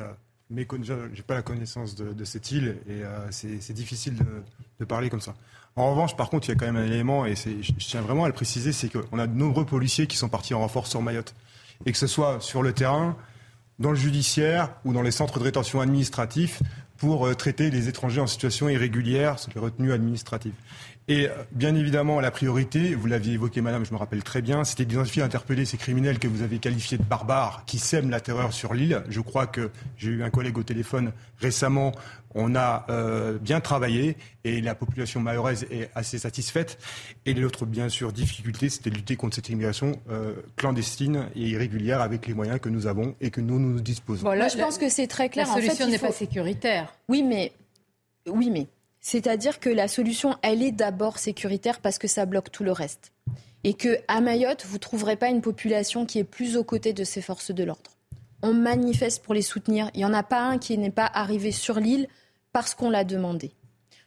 mais 0.50 0.66
n'ai 0.78 1.22
pas 1.22 1.34
la 1.34 1.42
connaissance 1.42 1.94
de, 1.94 2.24
cette 2.24 2.50
île 2.50 2.76
et 2.86 3.02
euh, 3.02 3.30
c'est 3.30 3.72
difficile 3.72 4.16
de, 4.78 4.84
parler 4.84 5.08
comme 5.08 5.20
ça. 5.20 5.34
En 5.76 5.90
revanche, 5.90 6.16
par 6.16 6.30
contre, 6.30 6.48
il 6.48 6.52
y 6.52 6.54
a 6.54 6.56
quand 6.56 6.66
même 6.66 6.76
un 6.76 6.86
élément, 6.86 7.26
et 7.26 7.34
je, 7.34 7.72
tiens 7.78 8.00
vraiment 8.00 8.24
à 8.24 8.28
le 8.28 8.34
préciser, 8.34 8.72
c'est 8.72 8.88
qu'on 8.88 9.18
a 9.18 9.26
de 9.26 9.36
nombreux 9.36 9.64
policiers 9.64 10.06
qui 10.06 10.16
sont 10.16 10.28
partis 10.28 10.54
en 10.54 10.60
renfort 10.60 10.86
sur 10.86 11.02
Mayotte. 11.02 11.34
Et 11.84 11.92
que 11.92 11.98
ce 11.98 12.06
soit 12.06 12.40
sur 12.40 12.62
le 12.62 12.72
terrain, 12.72 13.16
dans 13.80 13.90
le 13.90 13.96
judiciaire 13.96 14.70
ou 14.84 14.92
dans 14.92 15.02
les 15.02 15.10
centres 15.10 15.40
de 15.40 15.44
rétention 15.44 15.80
administratifs 15.80 16.62
pour 16.96 17.26
euh, 17.26 17.34
traiter 17.34 17.70
les 17.70 17.88
étrangers 17.88 18.20
en 18.20 18.28
situation 18.28 18.68
irrégulière 18.68 19.36
les 19.52 19.60
retenues 19.60 19.92
administratives. 19.92 20.54
Et 21.06 21.28
euh, 21.28 21.32
bien 21.52 21.74
évidemment, 21.74 22.18
la 22.20 22.30
priorité, 22.30 22.94
vous 22.94 23.06
l'aviez 23.06 23.34
évoqué, 23.34 23.60
madame, 23.60 23.84
je 23.84 23.92
me 23.92 23.98
rappelle 23.98 24.22
très 24.22 24.40
bien, 24.40 24.64
c'était 24.64 24.86
d'identifier 24.86 25.20
et 25.20 25.24
interpeller 25.24 25.66
ces 25.66 25.76
criminels 25.76 26.18
que 26.18 26.28
vous 26.28 26.42
avez 26.42 26.58
qualifiés 26.58 26.96
de 26.96 27.02
barbares 27.02 27.64
qui 27.66 27.78
sèment 27.78 28.08
la 28.08 28.20
terreur 28.20 28.54
sur 28.54 28.72
l'île. 28.72 29.02
Je 29.10 29.20
crois 29.20 29.46
que 29.46 29.70
j'ai 29.98 30.08
eu 30.08 30.22
un 30.22 30.30
collègue 30.30 30.56
au 30.56 30.62
téléphone 30.62 31.12
récemment. 31.38 31.92
On 32.34 32.56
a 32.56 32.86
euh, 32.88 33.38
bien 33.38 33.60
travaillé 33.60 34.16
et 34.44 34.62
la 34.62 34.74
population 34.74 35.20
mahoraise 35.20 35.66
est 35.70 35.90
assez 35.94 36.18
satisfaite. 36.18 36.78
Et 37.26 37.34
l'autre, 37.34 37.66
bien 37.66 37.90
sûr, 37.90 38.10
difficulté, 38.10 38.70
c'était 38.70 38.88
de 38.88 38.96
lutter 38.96 39.16
contre 39.16 39.36
cette 39.36 39.50
immigration 39.50 40.00
euh, 40.10 40.32
clandestine 40.56 41.28
et 41.36 41.42
irrégulière 41.42 42.00
avec 42.00 42.26
les 42.26 42.32
moyens 42.32 42.60
que 42.60 42.70
nous 42.70 42.86
avons 42.86 43.14
et 43.20 43.30
que 43.30 43.42
nous 43.42 43.58
nous 43.58 43.78
disposons. 43.80 44.24
Bon, 44.24 44.36
là, 44.36 44.48
je 44.48 44.56
pense 44.56 44.78
que 44.78 44.88
c'est 44.88 45.06
très 45.06 45.28
clair. 45.28 45.46
La 45.48 45.52
solution 45.52 45.86
n'est 45.86 45.98
pas 45.98 46.12
sécuritaire. 46.12 46.94
Oui, 47.08 47.22
mais 47.22 47.52
oui, 48.26 48.48
mais 48.50 48.66
c'est-à-dire 49.04 49.60
que 49.60 49.68
la 49.68 49.86
solution, 49.86 50.34
elle 50.40 50.62
est 50.62 50.72
d'abord 50.72 51.18
sécuritaire 51.18 51.80
parce 51.80 51.98
que 51.98 52.08
ça 52.08 52.24
bloque 52.24 52.50
tout 52.50 52.64
le 52.64 52.72
reste. 52.72 53.12
Et 53.62 53.74
que 53.74 53.98
à 54.08 54.22
Mayotte, 54.22 54.64
vous 54.64 54.76
ne 54.76 54.80
trouverez 54.80 55.16
pas 55.16 55.28
une 55.28 55.42
population 55.42 56.06
qui 56.06 56.18
est 56.18 56.24
plus 56.24 56.56
aux 56.56 56.64
côtés 56.64 56.94
de 56.94 57.04
ces 57.04 57.20
forces 57.20 57.50
de 57.50 57.64
l'ordre. 57.64 57.90
On 58.42 58.54
manifeste 58.54 59.22
pour 59.22 59.34
les 59.34 59.42
soutenir. 59.42 59.90
Il 59.92 59.98
n'y 59.98 60.04
en 60.06 60.14
a 60.14 60.22
pas 60.22 60.40
un 60.40 60.56
qui 60.56 60.78
n'est 60.78 60.90
pas 60.90 61.04
arrivé 61.12 61.52
sur 61.52 61.80
l'île 61.80 62.08
parce 62.54 62.74
qu'on 62.74 62.88
l'a 62.88 63.04
demandé. 63.04 63.52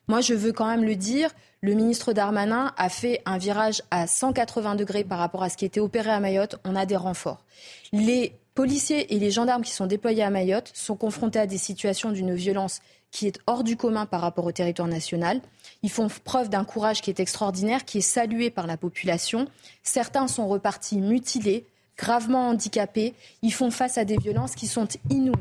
Moi, 0.08 0.22
je 0.22 0.34
veux 0.34 0.52
quand 0.52 0.66
même 0.66 0.84
le 0.84 0.96
dire, 0.96 1.30
le 1.62 1.76
ministre 1.76 2.12
Darmanin 2.12 2.74
a 2.76 2.90
fait 2.90 3.22
un 3.26 3.38
virage 3.38 3.84
à 3.92 4.08
180 4.08 4.74
degrés 4.74 5.04
par 5.04 5.20
rapport 5.20 5.44
à 5.44 5.50
ce 5.50 5.58
qui 5.58 5.66
était 5.66 5.80
opéré 5.80 6.10
à 6.10 6.20
Mayotte. 6.20 6.56
On 6.66 6.76
a 6.76 6.88
des 6.88 6.98
renforts. 6.98 7.46
Les 7.94 8.34
policiers 8.56 9.14
et 9.14 9.20
les 9.20 9.30
gendarmes 9.30 9.62
qui 9.62 9.74
sont 9.74 9.86
déployés 9.86 10.24
à 10.24 10.32
Mayotte 10.32 10.72
sont 10.74 10.96
confrontés 10.96 11.38
à 11.38 11.46
des 11.46 11.60
situations 11.60 12.12
d'une 12.12 12.34
violence 12.34 12.82
qui 13.12 13.28
est 13.28 13.40
hors 13.48 13.64
du 13.64 13.78
commun 13.78 14.06
par 14.06 14.22
rapport 14.22 14.46
au 14.46 14.52
territoire 14.52 14.88
national. 14.88 15.42
Ils 15.84 15.90
font 15.90 16.08
preuve 16.24 16.50
d'un 16.50 16.66
courage 16.66 17.02
qui 17.02 17.10
est 17.10 17.20
extraordinaire, 17.20 17.86
qui 17.86 18.00
est 18.00 18.02
salué 18.02 18.50
par 18.50 18.68
la 18.68 18.78
population. 18.78 19.48
Certains 19.84 20.28
sont 20.28 20.48
repartis 20.48 21.00
mutilés, 21.00 21.66
gravement 21.98 22.50
handicapés. 22.50 23.14
Ils 23.42 23.54
font 23.54 23.72
face 23.72 23.98
à 23.98 24.06
des 24.06 24.18
violences 24.18 24.56
qui 24.56 24.68
sont 24.68 24.88
inouïes. 25.10 25.34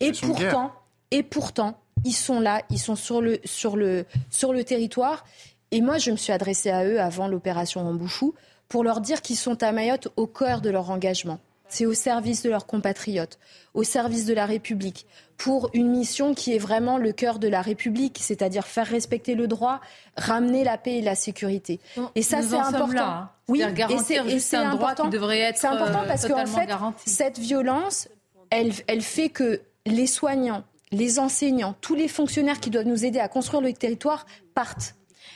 Et 0.00 0.12
pourtant, 0.12 0.72
et 1.10 1.22
pourtant, 1.22 1.78
ils 2.04 2.14
sont 2.14 2.40
là, 2.40 2.62
ils 2.70 2.78
sont 2.78 2.96
sur 2.96 3.20
le, 3.20 3.38
sur 3.44 3.76
le, 3.76 4.06
sur 4.30 4.52
le 4.52 4.64
territoire. 4.64 5.24
Et 5.70 5.80
moi, 5.80 5.98
je 5.98 6.10
me 6.10 6.16
suis 6.16 6.32
adressée 6.32 6.70
à 6.70 6.84
eux 6.84 7.00
avant 7.00 7.28
l'opération 7.28 7.82
Rambouchou 7.82 8.34
pour 8.68 8.84
leur 8.84 9.00
dire 9.00 9.22
qu'ils 9.22 9.36
sont 9.36 9.62
à 9.62 9.72
Mayotte 9.72 10.08
au 10.16 10.26
cœur 10.26 10.60
de 10.60 10.70
leur 10.70 10.90
engagement. 10.90 11.38
C'est 11.68 11.86
au 11.86 11.94
service 11.94 12.42
de 12.42 12.50
leurs 12.50 12.66
compatriotes, 12.66 13.38
au 13.72 13.82
service 13.82 14.26
de 14.26 14.34
la 14.34 14.46
République, 14.46 15.06
pour 15.36 15.70
une 15.72 15.90
mission 15.90 16.34
qui 16.34 16.54
est 16.54 16.58
vraiment 16.58 16.98
le 16.98 17.12
cœur 17.12 17.38
de 17.38 17.48
la 17.48 17.62
République, 17.62 18.18
c'est-à-dire 18.20 18.66
faire 18.66 18.86
respecter 18.86 19.34
le 19.34 19.48
droit, 19.48 19.80
ramener 20.16 20.62
la 20.62 20.78
paix 20.78 20.98
et 20.98 21.02
la 21.02 21.14
sécurité. 21.14 21.80
et 22.14 22.22
ça, 22.22 22.42
c'est 22.42 22.54
important. 22.54 22.94
Là. 22.94 23.32
Oui, 23.48 23.62
et 23.62 24.38
c'est 24.38 24.56
un 24.56 24.76
droit 24.76 24.94
qui 24.94 25.08
devrait 25.08 25.40
être 25.40 25.58
C'est 25.58 25.66
important 25.66 26.02
euh, 26.02 26.06
parce 26.06 26.26
qu'en 26.26 26.46
fait, 26.46 26.68
cette 27.04 27.38
violence, 27.38 28.08
elle, 28.50 28.72
elle 28.86 29.02
fait 29.02 29.28
que 29.28 29.60
les 29.86 30.06
soignants, 30.06 30.64
les 30.92 31.18
enseignants, 31.18 31.74
tous 31.80 31.94
les 31.94 32.08
fonctionnaires 32.08 32.60
qui 32.60 32.70
doivent 32.70 32.86
nous 32.86 33.04
aider 33.04 33.18
à 33.18 33.28
construire 33.28 33.62
le 33.62 33.72
territoire 33.72 34.26
partent. 34.54 34.94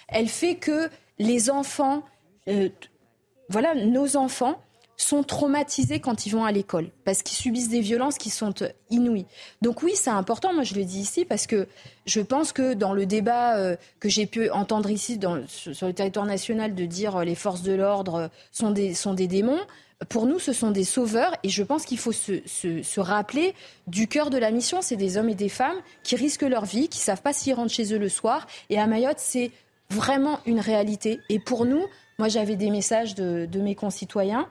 Elle 0.09 0.29
fait 0.29 0.55
que 0.55 0.89
les 1.19 1.51
enfants, 1.51 2.03
euh, 2.49 2.69
voilà, 3.49 3.75
nos 3.75 4.17
enfants 4.17 4.61
sont 4.99 5.23
traumatisés 5.23 6.01
quand 6.01 6.27
ils 6.27 6.31
vont 6.31 6.45
à 6.45 6.53
l'école 6.53 6.91
parce 7.07 7.23
qu'ils 7.23 7.39
subissent 7.39 7.71
des 7.71 7.81
violences 7.81 8.19
qui 8.19 8.29
sont 8.29 8.63
euh, 8.63 8.69
inouïes. 8.91 9.25
Donc 9.63 9.83
oui, 9.83 9.93
c'est 9.95 10.11
important, 10.11 10.53
moi 10.53 10.65
je 10.65 10.75
le 10.75 10.85
dis 10.85 11.01
ici, 11.01 11.25
parce 11.25 11.47
que 11.47 11.67
je 12.05 12.21
pense 12.21 12.53
que 12.53 12.75
dans 12.75 12.93
le 12.93 13.07
débat 13.07 13.57
euh, 13.57 13.77
que 14.01 14.11
j'ai 14.11 14.27
pu 14.27 14.51
entendre 14.51 14.91
ici 14.91 15.19
sur 15.47 15.87
le 15.87 15.95
territoire 15.95 16.27
national 16.27 16.75
de 16.75 16.85
dire 16.85 17.21
les 17.21 17.35
forces 17.35 17.63
de 17.63 17.73
l'ordre 17.73 18.31
sont 18.53 18.71
des, 18.71 18.93
sont 18.93 19.15
des 19.15 19.29
démons, 19.29 19.61
pour 20.09 20.27
nous, 20.27 20.39
ce 20.39 20.53
sont 20.53 20.71
des 20.71 20.85
sauveurs 20.85 21.35
et 21.43 21.49
je 21.49 21.63
pense 21.63 21.85
qu'il 21.85 21.99
faut 21.99 22.13
se, 22.13 23.01
rappeler 23.01 23.55
du 23.89 24.07
cœur 24.07 24.31
de 24.31 24.39
la 24.39 24.51
mission. 24.51 24.81
C'est 24.81 24.97
des 24.97 25.17
hommes 25.17 25.29
et 25.29 25.35
des 25.35 25.49
femmes 25.49 25.77
qui 26.05 26.15
risquent 26.15 26.43
leur 26.43 26.65
vie, 26.65 26.89
qui 26.89 27.01
ne 27.01 27.03
savent 27.03 27.23
pas 27.23 27.33
s'ils 27.33 27.55
rentrent 27.55 27.73
chez 27.73 27.93
eux 27.93 27.99
le 27.99 28.09
soir. 28.09 28.47
Et 28.71 28.79
à 28.79 28.87
Mayotte, 28.87 29.19
c'est 29.19 29.51
vraiment 29.91 30.39
une 30.47 30.61
réalité. 30.61 31.19
Et 31.29 31.41
pour 31.41 31.65
nous, 31.65 31.85
moi 32.19 32.29
j'avais 32.29 32.55
des 32.55 32.71
messages 32.71 33.15
de, 33.17 33.49
mes 33.59 33.75
concitoyens 33.75 34.49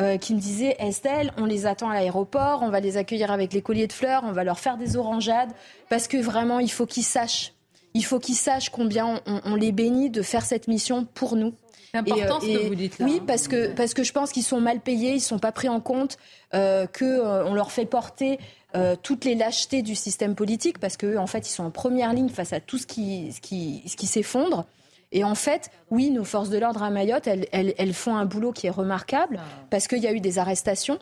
euh, 0.00 0.16
qui 0.16 0.34
me 0.34 0.40
disaient 0.40 0.76
Estelle, 0.78 1.32
on 1.36 1.44
les 1.44 1.66
attend 1.66 1.90
à 1.90 1.94
l'aéroport, 1.94 2.62
on 2.62 2.70
va 2.70 2.80
les 2.80 2.96
accueillir 2.96 3.30
avec 3.30 3.52
les 3.52 3.62
colliers 3.62 3.86
de 3.86 3.92
fleurs, 3.92 4.22
on 4.24 4.32
va 4.32 4.44
leur 4.44 4.58
faire 4.58 4.76
des 4.76 4.96
orangeades, 4.96 5.50
parce 5.88 6.08
que 6.08 6.16
vraiment, 6.16 6.58
il 6.58 6.70
faut 6.70 6.86
qu'ils 6.86 7.04
sachent. 7.04 7.54
Il 7.94 8.04
faut 8.04 8.20
qu'ils 8.20 8.36
sachent 8.36 8.70
combien 8.70 9.20
on 9.26 9.54
les 9.56 9.72
bénit 9.72 10.10
de 10.10 10.22
faire 10.22 10.44
cette 10.44 10.68
mission 10.68 11.04
pour 11.04 11.34
nous. 11.36 11.54
C'est 11.92 11.98
important 11.98 12.36
euh, 12.36 12.40
ce 12.40 12.58
que 12.58 12.68
vous 12.68 12.74
dites 12.74 12.98
là. 12.98 13.04
Oui, 13.04 13.20
parce 13.26 13.48
que, 13.48 13.72
parce 13.74 13.94
que 13.94 14.04
je 14.04 14.12
pense 14.12 14.30
qu'ils 14.30 14.44
sont 14.44 14.60
mal 14.60 14.80
payés, 14.80 15.10
ils 15.10 15.14
ne 15.16 15.20
sont 15.20 15.38
pas 15.38 15.52
pris 15.52 15.68
en 15.68 15.80
compte, 15.80 16.18
euh, 16.54 16.86
qu'on 16.86 17.04
euh, 17.04 17.52
leur 17.52 17.72
fait 17.72 17.86
porter 17.86 18.38
euh, 18.76 18.94
toutes 19.00 19.24
les 19.24 19.34
lâchetés 19.34 19.82
du 19.82 19.94
système 19.94 20.34
politique, 20.34 20.78
parce 20.78 20.96
qu'en 20.96 21.16
en 21.16 21.26
fait, 21.26 21.48
ils 21.48 21.52
sont 21.52 21.64
en 21.64 21.70
première 21.70 22.12
ligne 22.12 22.28
face 22.28 22.52
à 22.52 22.60
tout 22.60 22.78
ce 22.78 22.86
qui, 22.86 23.32
ce 23.32 23.40
qui, 23.40 23.82
ce 23.86 23.96
qui 23.96 24.06
s'effondre. 24.06 24.66
Et 25.12 25.24
en 25.24 25.34
fait, 25.34 25.70
oui, 25.90 26.10
nos 26.10 26.24
forces 26.24 26.50
de 26.50 26.58
l'ordre 26.58 26.82
à 26.82 26.90
Mayotte, 26.90 27.26
elles, 27.26 27.46
elles, 27.52 27.74
elles, 27.78 27.94
font 27.94 28.16
un 28.16 28.24
boulot 28.24 28.52
qui 28.52 28.68
est 28.68 28.70
remarquable, 28.70 29.40
parce 29.68 29.88
qu'il 29.88 29.98
y 29.98 30.06
a 30.06 30.12
eu 30.12 30.20
des 30.20 30.38
arrestations 30.38 30.98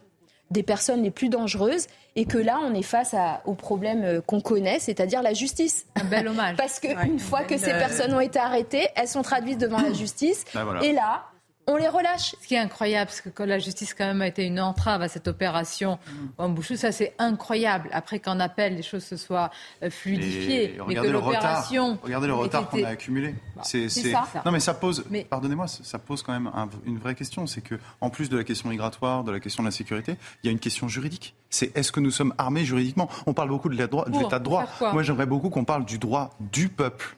des 0.50 0.62
personnes 0.62 1.02
les 1.02 1.10
plus 1.10 1.28
dangereuses 1.28 1.86
et 2.16 2.24
que 2.24 2.38
là, 2.38 2.58
on 2.62 2.74
est 2.74 2.82
face 2.82 3.14
à, 3.14 3.42
au 3.44 3.54
problème 3.54 4.02
euh, 4.02 4.20
qu'on 4.20 4.40
connaît, 4.40 4.78
c'est-à-dire 4.78 5.22
la 5.22 5.34
justice. 5.34 5.86
Un 5.94 6.04
bel 6.04 6.28
hommage. 6.28 6.56
Parce 6.56 6.80
qu'une 6.80 7.18
fois 7.18 7.42
que 7.42 7.58
ces 7.58 7.72
personnes 7.72 8.14
ont 8.14 8.20
été 8.20 8.38
arrêtées, 8.38 8.88
elles 8.96 9.08
sont 9.08 9.22
traduites 9.22 9.58
devant 9.58 9.80
la 9.80 9.92
justice. 9.92 10.44
Ben 10.54 10.80
et 10.82 10.92
là, 10.92 11.24
on 11.68 11.76
les 11.76 11.86
relâche. 11.86 12.34
Ce 12.40 12.46
qui 12.46 12.54
est 12.54 12.58
incroyable, 12.58 13.10
parce 13.10 13.20
que 13.20 13.42
la 13.42 13.58
justice 13.58 13.94
quand 13.94 14.06
même 14.06 14.22
a 14.22 14.26
été 14.26 14.44
une 14.44 14.58
entrave 14.58 15.02
à 15.02 15.08
cette 15.08 15.28
opération 15.28 15.98
en 16.38 16.48
Bouchou, 16.48 16.76
ça 16.76 16.90
c'est 16.90 17.14
incroyable. 17.18 17.90
Après 17.92 18.18
qu'en 18.18 18.40
appel 18.40 18.74
les 18.74 18.82
choses 18.82 19.04
se 19.04 19.16
soient 19.16 19.50
euh, 19.82 19.90
fluidifiées, 19.90 20.78
mais 20.88 20.94
que 20.94 21.06
l'opération. 21.06 21.98
Regardez 22.02 22.26
le 22.26 22.34
retard 22.34 22.68
qu'on 22.68 22.82
a 22.82 22.88
accumulé. 22.88 23.34
Bah, 23.54 23.62
c'est 23.64 23.88
ça. 23.88 24.26
Non 24.44 24.50
mais 24.50 24.60
ça 24.60 24.74
pose. 24.74 25.04
Pardonnez-moi, 25.28 25.68
ça 25.68 25.98
pose 25.98 26.22
quand 26.22 26.32
même 26.32 26.50
une 26.86 26.98
vraie 26.98 27.14
question. 27.14 27.46
C'est 27.46 27.60
que 27.60 27.78
en 28.00 28.10
plus 28.10 28.28
de 28.28 28.36
la 28.36 28.44
question 28.44 28.70
migratoire, 28.70 29.22
de 29.22 29.30
la 29.30 29.40
question 29.40 29.62
de 29.62 29.68
la 29.68 29.72
sécurité, 29.72 30.16
il 30.42 30.46
y 30.46 30.48
a 30.48 30.52
une 30.52 30.58
question 30.58 30.88
juridique. 30.88 31.34
C'est 31.50 31.76
est-ce 31.76 31.92
que 31.92 32.00
nous 32.00 32.10
sommes 32.10 32.34
armés 32.38 32.64
juridiquement? 32.64 33.08
On 33.26 33.34
parle 33.34 33.48
beaucoup 33.50 33.68
de 33.68 33.74
l'état 33.74 34.38
de 34.38 34.44
droit. 34.44 34.66
Moi, 34.92 35.02
j'aimerais 35.02 35.26
beaucoup 35.26 35.50
qu'on 35.50 35.64
parle 35.64 35.84
du 35.84 35.98
droit 35.98 36.30
du 36.40 36.68
peuple 36.68 37.17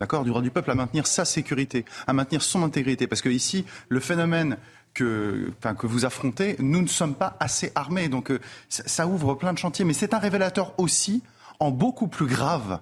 d'accord, 0.00 0.24
du 0.24 0.30
droit 0.30 0.42
du 0.42 0.50
peuple 0.50 0.70
à 0.70 0.74
maintenir 0.74 1.06
sa 1.06 1.24
sécurité, 1.24 1.84
à 2.06 2.12
maintenir 2.12 2.42
son 2.42 2.62
intégrité. 2.62 3.06
Parce 3.06 3.22
que 3.22 3.28
ici, 3.28 3.64
le 3.88 4.00
phénomène 4.00 4.56
que, 4.94 5.52
enfin, 5.58 5.74
que 5.74 5.86
vous 5.86 6.04
affrontez, 6.04 6.56
nous 6.58 6.82
ne 6.82 6.88
sommes 6.88 7.14
pas 7.14 7.36
assez 7.40 7.72
armés. 7.74 8.08
Donc 8.08 8.30
euh, 8.30 8.40
ça, 8.68 9.06
ouvre 9.06 9.34
plein 9.34 9.52
de 9.52 9.58
chantiers. 9.58 9.84
Mais 9.84 9.92
c'est 9.92 10.14
un 10.14 10.18
révélateur 10.18 10.74
aussi, 10.78 11.22
en 11.58 11.70
beaucoup 11.70 12.08
plus 12.08 12.26
grave, 12.26 12.80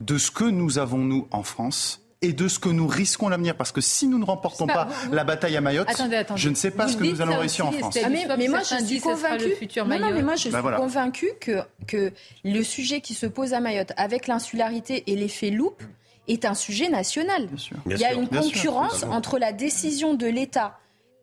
de 0.00 0.18
ce 0.18 0.30
que 0.30 0.44
nous 0.44 0.78
avons, 0.78 0.98
nous, 0.98 1.28
en 1.30 1.42
France, 1.42 2.02
et 2.22 2.32
de 2.32 2.48
ce 2.48 2.58
que 2.58 2.68
nous 2.68 2.86
risquons 2.86 3.28
l'avenir. 3.28 3.56
Parce 3.56 3.72
que 3.72 3.80
si 3.80 4.08
nous 4.08 4.18
ne 4.18 4.24
remportons 4.24 4.66
pas, 4.66 4.88
la 5.12 5.24
bataille 5.24 5.56
à 5.56 5.60
Mayotte, 5.60 5.88
je 6.36 6.48
ne 6.48 6.54
sais 6.54 6.70
pas 6.70 6.88
ce 6.88 6.96
que 6.96 7.04
nous 7.04 7.20
allons 7.20 7.38
réussir 7.38 7.66
en 7.66 7.72
France. 7.72 7.98
Ah, 8.02 8.08
mais, 8.08 8.48
moi, 8.48 8.60
je 8.60 8.84
suis 8.84 9.00
convaincue. 9.00 9.54
mais 9.86 10.22
moi, 10.22 10.36
je 10.36 10.48
ben 10.50 11.12
suis 11.14 11.28
que, 11.38 11.62
que 11.86 12.12
le 12.44 12.62
sujet 12.62 13.00
qui 13.00 13.14
se 13.14 13.26
pose 13.26 13.52
à 13.52 13.60
Mayotte, 13.60 13.92
avec 13.96 14.26
l'insularité 14.26 15.04
et 15.06 15.16
l'effet 15.16 15.50
loupe, 15.50 15.82
est 16.28 16.44
un 16.44 16.54
sujet 16.54 16.88
national. 16.88 17.48
Il 17.86 17.98
y 17.98 18.04
a 18.04 18.12
une 18.12 18.28
concurrence 18.28 19.04
entre 19.04 19.38
la 19.38 19.52
décision 19.52 20.14
de 20.14 20.26
l'État 20.26 20.78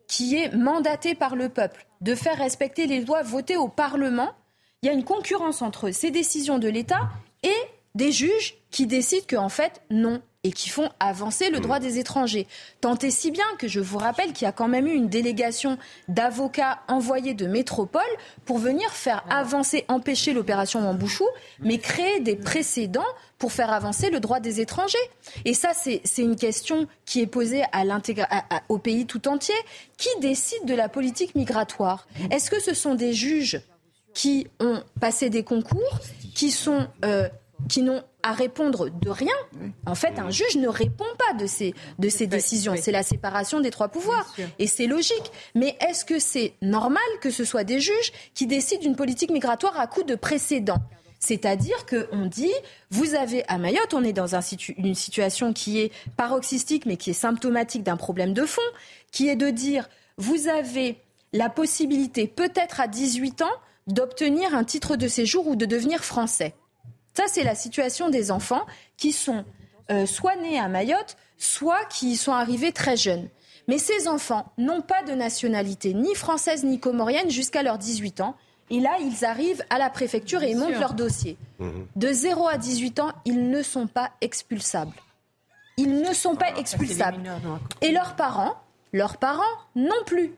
qui 0.06 0.36
est 0.36 0.54
mandatée 0.54 1.14
par 1.14 1.36
le 1.36 1.48
peuple 1.48 1.86
de 2.00 2.14
faire 2.14 2.38
respecter 2.38 2.86
les 2.86 3.00
lois 3.00 3.22
votées 3.22 3.56
au 3.56 3.68
Parlement. 3.68 4.32
Il 4.82 4.86
y 4.86 4.88
a 4.90 4.92
une 4.92 5.04
concurrence 5.04 5.62
entre 5.62 5.90
ces 5.90 6.10
décisions 6.10 6.58
de 6.58 6.68
l'État 6.68 7.08
et 7.42 7.56
des 7.94 8.12
juges 8.12 8.56
qui 8.70 8.86
décident 8.86 9.26
qu'en 9.28 9.48
fait, 9.48 9.82
non, 9.90 10.20
et 10.44 10.52
qui 10.52 10.68
font 10.68 10.90
avancer 11.00 11.50
le 11.50 11.58
droit 11.58 11.80
des 11.80 11.98
étrangers. 11.98 12.46
Tant 12.80 12.96
et 12.98 13.10
si 13.10 13.30
bien 13.30 13.44
que 13.58 13.66
je 13.66 13.80
vous 13.80 13.98
rappelle 13.98 14.32
qu'il 14.32 14.44
y 14.44 14.48
a 14.48 14.52
quand 14.52 14.68
même 14.68 14.86
eu 14.86 14.92
une 14.92 15.08
délégation 15.08 15.78
d'avocats 16.08 16.80
envoyés 16.86 17.34
de 17.34 17.46
métropole 17.46 18.02
pour 18.44 18.58
venir 18.58 18.90
faire 18.90 19.24
avancer, 19.30 19.84
empêcher 19.88 20.32
l'opération 20.34 20.80
Mambouchou, 20.80 21.26
mais 21.60 21.78
créer 21.78 22.20
des 22.20 22.36
précédents 22.36 23.02
pour 23.38 23.52
faire 23.52 23.72
avancer 23.72 24.10
le 24.10 24.20
droit 24.20 24.40
des 24.40 24.60
étrangers. 24.60 24.98
Et 25.44 25.54
ça, 25.54 25.70
c'est 25.74 26.02
une 26.18 26.36
question 26.36 26.86
qui 27.04 27.20
est 27.20 27.26
posée 27.26 27.62
à 27.72 27.82
au 28.68 28.78
pays 28.78 29.06
tout 29.06 29.28
entier. 29.28 29.54
Qui 29.96 30.08
décide 30.20 30.64
de 30.66 30.74
la 30.74 30.88
politique 30.88 31.34
migratoire? 31.34 32.06
Est-ce 32.30 32.50
que 32.50 32.60
ce 32.60 32.74
sont 32.74 32.94
des 32.94 33.12
juges 33.12 33.60
qui 34.12 34.46
ont 34.60 34.82
passé 35.00 35.28
des 35.30 35.42
concours, 35.42 35.98
qui 36.34 36.50
sont 36.50 36.86
euh, 37.04 37.28
qui 37.68 37.82
n'ont 37.82 38.02
à 38.24 38.32
répondre 38.32 38.88
de 38.88 39.10
rien. 39.10 39.34
En 39.84 39.94
fait, 39.94 40.18
un 40.18 40.30
juge 40.30 40.56
ne 40.56 40.66
répond 40.66 41.04
pas 41.18 41.34
de 41.34 41.46
ces, 41.46 41.74
de 41.98 42.08
ces 42.08 42.26
décisions. 42.26 42.74
C'est 42.80 42.90
la 42.90 43.02
séparation 43.02 43.60
des 43.60 43.70
trois 43.70 43.88
pouvoirs. 43.88 44.34
Et 44.58 44.66
c'est 44.66 44.86
logique. 44.86 45.30
Mais 45.54 45.76
est-ce 45.86 46.06
que 46.06 46.18
c'est 46.18 46.54
normal 46.62 47.02
que 47.20 47.30
ce 47.30 47.44
soit 47.44 47.64
des 47.64 47.80
juges 47.80 48.12
qui 48.32 48.46
décident 48.46 48.80
d'une 48.80 48.96
politique 48.96 49.30
migratoire 49.30 49.78
à 49.78 49.86
coup 49.86 50.04
de 50.04 50.14
précédent? 50.14 50.78
C'est-à-dire 51.20 51.86
qu'on 51.86 52.26
dit, 52.26 52.52
vous 52.90 53.14
avez 53.14 53.46
à 53.48 53.58
Mayotte, 53.58 53.92
on 53.92 54.02
est 54.02 54.12
dans 54.14 54.34
une 54.78 54.94
situation 54.94 55.52
qui 55.52 55.80
est 55.80 55.92
paroxystique, 56.16 56.86
mais 56.86 56.96
qui 56.96 57.10
est 57.10 57.14
symptomatique 57.14 57.82
d'un 57.82 57.96
problème 57.98 58.32
de 58.32 58.46
fond, 58.46 58.62
qui 59.12 59.28
est 59.28 59.36
de 59.36 59.50
dire, 59.50 59.88
vous 60.16 60.48
avez 60.48 60.96
la 61.34 61.50
possibilité, 61.50 62.26
peut-être 62.26 62.80
à 62.80 62.88
18 62.88 63.42
ans, 63.42 63.52
d'obtenir 63.86 64.54
un 64.54 64.64
titre 64.64 64.96
de 64.96 65.08
séjour 65.08 65.46
ou 65.46 65.56
de 65.56 65.66
devenir 65.66 66.04
français. 66.04 66.54
Ça, 67.16 67.24
c'est 67.28 67.44
la 67.44 67.54
situation 67.54 68.10
des 68.10 68.30
enfants 68.30 68.66
qui 68.96 69.12
sont 69.12 69.44
euh, 69.90 70.06
soit 70.06 70.36
nés 70.36 70.58
à 70.58 70.68
Mayotte, 70.68 71.16
soit 71.38 71.84
qui 71.86 72.12
y 72.12 72.16
sont 72.16 72.32
arrivés 72.32 72.72
très 72.72 72.96
jeunes. 72.96 73.28
Mais 73.68 73.78
ces 73.78 74.08
enfants 74.08 74.52
n'ont 74.58 74.82
pas 74.82 75.02
de 75.04 75.12
nationalité 75.12 75.94
ni 75.94 76.14
française 76.14 76.64
ni 76.64 76.80
comorienne 76.80 77.30
jusqu'à 77.30 77.62
leurs 77.62 77.78
18 77.78 78.20
ans. 78.20 78.36
Et 78.70 78.80
là, 78.80 78.96
ils 79.00 79.24
arrivent 79.24 79.64
à 79.70 79.78
la 79.78 79.90
préfecture 79.90 80.42
et 80.42 80.50
ils 80.50 80.56
montent 80.56 80.78
leur 80.80 80.94
dossier. 80.94 81.36
Mhm. 81.58 81.86
De 81.96 82.12
0 82.12 82.48
à 82.48 82.56
18 82.56 83.00
ans, 83.00 83.12
ils 83.24 83.50
ne 83.50 83.62
sont 83.62 83.86
pas 83.86 84.10
expulsables. 84.20 84.94
Ils 85.76 86.00
ne 86.00 86.12
sont 86.12 86.36
pas 86.36 86.56
expulsables. 86.56 87.22
Et 87.80 87.90
leurs 87.90 88.16
parents, 88.16 88.54
leurs 88.92 89.18
parents 89.18 89.42
non 89.74 90.02
plus. 90.06 90.32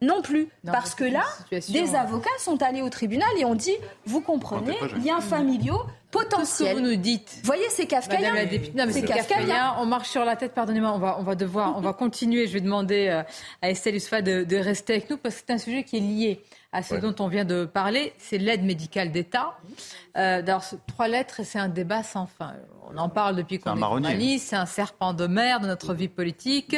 Non 0.00 0.22
plus. 0.22 0.48
parce 0.64 0.94
que 0.94 1.04
là, 1.04 1.24
des 1.50 1.94
avocats 1.94 2.28
sont 2.38 2.62
allés 2.62 2.82
au 2.82 2.90
tribunal 2.90 3.28
et 3.38 3.44
ont 3.44 3.54
dit, 3.54 3.74
vous 4.06 4.20
comprenez, 4.20 4.76
liens 5.04 5.20
familiaux 5.20 5.82
potentiels. 6.10 6.68
ce 6.68 6.74
que 6.74 6.78
vous 6.78 6.84
nous 6.84 6.96
dites. 6.96 7.40
Voyez, 7.42 7.64
c'est 7.70 7.86
kafkaïen. 7.86 8.32
Non, 8.74 8.86
mais 8.86 8.92
c'est 8.92 9.02
kafkaïen. 9.02 9.74
On 9.78 9.86
marche 9.86 10.08
sur 10.08 10.24
la 10.24 10.36
tête, 10.36 10.52
pardonnez-moi, 10.52 10.92
on 10.92 10.98
va, 10.98 11.16
on 11.18 11.22
va 11.22 11.34
devoir, 11.34 11.76
on 11.76 11.80
va 11.80 11.92
continuer. 12.04 12.46
Je 12.46 12.52
vais 12.54 12.60
demander 12.60 13.08
euh, 13.08 13.22
à 13.62 13.70
Estelle 13.70 13.96
Usfa 13.96 14.22
de, 14.22 14.44
de 14.44 14.56
rester 14.56 14.94
avec 14.94 15.10
nous 15.10 15.16
parce 15.16 15.36
que 15.36 15.42
c'est 15.46 15.52
un 15.52 15.58
sujet 15.58 15.82
qui 15.84 15.96
est 15.96 16.00
lié 16.00 16.44
à 16.74 16.82
ce 16.82 16.96
dont 16.96 17.14
on 17.20 17.28
vient 17.28 17.44
de 17.44 17.64
parler, 17.64 18.12
c'est 18.18 18.36
l'aide 18.36 18.64
médicale 18.64 19.12
d'État. 19.12 19.56
Euh, 20.16 20.42
trois 20.88 21.06
lettres 21.06 21.40
et 21.40 21.44
c'est 21.44 21.60
un 21.60 21.68
débat 21.68 22.02
sans 22.02 22.26
fin. 22.26 22.54
On 22.90 22.98
en 22.98 23.08
parle 23.08 23.36
depuis 23.36 23.58
qu'on 23.58 23.76
est, 23.76 23.80
journaliste, 23.80 24.48
c'est 24.48 24.56
un 24.56 24.66
serpent 24.66 25.14
de 25.14 25.26
mer 25.26 25.60
de 25.60 25.66
notre 25.66 25.94
vie 25.94 26.08
politique. 26.08 26.76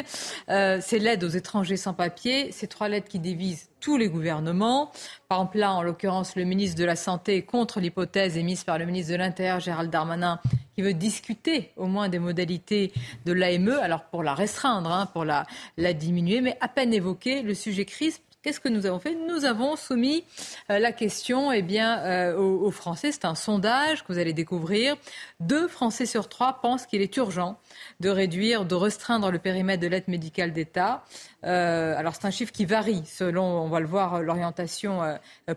Euh, 0.48 0.78
c'est 0.80 0.98
l'aide 0.98 1.24
aux 1.24 1.28
étrangers 1.28 1.76
sans 1.76 1.94
papier. 1.94 2.52
Ces 2.52 2.68
trois 2.68 2.88
lettres 2.88 3.08
qui 3.08 3.18
divisent 3.18 3.68
tous 3.80 3.96
les 3.96 4.08
gouvernements. 4.08 4.90
Par 5.28 5.38
exemple, 5.38 5.58
là, 5.58 5.72
en 5.72 5.82
l'occurrence, 5.82 6.36
le 6.36 6.44
ministre 6.44 6.78
de 6.78 6.84
la 6.84 6.96
Santé 6.96 7.36
est 7.36 7.42
contre 7.42 7.80
l'hypothèse 7.80 8.36
émise 8.36 8.64
par 8.64 8.78
le 8.78 8.86
ministre 8.86 9.12
de 9.12 9.16
l'Intérieur, 9.18 9.60
Gérald 9.60 9.90
Darmanin, 9.90 10.40
qui 10.74 10.82
veut 10.82 10.94
discuter 10.94 11.72
au 11.76 11.86
moins 11.86 12.08
des 12.08 12.18
modalités 12.18 12.92
de 13.24 13.32
l'AME, 13.32 13.78
alors 13.80 14.04
pour 14.04 14.22
la 14.22 14.34
restreindre, 14.34 14.90
hein, 14.90 15.06
pour 15.06 15.24
la, 15.24 15.46
la 15.76 15.92
diminuer, 15.92 16.40
mais 16.40 16.56
à 16.60 16.68
peine 16.68 16.92
évoqué, 16.92 17.42
le 17.42 17.54
sujet 17.54 17.84
crise 17.84 18.20
Qu'est-ce 18.46 18.60
que 18.60 18.68
nous 18.68 18.86
avons 18.86 19.00
fait? 19.00 19.16
Nous 19.16 19.44
avons 19.44 19.74
soumis 19.74 20.22
euh, 20.70 20.78
la 20.78 20.92
question 20.92 21.50
eh 21.50 21.62
bien, 21.62 21.98
euh, 22.04 22.38
aux, 22.38 22.70
Français. 22.70 23.10
C'est 23.10 23.24
un 23.24 23.34
sondage 23.34 24.04
que 24.04 24.12
vous 24.12 24.20
allez 24.20 24.34
découvrir. 24.34 24.94
Deux 25.40 25.66
Français 25.66 26.06
sur 26.06 26.28
trois 26.28 26.60
pensent 26.60 26.86
qu'il 26.86 27.02
est 27.02 27.16
urgent 27.16 27.58
de 27.98 28.08
réduire, 28.08 28.64
de 28.64 28.76
restreindre 28.76 29.32
le 29.32 29.40
périmètre 29.40 29.82
de 29.82 29.88
l'aide 29.88 30.06
médicale 30.06 30.52
d'État. 30.52 31.02
Euh, 31.42 31.96
alors 31.96 32.14
c'est 32.14 32.28
un 32.28 32.30
chiffre 32.30 32.52
qui 32.52 32.66
varie 32.66 33.02
selon, 33.04 33.42
on 33.42 33.68
va 33.68 33.80
le 33.80 33.88
voir, 33.88 34.22
l'orientation 34.22 35.00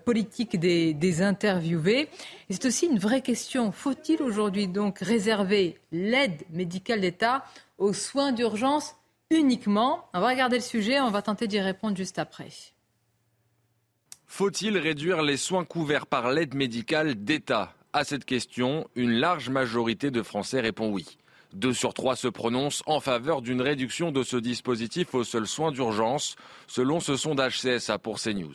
politique 0.03 0.59
des, 0.59 0.95
des 0.95 1.21
interviewés. 1.21 2.09
C'est 2.49 2.65
aussi 2.65 2.87
une 2.87 2.97
vraie 2.97 3.21
question. 3.21 3.71
Faut-il 3.71 4.19
aujourd'hui 4.23 4.67
donc 4.67 4.97
réserver 4.97 5.77
l'aide 5.91 6.41
médicale 6.49 7.01
d'État 7.01 7.45
aux 7.77 7.93
soins 7.93 8.31
d'urgence 8.31 8.95
uniquement? 9.29 10.05
On 10.15 10.21
va 10.21 10.29
regarder 10.29 10.55
le 10.55 10.63
sujet, 10.63 10.99
on 10.99 11.11
va 11.11 11.21
tenter 11.21 11.47
d'y 11.47 11.59
répondre 11.59 11.95
juste 11.95 12.17
après. 12.17 12.47
Faut-il 14.31 14.77
réduire 14.77 15.23
les 15.23 15.35
soins 15.37 15.65
couverts 15.65 16.05
par 16.05 16.29
l'aide 16.29 16.53
médicale 16.53 17.15
d'État? 17.15 17.73
À 17.93 18.03
cette 18.03 18.25
question, 18.25 18.87
une 18.95 19.13
large 19.13 19.49
majorité 19.49 20.11
de 20.11 20.21
Français 20.21 20.61
répond 20.61 20.91
oui. 20.91 21.17
Deux 21.53 21.73
sur 21.73 21.95
trois 21.95 22.15
se 22.15 22.27
prononcent 22.27 22.83
en 22.85 22.99
faveur 22.99 23.41
d'une 23.41 23.59
réduction 23.59 24.11
de 24.11 24.21
ce 24.21 24.37
dispositif 24.37 25.15
aux 25.15 25.23
seuls 25.23 25.47
soins 25.47 25.71
d'urgence, 25.71 26.35
selon 26.67 26.99
ce 26.99 27.17
sondage 27.17 27.59
CSA 27.59 27.97
pour 27.97 28.21
CNews. 28.21 28.53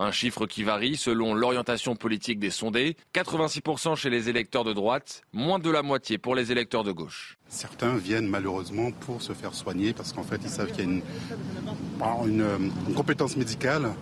Un 0.00 0.10
chiffre 0.10 0.46
qui 0.46 0.64
varie 0.64 0.96
selon 0.96 1.32
l'orientation 1.32 1.94
politique 1.94 2.40
des 2.40 2.50
sondés. 2.50 2.96
86% 3.14 3.94
chez 3.94 4.10
les 4.10 4.28
électeurs 4.28 4.64
de 4.64 4.72
droite, 4.72 5.22
moins 5.32 5.60
de 5.60 5.70
la 5.70 5.82
moitié 5.82 6.18
pour 6.18 6.34
les 6.34 6.50
électeurs 6.50 6.84
de 6.84 6.92
gauche. 6.92 7.38
Certains 7.46 7.96
viennent 7.96 8.28
malheureusement 8.28 8.90
pour 8.90 9.22
se 9.22 9.32
faire 9.32 9.54
soigner 9.54 9.94
parce 9.94 10.12
qu'en 10.12 10.24
fait 10.24 10.40
ils 10.42 10.50
savent 10.50 10.72
qu'il 10.72 10.84
y 10.84 10.88
a 10.88 12.24
une, 12.24 12.72
une 12.88 12.94
compétence 12.94 13.36
médicale 13.36 13.94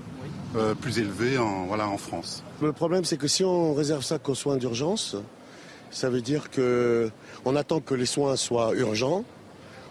euh, 0.56 0.74
plus 0.74 0.98
élevé 0.98 1.38
en, 1.38 1.66
voilà, 1.66 1.88
en 1.88 1.98
France. 1.98 2.42
Le 2.62 2.72
problème, 2.72 3.04
c'est 3.04 3.16
que 3.16 3.28
si 3.28 3.44
on 3.44 3.74
réserve 3.74 4.02
ça 4.02 4.18
qu'aux 4.18 4.34
soins 4.34 4.56
d'urgence, 4.56 5.16
ça 5.90 6.10
veut 6.10 6.20
dire 6.20 6.50
qu'on 6.50 7.56
attend 7.56 7.80
que 7.80 7.94
les 7.94 8.06
soins 8.06 8.36
soient 8.36 8.74
urgents 8.74 9.24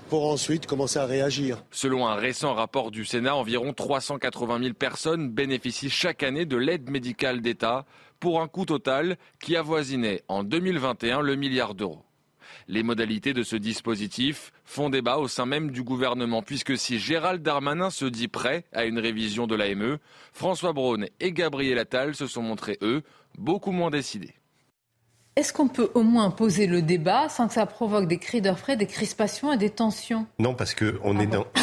pour 0.10 0.30
ensuite 0.30 0.68
commencer 0.68 1.00
à 1.00 1.06
réagir. 1.06 1.64
Selon 1.72 2.08
un 2.08 2.16
récent 2.16 2.54
rapport 2.54 2.92
du 2.92 3.06
Sénat, 3.06 3.36
environ 3.36 3.74
380 3.74 4.60
000 4.60 4.74
personnes 4.74 5.30
bénéficient 5.30 5.90
chaque 5.90 6.24
année 6.24 6.46
de 6.46 6.58
l'aide 6.58 6.90
médicale 6.90 7.42
d'État 7.42 7.86
pour 8.20 8.42
un 8.42 8.48
coût 8.48 8.66
total 8.66 9.18
qui 9.40 9.56
avoisinait 9.56 10.24
en 10.28 10.44
2021 10.44 11.22
le 11.22 11.36
milliard 11.36 11.76
d'euros. 11.76 12.04
Les 12.68 12.84
modalités 12.84 13.34
de 13.34 13.44
ce 13.44 13.56
dispositif 13.56 14.52
font 14.64 14.90
débat 14.90 15.18
au 15.18 15.28
sein 15.28 15.46
même 15.46 15.72
du 15.72 15.84
gouvernement, 15.84 16.42
puisque 16.42 16.78
si 16.78 17.00
Gérald 17.00 17.42
Darmanin 17.42 17.90
se 17.90 18.06
dit 18.06 18.28
prêt 18.28 18.66
à 18.74 18.86
une 18.86 19.00
révision 19.00 19.48
de 19.48 19.56
l'AME, 19.56 19.98
François 20.34 20.74
Braun 20.74 21.06
et 21.20 21.32
Gabriel 21.32 21.80
Attal 21.80 22.16
se 22.16 22.28
sont 22.28 22.42
montrés, 22.42 22.78
eux, 22.82 23.04
beaucoup 23.38 23.72
moins 23.72 23.90
décidés. 23.90 24.34
Est-ce 25.36 25.52
qu'on 25.52 25.68
peut 25.68 25.92
au 25.96 26.04
moins 26.04 26.32
poser 26.32 26.66
le 26.66 26.82
débat 26.82 27.28
sans 27.28 27.50
que 27.50 27.54
ça 27.54 27.66
provoque 27.66 28.08
des 28.08 28.20
cris 28.20 28.42
d'orfraie, 28.42 28.78
des 28.78 28.88
crispations 28.88 29.52
et 29.52 29.58
des 29.58 29.70
tensions? 29.70 30.28
Non, 30.40 30.54
parce 30.54 30.74
qu'on 30.74 31.20
est 31.20 31.28
dans 31.28 31.46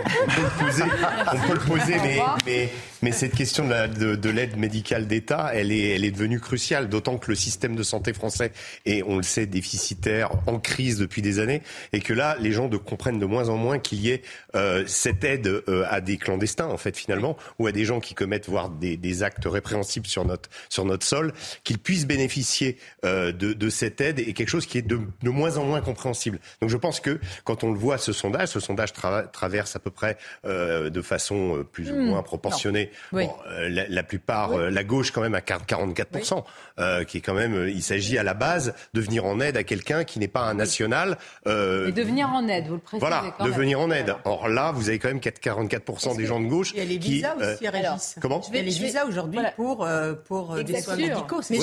on 0.00 0.26
peut 0.26 0.42
le 0.42 0.64
poser, 0.64 0.82
on 0.82 1.46
peut 1.46 1.54
le 1.54 1.60
poser 1.60 1.96
mais, 1.98 2.18
mais, 2.44 2.72
mais, 3.02 3.12
cette 3.12 3.34
question 3.34 3.66
de, 3.66 4.14
de, 4.14 4.30
l'aide 4.30 4.56
médicale 4.56 5.06
d'État, 5.06 5.50
elle 5.54 5.72
est, 5.72 5.94
elle 5.94 6.04
est 6.04 6.10
devenue 6.10 6.40
cruciale, 6.40 6.88
d'autant 6.88 7.18
que 7.18 7.30
le 7.30 7.34
système 7.34 7.76
de 7.76 7.82
santé 7.82 8.12
français 8.12 8.52
est, 8.86 9.02
on 9.02 9.16
le 9.16 9.22
sait, 9.22 9.46
déficitaire, 9.46 10.30
en 10.46 10.58
crise 10.58 10.98
depuis 10.98 11.22
des 11.22 11.38
années, 11.38 11.62
et 11.92 12.00
que 12.00 12.12
là, 12.12 12.36
les 12.40 12.52
gens 12.52 12.68
de, 12.68 12.76
comprennent 12.76 13.18
de 13.18 13.26
moins 13.26 13.48
en 13.48 13.56
moins 13.56 13.78
qu'il 13.78 14.00
y 14.00 14.10
ait 14.10 14.22
euh, 14.54 14.84
cette 14.86 15.24
aide 15.24 15.46
euh, 15.46 15.84
à 15.88 16.00
des 16.00 16.16
clandestins, 16.16 16.68
en 16.68 16.76
fait, 16.76 16.96
finalement, 16.96 17.36
ou 17.58 17.66
à 17.66 17.72
des 17.72 17.84
gens 17.84 18.00
qui 18.00 18.14
commettent, 18.14 18.48
voire 18.48 18.70
des, 18.70 18.96
des 18.96 19.22
actes 19.22 19.46
répréhensibles 19.46 20.06
sur 20.06 20.24
notre, 20.24 20.48
sur 20.68 20.84
notre 20.84 21.06
sol, 21.06 21.32
qu'ils 21.64 21.78
puissent 21.78 22.06
bénéficier 22.06 22.76
euh, 23.04 23.32
de, 23.32 23.52
de, 23.52 23.68
cette 23.70 24.00
aide, 24.00 24.18
et 24.18 24.32
quelque 24.32 24.48
chose 24.48 24.66
qui 24.66 24.78
est 24.78 24.82
de, 24.82 25.00
de, 25.22 25.30
moins 25.30 25.56
en 25.56 25.64
moins 25.64 25.80
compréhensible. 25.80 26.38
Donc 26.60 26.70
je 26.70 26.76
pense 26.76 27.00
que 27.00 27.18
quand 27.44 27.64
on 27.64 27.72
le 27.72 27.78
voit, 27.78 27.98
ce 27.98 28.12
sondage, 28.12 28.48
ce 28.48 28.60
sondage 28.60 28.92
traverse 28.92 29.76
à 29.76 29.78
peu 29.78 29.90
près 29.90 30.16
euh, 30.44 30.90
de 30.90 31.02
façon 31.02 31.58
euh, 31.58 31.64
plus 31.64 31.90
ou 31.90 31.94
hmm. 31.94 32.06
moins 32.06 32.22
proportionnée. 32.22 32.89
Euh, 33.14 33.86
la, 33.88 34.02
plupart, 34.02 34.56
la 34.56 34.84
gauche 34.84 35.10
quand 35.10 35.20
même 35.20 35.34
à 35.34 35.40
44%, 35.40 37.04
qui 37.04 37.18
est 37.18 37.20
quand 37.20 37.34
même, 37.34 37.68
il 37.68 37.82
s'agit 37.82 38.18
à 38.18 38.22
la 38.22 38.34
base 38.34 38.74
de 38.94 39.00
venir 39.00 39.24
en 39.24 39.40
aide 39.40 39.56
à 39.56 39.64
quelqu'un 39.64 40.04
qui 40.04 40.18
n'est 40.18 40.28
pas 40.28 40.42
un 40.42 40.54
national. 40.54 41.18
Et 41.46 41.50
de 41.50 42.02
venir 42.02 42.28
en 42.28 42.46
aide, 42.48 42.66
vous 42.68 42.74
le 42.74 42.80
précisez. 42.80 43.00
Voilà, 43.00 43.34
de 43.40 43.50
venir 43.50 43.80
en 43.80 43.90
aide. 43.90 44.14
Or 44.24 44.48
là, 44.48 44.72
vous 44.72 44.88
avez 44.88 44.98
quand 44.98 45.08
même 45.08 45.18
44% 45.18 46.16
des 46.16 46.26
gens 46.26 46.40
de 46.40 46.46
gauche. 46.46 46.72
Il 46.72 46.78
y 46.78 46.82
a 46.82 46.84
les 46.84 46.98
visas 46.98 47.34
aussi, 47.36 47.68
Régis. 47.68 48.16
Comment 48.20 48.40
Il 48.48 48.56
y 48.56 48.58
a 48.58 48.62
les 48.62 48.70
visas 48.70 49.04
aujourd'hui 49.06 49.40
pour, 49.56 49.86
pour 50.26 50.54
des 50.56 50.80
soins 50.80 50.96
médicaux. 50.96 51.42
C'est 51.42 51.56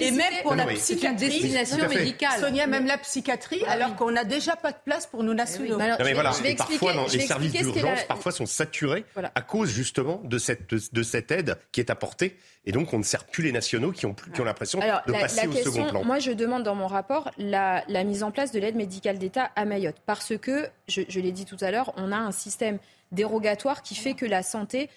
Et 0.00 0.10
même 0.10 0.32
pour 0.42 0.54
la 0.54 0.66
psychiatrie. 0.66 1.28
destination 1.28 1.88
médicale. 1.88 2.40
Sonia, 2.40 2.66
même 2.66 2.86
la 2.86 2.98
psychiatrie, 2.98 3.62
ah 3.66 3.72
alors 3.72 3.96
qu'on 3.96 4.10
n'a 4.10 4.24
déjà 4.24 4.56
pas 4.56 4.72
de 4.72 4.78
place 4.84 5.06
pour 5.06 5.22
nous 5.22 5.34
nationaux. 5.34 5.78
Mais 5.78 6.14
voilà, 6.14 6.32
parfois, 6.56 6.94
dans 6.94 7.06
les 7.06 7.20
services 7.20 7.52
d'urgence, 7.52 8.04
parfois, 8.08 8.32
sont 8.32 8.46
saturés 8.46 9.04
à 9.34 9.42
cause 9.42 9.70
justement 9.70 10.19
de 10.24 10.38
cette, 10.38 10.72
de, 10.72 11.02
cette 11.02 11.30
aide 11.30 11.56
qui 11.72 11.80
est 11.80 11.90
apportée. 11.90 12.36
Et 12.64 12.72
donc, 12.72 12.92
on 12.92 12.98
ne 12.98 13.02
sert 13.02 13.24
plus 13.24 13.42
les 13.42 13.52
nationaux 13.52 13.92
qui 13.92 14.06
ont, 14.06 14.14
qui 14.14 14.40
ont 14.40 14.44
l'impression 14.44 14.78
de 14.78 15.12
passer 15.12 15.46
au 15.46 15.52
second 15.52 15.86
plan. 15.88 16.04
Moi, 16.04 16.18
je 16.18 16.32
demande 16.32 16.62
dans 16.62 16.74
mon 16.74 16.86
rapport 16.86 17.30
la, 17.38 17.84
mise 18.04 18.22
en 18.22 18.30
place 18.30 18.52
de 18.52 18.60
l'aide 18.60 18.76
médicale 18.76 19.18
d'État 19.18 19.50
à 19.56 19.64
Mayotte. 19.64 19.96
Parce 20.06 20.36
que, 20.36 20.68
je, 20.88 21.20
l'ai 21.20 21.32
dit 21.32 21.44
tout 21.44 21.56
à 21.60 21.70
l'heure, 21.70 21.92
on 21.96 22.12
a 22.12 22.16
un 22.16 22.32
système 22.32 22.78
dérogatoire 23.12 23.82
qui 23.82 23.94
fait 23.94 24.14
que 24.14 24.26
la 24.26 24.42
santé, 24.42 24.88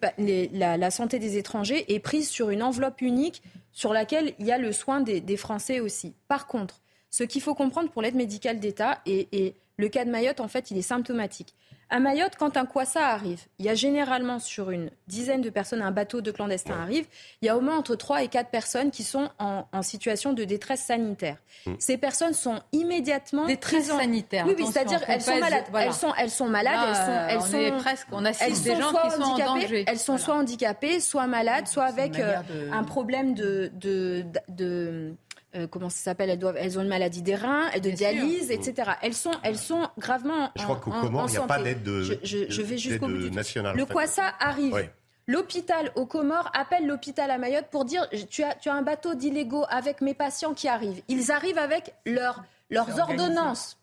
pas, 0.00 0.12
la, 0.18 0.76
la, 0.76 0.90
santé 0.90 1.18
des 1.18 1.36
étrangers 1.36 1.92
est 1.92 2.00
prise 2.00 2.28
sur 2.28 2.50
une 2.50 2.62
enveloppe 2.62 3.00
unique 3.00 3.42
sur 3.72 3.92
laquelle 3.92 4.34
il 4.38 4.46
y 4.46 4.52
a 4.52 4.58
le 4.58 4.72
soin 4.72 5.00
des, 5.00 5.20
des 5.20 5.36
Français 5.36 5.80
aussi. 5.80 6.14
Par 6.28 6.46
contre, 6.46 6.80
ce 7.10 7.24
qu'il 7.24 7.42
faut 7.42 7.54
comprendre 7.54 7.90
pour 7.90 8.02
l'aide 8.02 8.14
médicale 8.14 8.60
d'État, 8.60 9.00
et, 9.06 9.28
et 9.32 9.54
le 9.76 9.88
cas 9.88 10.04
de 10.04 10.10
Mayotte, 10.10 10.40
en 10.40 10.48
fait, 10.48 10.70
il 10.70 10.78
est 10.78 10.82
symptomatique. 10.82 11.54
À 11.88 12.00
Mayotte, 12.00 12.32
quand 12.36 12.56
un 12.56 12.66
ça 12.84 13.08
arrive, 13.08 13.40
il 13.58 13.64
y 13.64 13.68
a 13.68 13.74
généralement 13.74 14.38
sur 14.38 14.70
une 14.70 14.90
dizaine 15.06 15.40
de 15.40 15.50
personnes, 15.50 15.82
un 15.82 15.92
bateau 15.92 16.20
de 16.20 16.30
clandestins 16.30 16.78
arrive, 16.80 17.06
il 17.40 17.46
y 17.46 17.48
a 17.48 17.56
au 17.56 17.60
moins 17.60 17.78
entre 17.78 17.94
3 17.94 18.24
et 18.24 18.28
4 18.28 18.50
personnes 18.50 18.90
qui 18.90 19.04
sont 19.04 19.30
en, 19.38 19.64
situation 19.82 20.32
de 20.32 20.44
détresse 20.44 20.80
sanitaire. 20.80 21.36
Mm. 21.64 21.74
Ces 21.78 21.96
personnes 21.96 22.34
sont 22.34 22.60
immédiatement... 22.72 23.46
Détresse 23.46 23.86
sanitaire. 23.86 24.46
Oui, 24.46 24.66
c'est-à-dire 24.66 25.00
elles 25.06 25.22
sont 25.22 25.38
malades. 25.38 25.64
Elles, 25.74 25.92
sont, 25.92 26.12
elles 26.18 26.30
sont 26.30 26.48
malades, 26.48 26.88
elles 26.88 26.96
sont... 26.96 27.28
Elles 27.28 27.38
on 27.38 27.40
sont, 27.40 27.76
est 27.76 27.80
presque, 27.80 28.08
on 28.10 28.24
assiste 28.24 28.64
des 28.64 28.76
gens 28.76 28.92
qui 28.92 29.10
sont 29.10 29.22
en 29.22 29.38
danger. 29.38 29.84
Elles 29.86 29.98
sont 29.98 30.18
soit 30.18 30.34
handicapées, 30.34 30.98
soit 31.00 31.26
malades, 31.26 31.68
soit 31.68 31.84
avec 31.84 32.18
euh, 32.18 32.36
un 32.72 32.82
problème 32.82 33.34
de, 33.34 33.70
de, 33.74 34.24
de 34.48 35.14
euh, 35.56 35.66
comment 35.66 35.88
ça 35.88 35.98
s'appelle 35.98 36.30
elles, 36.30 36.38
doivent, 36.38 36.56
elles 36.58 36.78
ont 36.78 36.82
une 36.82 36.88
maladie 36.88 37.22
des 37.22 37.34
reins, 37.34 37.70
de 37.78 37.90
dialyse, 37.90 38.50
etc. 38.50 38.92
Elles 39.02 39.14
sont, 39.14 39.32
elles 39.42 39.58
sont 39.58 39.88
gravement. 39.98 40.50
Je 40.56 40.62
crois 40.62 40.76
qu'au 40.76 40.90
Comores, 40.90 41.28
il 41.28 41.32
n'y 41.32 41.38
a 41.38 41.42
pas 41.42 41.62
d'aide 41.62 41.82
de, 41.82 42.02
je, 42.02 42.14
je, 42.48 42.62
vais 42.62 42.78
jusqu'au 42.78 43.06
bout 43.06 43.30
nationale. 43.30 43.76
Le 43.76 43.86
quoi 43.86 44.06
ça 44.06 44.34
arrive. 44.38 44.90
L'hôpital 45.28 45.90
aux 45.96 46.06
Comores 46.06 46.50
appelle 46.54 46.86
l'hôpital 46.86 47.30
à 47.32 47.38
Mayotte 47.38 47.66
pour 47.70 47.84
dire 47.84 48.08
tu 48.30 48.44
as, 48.44 48.54
tu 48.54 48.68
as 48.68 48.74
un 48.74 48.82
bateau 48.82 49.14
d'illégaux 49.14 49.64
avec 49.68 50.00
mes 50.00 50.14
patients 50.14 50.54
qui 50.54 50.68
arrivent. 50.68 51.02
Ils 51.08 51.32
arrivent 51.32 51.58
avec 51.58 51.94
leur, 52.04 52.44
leurs 52.70 53.00
ordonnances. 53.00 53.76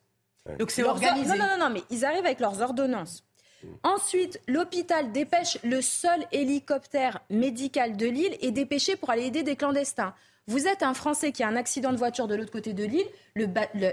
Donc 0.57 0.71
c'est 0.71 0.83
organisé. 0.83 1.29
Non, 1.29 1.35
non, 1.37 1.57
non, 1.57 1.65
non, 1.65 1.69
mais 1.69 1.83
ils 1.89 2.05
arrivent 2.05 2.25
avec 2.25 2.39
leurs 2.39 2.61
ordonnances. 2.61 3.23
Ensuite, 3.83 4.41
l'hôpital 4.47 5.11
dépêche 5.11 5.57
le 5.63 5.81
seul 5.81 6.25
hélicoptère 6.31 7.19
médical 7.29 7.95
de 7.95 8.05
l'île 8.05 8.37
et 8.41 8.51
dépêché 8.51 8.95
pour 8.95 9.09
aller 9.09 9.25
aider 9.25 9.43
des 9.43 9.55
clandestins. 9.55 10.13
Vous 10.47 10.67
êtes 10.67 10.83
un 10.83 10.93
Français 10.93 11.31
qui 11.31 11.41
a 11.41 11.47
un 11.47 11.55
accident 11.55 11.91
de 11.93 11.97
voiture 11.97 12.27
de 12.27 12.35
l'autre 12.35 12.51
côté 12.51 12.73
de 12.73 12.83
l'île, 12.83 13.07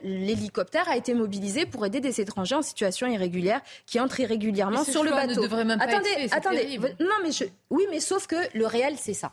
l'hélicoptère 0.03 0.89
a 0.89 0.97
été 0.97 1.15
mobilisé 1.15 1.65
pour 1.65 1.87
aider 1.87 2.01
des 2.01 2.21
étrangers 2.21 2.57
en 2.57 2.63
situation 2.63 3.07
irrégulière 3.07 3.61
qui 3.87 4.01
entrent 4.01 4.19
irrégulièrement 4.19 4.83
sur 4.83 5.05
le 5.05 5.11
bateau. 5.11 5.37
Ne 5.37 5.43
devrait 5.43 5.65
même 5.65 5.79
pas 5.79 5.85
attendez, 5.85 6.11
être 6.11 6.31
fait, 6.31 6.37
attendez. 6.37 6.79
Non, 6.99 7.17
mais 7.23 7.31
je, 7.31 7.45
oui, 7.71 7.85
mais 7.91 8.01
sauf 8.01 8.27
que 8.27 8.37
le 8.57 8.67
réel, 8.67 8.97
c'est 8.99 9.15
ça. 9.15 9.33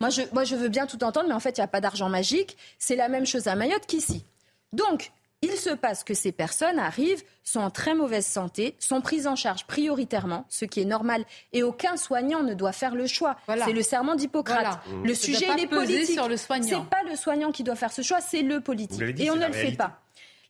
Moi, 0.00 0.08
je, 0.08 0.22
moi, 0.32 0.44
je 0.44 0.56
veux 0.56 0.68
bien 0.68 0.86
tout 0.86 1.02
entendre, 1.04 1.28
mais 1.28 1.34
en 1.34 1.40
fait, 1.40 1.58
il 1.58 1.60
n'y 1.60 1.64
a 1.64 1.68
pas 1.68 1.80
d'argent 1.80 2.08
magique. 2.08 2.56
C'est 2.78 2.96
la 2.96 3.08
même 3.08 3.26
chose 3.26 3.46
à 3.48 3.56
Mayotte 3.56 3.86
qu'ici. 3.86 4.24
Donc, 4.72 5.12
il 5.44 5.56
se 5.56 5.70
passe 5.70 6.04
que 6.04 6.14
ces 6.14 6.32
personnes 6.32 6.78
arrivent, 6.78 7.22
sont 7.42 7.60
en 7.60 7.70
très 7.70 7.94
mauvaise 7.94 8.26
santé, 8.26 8.74
sont 8.78 9.00
prises 9.00 9.26
en 9.26 9.36
charge 9.36 9.66
prioritairement, 9.66 10.46
ce 10.48 10.64
qui 10.64 10.80
est 10.80 10.86
normal, 10.86 11.24
et 11.52 11.62
aucun 11.62 11.96
soignant 11.96 12.42
ne 12.42 12.54
doit 12.54 12.72
faire 12.72 12.94
le 12.94 13.06
choix. 13.06 13.36
C'est 13.46 13.72
le 13.72 13.82
serment 13.82 14.14
d'Hippocrate. 14.14 14.80
Le 15.04 15.14
sujet, 15.14 15.46
il 15.56 15.64
est 15.64 15.66
politique. 15.66 16.14
Sur 16.14 16.28
le 16.28 16.36
soignant. 16.36 16.84
C'est 16.84 16.90
pas 16.90 17.08
le 17.08 17.16
soignant 17.16 17.52
qui 17.52 17.62
doit 17.62 17.76
faire 17.76 17.92
ce 17.92 18.02
choix, 18.02 18.20
c'est 18.20 18.42
le 18.42 18.60
politique. 18.60 19.00
et 19.18 19.30
on 19.30 19.36
ne 19.36 19.46
le 19.46 19.52
fait 19.52 19.72
pas. 19.72 20.00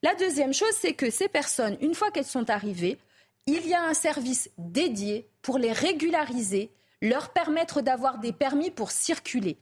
La 0.02 0.14
deuxième 0.14 0.52
chose, 0.52 0.74
c'est 0.78 0.92
que 0.92 1.10
ces 1.10 1.28
personnes, 1.28 1.78
une 1.80 1.94
fois 1.94 2.10
qu'elles 2.10 2.26
sont 2.26 2.50
arrivées, 2.50 2.98
il 3.46 3.66
y 3.66 3.74
a 3.74 3.82
un 3.82 3.94
service 3.94 4.50
dédié 4.58 5.28
pour 5.40 5.58
les 5.58 5.72
régulariser, 5.72 6.70
leur 7.00 7.30
permettre 7.30 7.80
d'avoir 7.80 8.18
des 8.18 8.32
permis 8.32 8.70
pour 8.70 8.90
circuler 8.90 9.58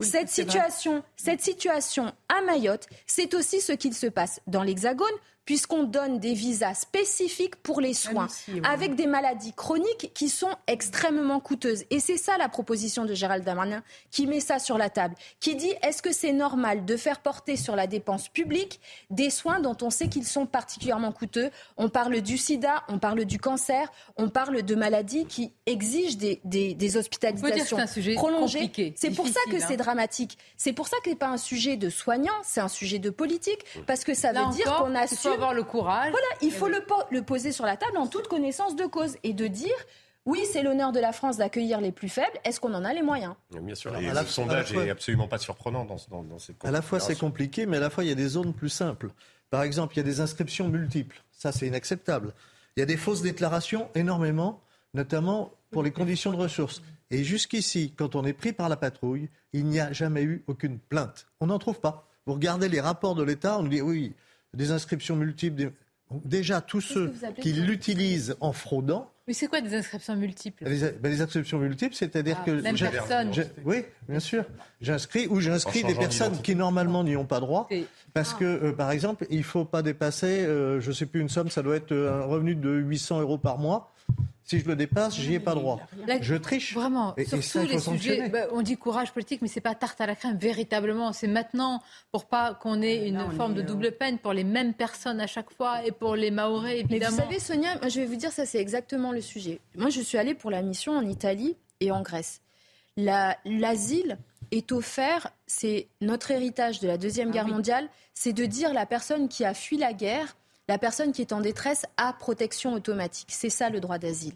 cette, 0.00 0.28
situation, 0.28 1.02
cette 1.16 1.40
situation 1.40 2.12
à 2.28 2.42
Mayotte, 2.42 2.86
c'est 3.06 3.34
aussi 3.34 3.60
ce 3.60 3.72
qu'il 3.72 3.94
se 3.94 4.06
passe 4.06 4.40
dans 4.46 4.62
l'Hexagone, 4.62 5.06
puisqu'on 5.46 5.84
donne 5.84 6.18
des 6.18 6.34
visas 6.34 6.74
spécifiques 6.74 7.56
pour 7.56 7.80
les 7.80 7.94
soins, 7.94 8.26
avec 8.64 8.96
des 8.96 9.06
maladies 9.06 9.54
chroniques 9.54 10.10
qui 10.12 10.28
sont 10.28 10.50
extrêmement 10.66 11.40
coûteuses. 11.40 11.84
Et 11.90 12.00
c'est 12.00 12.16
ça 12.16 12.36
la 12.36 12.48
proposition 12.48 13.04
de 13.04 13.14
Gérald 13.14 13.44
Darmanin 13.44 13.82
qui 14.10 14.26
met 14.26 14.40
ça 14.40 14.58
sur 14.58 14.76
la 14.76 14.90
table, 14.90 15.14
qui 15.40 15.54
dit 15.54 15.72
est-ce 15.82 16.02
que 16.02 16.12
c'est 16.12 16.32
normal 16.32 16.84
de 16.84 16.96
faire 16.96 17.20
porter 17.20 17.56
sur 17.56 17.76
la 17.76 17.86
dépense 17.86 18.28
publique 18.28 18.80
des 19.10 19.30
soins 19.30 19.60
dont 19.60 19.76
on 19.82 19.90
sait 19.90 20.08
qu'ils 20.08 20.26
sont 20.26 20.46
particulièrement 20.46 21.12
coûteux? 21.12 21.50
On 21.76 21.88
parle 21.88 22.20
du 22.20 22.36
sida, 22.36 22.82
on 22.88 22.98
parle 22.98 23.24
du 23.24 23.38
cancer, 23.38 23.90
on 24.16 24.28
parle 24.28 24.62
de 24.62 24.74
maladies 24.74 25.26
qui 25.26 25.52
exigent 25.66 26.16
des, 26.16 26.40
des, 26.44 26.96
hospitalisations 26.96 27.78
prolongées. 28.16 28.72
C'est 28.96 29.10
pour 29.10 29.28
ça 29.28 29.40
que 29.50 29.60
c'est 29.60 29.74
hein. 29.74 29.76
dramatique. 29.76 30.38
C'est 30.56 30.72
pour 30.72 30.88
ça 30.88 30.96
que 30.98 31.04
ce 31.04 31.10
n'est 31.10 31.16
pas 31.16 31.28
un 31.28 31.36
sujet 31.36 31.76
de 31.76 31.88
soignants, 31.88 32.32
c'est 32.42 32.60
un 32.60 32.68
sujet 32.68 32.98
de 32.98 33.10
politique, 33.10 33.64
parce 33.86 34.02
que 34.02 34.14
ça 34.14 34.32
veut 34.32 34.52
dire 34.52 34.76
qu'on 34.78 34.94
assume 34.94 35.35
avoir 35.36 35.54
le 35.54 35.62
courage. 35.62 36.10
Voilà, 36.10 36.26
il 36.42 36.50
faut 36.50 36.68
le, 36.68 36.84
le 37.10 37.22
poser 37.22 37.52
sur 37.52 37.64
la 37.64 37.76
table 37.76 37.96
en 37.98 38.06
toute 38.06 38.28
connaissance 38.28 38.76
de 38.76 38.86
cause 38.86 39.16
et 39.22 39.32
de 39.32 39.46
dire 39.46 39.74
oui, 40.24 40.44
c'est 40.52 40.62
l'honneur 40.62 40.90
de 40.90 40.98
la 40.98 41.12
France 41.12 41.36
d'accueillir 41.36 41.80
les 41.80 41.92
plus 41.92 42.08
faibles. 42.08 42.36
Est-ce 42.44 42.58
qu'on 42.58 42.74
en 42.74 42.84
a 42.84 42.92
les 42.92 43.02
moyens? 43.02 43.34
Bien 43.52 43.74
sûr. 43.76 43.96
Et 43.96 44.10
le 44.10 44.26
sondage 44.26 44.74
n'est 44.74 44.90
absolument 44.90 45.28
pas 45.28 45.38
surprenant 45.38 45.84
dans, 45.84 45.96
dans, 46.10 46.24
dans 46.24 46.38
cette 46.40 46.64
À 46.64 46.72
la 46.72 46.82
fois, 46.82 46.98
c'est 46.98 47.16
compliqué, 47.16 47.64
mais 47.64 47.76
à 47.76 47.80
la 47.80 47.90
fois, 47.90 48.02
il 48.02 48.08
y 48.08 48.12
a 48.12 48.16
des 48.16 48.26
zones 48.28 48.52
plus 48.52 48.68
simples. 48.68 49.10
Par 49.50 49.62
exemple, 49.62 49.94
il 49.94 49.98
y 49.98 50.00
a 50.00 50.02
des 50.02 50.20
inscriptions 50.20 50.68
multiples. 50.68 51.22
Ça, 51.30 51.52
c'est 51.52 51.68
inacceptable. 51.68 52.34
Il 52.76 52.80
y 52.80 52.82
a 52.82 52.86
des 52.86 52.96
fausses 52.96 53.22
déclarations 53.22 53.88
énormément, 53.94 54.60
notamment 54.94 55.52
pour 55.70 55.84
les 55.84 55.92
conditions 55.92 56.32
de 56.32 56.36
ressources. 56.36 56.82
Et 57.12 57.22
jusqu'ici, 57.22 57.92
quand 57.96 58.16
on 58.16 58.24
est 58.24 58.32
pris 58.32 58.52
par 58.52 58.68
la 58.68 58.76
patrouille, 58.76 59.28
il 59.52 59.66
n'y 59.66 59.78
a 59.78 59.92
jamais 59.92 60.24
eu 60.24 60.42
aucune 60.48 60.80
plainte. 60.80 61.26
On 61.40 61.46
n'en 61.46 61.60
trouve 61.60 61.78
pas. 61.78 62.08
Vous 62.26 62.34
regardez 62.34 62.68
les 62.68 62.80
rapports 62.80 63.14
de 63.14 63.22
l'État, 63.22 63.60
on 63.60 63.62
dit 63.62 63.80
oui, 63.80 64.12
des 64.54 64.70
inscriptions 64.70 65.16
multiples. 65.16 65.72
Déjà, 66.24 66.60
tous 66.60 66.80
ceux 66.80 67.12
qui 67.40 67.52
l'utilisent 67.52 68.36
en 68.40 68.52
fraudant. 68.52 69.10
Mais 69.26 69.34
c'est 69.34 69.48
quoi 69.48 69.60
des 69.60 69.74
inscriptions 69.74 70.14
multiples? 70.14 70.64
Les, 70.68 70.92
ben, 70.92 71.20
inscriptions 71.20 71.58
multiples, 71.58 71.96
c'est-à-dire 71.96 72.36
ah, 72.40 72.44
que. 72.46 72.50
Même 72.52 72.76
personne. 72.78 73.32
Oui, 73.64 73.78
bien 74.08 74.20
sûr. 74.20 74.44
J'inscris 74.80 75.26
ou 75.26 75.40
j'inscris 75.40 75.82
des 75.82 75.96
personnes 75.96 76.40
qui 76.42 76.54
normalement 76.54 77.02
n'y 77.02 77.16
ont 77.16 77.24
pas 77.24 77.40
droit. 77.40 77.68
Parce 78.14 78.34
que, 78.34 78.44
euh, 78.44 78.72
par 78.72 78.92
exemple, 78.92 79.26
il 79.30 79.38
ne 79.38 79.42
faut 79.42 79.64
pas 79.64 79.82
dépasser, 79.82 80.46
euh, 80.46 80.80
je 80.80 80.88
ne 80.88 80.94
sais 80.94 81.06
plus 81.06 81.20
une 81.20 81.28
somme, 81.28 81.50
ça 81.50 81.62
doit 81.62 81.76
être 81.76 81.92
euh, 81.92 82.22
un 82.22 82.24
revenu 82.24 82.54
de 82.54 82.70
800 82.70 83.20
euros 83.20 83.36
par 83.36 83.58
mois. 83.58 83.92
Si 84.46 84.60
je 84.60 84.68
le 84.68 84.76
dépasse, 84.76 85.16
j'y 85.16 85.34
ai 85.34 85.40
pas 85.40 85.56
droit. 85.56 85.80
je 86.20 86.34
triche. 86.36 86.74
Vraiment, 86.74 87.16
et, 87.16 87.24
sur 87.24 87.40
tous 87.40 87.68
les 87.68 87.80
sujets, 87.80 88.28
bah, 88.28 88.46
on 88.52 88.62
dit 88.62 88.76
courage 88.76 89.12
politique, 89.12 89.42
mais 89.42 89.48
c'est 89.48 89.60
pas 89.60 89.74
tarte 89.74 90.00
à 90.00 90.06
la 90.06 90.14
crème, 90.14 90.38
véritablement. 90.38 91.12
C'est 91.12 91.26
maintenant, 91.26 91.82
pour 92.12 92.26
pas 92.26 92.54
qu'on 92.54 92.80
ait 92.80 93.08
une 93.08 93.28
forme 93.32 93.54
de 93.54 93.62
double 93.62 93.90
peine 93.90 94.18
pour 94.18 94.32
les 94.32 94.44
mêmes 94.44 94.72
personnes 94.72 95.20
à 95.20 95.26
chaque 95.26 95.50
fois 95.50 95.84
et 95.84 95.90
pour 95.90 96.14
les 96.14 96.30
Maoris, 96.30 96.74
évidemment. 96.74 97.16
Mais 97.16 97.24
vous 97.24 97.28
savez, 97.28 97.40
Sonia, 97.40 97.88
je 97.88 98.00
vais 98.00 98.06
vous 98.06 98.14
dire, 98.14 98.30
ça 98.30 98.46
c'est 98.46 98.60
exactement 98.60 99.10
le 99.10 99.20
sujet. 99.20 99.60
Moi, 99.74 99.90
je 99.90 100.00
suis 100.00 100.16
allée 100.16 100.34
pour 100.34 100.52
la 100.52 100.62
mission 100.62 100.96
en 100.96 101.04
Italie 101.04 101.56
et 101.80 101.90
en 101.90 102.02
Grèce. 102.02 102.40
L'asile 102.96 104.16
est 104.52 104.70
offert, 104.70 105.32
c'est 105.48 105.88
notre 106.00 106.30
héritage 106.30 106.78
de 106.78 106.86
la 106.86 106.98
Deuxième 106.98 107.30
ah 107.30 107.32
Guerre 107.32 107.48
mondiale, 107.48 107.88
c'est 108.14 108.32
de 108.32 108.46
dire 108.46 108.72
la 108.72 108.86
personne 108.86 109.28
qui 109.28 109.44
a 109.44 109.54
fui 109.54 109.76
la 109.76 109.92
guerre 109.92 110.36
la 110.68 110.78
personne 110.78 111.12
qui 111.12 111.22
est 111.22 111.32
en 111.32 111.40
détresse 111.40 111.86
a 111.96 112.12
protection 112.12 112.72
automatique. 112.72 113.28
C'est 113.30 113.50
ça 113.50 113.70
le 113.70 113.80
droit 113.80 113.98
d'asile. 113.98 114.34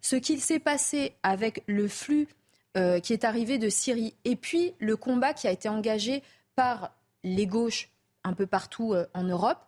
Ce 0.00 0.16
qu'il 0.16 0.40
s'est 0.40 0.58
passé 0.58 1.14
avec 1.22 1.62
le 1.66 1.88
flux 1.88 2.28
euh, 2.76 3.00
qui 3.00 3.12
est 3.12 3.24
arrivé 3.24 3.58
de 3.58 3.68
Syrie 3.68 4.14
et 4.24 4.36
puis 4.36 4.74
le 4.78 4.96
combat 4.96 5.32
qui 5.32 5.46
a 5.46 5.50
été 5.50 5.68
engagé 5.68 6.22
par 6.56 6.92
les 7.22 7.46
gauches 7.46 7.88
un 8.24 8.32
peu 8.32 8.46
partout 8.46 8.94
euh, 8.94 9.06
en 9.14 9.22
Europe 9.22 9.58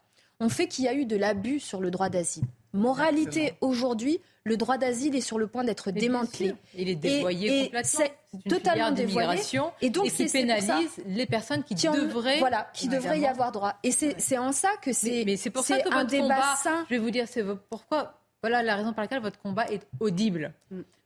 ont 0.40 0.48
fait 0.48 0.68
qu'il 0.68 0.84
y 0.84 0.88
a 0.88 0.94
eu 0.94 1.06
de 1.06 1.16
l'abus 1.16 1.60
sur 1.60 1.80
le 1.80 1.90
droit 1.90 2.08
d'asile. 2.08 2.44
Moralité 2.76 3.54
aujourd'hui, 3.60 4.20
le 4.44 4.56
droit 4.56 4.78
d'asile 4.78 5.16
est 5.16 5.20
sur 5.20 5.38
le 5.38 5.48
point 5.48 5.64
d'être 5.64 5.90
démantelé. 5.90 6.54
Il 6.74 6.88
est 6.88 6.94
dévoyé 6.94 7.64
complètement. 7.64 8.00
C'est 8.32 8.48
totalement 8.48 8.92
dévoyé. 8.92 9.40
Et 9.80 9.90
donc, 9.90 10.08
qui 10.08 10.26
pénalise 10.26 10.90
les 11.06 11.26
personnes 11.26 11.64
qui, 11.64 11.74
devraient, 11.74 12.38
voilà, 12.38 12.70
qui 12.72 12.88
devraient 12.88 13.20
y 13.20 13.26
avoir 13.26 13.50
droit. 13.50 13.74
Et 13.82 13.90
c'est 13.90 14.38
en 14.38 14.52
ça 14.52 14.70
que 14.82 14.92
c'est. 14.92 15.24
Mais, 15.24 15.36
c'est 15.36 15.50
pour 15.50 15.64
ça 15.64 15.80
que 15.80 15.88
un 15.88 15.98
votre 15.98 16.10
débat 16.10 16.34
combat, 16.34 16.56
sain. 16.62 16.84
Je 16.88 16.94
vais 16.94 17.00
vous 17.00 17.10
dire, 17.10 17.26
c'est 17.28 17.44
pourquoi. 17.68 18.20
Voilà 18.42 18.62
la 18.62 18.76
raison 18.76 18.92
pour 18.92 19.00
laquelle 19.00 19.22
votre 19.22 19.40
combat 19.40 19.68
est 19.72 19.86
audible. 19.98 20.52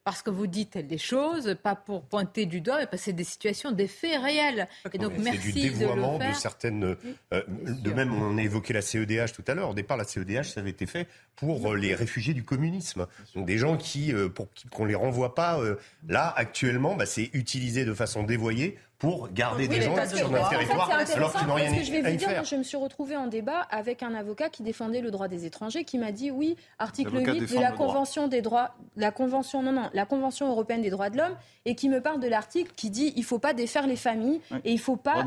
Parce 0.03 0.23
que 0.23 0.31
vous 0.31 0.47
dites 0.47 0.79
des 0.79 0.97
choses, 0.99 1.57
pas 1.63 1.75
pour 1.75 2.05
pointer 2.05 2.47
du 2.47 2.63
doigt, 2.63 2.79
mais 2.79 2.87
parce 2.87 3.03
que 3.03 3.05
c'est 3.07 3.13
des 3.13 3.25
situations, 3.25 3.71
des 3.71 3.87
faits 3.87 4.23
réels. 4.23 4.67
Et 4.93 4.99
donc, 4.99 5.13
merci 5.19 5.53
du 5.53 5.71
dévoiement 5.71 6.19
de, 6.19 6.33
certaines. 6.35 6.97
Euh, 7.35 7.43
de 7.47 7.91
même, 7.93 8.15
on 8.15 8.39
a 8.39 8.43
évoqué 8.43 8.73
la 8.73 8.81
CEDH 8.81 9.33
tout 9.35 9.45
à 9.47 9.55
l'heure. 9.55 9.71
Au 9.71 9.75
départ, 9.75 9.99
la 9.99 10.05
CEDH, 10.05 10.45
ça 10.45 10.61
avait 10.61 10.71
été 10.71 10.87
fait 10.87 11.07
pour 11.37 11.73
euh, 11.73 11.77
les 11.77 11.95
réfugiés 11.95 12.33
du 12.33 12.45
communisme. 12.45 13.07
Donc, 13.35 13.47
des 13.47 13.59
gens 13.59 13.77
qui, 13.77 14.13
euh, 14.13 14.31
pour 14.31 14.49
qu'on 14.71 14.87
les 14.87 14.95
renvoie 14.95 15.35
pas. 15.35 15.61
là, 16.09 16.33
actuellement, 16.35 16.97
bah, 16.97 17.07
c'est 17.07 17.29
utilisé 17.35 17.85
de 17.85 17.93
façon 17.93 18.23
dévoyée 18.23 18.79
pour 19.01 19.33
garder 19.33 19.67
des 19.67 19.81
gens 19.81 19.97
sur 20.07 20.31
notre 20.31 20.51
territoire 20.51 20.91
alors 21.17 21.33
qu'ils 21.33 21.47
n'ont 21.47 21.55
rien 21.55 21.75
que 21.75 21.83
je 21.83 21.91
vais 21.91 22.03
vous 22.03 22.17
dire, 22.17 22.45
Je 22.45 22.55
me 22.55 22.63
suis 22.63 22.77
retrouvée 22.77 23.17
en 23.17 23.27
débat 23.27 23.63
avec 23.71 24.03
un 24.03 24.15
avocat 24.15 24.51
qui 24.51 24.63
défendait 24.63 25.01
le 25.01 25.11
droit 25.11 25.27
des 25.27 25.47
étrangers, 25.47 25.85
qui 25.85 25.97
m'a 25.97 26.13
dit 26.13 26.31
oui, 26.31 26.55
article 26.79 27.17
8 27.17 27.55
de 27.55 27.61
la 27.61 27.73
Convention 27.73 28.29
des 28.29 28.43
droits, 28.43 28.75
la 28.97 29.11
Convention, 29.11 29.63
non, 29.63 29.73
non, 29.73 29.89
la 29.95 30.05
Convention 30.05 30.49
européenne 30.51 30.83
des 30.83 30.91
droits 30.91 31.09
de 31.09 31.17
l'homme, 31.17 31.35
et 31.65 31.75
qui 31.75 31.89
me 31.89 32.03
parle 32.03 32.21
de 32.21 32.29
l'article 32.29 32.73
qui 32.77 32.91
dit 32.91 33.15
il 33.17 33.25
faut 33.25 33.39
pas 33.39 33.55
défaire 33.55 33.87
les 33.87 33.97
familles 33.97 34.41
et 34.65 34.73
il 34.73 34.79
faut 34.79 34.97
pas. 34.97 35.25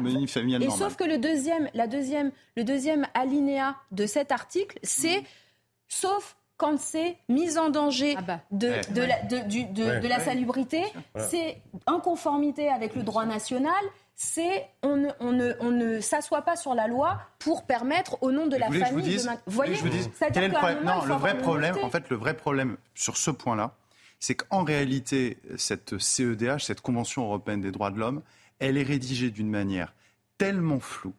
Et 0.62 0.70
sauf 0.70 0.96
que 0.96 1.04
le 1.04 1.18
deuxième, 1.18 1.68
la 1.74 1.88
deuxième, 1.88 2.32
le 2.56 2.64
deuxième 2.64 3.08
alinéa 3.16 3.76
de 3.92 4.06
cet 4.06 4.32
article, 4.32 4.78
c'est 4.84 5.22
mm. 5.22 5.26
sauf 5.88 6.36
quand 6.64 6.80
c'est 6.80 7.18
mise 7.28 7.58
en 7.58 7.70
danger 7.70 8.16
ah 8.18 8.22
bah. 8.22 8.40
de, 8.52 8.72
de, 8.94 9.02
la, 9.02 9.22
de, 9.24 10.00
de, 10.00 10.08
la 10.08 10.20
salubrité, 10.22 10.82
c'est 11.18 11.58
inconformité 11.88 12.70
avec 12.70 12.96
le 12.96 13.04
droit 13.04 13.26
national, 13.26 13.84
c'est 14.16 14.70
on 14.82 14.96
ne, 14.96 15.10
on 15.20 15.34
ne, 15.34 15.52
on 15.60 15.72
ne 15.72 16.00
s'assoit 16.00 16.44
pas 16.44 16.56
sur 16.56 16.74
la 16.74 16.88
loi 16.88 17.20
pour 17.38 17.66
permettre 17.66 18.18
au 18.24 18.32
nom 18.32 18.48
de 18.48 18.56
la 18.56 18.68
famille 18.68 19.18
de 19.18 19.22
Vous 19.22 19.36
voyez, 19.48 19.76
je 19.76 19.82
vous 19.82 19.90
dis, 19.90 20.08
quel 20.32 20.44
est 20.46 20.48
le 20.48 20.54
problème 20.54 20.86
Non, 20.86 21.04
le 21.04 21.16
vrai 21.16 21.38
problème, 21.38 21.76
en 21.84 21.90
fait, 21.90 22.10
le 22.10 22.16
vrai 22.16 22.34
problème 22.34 22.78
sur 22.96 23.18
ce 23.18 23.30
point-là, 23.30 23.76
c'est 24.22 24.36
qu'en 24.36 24.64
réalité, 24.64 25.40
cette 25.58 25.98
CEDH, 25.98 26.60
cette 26.60 26.80
Convention 26.80 27.26
européenne 27.26 27.60
des 27.60 27.72
droits 27.72 27.92
de 27.92 28.00
l'homme, 28.00 28.22
elle 28.60 28.78
est 28.78 28.84
rédigée 28.84 29.32
d'une 29.32 29.50
manière 29.50 29.94
tellement 30.38 30.80
floue, 30.80 31.14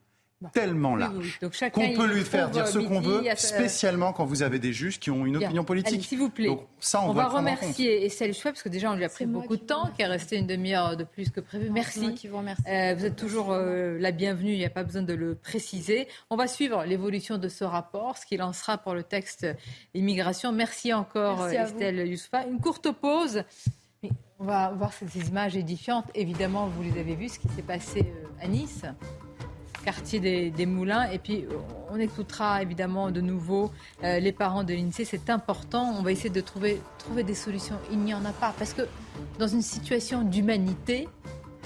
tellement 0.52 0.97
large 0.97 1.39
qu'on 1.73 1.93
peut 1.94 2.06
lui 2.06 2.23
faire 2.23 2.51
dire 2.51 2.66
ce 2.66 2.78
qu'on 2.78 3.01
veut, 3.01 3.23
spécialement 3.36 4.12
quand 4.12 4.24
vous 4.24 4.43
avez 4.43 4.59
des 4.59 4.73
juges 4.73 4.98
qui 4.98 5.11
ont 5.11 5.27
une 5.27 5.36
opinion 5.36 5.65
politique. 5.65 6.05
S'il 6.05 6.19
vous 6.19 6.31
plaît, 6.31 6.48
ça, 6.81 7.02
on, 7.02 7.12
va 7.12 7.28
remercier 7.28 8.05
Estelle 8.05 8.35
Chouet 8.35 8.52
parce 8.52 8.62
que 8.62 8.69
déjà 8.69 8.90
on 8.90 8.94
lui 8.94 9.05
a 9.05 9.09
pris 9.09 9.27
beaucoup 9.27 9.56
de 9.56 9.62
temps, 9.62 9.90
qui 9.97 10.02
est 10.02 10.06
resté 10.06 10.36
une 10.36 10.47
demi-heure 10.47 10.97
de 10.97 11.05
plus 11.05 11.31
que 11.31 11.40
prévu. 11.40 11.70
Merci. 11.70 12.15
Vous, 12.31 12.39
euh, 12.39 12.94
vous, 12.97 13.05
êtes 13.05 13.16
toujours 13.16 13.52
euh, 13.52 13.98
la 13.98 14.11
bienvenue, 14.11 14.52
il 14.52 14.59
n'y 14.59 14.65
a 14.65 14.70
pas 14.70 14.85
besoin 14.85 15.02
de 15.02 15.15
le 15.15 15.35
préciser. 15.35 16.09
On 16.31 16.36
va 16.36 16.47
suivre 16.47 16.85
l'évolution 16.85 17.39
de 17.39 17.48
ce 17.48 17.65
rapport, 17.65 18.19
ce 18.19 18.27
qu'il 18.27 18.39
lancera 18.39 18.78
pour 18.78 18.94
le 18.94 19.02
texte 19.02 19.47
immigration. 19.94 20.52
Merci 20.52 20.93
encore 20.93 21.48
Estelle 21.48 22.06
Youssoufa. 22.06 22.47
Une 22.47 22.61
courte 22.61 22.90
pause. 22.90 23.44
On 24.39 24.44
va 24.44 24.73
voir 24.73 24.93
ces 24.93 25.28
images 25.28 25.56
édifiantes. 25.56 26.06
Évidemment, 26.15 26.66
vous 26.66 26.82
les 26.82 27.01
avez 27.01 27.15
vues, 27.15 27.28
ce 27.28 27.39
qui 27.39 27.48
s'est 27.48 27.62
passé 27.62 28.01
euh, 28.01 28.44
à 28.44 28.48
Nice 28.48 28.85
quartier 29.85 30.51
des, 30.51 30.66
Moulins. 30.66 31.11
Et 31.11 31.19
puis, 31.19 31.44
on 31.90 32.01
écoutera 32.01 32.62
évidemment 32.62 33.11
de 33.11 33.20
nouveau 33.20 33.70
euh, 34.02 34.19
les 34.19 34.32
parents 34.32 34.65
de 34.65 34.73
l'INSEE. 34.73 35.05
C'est 35.05 35.31
important. 35.31 35.94
On 35.98 36.02
va 36.02 36.12
essayer 36.12 36.31
de 36.31 36.40
trouver, 36.40 36.81
trouver 36.98 37.23
des 37.23 37.35
solutions. 37.35 37.77
Il 37.93 37.98
n'y 37.98 38.15
en 38.15 38.24
a 38.24 38.32
pas. 38.32 38.55
Parce 38.59 38.73
que 38.73 38.82
dans 39.39 39.47
une 39.47 39.62
situation 39.62 40.23
d'humanité, 40.23 41.09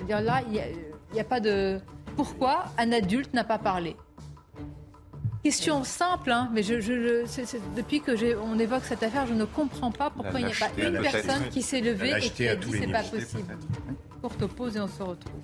dire 0.07 0.21
là, 0.21 0.43
il 0.51 0.61
n'y 1.13 1.21
a, 1.21 1.25
pas 1.25 1.41
de. 1.41 1.81
pourquoi 2.17 2.65
un 2.77 2.93
adulte 2.93 3.33
n'a 3.35 3.45
pas 3.45 3.59
parlé 3.59 3.97
Question 5.45 5.85
simple, 5.85 6.33
hein, 6.33 6.51
mais 6.53 6.65
je, 6.65 6.75
depuis 7.77 8.01
que 8.01 8.37
on 8.41 8.59
évoque 8.59 8.85
cette 8.85 9.05
affaire, 9.05 9.25
je 9.27 9.35
ne 9.35 9.45
comprends 9.45 9.93
pas 9.93 10.11
pourquoi 10.11 10.41
il 10.41 10.47
n'y 10.47 10.53
a 10.53 10.57
pas 10.57 10.71
une 10.77 11.01
personne 11.01 11.49
qui 11.51 11.63
s'est 11.63 11.81
levée 11.81 12.13
et 12.21 12.29
qui 12.31 12.49
a 12.49 12.57
dit 12.57 12.73
c'est 12.73 12.89
pas 12.89 13.05
possible. 13.05 13.57
Courte 14.21 14.47
pause 14.47 14.77
et 14.77 14.81
on 14.81 14.89
se 14.89 15.01
retrouve. 15.01 15.41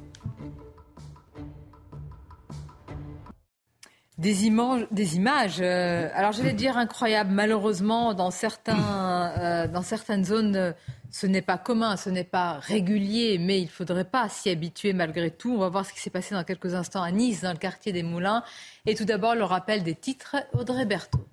Des 4.17 4.47
images, 4.47 4.87
des 4.93 5.17
images 5.17 5.59
euh, 5.61 6.09
alors 6.15 6.31
j'allais 6.31 6.53
dire 6.53 6.79
incroyables. 6.79 7.33
Malheureusement, 7.33 8.15
dans, 8.15 8.31
certains, 8.31 9.33
euh, 9.39 9.67
dans 9.67 9.83
certaines 9.83 10.25
zones, 10.25 10.55
euh, 10.55 10.73
ce 11.11 11.27
n'est 11.27 11.43
pas 11.43 11.59
commun, 11.59 11.97
ce 11.97 12.11
n'est 12.11 12.23
pas 12.23 12.61
régulier, 12.61 13.39
mais 13.39 13.59
il 13.59 13.65
ne 13.65 13.71
faudrait 13.71 14.05
pas 14.05 14.29
s'y 14.29 14.51
habituer 14.51 14.93
malgré 14.93 15.33
tout. 15.33 15.53
On 15.55 15.59
va 15.59 15.69
voir 15.69 15.85
ce 15.85 15.93
qui 15.93 15.99
s'est 15.99 16.11
passé 16.11 16.37
dans 16.37 16.45
quelques 16.45 16.75
instants 16.75 17.03
à 17.03 17.11
Nice, 17.11 17.41
dans 17.41 17.51
le 17.51 17.59
quartier 17.59 17.93
des 17.93 18.05
Moulins. 18.05 18.45
Et 18.87 18.95
tout 18.95 19.05
d'abord, 19.05 19.35
le 19.35 19.45
rappel 19.45 19.83
des 19.83 19.97
titres, 19.97 20.37
Audrey 20.53 20.87
Berthaud. 20.87 21.27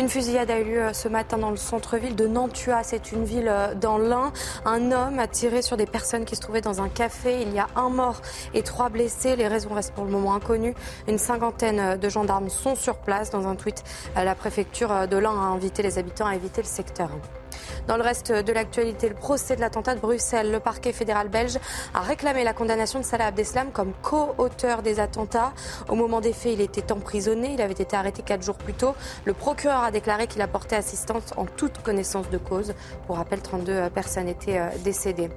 Une 0.00 0.08
fusillade 0.08 0.50
a 0.50 0.58
eu 0.58 0.64
lieu 0.64 0.82
euh, 0.82 0.92
ce 0.94 1.08
matin 1.08 1.36
dans 1.36 1.50
le 1.50 1.58
centre-ville 1.58 2.16
de 2.16 2.26
Nantua. 2.26 2.82
C'est 2.84 3.12
une 3.12 3.26
ville 3.26 3.48
euh, 3.50 3.74
dans 3.74 3.98
l'Ain. 3.98 4.32
Un 4.64 4.92
homme 4.92 5.18
a 5.18 5.28
tiré 5.28 5.60
sur 5.60 5.76
des 5.76 5.84
personnes 5.84 6.24
qui 6.24 6.36
se 6.36 6.40
trouvaient 6.40 6.62
dans 6.62 6.80
un 6.80 6.88
café. 6.88 7.42
Il 7.42 7.52
y 7.52 7.58
a 7.58 7.66
un 7.76 7.90
mort 7.90 8.22
et 8.54 8.62
trois 8.62 8.88
blessés. 8.88 9.36
Les 9.36 9.46
raisons 9.46 9.74
restent 9.74 9.92
pour 9.92 10.06
le 10.06 10.10
moment 10.10 10.34
inconnues. 10.34 10.74
Une 11.06 11.18
cinquantaine 11.18 11.80
euh, 11.80 11.96
de 11.98 12.08
gendarmes 12.08 12.48
sont 12.48 12.76
sur 12.76 12.96
place. 12.96 13.28
Dans 13.28 13.46
un 13.46 13.56
tweet, 13.56 13.84
la 14.16 14.34
préfecture 14.34 15.06
de 15.06 15.16
l'Ain 15.18 15.32
a 15.32 15.52
invité 15.52 15.82
les 15.82 15.98
habitants 15.98 16.26
à 16.26 16.34
éviter 16.34 16.62
le 16.62 16.66
secteur. 16.66 17.10
Dans 17.86 17.96
le 17.96 18.02
reste 18.02 18.32
de 18.32 18.52
l'actualité, 18.52 19.08
le 19.08 19.14
procès 19.14 19.56
de 19.56 19.60
l'attentat 19.60 19.94
de 19.94 20.00
Bruxelles, 20.00 20.50
le 20.50 20.60
parquet 20.60 20.92
fédéral 20.92 21.28
belge 21.28 21.58
a 21.94 22.00
réclamé 22.00 22.44
la 22.44 22.52
condamnation 22.52 23.00
de 23.00 23.04
Salah 23.04 23.26
Abdeslam 23.26 23.70
comme 23.72 23.92
co-auteur 24.02 24.82
des 24.82 25.00
attentats. 25.00 25.52
Au 25.88 25.94
moment 25.94 26.20
des 26.20 26.32
faits, 26.32 26.52
il 26.54 26.60
était 26.60 26.92
emprisonné. 26.92 27.54
Il 27.54 27.62
avait 27.62 27.72
été 27.72 27.96
arrêté 27.96 28.22
quatre 28.22 28.42
jours 28.42 28.56
plus 28.56 28.74
tôt. 28.74 28.94
Le 29.24 29.34
procureur 29.34 29.82
a 29.82 29.90
déclaré 29.90 30.26
qu'il 30.26 30.42
apportait 30.42 30.76
assistance 30.76 31.32
en 31.36 31.44
toute 31.44 31.82
connaissance 31.82 32.30
de 32.30 32.38
cause. 32.38 32.74
Pour 33.06 33.16
rappel, 33.16 33.40
32 33.40 33.90
personnes 33.90 34.28
étaient 34.28 34.58
euh, 34.58 34.68
décédées. 34.84 35.30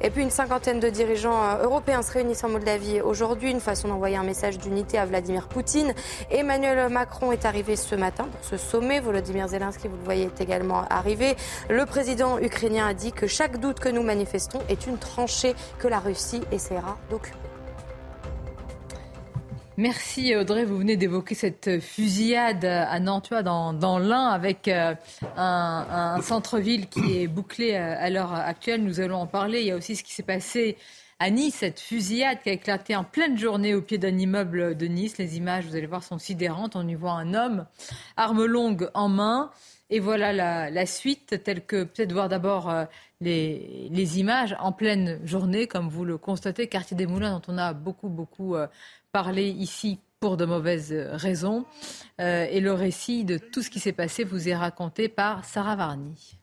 Et 0.00 0.10
puis 0.10 0.22
une 0.22 0.30
cinquantaine 0.30 0.80
de 0.80 0.88
dirigeants 0.88 1.42
euh, 1.42 1.64
européens 1.64 2.02
se 2.02 2.12
réunissent 2.12 2.44
en 2.44 2.48
Moldavie 2.48 3.00
aujourd'hui. 3.00 3.50
Une 3.50 3.60
façon 3.60 3.88
d'envoyer 3.88 4.16
un 4.16 4.22
message 4.22 4.58
d'unité 4.58 4.98
à 4.98 5.06
Vladimir 5.06 5.48
Poutine. 5.48 5.94
Emmanuel 6.30 6.88
Macron 6.88 7.32
est 7.32 7.44
arrivé 7.44 7.76
ce 7.76 7.94
matin 7.94 8.24
pour 8.24 8.44
ce 8.44 8.56
sommet. 8.56 9.00
Volodymyr 9.00 9.48
Zelensky, 9.48 9.88
vous 9.88 9.96
le 9.96 10.04
voyez, 10.04 10.24
est 10.24 10.40
également 10.40 10.84
arrivé. 10.90 11.36
Le 11.70 11.84
président 11.84 12.38
ukrainien 12.38 12.86
a 12.86 12.94
dit 12.94 13.12
que 13.12 13.26
chaque 13.26 13.60
doute 13.60 13.78
que 13.78 13.90
nous 13.90 14.02
manifestons 14.02 14.60
est 14.70 14.86
une 14.86 14.96
tranchée 14.96 15.54
que 15.78 15.86
la 15.86 15.98
Russie 15.98 16.40
essaiera 16.50 16.96
d'occuper. 17.10 17.36
Merci 19.76 20.34
Audrey, 20.34 20.64
vous 20.64 20.78
venez 20.78 20.96
d'évoquer 20.96 21.34
cette 21.34 21.78
fusillade 21.80 22.64
à 22.64 22.98
Nantua 22.98 23.42
dans, 23.42 23.74
dans 23.74 23.98
l'Ain 23.98 24.28
avec 24.28 24.66
euh, 24.66 24.94
un, 25.36 26.20
centre-ville 26.22 26.88
qui 26.88 27.20
est 27.20 27.28
bouclé 27.28 27.74
euh, 27.74 27.94
à 27.96 28.08
l'heure 28.08 28.32
actuelle. 28.32 28.82
Nous 28.82 28.98
allons 28.98 29.18
en 29.18 29.26
parler. 29.26 29.60
Il 29.60 29.66
y 29.66 29.70
a 29.70 29.76
aussi 29.76 29.94
ce 29.94 30.02
qui 30.02 30.14
s'est 30.14 30.24
passé 30.24 30.78
à 31.20 31.30
Nice, 31.30 31.56
cette 31.56 31.80
fusillade 31.80 32.38
qui 32.42 32.48
a 32.48 32.54
éclaté 32.54 32.96
en 32.96 33.04
pleine 33.04 33.38
journée 33.38 33.74
au 33.74 33.82
pied 33.82 33.98
d'un 33.98 34.16
immeuble 34.16 34.76
de 34.76 34.86
Nice. 34.86 35.18
Les 35.18 35.36
images, 35.36 35.66
vous 35.66 35.76
allez 35.76 35.86
voir, 35.86 36.02
sont 36.02 36.18
sidérantes. 36.18 36.74
On 36.74 36.88
y 36.88 36.94
voit 36.94 37.12
un 37.12 37.34
homme, 37.34 37.66
arme 38.16 38.46
longue 38.46 38.90
en 38.94 39.08
main. 39.08 39.50
Et 39.90 40.00
voilà 40.00 40.32
la, 40.70 40.86
suite, 40.86 41.42
telle 41.42 41.64
que 41.64 41.84
peut-être 41.84 42.12
voir 42.12 42.28
d'abord 42.28 42.68
euh, 42.68 42.84
les, 43.20 44.18
images 44.18 44.54
en 44.60 44.70
pleine 44.70 45.18
journée, 45.26 45.66
comme 45.66 45.88
vous 45.88 46.04
le 46.04 46.18
constatez, 46.18 46.66
quartier 46.66 46.96
des 46.96 47.06
Moulins, 47.06 47.38
dont 47.38 47.54
on 47.54 47.58
a 47.58 47.72
beaucoup, 47.72 48.08
beaucoup 48.08 48.54
euh, 48.54 48.66
parlé 49.12 49.48
ici 49.48 49.98
pour 50.20 50.36
de 50.36 50.44
mauvaises 50.44 50.92
raisons. 50.92 51.64
Euh, 52.20 52.46
et 52.50 52.60
le 52.60 52.72
récit 52.74 53.24
de 53.24 53.38
tout 53.38 53.62
ce 53.62 53.70
qui 53.70 53.80
s'est 53.80 53.92
passé 53.92 54.24
vous 54.24 54.48
est 54.48 54.56
raconté 54.56 55.08
par 55.08 55.44
Sarah 55.46 55.76
Varny. 55.76 56.38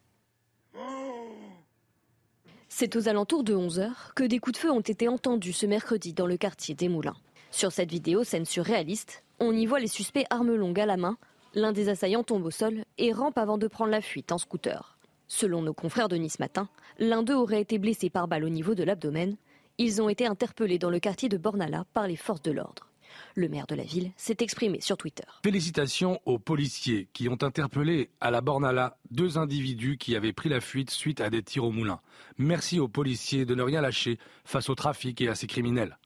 C'est 2.68 2.96
aux 2.96 3.08
alentours 3.08 3.44
de 3.44 3.56
11h 3.56 3.90
que 4.16 4.24
des 4.24 4.40
coups 4.40 4.56
de 4.56 4.62
feu 4.62 4.72
ont 4.72 4.82
été 4.82 5.08
entendus 5.08 5.54
ce 5.54 5.66
mercredi 5.66 6.14
dans 6.14 6.26
le 6.26 6.36
quartier 6.36 6.74
des 6.74 6.90
Moulins. 6.90 7.16
Sur 7.52 7.72
cette 7.72 7.92
vidéo, 7.92 8.24
scène 8.24 8.44
surréaliste, 8.44 9.24
on 9.40 9.54
y 9.54 9.66
voit 9.66 9.80
les 9.80 9.88
suspects 9.88 10.26
armes 10.30 10.56
longues 10.56 10.80
à 10.80 10.86
la 10.86 10.98
main 10.98 11.18
L'un 11.56 11.72
des 11.72 11.88
assaillants 11.88 12.24
tombe 12.24 12.46
au 12.46 12.52
sol 12.52 12.84
et 12.98 13.14
rampe 13.14 13.38
avant 13.38 13.58
de 13.58 13.68
prendre 13.68 13.90
la 13.92 14.02
fuite 14.02 14.34
en 14.34 14.38
scooter. 14.38 14.98
Selon 15.30 15.62
nos 15.62 15.74
confrères 15.74 16.10
de 16.10 16.18
Nice 16.18 16.38
Matin, 16.40 16.68
l'un 17.00 17.24
d'eux 17.24 17.34
aurait 17.34 17.62
été 17.62 17.80
blessé 17.80 18.10
par 18.10 18.28
balle 18.28 18.44
au 18.44 18.50
niveau 18.50 18.76
de 18.76 18.84
l'abdomen. 18.84 19.38
Ils 19.78 20.02
ont 20.02 20.10
été 20.10 20.26
interpellés 20.26 20.80
dans 20.80 20.90
le 20.90 21.00
quartier 21.00 21.30
de 21.30 21.38
Bornala 21.38 21.86
par 21.94 22.10
les 22.10 22.18
forces 22.18 22.42
de 22.42 22.52
l'ordre. 22.52 22.92
Le 23.36 23.48
maire 23.48 23.68
de 23.68 23.76
la 23.76 23.84
ville 23.84 24.12
s'est 24.18 24.36
exprimé 24.40 24.82
sur 24.82 24.98
Twitter. 24.98 25.24
Félicitations 25.44 26.20
aux 26.26 26.40
policiers 26.40 27.08
qui 27.14 27.30
ont 27.30 27.42
interpellé 27.42 28.10
à 28.20 28.32
la 28.32 28.42
Bornala 28.42 28.98
deux 29.10 29.38
individus 29.38 29.98
qui 29.98 30.18
avaient 30.18 30.34
pris 30.34 30.50
la 30.50 30.60
fuite 30.60 30.92
suite 30.92 31.22
à 31.22 31.30
des 31.30 31.42
tirs 31.42 31.64
au 31.64 31.72
moulin. 31.72 32.02
Merci 32.38 32.82
aux 32.82 32.90
policiers 32.90 33.46
de 33.46 33.56
ne 33.56 33.64
rien 33.64 33.80
lâcher 33.80 34.20
face 34.44 34.70
au 34.70 34.76
trafic 34.76 35.22
et 35.22 35.30
à 35.30 35.36
ces 35.36 35.48
criminels. 35.48 35.98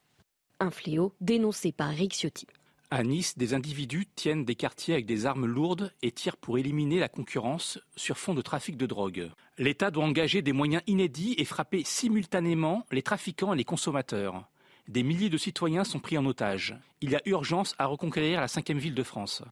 Un 0.59 0.69
fléau 0.69 1.15
dénoncé 1.21 1.71
par 1.71 1.89
Rick 1.89 2.13
Ciotti. 2.13 2.45
À 2.91 3.03
Nice, 3.03 3.37
des 3.37 3.53
individus 3.53 4.07
tiennent 4.15 4.45
des 4.45 4.55
quartiers 4.55 4.95
avec 4.95 5.05
des 5.05 5.27
armes 5.27 5.45
lourdes 5.45 5.93
et 6.01 6.11
tirent 6.11 6.37
pour 6.37 6.57
éliminer 6.57 6.99
la 6.99 7.07
concurrence 7.07 7.77
sur 7.95 8.17
fond 8.17 8.33
de 8.33 8.41
trafic 8.41 8.77
de 8.77 8.87
drogue. 8.87 9.29
L'État 9.59 9.91
doit 9.91 10.05
engager 10.05 10.41
des 10.41 10.53
moyens 10.53 10.81
inédits 10.87 11.35
et 11.37 11.45
frapper 11.45 11.83
simultanément 11.85 12.87
les 12.91 13.03
trafiquants 13.03 13.53
et 13.53 13.57
les 13.57 13.63
consommateurs. 13.63 14.49
Des 14.87 15.03
milliers 15.03 15.29
de 15.29 15.37
citoyens 15.37 15.83
sont 15.83 15.99
pris 15.99 16.17
en 16.17 16.25
otage. 16.25 16.75
Il 17.01 17.11
y 17.11 17.15
a 17.15 17.21
urgence 17.25 17.75
à 17.77 17.85
reconquérir 17.85 18.41
la 18.41 18.47
cinquième 18.47 18.79
ville 18.79 18.95
de 18.95 19.03
France. 19.03 19.43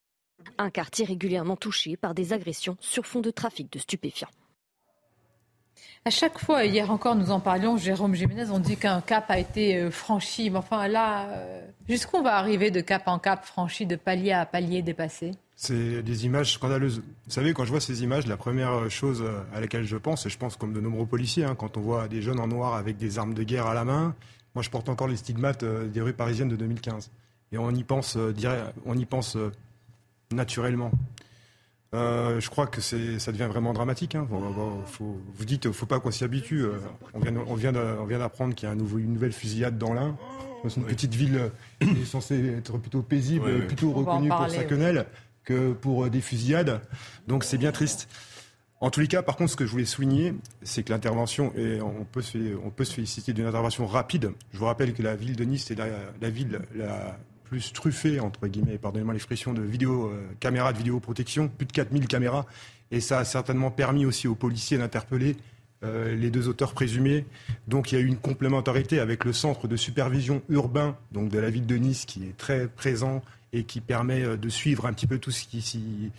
Un 0.58 0.72
quartier 0.72 1.06
régulièrement 1.06 1.58
touché 1.58 1.96
par 1.96 2.16
des 2.16 2.34
agressions 2.34 2.78
sur 2.80 3.06
fond 3.06 3.22
de 3.22 3.30
trafic 3.30 3.72
de 3.72 3.78
stupéfiants. 3.78 4.32
À 6.08 6.10
chaque 6.10 6.40
fois, 6.40 6.64
hier 6.64 6.90
encore, 6.90 7.16
nous 7.16 7.32
en 7.32 7.42
parlions, 7.42 7.76
Jérôme 7.76 8.16
Jiménez, 8.16 8.46
on 8.50 8.60
dit 8.60 8.78
qu'un 8.78 9.02
cap 9.02 9.30
a 9.30 9.40
été 9.40 9.76
euh, 9.76 9.92
franchi. 9.92 10.50
Mais 10.50 10.58
enfin, 10.58 10.88
là, 10.88 11.28
euh, 11.32 11.62
jusqu'où 11.90 12.18
on 12.18 12.24
va 12.24 12.38
arriver 12.38 12.72
de 12.72 12.80
cap 12.80 13.08
en 13.08 13.20
cap 13.20 13.44
franchi, 13.44 13.86
de 13.86 13.98
palier 13.98 14.32
à 14.32 14.46
palier 14.46 14.82
dépassé? 14.82 15.32
C'est 15.58 16.02
des 16.04 16.26
images 16.26 16.54
scandaleuses. 16.54 17.00
Vous 17.00 17.32
savez, 17.32 17.54
quand 17.54 17.66
je 17.66 17.72
vois 17.72 17.82
ces 17.82 18.04
images, 18.04 18.26
la 18.26 18.38
première 18.38 18.90
chose 18.90 19.22
à 19.54 19.60
laquelle 19.60 19.84
je 19.84 19.98
pense, 19.98 20.26
et 20.26 20.30
je 20.30 20.38
pense 20.38 20.56
comme 20.56 20.72
de 20.72 20.80
nombreux 20.80 21.08
policiers, 21.08 21.44
hein, 21.44 21.56
quand 21.56 21.76
on 21.76 21.82
voit 21.82 22.08
des 22.08 22.22
jeunes 22.22 22.40
en 22.40 22.48
noir 22.48 22.76
avec 22.76 22.96
des 22.96 23.20
armes 23.20 23.34
de 23.34 23.44
guerre 23.44 23.66
à 23.66 23.74
la 23.74 23.84
main, 23.84 24.16
moi 24.56 24.64
je 24.64 24.70
porte 24.70 24.88
encore 24.88 25.10
les 25.10 25.18
stigmates 25.18 25.64
euh, 25.64 25.88
des 25.88 26.00
rues 26.00 26.14
parisiennes 26.14 26.48
de 26.48 26.56
2015. 26.56 27.12
Et 27.52 27.58
on 27.58 27.72
y 27.72 27.84
pense, 27.84 28.18
on 28.86 28.98
y 28.98 29.06
pense 29.06 29.38
naturellement. 30.32 30.92
Euh, 31.94 32.40
je 32.42 32.50
crois 32.50 32.68
que 32.68 32.82
ça 32.82 32.98
devient 33.32 33.48
vraiment 33.50 33.74
dramatique. 33.74 34.16
Hein. 34.16 34.28
vous 34.30 35.46
dites, 35.46 35.66
il 35.66 35.70
ne 35.70 35.74
faut 35.74 35.86
pas 35.86 36.00
qu'on 36.00 36.12
s'y 36.12 36.24
habitue. 36.24 36.62
Euh, 36.62 36.80
on 37.14 37.20
vient, 37.20 37.72
on 37.72 38.06
vient 38.06 38.20
d'apprendre 38.20 38.56
qu'il 38.56 38.68
y 38.68 38.70
a 38.70 38.74
un 38.74 38.76
nouveau, 38.76 38.98
une 38.98 39.14
nouvelle 39.14 39.32
fusillade 39.32 39.78
dans 39.78 39.94
l'Ain. 39.94 40.18
Dans 40.64 40.70
une 40.70 40.86
petite 40.86 41.14
ville 41.14 41.52
qui 41.80 42.02
est 42.02 42.06
censée 42.06 42.56
être 42.58 42.78
plutôt 42.80 43.04
paisible, 43.04 43.68
plutôt 43.68 43.92
reconnue 43.92 44.30
pour 44.30 44.50
sa 44.50 44.64
quenelle 44.64 45.06
que 45.44 45.72
pour 45.74 46.06
euh, 46.06 46.10
des 46.10 46.22
fusillades. 46.22 46.82
Donc 47.28 47.44
c'est 47.44 47.58
bien 47.58 47.72
triste. 47.72 48.10
En 48.80 48.92
tous 48.92 49.00
les 49.00 49.08
cas, 49.08 49.24
par 49.24 49.38
contre, 49.38 49.52
ce 49.52 49.56
que 49.56 49.66
je 49.66 49.72
voulais 49.72 49.86
souligner, 49.86 50.36
c'est 50.62 50.84
que 50.84 50.92
l'intervention, 50.92 51.52
et 51.56 51.82
on 51.82 52.06
peut, 52.06 52.22
se, 52.22 52.38
on 52.64 52.70
peut 52.70 52.84
se 52.84 52.94
féliciter 52.94 53.34
d'une 53.34 53.48
intervention 53.48 53.88
rapide. 53.88 54.32
Je 54.52 54.60
vous 54.60 54.66
rappelle 54.66 54.94
que 54.94 55.02
la 55.02 55.16
ville 55.16 55.36
de 55.36 55.44
Nice 55.46 55.72
est 55.72 55.76
la, 55.76 55.88
la 56.22 56.30
ville 56.30 56.60
la 56.76 57.18
plus 57.48 57.74
truffé, 57.74 58.20
entre 58.20 58.48
guillemets, 58.48 58.78
pardonnez-moi 58.78 59.14
l'expression, 59.14 59.54
de 59.54 59.62
vidéo, 59.62 60.08
euh, 60.08 60.28
caméras 60.40 60.74
de 60.74 60.78
vidéoprotection, 60.78 61.48
plus 61.48 61.66
de 61.66 61.72
4000 61.72 62.08
caméras. 62.08 62.46
Et 62.92 63.00
ça 63.00 63.20
a 63.20 63.26
certainement 63.26 63.72
permis 63.72 64.06
aussi 64.06 64.28
aux 64.28 64.36
policiers 64.36 64.78
d'interpeller 64.78 65.36
euh, 65.84 66.16
les 66.16 66.30
deux 66.30 66.48
auteurs 66.48 66.74
présumés. 66.74 67.26
Donc 67.68 67.92
il 67.92 67.96
y 67.96 67.98
a 67.98 68.02
eu 68.02 68.08
une 68.08 68.18
complémentarité 68.18 69.00
avec 69.00 69.26
le 69.26 69.34
centre 69.34 69.68
de 69.68 69.76
supervision 69.76 70.42
urbain 70.50 70.98
donc 71.12 71.30
de 71.30 71.40
la 71.40 71.50
ville 71.50 71.66
de 71.66 71.76
Nice 71.76 72.06
qui 72.06 72.24
est 72.24 72.38
très 72.38 72.68
présent 72.68 73.22
et 73.54 73.64
qui 73.64 73.82
permet 73.82 74.24
euh, 74.24 74.38
de 74.38 74.50
suivre 74.50 74.86
un 74.86 74.94
petit 74.94 75.08
peu 75.08 75.20
tout 75.20 75.32
ce 75.32 75.46
qui 75.46 76.12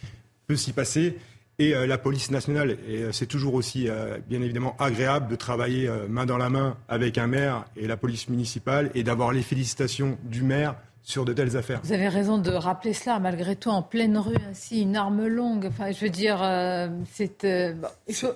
peut 0.46 0.56
s'y 0.56 0.72
passer. 0.72 1.18
Et 1.60 1.70
la 1.72 1.98
police 1.98 2.30
nationale, 2.30 2.78
et 2.88 3.06
c'est 3.10 3.26
toujours 3.26 3.54
aussi 3.54 3.88
bien 4.28 4.40
évidemment 4.40 4.76
agréable 4.78 5.28
de 5.28 5.34
travailler 5.34 5.90
main 6.08 6.24
dans 6.24 6.38
la 6.38 6.50
main 6.50 6.76
avec 6.88 7.18
un 7.18 7.26
maire 7.26 7.64
et 7.76 7.88
la 7.88 7.96
police 7.96 8.28
municipale 8.28 8.92
et 8.94 9.02
d'avoir 9.02 9.32
les 9.32 9.42
félicitations 9.42 10.18
du 10.22 10.44
maire 10.44 10.76
sur 11.08 11.24
de 11.24 11.32
telles 11.32 11.56
affaires. 11.56 11.80
Vous 11.84 11.92
avez 11.92 12.08
raison 12.08 12.36
de 12.36 12.50
rappeler 12.50 12.92
cela, 12.92 13.18
malgré 13.18 13.56
tout, 13.56 13.70
en 13.70 13.82
pleine 13.82 14.18
rue, 14.18 14.36
ainsi, 14.50 14.82
une 14.82 14.94
arme 14.94 15.26
longue. 15.26 15.64
Enfin, 15.64 15.90
je 15.90 16.04
veux 16.04 16.10
dire, 16.10 16.42
euh, 16.42 16.88
c'est. 17.10 17.44
Euh, 17.44 17.74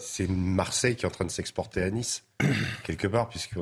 c'est 0.01 0.27
Marseille 0.27 0.97
qui 0.97 1.05
est 1.05 1.09
en 1.09 1.11
train 1.11 1.27
de 1.27 1.31
s'exporter 1.31 1.83
à 1.83 1.91
Nice, 1.91 2.25
quelque 2.85 3.07
part, 3.07 3.29
puisque 3.29 3.59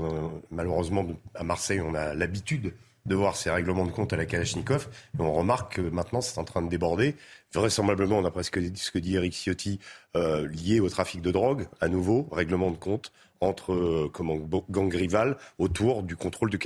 malheureusement, 0.52 1.04
à 1.34 1.42
Marseille, 1.42 1.80
on 1.80 1.94
a 1.96 2.14
l'habitude 2.14 2.72
de 3.06 3.14
voir 3.16 3.34
ces 3.34 3.50
règlements 3.50 3.84
de 3.84 3.90
compte 3.90 4.12
à 4.12 4.16
la 4.16 4.26
Kalachnikov. 4.26 4.88
Et 5.18 5.22
on 5.22 5.32
remarque 5.32 5.76
que 5.76 5.80
maintenant, 5.80 6.20
c'est 6.20 6.38
en 6.38 6.44
train 6.44 6.62
de 6.62 6.68
déborder. 6.68 7.16
Vraisemblablement, 7.52 8.22
d'après 8.22 8.44
ce 8.44 8.52
que, 8.52 8.60
ce 8.76 8.92
que 8.92 9.00
dit 9.00 9.16
Eric 9.16 9.32
Ciotti, 9.32 9.80
euh, 10.16 10.46
lié 10.46 10.78
au 10.78 10.88
trafic 10.88 11.20
de 11.20 11.32
drogue, 11.32 11.66
à 11.80 11.88
nouveau, 11.88 12.28
règlement 12.30 12.70
de 12.70 12.76
compte 12.76 13.10
entre 13.40 13.72
euh, 13.72 14.10
comment, 14.12 14.36
gangs 14.68 14.94
rivales 14.94 15.36
autour 15.58 16.02
du 16.02 16.14
contrôle 16.14 16.50
du, 16.50 16.58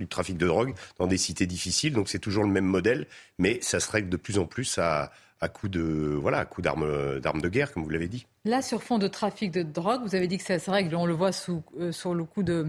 du 0.00 0.08
trafic 0.08 0.36
de 0.36 0.46
drogue 0.46 0.74
dans 0.98 1.06
des 1.06 1.18
cités 1.18 1.46
difficiles. 1.46 1.92
Donc 1.92 2.08
c'est 2.08 2.18
toujours 2.18 2.44
le 2.44 2.50
même 2.50 2.64
modèle, 2.64 3.06
mais 3.38 3.58
ça 3.60 3.80
se 3.80 3.90
règle 3.90 4.08
de 4.08 4.16
plus 4.16 4.38
en 4.38 4.46
plus 4.46 4.78
à, 4.78 5.12
à 5.40 5.48
coup 5.48 5.68
de 5.68 5.80
voilà, 6.20 6.38
à 6.38 6.44
coup 6.44 6.62
d'armes 6.62 7.20
d'armes 7.20 7.40
de 7.40 7.48
guerre, 7.48 7.72
comme 7.72 7.82
vous 7.82 7.90
l'avez 7.90 8.08
dit. 8.08 8.26
Là, 8.44 8.62
sur 8.62 8.82
fond 8.82 8.98
de 8.98 9.08
trafic 9.08 9.50
de 9.50 9.62
drogue, 9.62 10.02
vous 10.02 10.14
avez 10.14 10.26
dit 10.26 10.38
que 10.38 10.44
ça 10.44 10.58
se 10.58 10.70
règle, 10.70 10.94
on 10.94 11.06
le 11.06 11.14
voit 11.14 11.32
sous, 11.32 11.62
euh, 11.78 11.92
sur 11.92 12.14
le 12.14 12.24
coup 12.24 12.42
de 12.42 12.66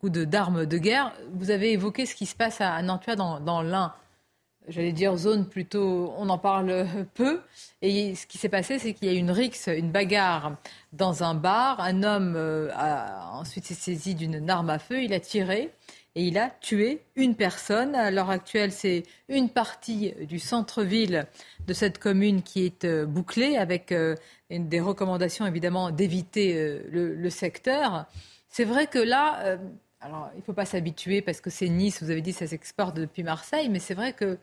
coup 0.00 0.10
de 0.10 0.24
d'armes 0.24 0.66
de 0.66 0.78
guerre. 0.78 1.12
Vous 1.34 1.50
avez 1.50 1.72
évoqué 1.72 2.06
ce 2.06 2.14
qui 2.14 2.26
se 2.26 2.34
passe 2.34 2.60
à, 2.60 2.80
Nantua 2.82 3.16
dans, 3.16 3.40
dans 3.40 3.62
l'Ain. 3.62 3.94
J'allais 4.68 4.92
dire 4.92 5.16
zone 5.16 5.48
plutôt, 5.48 6.14
on 6.16 6.28
en 6.28 6.38
parle 6.38 6.86
peu. 7.14 7.40
Et 7.80 8.14
ce 8.14 8.26
qui 8.26 8.38
s'est 8.38 8.48
passé, 8.48 8.78
c'est 8.78 8.92
qu'il 8.92 9.08
y 9.08 9.10
a 9.10 9.14
eu 9.14 9.18
une 9.18 9.30
rixe, 9.30 9.68
une 9.68 9.90
bagarre 9.90 10.56
dans 10.92 11.24
un 11.24 11.34
bar. 11.34 11.80
Un 11.80 12.02
homme 12.02 12.34
euh, 12.36 12.70
a 12.74 13.32
ensuite 13.32 13.64
s'est 13.64 13.74
saisi 13.74 14.14
d'une 14.14 14.48
arme 14.48 14.70
à 14.70 14.78
feu, 14.78 15.02
il 15.02 15.12
a 15.14 15.20
tiré 15.20 15.72
et 16.14 16.26
il 16.26 16.38
a 16.38 16.50
tué 16.50 17.00
une 17.16 17.34
personne. 17.34 17.94
À 17.94 18.10
l'heure 18.10 18.30
actuelle, 18.30 18.72
c'est 18.72 19.04
une 19.28 19.48
partie 19.48 20.12
du 20.28 20.38
centre-ville 20.38 21.26
de 21.66 21.72
cette 21.72 21.98
commune 21.98 22.42
qui 22.42 22.64
est 22.64 22.84
euh, 22.84 23.06
bouclée 23.06 23.56
avec 23.56 23.92
euh, 23.92 24.16
des 24.50 24.80
recommandations 24.80 25.46
évidemment 25.46 25.90
d'éviter 25.90 26.54
euh, 26.56 26.82
le, 26.90 27.30
secteur. 27.30 28.06
C'est 28.48 28.64
vrai 28.64 28.86
que 28.86 28.98
là, 28.98 29.58
alors 30.00 30.28
il 30.34 30.38
ne 30.38 30.42
faut 30.42 30.52
pas 30.52 30.66
s'habituer 30.66 31.22
parce 31.22 31.40
que 31.40 31.48
c'est 31.48 31.68
Nice, 31.68 32.02
vous 32.02 32.10
avez 32.10 32.20
dit 32.20 32.34
ça 32.34 32.46
s'exporte 32.46 32.94
depuis 32.96 33.22
Marseille, 33.22 33.70
mais 33.70 33.78
c'est 33.78 33.94
vrai 33.94 34.12
que 34.12 34.38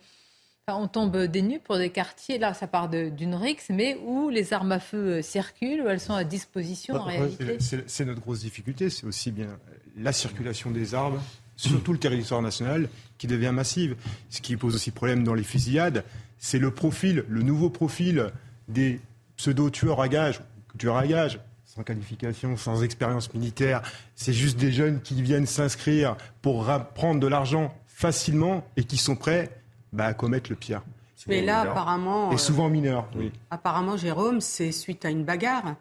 on 0.68 0.88
tombe 0.88 1.18
des 1.26 1.42
nues 1.42 1.60
pour 1.60 1.78
des 1.78 1.90
quartiers, 1.90 2.38
là 2.38 2.54
ça 2.54 2.68
part 2.68 2.90
d'une 2.90 3.36
rixe, 3.36 3.70
mais 3.70 3.98
où 4.06 4.30
les 4.30 4.54
armes 4.54 4.72
à 4.72 4.80
feu 4.80 5.22
circulent, 5.22 5.82
où 5.82 5.88
elles 5.88 6.00
sont 6.00 6.14
à 6.14 6.24
disposition 6.24 6.96
en 6.96 7.06
bah, 7.06 7.12
réalité. 7.12 7.58
C'est 7.60 8.06
notre 8.06 8.22
grosse 8.22 8.42
difficulté, 8.42 8.90
c'est 8.90 9.06
aussi 9.06 9.32
bien 9.32 9.60
la 9.96 10.12
circulation 10.12 10.72
des 10.72 10.96
armes 10.96 11.20
sur 11.60 11.84
tout 11.84 11.92
le 11.92 12.00
territoire 12.00 12.42
national 12.42 12.88
qui 13.18 13.28
devient 13.28 13.52
massive. 13.54 13.98
Ce 14.30 14.40
qui 14.40 14.56
pose 14.56 14.76
aussi 14.76 14.92
problème 14.92 15.26
dans 15.26 15.34
les 15.34 15.44
fusillades, 15.44 16.06
c'est 16.38 16.60
le 16.60 16.72
profil, 16.72 17.26
le 17.28 17.42
nouveau 17.42 17.70
profil 17.70 18.32
des 18.70 19.02
pseudo-tueurs 19.36 20.00
à 20.00 20.08
gages, 20.08 20.40
tueurs 20.78 20.96
à 20.96 21.06
gages, 21.06 21.40
sans 21.66 21.84
qualification, 21.84 22.56
sans 22.56 22.82
expérience 22.82 23.34
militaire. 23.34 23.82
C'est 24.16 24.32
juste 24.32 24.58
des 24.58 24.72
jeunes 24.72 25.02
qui 25.02 25.22
viennent 25.22 25.46
s'inscrire 25.46 26.16
pour 26.42 26.66
prendre 26.96 27.20
de 27.20 27.28
l'argent 27.28 27.76
facilement 27.88 28.66
et 28.78 28.86
qui 28.86 28.96
sont 28.96 29.18
prêts 29.18 29.50
bah, 29.92 30.06
à 30.06 30.14
commettre 30.14 30.50
le 30.50 30.56
pire. 30.56 30.82
Mais 31.28 31.42
là, 31.42 31.62
apparemment. 31.62 32.32
Et 32.32 32.38
souvent 32.38 32.70
mineurs, 32.70 33.06
oui. 33.16 33.34
Apparemment, 33.52 33.98
Jérôme, 33.98 34.40
c'est 34.40 34.72
suite 34.72 35.04
à 35.04 35.10
une 35.10 35.26
bagarre. 35.26 35.76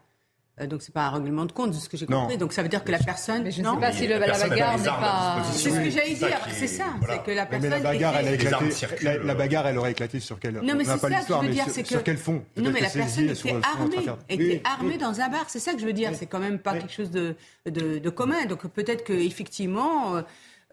Euh, 0.61 0.67
donc 0.67 0.83
c'est 0.83 0.93
pas 0.93 1.07
un 1.07 1.11
règlement 1.11 1.45
de 1.45 1.53
compte, 1.53 1.71
de 1.71 1.77
ce 1.77 1.89
que 1.89 1.97
j'ai 1.97 2.07
compris. 2.07 2.37
Donc 2.37 2.53
ça 2.53 2.63
veut 2.63 2.69
dire 2.69 2.85
que 2.85 2.91
la 2.91 2.99
personne. 2.99 3.43
Mais 3.43 3.51
je 3.51 3.63
ne 3.63 3.69
sais 3.69 3.81
pas 3.81 3.93
si 3.93 4.07
le, 4.07 4.19
la, 4.19 4.49
bagarre 4.49 4.79
n'est 4.79 4.85
pas. 4.85 5.43
C'est 5.53 5.71
ce 5.71 5.81
que 5.81 5.91
j'allais 5.91 6.15
dire. 6.15 6.39
C'est 6.51 6.67
ça. 6.67 6.85
C'est 7.09 7.23
que 7.23 7.31
la 7.31 7.47
personne. 7.47 7.71
Mais 7.71 7.77
la 7.77 7.83
bagarre, 7.83 8.17
elle 8.17 8.29
a 8.29 8.33
éclaté. 8.33 8.65
La, 9.03 9.35
bagarre, 9.35 9.67
elle 9.69 9.79
aurait 9.79 9.93
éclaté 9.93 10.21
sur 10.21 10.39
quel. 10.39 10.55
Non 10.55 10.75
mais 10.77 10.85
c'est 10.85 10.99
ça 10.99 11.11
que 11.11 11.27
je 11.27 11.47
veux 11.47 11.49
dire, 11.49 11.65
c'est 11.69 11.83
que. 11.83 11.89
Sur 11.89 12.03
quel 12.03 12.19
fond 12.19 12.45
Non 12.57 12.71
mais 12.71 12.81
la 12.81 12.91
personne 12.91 13.31
était 13.31 13.55
armée, 13.63 14.07
était 14.29 14.63
armée 14.65 14.99
dans 14.99 15.21
un 15.21 15.29
bar. 15.29 15.45
C'est 15.49 15.61
ça 15.61 15.73
que 15.73 15.81
je 15.81 15.87
veux 15.87 15.93
dire. 15.93 16.11
C'est 16.15 16.27
quand 16.27 16.41
même 16.41 16.59
pas 16.59 16.75
quelque 16.75 16.93
chose 16.93 17.11
de 17.11 17.37
de 17.67 18.11
commun. 18.11 18.47
Donc 18.47 18.67
peut-être 18.69 19.05
que 19.05 19.13
effectivement, 19.13 20.23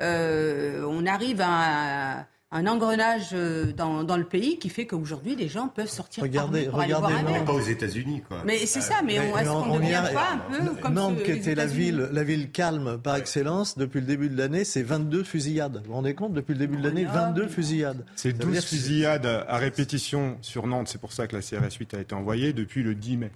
euh, 0.01 0.83
on 0.83 1.05
arrive 1.05 1.41
à 1.41 2.27
un 2.55 2.67
engrenage 2.67 3.31
euh, 3.33 3.73
dans, 3.73 4.05
dans, 4.05 4.15
le 4.15 4.23
pays 4.23 4.57
qui 4.57 4.69
fait 4.69 4.87
qu'aujourd'hui 4.87 5.35
les 5.35 5.49
gens 5.49 5.67
peuvent 5.67 5.89
sortir 5.89 6.23
regardez, 6.23 6.67
pour 6.67 6.79
regardez 6.79 7.13
aller 7.13 7.23
voir 7.27 7.43
pas 7.43 7.53
aux 7.53 7.59
États-Unis 7.59 8.23
quoi. 8.25 8.43
Mais 8.45 8.65
c'est 8.65 8.79
ça, 8.79 9.01
mais, 9.03 9.15
est-ce 9.15 9.49
qu'on 9.49 9.75
ne 9.75 9.79
devient 9.79 10.03
pas 10.13 10.31
un 10.31 10.37
peu 10.37 10.81
comme 10.81 10.93
Nantes, 10.93 11.21
qui 11.21 11.31
était 11.31 11.53
la 11.53 11.65
ville, 11.65 12.09
la 12.13 12.23
ville 12.23 12.51
calme 12.51 12.97
par 12.97 13.17
excellence 13.17 13.77
depuis 13.77 13.99
le 13.99 14.07
début 14.07 14.29
de 14.29 14.37
l'année, 14.37 14.63
c'est 14.63 14.83
22 14.83 15.23
fusillades. 15.23 15.81
Vous 15.83 15.89
vous 15.89 15.93
rendez 15.95 16.15
compte 16.15 16.31
depuis 16.33 16.53
le 16.53 16.59
début 16.59 16.77
de 16.77 16.83
l'année, 16.83 17.03
22 17.03 17.47
fusillades. 17.47 18.05
C'est 18.15 18.31
12 18.31 18.63
fusillades 18.63 19.25
à 19.25 19.57
répétition 19.57 20.37
sur 20.41 20.65
Nantes. 20.65 20.87
C'est 20.87 21.01
pour 21.01 21.11
ça 21.11 21.27
que 21.27 21.35
la 21.35 21.41
CRS 21.41 21.75
8 21.77 21.93
a 21.95 21.99
été 21.99 22.15
envoyée 22.15 22.53
depuis 22.53 22.83
le 22.83 22.95
10 22.95 23.17
mai. 23.17 23.31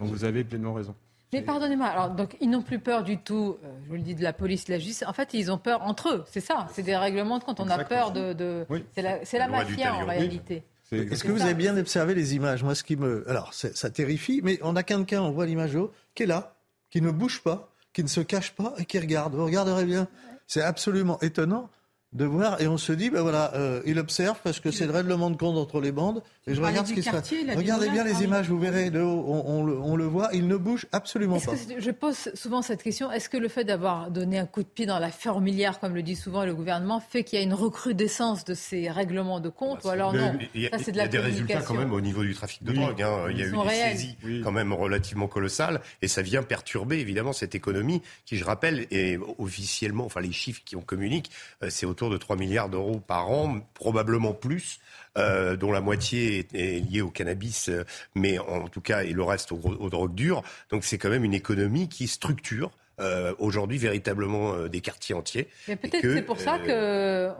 Donc 0.00 0.10
vous 0.10 0.24
avez 0.24 0.44
pleinement 0.44 0.74
raison. 0.74 0.94
Mais 1.32 1.42
pardonnez-moi, 1.42 1.86
alors 1.86 2.10
donc 2.10 2.36
ils 2.40 2.50
n'ont 2.50 2.62
plus 2.62 2.78
peur 2.78 3.04
du 3.04 3.18
tout, 3.18 3.56
euh, 3.64 3.68
je 3.84 3.88
vous 3.88 3.94
le 3.94 4.02
dis, 4.02 4.14
de 4.14 4.22
la 4.22 4.32
police, 4.32 4.66
de 4.66 4.72
la 4.72 4.78
justice. 4.78 5.04
En 5.06 5.12
fait, 5.12 5.32
ils 5.32 5.50
ont 5.50 5.58
peur 5.58 5.82
entre 5.82 6.10
eux, 6.10 6.24
c'est 6.30 6.40
ça. 6.40 6.66
C'est 6.74 6.82
des 6.82 6.96
règlements 6.96 7.38
de 7.38 7.44
compte. 7.44 7.60
On 7.60 7.68
a 7.70 7.82
peur 7.84 8.12
de. 8.12 8.66
C'est 8.94 9.02
la, 9.02 9.18
la 9.32 9.48
mafia 9.48 9.94
en 9.94 10.06
réalité. 10.06 10.62
Est-ce 10.90 11.24
que 11.24 11.32
vous 11.32 11.40
avez 11.40 11.54
bien 11.54 11.76
observé 11.78 12.14
les 12.14 12.34
images? 12.34 12.62
Moi, 12.62 12.74
ce 12.74 12.84
qui 12.84 12.96
me. 12.96 13.28
Alors, 13.30 13.54
ça 13.54 13.90
terrifie, 13.90 14.40
mais 14.44 14.58
on 14.62 14.76
a 14.76 14.82
quelqu'un, 14.82 15.22
on 15.22 15.30
voit 15.30 15.46
l'image 15.46 15.74
haut, 15.74 15.90
qui 16.14 16.24
est 16.24 16.26
là, 16.26 16.54
qui 16.90 17.00
ne 17.00 17.10
bouge 17.10 17.42
pas, 17.42 17.70
qui 17.94 18.02
ne 18.02 18.08
se 18.08 18.20
cache 18.20 18.52
pas 18.52 18.74
et 18.76 18.84
qui 18.84 18.98
regarde. 18.98 19.34
Vous 19.34 19.46
regarderez 19.46 19.86
bien. 19.86 20.08
C'est 20.46 20.60
absolument 20.60 21.18
étonnant 21.22 21.70
de 22.12 22.26
voir 22.26 22.60
et 22.60 22.68
on 22.68 22.76
se 22.76 22.92
dit 22.92 23.08
ben 23.08 23.22
voilà 23.22 23.54
euh, 23.54 23.80
il 23.86 23.98
observe 23.98 24.38
parce 24.44 24.60
que 24.60 24.70
c'est 24.70 24.84
le 24.84 24.92
règlement 24.92 25.30
de 25.30 25.36
compte 25.36 25.56
entre 25.56 25.80
les 25.80 25.92
bandes 25.92 26.22
et 26.46 26.54
je 26.54 26.60
regarde 26.60 26.86
ce 26.86 26.92
qui 26.92 27.02
se 27.02 27.10
passe. 27.10 27.32
regardez 27.56 27.88
bien 27.88 28.04
les 28.04 28.22
images 28.22 28.48
vous 28.48 28.58
verrez 28.58 28.90
de 28.90 29.00
haut, 29.00 29.24
on, 29.26 29.66
on, 29.66 29.96
le, 29.96 30.04
voit 30.04 30.28
il 30.34 30.46
ne 30.46 30.56
bouge 30.56 30.86
absolument 30.92 31.40
pas. 31.40 31.52
je 31.78 31.90
pose 31.90 32.30
souvent 32.34 32.60
cette 32.60 32.82
question 32.82 33.10
est-ce 33.10 33.30
que 33.30 33.38
le 33.38 33.48
fait 33.48 33.64
d'avoir 33.64 34.10
donné 34.10 34.38
un 34.38 34.44
coup 34.44 34.62
de 34.62 34.68
pied 34.68 34.84
dans 34.84 34.98
la 34.98 35.10
fourmilière 35.10 35.80
comme 35.80 35.94
le 35.94 36.02
dit 36.02 36.16
souvent 36.16 36.44
le 36.44 36.54
gouvernement 36.54 37.00
fait 37.00 37.24
qu'il 37.24 37.38
y 37.38 37.42
a 37.42 37.44
une 37.44 37.54
recrudescence 37.54 38.44
de 38.44 38.52
ces 38.52 38.90
règlements 38.90 39.40
de 39.40 39.48
compte 39.48 39.82
ou 39.84 39.88
alors 39.88 40.12
non 40.12 40.34
il 40.54 40.62
y 40.62 40.66
a, 40.66 40.76
il 40.76 40.96
y 40.96 41.00
a 41.00 41.08
des 41.08 41.18
résultats 41.18 41.62
quand 41.62 41.74
même 41.74 41.92
au 41.92 42.00
niveau 42.02 42.24
du 42.24 42.34
trafic 42.34 42.62
de 42.62 42.72
drogue 42.72 43.00
hein. 43.00 43.26
il 43.30 43.38
y 43.38 43.42
a 43.42 43.46
eu 43.46 43.52
des 43.52 43.70
saisies 43.70 44.16
quand 44.44 44.52
même 44.52 44.74
relativement 44.74 45.28
colossales 45.28 45.80
et 46.02 46.08
ça 46.08 46.20
vient 46.20 46.42
perturber 46.42 46.98
évidemment 46.98 47.32
cette 47.32 47.54
économie 47.54 48.02
qui 48.26 48.36
je 48.36 48.44
rappelle 48.44 48.86
est 48.90 49.18
officiellement 49.38 50.04
enfin 50.04 50.20
les 50.20 50.32
chiffres 50.32 50.60
qui 50.62 50.76
on 50.76 50.82
communique 50.82 51.30
euh, 51.62 51.68
c'est 51.70 51.86
autour 51.86 52.01
de 52.10 52.16
3 52.16 52.36
milliards 52.36 52.68
d'euros 52.68 53.00
par 53.06 53.30
an, 53.30 53.60
probablement 53.74 54.32
plus. 54.32 54.80
Euh, 55.18 55.56
dont 55.56 55.72
la 55.72 55.82
moitié 55.82 56.46
est, 56.54 56.80
liée 56.80 57.02
au 57.02 57.10
cannabis, 57.10 57.68
euh, 57.68 57.84
mais 58.14 58.38
en 58.38 58.66
tout 58.68 58.80
cas, 58.80 59.02
et 59.02 59.12
le 59.12 59.22
reste 59.22 59.52
aux, 59.52 59.90
drogues 59.90 60.14
dures. 60.14 60.42
Donc 60.70 60.84
c'est 60.84 60.96
quand 60.96 61.10
même 61.10 61.24
une 61.24 61.34
économie 61.34 61.90
qui 61.90 62.08
structure 62.08 62.70
euh, 62.98 63.34
aujourd'hui 63.38 63.76
véritablement 63.76 64.68
des 64.68 64.80
quartiers 64.80 65.14
entiers. 65.14 65.48
peut-être 65.66 66.00
que 66.00 66.14
c'est 66.14 66.22
pour 66.22 66.40
ça 66.40 66.58
que 66.58 67.30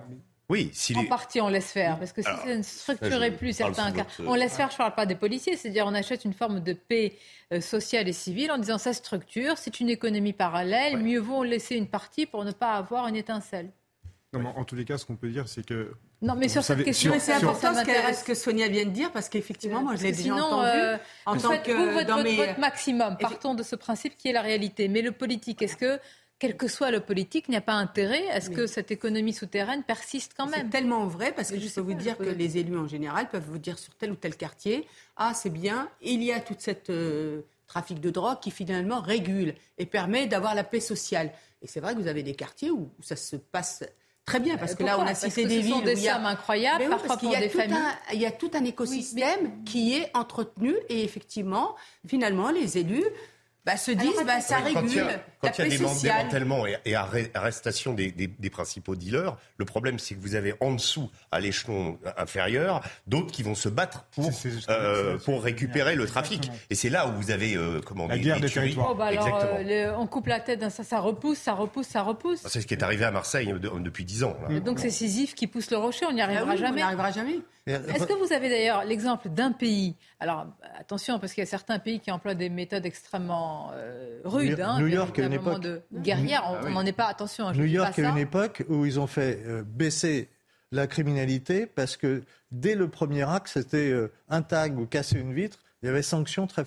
oui, 0.51 0.71
si 0.75 0.95
en 0.95 1.07
partie 1.07 1.41
on 1.41 1.49
laisse 1.49 1.73
faire, 1.73 1.99
parce 1.99 2.13
que 2.13 2.21
si 2.21 2.29
ça 2.29 2.55
ne 2.55 2.63
structurait 2.63 3.31
plus 3.31 3.57
certains 3.57 3.91
cas, 3.91 4.07
on 4.27 4.35
laisse 4.35 4.55
faire. 4.55 4.69
Je 4.69 4.75
ne 4.75 4.79
parle 4.79 4.95
pas 4.95 5.07
des 5.07 5.15
policiers, 5.15 5.57
c'est-à-dire 5.57 5.87
on 5.87 5.95
achète 5.95 6.27
une 6.27 6.35
forme 6.35 6.61
de 6.61 6.75
paix 6.75 7.17
sociale 7.61 8.07
et 8.07 8.13
civile 8.13 8.53
en 8.53 8.59
disant 8.59 8.77
ça 8.77 8.93
structure, 8.93 9.57
c'est 9.57 9.81
une 9.81 9.89
économie 9.89 10.35
parallèle, 10.35 10.99
mieux 10.99 11.21
vaut 11.21 11.43
laisser 11.43 11.77
une 11.77 11.89
partie 11.89 12.27
pour 12.27 12.45
ne 12.45 12.53
pas 12.53 12.75
avoir 12.75 13.09
une 13.09 13.17
étincelle 13.17 13.71
en 14.35 14.65
tous 14.65 14.75
les 14.75 14.85
cas, 14.85 14.99
ce 14.99 15.05
qu'on 15.05 15.17
peut 15.17 15.29
dire, 15.29 15.49
c'est 15.49 15.65
que. 15.65 15.93
Non, 16.23 16.35
mais 16.35 16.49
sur 16.49 16.63
cette 16.63 16.85
question, 16.85 17.13
c'est 17.19 17.33
important 17.33 17.75
ce 17.75 18.25
que, 18.25 18.35
Sonia 18.35 18.69
vient 18.69 18.85
de 18.85 18.91
dire, 18.91 19.13
parce 19.13 19.29
qu'effectivement, 19.29 19.83
moi, 19.83 19.97
je 19.97 20.05
l'ai 20.05 20.13
déjà 20.13 20.35
entendu. 20.35 20.69
Euh, 20.69 20.97
en 21.27 21.37
tant 21.37 21.59
que 21.59 21.73
vous, 21.73 21.93
votre, 21.93 22.07
dans 22.07 22.23
mes... 22.23 22.55
maximum, 22.59 23.17
partons 23.19 23.55
de 23.55 23.63
ce 23.63 23.77
principe 23.77 24.17
qui 24.17 24.29
est 24.29 24.33
la 24.33 24.43
réalité. 24.43 24.89
Mais 24.89 25.03
le 25.03 25.13
politique, 25.13 25.63
est-ce 25.63 25.77
que 25.77 25.99
quel 26.39 26.57
que 26.57 26.67
soit 26.67 26.91
le 26.91 26.99
politique, 26.99 27.45
il 27.47 27.53
n'y 27.53 27.57
a 27.57 27.63
pas 27.63 27.75
intérêt 27.75 28.29
à 28.31 28.41
ce 28.41 28.51
que 28.51 28.67
cette 28.67 28.91
économie 28.91 29.33
souterraine 29.33 29.85
persiste 29.85 30.33
quand 30.37 30.47
même? 30.47 30.63
C'est 30.63 30.71
tellement 30.71 31.07
vrai 31.07 31.33
parce 31.33 31.53
que 31.53 31.61
je, 31.61 31.73
peux 31.73 31.81
vous 31.81 31.95
dire 31.95 32.19
que 32.19 32.25
les 32.25 32.59
élus 32.59 32.77
en 32.77 32.89
général 32.89 33.29
peuvent 33.29 33.47
vous 33.47 33.59
dire 33.59 33.79
sur 33.79 33.95
tel 33.95 34.11
ou 34.11 34.17
tel 34.17 34.35
quartier, 34.37 34.89
ah 35.17 35.35
c'est 35.35 35.51
bien, 35.51 35.89
il 36.01 36.21
y 36.21 36.33
a 36.33 36.41
toute 36.41 36.61
cette 36.61 36.91
euh, 36.91 37.43
trafic 37.69 38.01
de 38.01 38.11
drogue 38.11 38.41
qui 38.41 38.51
finalement 38.51 39.01
régule 39.01 39.55
et 39.79 39.87
permet 39.87 40.27
d'avoir 40.27 40.57
la 40.57 40.65
paix 40.65 40.81
sociale. 40.81 41.31
Et 41.63 41.69
c'est 41.69 41.79
vrai 41.79 41.95
que 41.95 42.01
vous 42.01 42.09
avez 42.09 42.25
des 42.25 42.35
quartiers 42.35 42.73
où 42.73 42.91
ça 43.01 43.15
se 43.15 43.37
passe 43.37 43.85
Très 44.25 44.39
bien, 44.39 44.57
parce 44.57 44.75
que 44.77 44.85
là, 44.85 44.99
on 45.01 45.07
a 45.07 45.15
cité 45.15 45.47
des 45.47 45.61
villes. 45.61 45.83
des 45.83 45.97
sommes 45.97 46.27
incroyables, 46.27 46.89
parfois 46.89 47.17
pour 47.17 47.37
des 47.37 47.49
familles. 47.49 47.77
il 48.13 48.21
y 48.21 48.27
a 48.27 48.31
tout 48.31 48.51
un 48.55 48.65
écosystème 48.65 49.65
qui 49.65 49.95
est 49.95 50.11
entretenu 50.15 50.75
et 50.89 51.03
effectivement, 51.05 51.75
finalement, 52.07 52.51
les 52.51 52.79
élus 52.79 53.05
bah, 53.65 53.77
se 53.77 53.91
disent 53.91 54.23
bah, 54.25 54.41
ça 54.41 54.59
régule. 54.59 55.21
Quand 55.43 55.59
il 55.59 55.65
y 55.65 55.67
a, 55.67 55.71
des 55.71 55.79
démantèlements 55.79 56.67
et, 56.69 56.77
et 56.85 56.95
arrestation 56.95 57.95
des, 57.95 58.13
des, 58.13 58.29
des, 58.29 58.51
principaux 58.51 58.95
dealers, 58.95 59.37
le 59.57 59.65
problème 59.65 59.99
c'est 59.99 60.15
que 60.15 60.21
vous 60.21 60.37
avez 60.37 60.55
en 60.61 60.73
dessous, 60.73 61.11
à 61.33 61.41
l'échelon 61.41 61.99
inférieur, 62.17 62.81
d'autres 63.09 63.33
qui 63.33 63.43
vont 63.43 63.57
se 63.57 63.69
battre 63.69 64.05
pour, 64.15 64.31
euh, 64.69 65.19
pour 65.19 65.43
récupérer 65.43 65.97
le 65.97 66.07
trafic. 66.07 66.49
Et 66.71 66.77
c'est 66.77 66.91
là 66.91 67.09
où 67.09 67.13
vous 67.13 67.33
avez 67.33 67.57
euh, 67.57 67.81
comment 67.85 68.07
La 68.07 68.19
guerre 68.19 68.41
des 68.41 68.49
territoires. 68.49 68.91
Oh, 68.93 68.95
bah 68.95 69.07
alors, 69.07 69.41
euh, 69.43 69.93
on 69.99 70.07
coupe 70.07 70.29
la 70.29 70.39
tête, 70.39 70.71
ça, 70.71 70.85
ça 70.85 71.01
repousse, 71.01 71.39
ça 71.39 71.55
repousse, 71.55 71.89
ça 71.89 72.03
repousse. 72.03 72.43
C'est 72.47 72.61
ce 72.61 72.67
qui 72.67 72.75
est 72.75 72.83
arrivé 72.85 73.05
à 73.05 73.11
Marseille 73.11 73.53
depuis 73.81 74.05
dix 74.05 74.23
ans. 74.23 74.37
Donc 74.65 74.79
c'est 74.79 74.91
Sisyphe 74.91 75.35
qui 75.35 75.49
pousse 75.49 75.73
le 75.73 75.79
rocher, 75.79 76.07
on 76.07 76.13
n'y 76.13 76.23
arrivera 76.23 76.53
ah 76.53 76.57
jamais. 76.57 76.71
On 76.71 76.77
n'y 76.77 76.83
arrivera 76.83 77.11
jamais. 77.11 77.41
Est-ce 77.67 78.07
que 78.07 78.15
vous 78.15 78.33
avez 78.33 78.49
d'ailleurs 78.49 78.85
l'exemple 78.85 79.29
d'un 79.29 79.53
pays 79.53 79.97
Alors 80.21 80.47
attention, 80.79 81.19
parce 81.19 81.33
qu'il 81.33 81.43
y 81.43 81.47
a 81.47 81.51
certains 81.51 81.79
pays 81.79 82.01
qui 82.01 82.11
emploient 82.11 82.35
des 82.35 82.49
méthodes 82.49 82.87
extrêmement 82.87 83.73
rudes. 84.25 84.59
New, 84.59 84.65
hein, 84.65 84.89
York, 84.89 85.19
New 85.19 85.32
une 85.35 85.41
époque. 85.41 85.63
de 85.63 85.83
guerrière, 85.93 86.45
on 86.65 86.71
n'en 86.71 86.81
ah 86.81 86.87
est 86.87 86.93
pas. 86.93 87.07
Attention. 87.07 87.51
New 87.53 87.65
York 87.65 87.99
a 87.99 88.09
une 88.09 88.19
époque 88.19 88.65
où 88.69 88.85
ils 88.87 88.99
ont 88.99 89.07
fait 89.07 89.43
euh, 89.47 89.63
baisser 89.65 90.29
la 90.71 90.87
criminalité 90.87 91.67
parce 91.67 91.97
que 91.97 92.23
dès 92.51 92.75
le 92.75 92.89
premier 92.89 93.29
acte, 93.29 93.49
c'était 93.49 93.91
euh, 93.91 94.13
un 94.29 94.43
tag 94.43 94.79
ou 94.79 94.87
casser 94.87 95.19
une 95.19 95.35
vitre, 95.35 95.59
il 95.83 95.87
y 95.87 95.89
avait 95.89 96.03
sanctions 96.03 96.47
très 96.47 96.65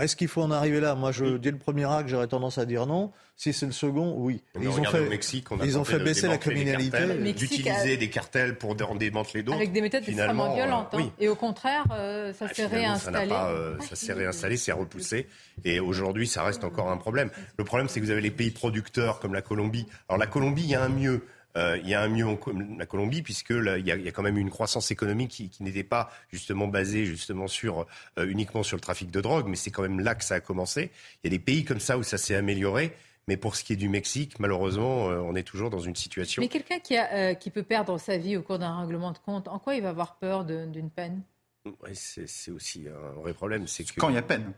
Est-ce 0.00 0.16
qu'il 0.16 0.28
faut 0.28 0.42
en 0.42 0.50
arriver 0.50 0.80
là? 0.80 0.94
Moi, 0.94 1.12
je, 1.12 1.36
dès 1.36 1.50
le 1.50 1.58
premier 1.58 1.84
acte, 1.84 2.08
j'aurais 2.08 2.26
tendance 2.26 2.56
à 2.56 2.64
dire 2.64 2.86
non. 2.86 3.12
Si 3.36 3.52
c'est 3.52 3.66
le 3.66 3.72
second, 3.72 4.14
oui. 4.16 4.42
ils 4.58 4.66
ont 4.66 4.84
fait, 4.84 5.00
au 5.00 5.10
Mexique, 5.10 5.52
on 5.52 5.60
a 5.60 5.66
ils 5.66 5.76
ont 5.76 5.84
fait 5.84 5.98
baisser 5.98 6.26
la 6.26 6.38
criminalité. 6.38 7.32
D'utiliser 7.34 7.98
des 7.98 8.08
cartels 8.08 8.56
pour 8.56 8.74
démanteler 8.74 9.42
d'autres. 9.42 9.58
Avec 9.58 9.72
des 9.72 9.82
méthodes 9.82 10.04
extrêmement 10.06 10.54
violentes. 10.54 10.94
Hein. 10.94 11.10
Et 11.18 11.28
au 11.28 11.34
contraire, 11.34 11.84
euh, 11.90 12.32
ça 12.32 12.46
ah, 12.48 12.54
s'est 12.54 12.66
réinstallé. 12.66 13.30
Euh, 13.30 13.78
ça 13.80 13.96
s'est 13.96 14.14
réinstallé, 14.14 14.56
c'est 14.56 14.72
repoussé. 14.72 15.26
Et 15.64 15.80
aujourd'hui, 15.80 16.26
ça 16.26 16.42
reste 16.42 16.64
encore 16.64 16.90
un 16.90 16.96
problème. 16.96 17.30
Le 17.58 17.64
problème, 17.64 17.88
c'est 17.88 18.00
que 18.00 18.06
vous 18.06 18.10
avez 18.10 18.22
les 18.22 18.30
pays 18.30 18.50
producteurs 18.50 19.20
comme 19.20 19.34
la 19.34 19.42
Colombie. 19.42 19.86
Alors 20.08 20.18
la 20.18 20.26
Colombie, 20.26 20.62
il 20.62 20.70
y 20.70 20.74
a 20.74 20.82
un 20.82 20.88
mieux. 20.88 21.22
Euh, 21.56 21.78
il 21.82 21.88
y 21.88 21.94
a 21.94 22.02
un 22.02 22.08
mieux 22.08 22.26
en 22.26 22.38
la 22.78 22.86
Colombie 22.86 23.22
puisque 23.22 23.50
il, 23.50 23.86
y 23.86 23.90
a, 23.90 24.12
quand 24.12 24.22
même 24.22 24.36
une 24.36 24.50
croissance 24.50 24.90
économique 24.90 25.30
qui, 25.30 25.62
n'était 25.62 25.84
pas 25.84 26.10
justement 26.30 26.68
basée 26.68 27.06
justement 27.06 27.48
sur 27.48 27.86
euh, 28.18 28.26
uniquement 28.26 28.62
sur 28.62 28.76
le 28.76 28.82
trafic 28.82 29.10
de 29.10 29.20
drogue, 29.20 29.46
mais 29.48 29.56
c'est 29.56 29.70
quand 29.70 29.82
même 29.82 30.00
là 30.00 30.14
que 30.14 30.24
ça 30.24 30.34
a 30.34 30.40
commencé. 30.40 30.90
Il 31.22 31.32
y 31.32 31.34
a 31.34 31.38
des 31.38 31.42
pays 31.42 31.64
comme 31.64 31.80
ça 31.80 31.96
où 31.96 32.02
ça 32.02 32.18
s'est 32.18 32.34
amélioré. 32.34 32.94
Mais 33.28 33.36
pour 33.36 33.56
ce 33.56 33.64
qui 33.64 33.72
est 33.72 33.76
du 33.76 33.88
Mexique, 33.88 34.38
malheureusement, 34.38 35.10
euh, 35.10 35.18
on 35.18 35.34
est 35.34 35.42
toujours 35.42 35.68
dans 35.68 35.80
une 35.80 35.96
situation. 35.96 36.40
Mais 36.40 36.48
quelqu'un 36.48 36.78
qui, 36.78 36.94
qui 37.40 37.50
peut 37.50 37.64
perdre 37.64 37.98
sa 37.98 38.18
vie 38.18 38.36
au 38.36 38.42
cours 38.42 38.60
d'un 38.60 38.78
règlement 38.78 39.10
de 39.10 39.18
compte, 39.18 39.48
en 39.48 39.58
quoi 39.58 39.74
il 39.74 39.82
va 39.82 39.88
avoir 39.88 40.16
peur 40.18 40.44
d'une 40.44 40.90
peine? 40.90 41.22
C'est 41.92 42.52
aussi 42.52 42.86
un 42.86 43.20
vrai 43.20 43.34
problème. 43.34 43.66
C'est 43.66 43.82
que... 43.82 43.98
Quand 43.98 44.10
il 44.10 44.14
y 44.14 44.18
a 44.18 44.22
peine. 44.22 44.52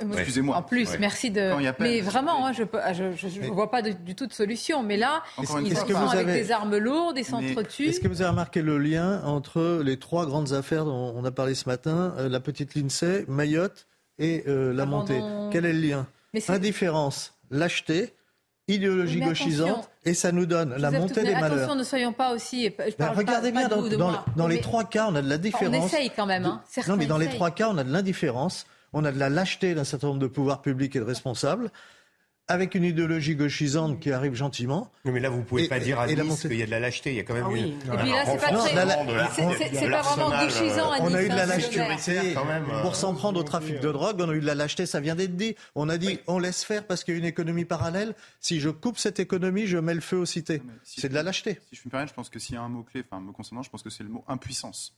Excusez-moi. 0.00 0.56
En 0.56 0.62
plus, 0.62 0.98
merci 0.98 1.30
de. 1.30 1.52
Mais 1.80 2.00
vraiment, 2.00 2.46
hein, 2.46 2.52
je 2.52 2.62
ne 2.62 3.52
vois 3.52 3.70
pas 3.70 3.82
du 3.82 4.14
tout 4.14 4.26
de 4.26 4.32
solution. 4.32 4.82
Mais 4.82 4.96
là, 4.96 5.22
ils 5.38 5.46
sont 5.46 5.56
avec 5.56 6.26
des 6.26 6.52
armes 6.52 6.76
lourdes, 6.76 7.18
ils 7.18 7.24
s'entretuent. 7.24 7.88
Est-ce 7.88 8.00
que 8.00 8.08
vous 8.08 8.22
avez 8.22 8.30
remarqué 8.30 8.62
le 8.62 8.78
lien 8.78 9.22
entre 9.24 9.80
les 9.82 9.98
trois 9.98 10.26
grandes 10.26 10.52
affaires 10.52 10.84
dont 10.84 11.14
on 11.16 11.24
a 11.24 11.30
parlé 11.30 11.54
ce 11.54 11.68
matin, 11.68 12.14
euh, 12.18 12.28
la 12.28 12.40
petite 12.40 12.74
Lindsay, 12.74 13.24
Mayotte 13.28 13.86
et 14.18 14.44
euh, 14.46 14.72
la 14.72 14.86
montée? 14.86 15.20
Quel 15.52 15.64
est 15.66 15.72
le 15.72 15.80
lien? 15.80 16.06
Indifférence, 16.48 17.34
lâcheté, 17.50 18.12
idéologie 18.68 19.20
gauchisante, 19.20 19.88
et 20.04 20.14
ça 20.14 20.32
nous 20.32 20.46
donne 20.46 20.76
la 20.76 20.90
montée 20.90 21.22
des 21.22 21.32
malheurs. 21.32 21.58
Attention, 21.58 21.74
ne 21.74 21.84
soyons 21.84 22.12
pas 22.12 22.34
aussi. 22.34 22.72
regardez 22.98 23.52
bien, 23.52 23.68
dans, 23.68 24.46
les 24.46 24.60
trois 24.60 24.84
cas, 24.84 25.06
on 25.08 25.14
a 25.14 25.22
de 25.22 25.28
la 25.28 25.38
différence. 25.38 25.74
On 25.74 25.86
essaye 25.86 26.10
quand 26.10 26.26
même. 26.26 26.44
Hein. 26.44 26.62
non, 26.86 26.96
mais 26.96 27.06
dans 27.06 27.18
les 27.18 27.28
trois 27.28 27.50
cas, 27.50 27.68
on 27.70 27.78
a 27.78 27.84
de 27.84 27.92
l'indifférence 27.92 28.66
on 28.96 29.04
a 29.04 29.12
de 29.12 29.18
la 29.18 29.28
lâcheté 29.28 29.74
d'un 29.74 29.84
certain 29.84 30.06
nombre 30.06 30.20
de 30.20 30.26
pouvoirs 30.26 30.62
publics 30.62 30.96
et 30.96 31.00
de 31.00 31.04
responsables 31.04 31.70
avec 32.48 32.74
une 32.74 32.84
idéologie 32.84 33.34
gauchisante 33.34 34.00
qui 34.00 34.10
arrive 34.12 34.34
gentiment. 34.34 34.90
mais 35.04 35.18
là, 35.20 35.28
vous 35.28 35.38
ne 35.38 35.42
pouvez 35.42 35.68
pas 35.68 35.80
dire 35.80 35.98
à 35.98 36.06
Nice 36.06 36.42
qu'il 36.42 36.54
y 36.54 36.62
a 36.62 36.66
de 36.66 36.70
la 36.70 36.78
lâcheté. 36.78 37.10
Il 37.10 37.16
y 37.16 37.20
a 37.20 37.24
quand 37.24 37.34
même 37.34 37.46
ah 37.48 37.56
une, 37.56 37.66
Et 37.66 37.96
puis 37.98 38.10
là, 38.12 38.24
c'est 38.24 38.36
pas, 38.38 38.52
très... 38.52 39.90
pas 39.90 40.02
vraiment 40.02 40.30
gauchisant 40.30 40.92
à 40.92 41.00
On 41.00 41.12
a 41.12 41.22
eu 41.22 41.28
de 41.28 41.34
la 41.34 41.44
lâcheté 41.44 42.34
pour 42.82 42.94
s'en 42.94 43.14
prendre 43.14 43.40
au 43.40 43.42
trafic 43.42 43.80
de 43.80 43.90
drogue. 43.90 44.20
On 44.20 44.30
a 44.30 44.34
eu 44.34 44.40
de 44.40 44.46
la 44.46 44.54
lâcheté, 44.54 44.86
ça 44.86 45.00
vient 45.00 45.16
d'être 45.16 45.36
dit. 45.36 45.56
On 45.74 45.88
a 45.88 45.98
dit, 45.98 46.20
on 46.28 46.38
laisse 46.38 46.64
faire 46.64 46.86
parce 46.86 47.04
qu'il 47.04 47.14
y 47.14 47.16
a 47.16 47.20
une 47.20 47.26
économie 47.26 47.64
parallèle. 47.64 48.14
Si 48.40 48.60
je 48.60 48.70
coupe 48.70 48.96
cette 48.96 49.18
économie, 49.18 49.66
je 49.66 49.78
mets 49.78 49.94
le 49.94 50.00
feu 50.00 50.16
aux 50.16 50.26
cités. 50.26 50.62
c'est 50.84 51.08
de 51.08 51.14
la 51.14 51.24
lâcheté. 51.24 51.58
Si 51.68 51.76
je 51.76 51.82
me 51.84 51.90
permets, 51.90 52.06
je 52.06 52.14
pense 52.14 52.30
que 52.30 52.38
s'il 52.38 52.54
y 52.54 52.58
a 52.58 52.62
un 52.62 52.68
mot-clé, 52.68 53.02
enfin, 53.10 53.20
me 53.20 53.32
concernant, 53.32 53.62
je 53.62 53.70
pense 53.70 53.82
que 53.82 53.90
c'est 53.90 54.04
le 54.04 54.10
mot 54.10 54.24
impuissance. 54.28 54.94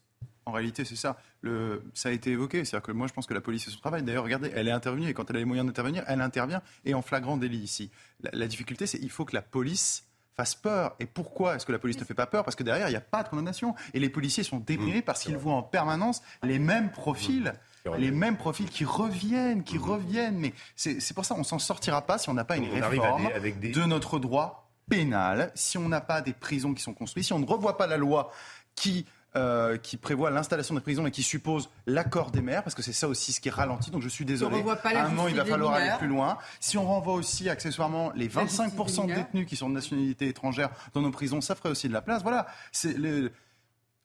En 0.49 0.53
réalité, 0.53 0.87
c'est 0.87 0.97
ça. 0.97 1.19
Le, 1.43 1.83
ça 1.93 2.09
a 2.09 2.12
été 2.12 2.31
évoqué. 2.31 2.65
C'est-à-dire 2.65 2.87
que 2.87 2.93
moi, 2.93 3.07
je 3.07 3.12
pense 3.12 3.27
que 3.27 3.35
la 3.35 3.43
police 3.43 3.66
fait 3.66 3.70
son 3.70 3.81
travail. 3.81 4.03
D'ailleurs, 4.03 4.25
regardez, 4.25 4.51
elle 4.55 4.66
est 4.66 4.73
intervenue 4.73 5.07
et 5.07 5.12
quand 5.12 5.29
elle 5.29 5.37
a 5.37 5.39
les 5.41 5.45
moyens 5.45 5.66
d'intervenir, 5.66 6.05
elle 6.07 6.23
intervient 6.23 6.62
et 6.87 6.95
en 6.95 7.03
flagrant 7.03 7.37
délit 7.37 7.59
ici. 7.59 7.91
La, 8.33 8.47
difficulté, 8.47 8.87
c'est 8.87 8.99
qu'il 8.99 9.11
faut 9.11 9.27
que 9.27 9.35
la 9.35 9.43
police 9.43 10.05
fasse 10.35 10.55
peur. 10.55 10.97
Et 11.01 11.07
pourquoi 11.07 11.57
est-ce 11.57 11.66
que 11.66 11.73
la 11.73 11.79
police 11.79 11.99
ne 11.99 12.05
fait 12.05 12.15
pas 12.15 12.27
peur? 12.27 12.45
Parce 12.45 12.57
que 12.57 12.62
derrière, 12.62 12.89
il 12.89 12.93
n'y 12.93 12.97
a 12.97 13.03
pas 13.03 13.23
de 13.23 13.29
condamnation. 13.29 13.75
Et 13.93 14.01
les 14.01 14.09
policiers 14.09 14.43
sont 14.43 14.57
déprimés 14.57 15.01
mmh. 15.01 15.03
parce 15.03 15.23
qu'ils 15.23 15.37
voient 15.37 15.53
en 15.53 15.62
permanence 15.62 16.23
les 16.43 16.59
mêmes 16.59 16.91
profils. 16.93 17.53
Mmh. 17.85 17.95
Les 17.99 18.11
mêmes 18.11 18.39
profils 18.39 18.70
qui 18.70 18.87
reviennent, 18.87 19.65
qui 19.65 19.79
mmh. 19.79 19.83
reviennent. 19.83 20.39
Mais 20.39 20.55
c'est 20.77 21.12
pour 21.12 21.27
ça 21.27 21.35
qu'on 21.35 21.45
s'en 21.45 21.59
sortira 21.59 22.07
pas 22.07 22.16
si 22.16 22.31
on 22.31 22.35
n'a 22.35 22.45
pas 22.45 22.57
une 22.57 22.70
réforme 22.70 23.27
avec 23.35 23.61
de 23.61 23.85
notre 23.85 24.19
droit 24.19 24.70
pénal, 24.89 25.53
si 25.55 25.77
on 25.77 25.91
n'a 25.91 26.01
pas 26.01 26.23
des 26.23 26.33
prisons 26.33 26.73
qui 26.73 26.83
sont 26.83 26.95
construites, 26.95 27.27
si 27.27 27.35
on 27.35 27.39
ne 27.39 27.45
revoit 27.45 27.77
pas 27.77 27.87
la 27.87 27.99
loi 27.99 28.33
qui 28.75 29.05
euh, 29.36 29.76
qui 29.76 29.98
prévoit 29.98 30.30
l'installation 30.30 30.74
des 30.74 30.80
prisons 30.80 31.06
et 31.06 31.10
qui 31.10 31.22
suppose 31.22 31.68
l'accord 31.86 32.30
des 32.30 32.40
maires, 32.40 32.62
parce 32.62 32.74
que 32.74 32.82
c'est 32.82 32.94
ça 32.94 33.09
aussi 33.09 33.32
ce 33.32 33.40
qui 33.40 33.50
ralentit. 33.50 33.90
Donc 33.90 34.02
je 34.02 34.09
suis 34.09 34.24
désolé. 34.24 34.64
À 34.84 35.05
un 35.05 35.09
moment, 35.10 35.28
il 35.28 35.36
va 35.36 35.44
falloir 35.44 35.74
aller 35.74 35.90
plus 35.98 36.09
loin. 36.09 36.38
Si 36.60 36.78
on 36.78 36.86
renvoie 36.86 37.14
aussi 37.14 37.48
accessoirement 37.48 38.10
les 38.14 38.28
25% 38.28 39.06
de 39.06 39.14
détenus 39.14 39.46
qui 39.46 39.56
sont 39.56 39.68
de 39.68 39.74
nationalité 39.74 40.28
étrangère 40.28 40.70
dans 40.94 41.02
nos 41.02 41.10
prisons, 41.10 41.40
ça 41.40 41.55
ferait 41.55 41.68
aussi 41.68 41.88
de 41.88 41.92
la 41.92 42.00
place. 42.02 42.22
Voilà. 42.22 42.46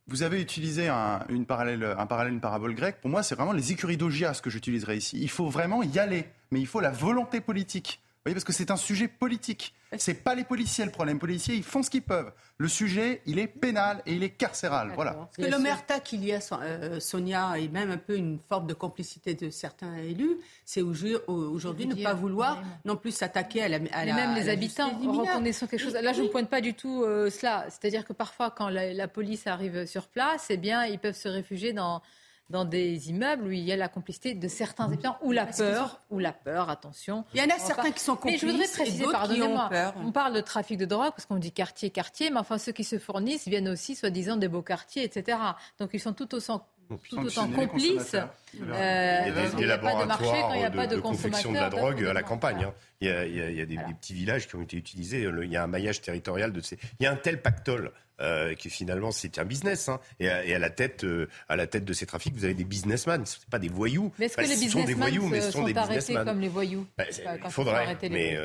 Vous 0.07 0.21
avez 0.23 0.41
utilisé 0.41 0.89
un, 0.89 1.21
une 1.29 1.45
parallèle, 1.45 1.95
un 1.97 2.05
parallèle, 2.05 2.33
une 2.33 2.41
parabole 2.41 2.75
grecque. 2.75 2.99
Pour 2.99 3.09
moi, 3.09 3.23
c'est 3.23 3.35
vraiment 3.35 3.53
les 3.53 3.71
écuries 3.71 3.95
d'Ogias 3.95 4.41
que 4.43 4.49
j'utiliserai 4.49 4.97
ici. 4.97 5.17
Il 5.21 5.29
faut 5.29 5.47
vraiment 5.47 5.81
y 5.81 5.97
aller, 5.99 6.27
mais 6.51 6.59
il 6.59 6.67
faut 6.67 6.81
la 6.81 6.91
volonté 6.91 7.39
politique 7.39 8.01
voyez, 8.25 8.35
parce 8.35 8.45
que 8.45 8.53
c'est 8.53 8.71
un 8.71 8.77
sujet 8.77 9.07
politique. 9.07 9.73
C'est 9.97 10.23
pas 10.23 10.33
les 10.33 10.43
policiers 10.43 10.85
le 10.85 10.91
problème. 10.91 11.17
Les 11.17 11.19
policiers, 11.19 11.55
ils 11.55 11.63
font 11.63 11.83
ce 11.83 11.89
qu'ils 11.89 12.01
peuvent. 12.01 12.31
Le 12.57 12.67
sujet, 12.67 13.21
il 13.25 13.37
est 13.37 13.47
pénal 13.47 14.01
et 14.05 14.13
il 14.13 14.23
est 14.23 14.31
carcéral. 14.31 14.91
Voilà. 14.95 15.13
Parce 15.13 15.37
que 15.37 15.51
l'omerta 15.51 15.99
qu'il 15.99 16.23
y 16.25 16.33
a, 16.33 16.39
euh, 16.53 16.99
Sonia, 16.99 17.57
et 17.59 17.67
même 17.67 17.91
un 17.91 17.97
peu 17.97 18.15
une 18.15 18.39
forme 18.49 18.65
de 18.67 18.73
complicité 18.73 19.33
de 19.33 19.49
certains 19.49 19.95
élus, 19.97 20.37
c'est 20.65 20.81
aujourd'hui 20.81 21.85
ne 21.85 22.01
pas 22.01 22.13
vouloir 22.13 22.63
non 22.85 22.95
plus 22.95 23.11
s'attaquer 23.11 23.63
à 23.63 23.67
la, 23.67 23.79
à 23.91 24.05
Même 24.05 24.35
les 24.35 24.49
habitants 24.49 24.97
reconnaissant 24.99 25.67
quelque 25.67 25.81
chose. 25.81 25.93
Là, 25.93 26.13
je 26.13 26.21
ne 26.21 26.27
pointe 26.27 26.49
pas 26.49 26.61
du 26.61 26.73
tout 26.73 27.03
euh, 27.03 27.29
cela. 27.29 27.65
C'est-à-dire 27.69 28.05
que 28.05 28.13
parfois, 28.13 28.51
quand 28.51 28.69
la, 28.69 28.93
la, 28.93 29.07
police 29.07 29.47
arrive 29.47 29.85
sur 29.85 30.07
place, 30.07 30.47
eh 30.49 30.57
bien, 30.57 30.85
ils 30.85 30.97
peuvent 30.97 31.15
se 31.15 31.27
réfugier 31.27 31.73
dans 31.73 32.01
dans 32.49 32.65
des 32.65 33.09
immeubles 33.09 33.45
où 33.47 33.51
il 33.51 33.63
y 33.63 33.71
a 33.71 33.75
la 33.75 33.87
complicité 33.87 34.33
de 34.33 34.47
certains 34.47 34.85
habitants 34.85 35.17
ou 35.21 35.31
la 35.31 35.45
peur, 35.45 35.99
ou 36.09 36.19
la 36.19 36.33
peur, 36.33 36.69
attention. 36.69 37.25
Il 37.33 37.41
y 37.41 37.43
en 37.43 37.49
a 37.49 37.57
certains 37.57 37.91
qui 37.91 37.99
sont 37.99 38.15
complices. 38.15 38.43
Mais 38.43 38.47
je 38.47 38.51
voudrais 38.51 38.67
préciser, 38.67 39.05
pardonnez-moi, 39.11 39.69
on 40.03 40.11
parle 40.11 40.33
de 40.33 40.41
trafic 40.41 40.77
de 40.77 40.85
drogue 40.85 41.11
parce 41.11 41.25
qu'on 41.25 41.37
dit 41.37 41.51
quartier, 41.51 41.89
quartier, 41.89 42.29
mais 42.29 42.39
enfin 42.39 42.57
ceux 42.57 42.71
qui 42.71 42.83
se 42.83 42.99
fournissent 42.99 43.47
viennent 43.47 43.69
aussi, 43.69 43.95
soi-disant, 43.95 44.37
des 44.37 44.47
beaux 44.47 44.61
quartiers, 44.61 45.03
etc. 45.03 45.37
Donc 45.79 45.91
ils 45.93 45.99
sont 45.99 46.13
tout 46.13 46.33
autant 46.35 46.67
tout 47.09 47.19
autant 47.19 47.49
complices. 47.49 48.15
Euh, 48.15 49.23
il 49.27 49.33
y 49.33 49.39
a 49.39 49.49
des, 49.49 49.65
laboratoires 49.65 50.87
de, 50.87 50.99
confection 50.99 51.51
de 51.51 51.57
la 51.57 51.69
drogue 51.69 52.03
à 52.05 52.13
la 52.13 52.23
campagne. 52.23 52.65
Hein. 52.65 52.73
Il, 53.01 53.07
y 53.07 53.61
a, 53.61 53.65
des, 53.65 53.77
petits 53.99 54.13
villages 54.13 54.47
qui 54.47 54.55
ont 54.55 54.61
été 54.61 54.77
utilisés. 54.77 55.27
Il 55.43 55.51
y 55.51 55.57
a 55.57 55.63
un 55.63 55.67
maillage 55.67 56.01
territorial 56.01 56.51
de 56.51 56.61
ces. 56.61 56.77
Il 56.99 57.03
y 57.03 57.07
a 57.07 57.11
un 57.11 57.15
tel 57.15 57.41
pactole 57.41 57.91
euh, 58.21 58.53
qui 58.53 58.69
finalement 58.69 59.11
c'est 59.11 59.39
un 59.39 59.45
business. 59.45 59.89
Hein. 59.89 59.99
Et, 60.19 60.29
à, 60.29 60.59
la 60.59 60.69
tête, 60.69 61.03
euh, 61.03 61.27
à 61.49 61.55
la 61.55 61.67
tête 61.67 61.85
de 61.85 61.93
ces 61.93 62.05
trafics, 62.05 62.33
vous 62.33 62.45
avez 62.45 62.53
des 62.53 62.63
businessmen. 62.63 63.25
Ce 63.25 63.37
pas 63.49 63.59
des 63.59 63.69
voyous. 63.69 64.11
Mais 64.19 64.27
est-ce 64.27 64.37
que 64.37 64.41
les 64.41 64.47
businessmen 64.49 64.83
sont 64.83 64.87
des 64.87 64.93
voyous, 64.93 65.27
mais 65.27 65.41
sont, 65.41 65.63
des 65.63 65.77
arrêtés 65.77 66.13
comme 66.13 66.39
les 66.39 66.49
voyous 66.49 66.85
bah, 66.97 67.05
Il 67.09 67.51
faudrait, 67.51 67.97
mais 68.09 68.37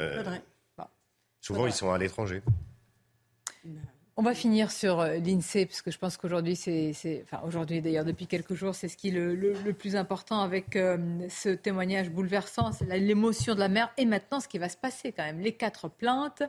souvent 1.41 1.67
ils 1.67 1.73
sont 1.73 1.93
à 1.93 1.99
l'étranger. 1.99 2.43
On 4.21 4.23
va 4.23 4.35
finir 4.35 4.73
sur 4.73 4.99
euh, 4.99 5.19
l'INSEE, 5.19 5.67
parce 5.67 5.81
que 5.81 5.93
je 5.93 5.99
pense 5.99 6.17
qu'aujourd'hui, 6.17 6.57
c'est, 6.57 6.93
enfin 7.23 7.41
aujourd'hui 7.47 7.81
d'ailleurs 7.81 8.05
depuis 8.05 8.27
quelques 8.27 8.55
jours, 8.55 8.75
c'est 8.75 8.89
ce 8.89 8.97
qui 8.97 9.11
est 9.11 9.13
le, 9.13 9.73
plus 9.73 9.95
important 9.95 10.41
avec 10.41 10.75
euh, 10.75 10.97
ce 11.29 11.51
témoignage 11.51 12.11
bouleversant, 12.11 12.73
c'est 12.73 12.85
l'émotion 12.99 13.55
de 13.55 13.61
la 13.61 13.69
mère 13.69 13.93
et 13.97 14.07
maintenant 14.07 14.41
ce 14.41 14.49
qui 14.49 14.59
va 14.59 14.69
se 14.69 14.77
passer 14.77 15.13
quand 15.13 15.23
même, 15.23 15.39
les 15.39 15.53
quatre 15.53 15.89
plaintes, 15.89 16.43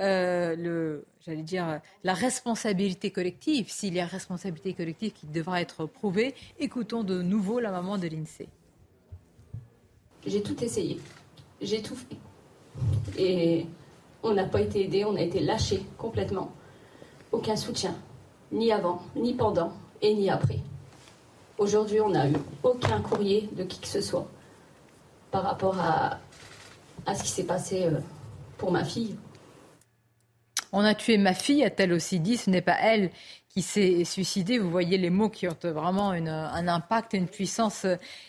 euh, 0.00 0.56
le, 0.56 1.04
j'allais 1.20 1.42
dire 1.42 1.82
la 2.02 2.14
responsabilité 2.14 3.10
collective, 3.10 3.70
s'il 3.70 3.92
y 3.92 4.00
a 4.00 4.06
responsabilité 4.06 4.72
collective 4.72 5.12
qui 5.12 5.26
devra 5.26 5.60
être 5.60 5.84
prouvée. 5.84 6.34
Écoutons 6.60 7.04
de 7.04 7.20
nouveau 7.20 7.60
la 7.60 7.72
maman 7.72 7.98
de 7.98 8.08
l'INSEE. 8.08 8.48
J'ai 10.26 10.42
tout 10.42 10.64
essayé, 10.64 10.98
j'ai 11.60 11.82
tout 11.82 11.94
fait 11.94 12.16
et 13.18 13.66
on 14.22 14.32
n'a 14.32 14.44
pas 14.44 14.62
été 14.62 14.86
aidé, 14.86 15.04
on 15.04 15.14
a 15.14 15.20
été 15.20 15.40
lâché 15.40 15.82
complètement 15.98 16.52
aucun 17.32 17.56
soutien, 17.56 17.94
ni 18.52 18.70
avant, 18.70 19.02
ni 19.16 19.34
pendant 19.34 19.72
et 20.00 20.14
ni 20.14 20.30
après. 20.30 20.58
Aujourd'hui, 21.58 22.00
on 22.00 22.10
n'a 22.10 22.28
eu 22.28 22.34
aucun 22.62 23.00
courrier 23.00 23.48
de 23.52 23.64
qui 23.64 23.80
que 23.80 23.88
ce 23.88 24.00
soit 24.00 24.28
par 25.30 25.42
rapport 25.42 25.78
à, 25.78 26.18
ce 27.14 27.22
qui 27.22 27.30
s'est 27.30 27.46
passé 27.46 27.84
euh, 27.84 28.00
pour 28.58 28.70
ma 28.70 28.84
fille. 28.84 29.16
On 30.72 30.84
a 30.84 30.94
tué 30.94 31.18
ma 31.18 31.34
fille, 31.34 31.64
a-t-elle 31.64 31.92
aussi 31.92 32.20
dit. 32.20 32.36
Ce 32.36 32.48
n'est 32.48 32.62
pas 32.62 32.76
elle 32.80 33.10
qui 33.52 33.60
s'est 33.60 34.04
suicidée. 34.04 34.58
Vous 34.58 34.70
voyez 34.70 34.96
les 34.96 35.10
mots 35.10 35.28
qui 35.28 35.46
ont 35.46 35.56
vraiment 35.62 36.10
un 36.10 36.68
impact 36.68 37.12
et 37.12 37.18
une 37.18 37.28
puissance 37.28 37.86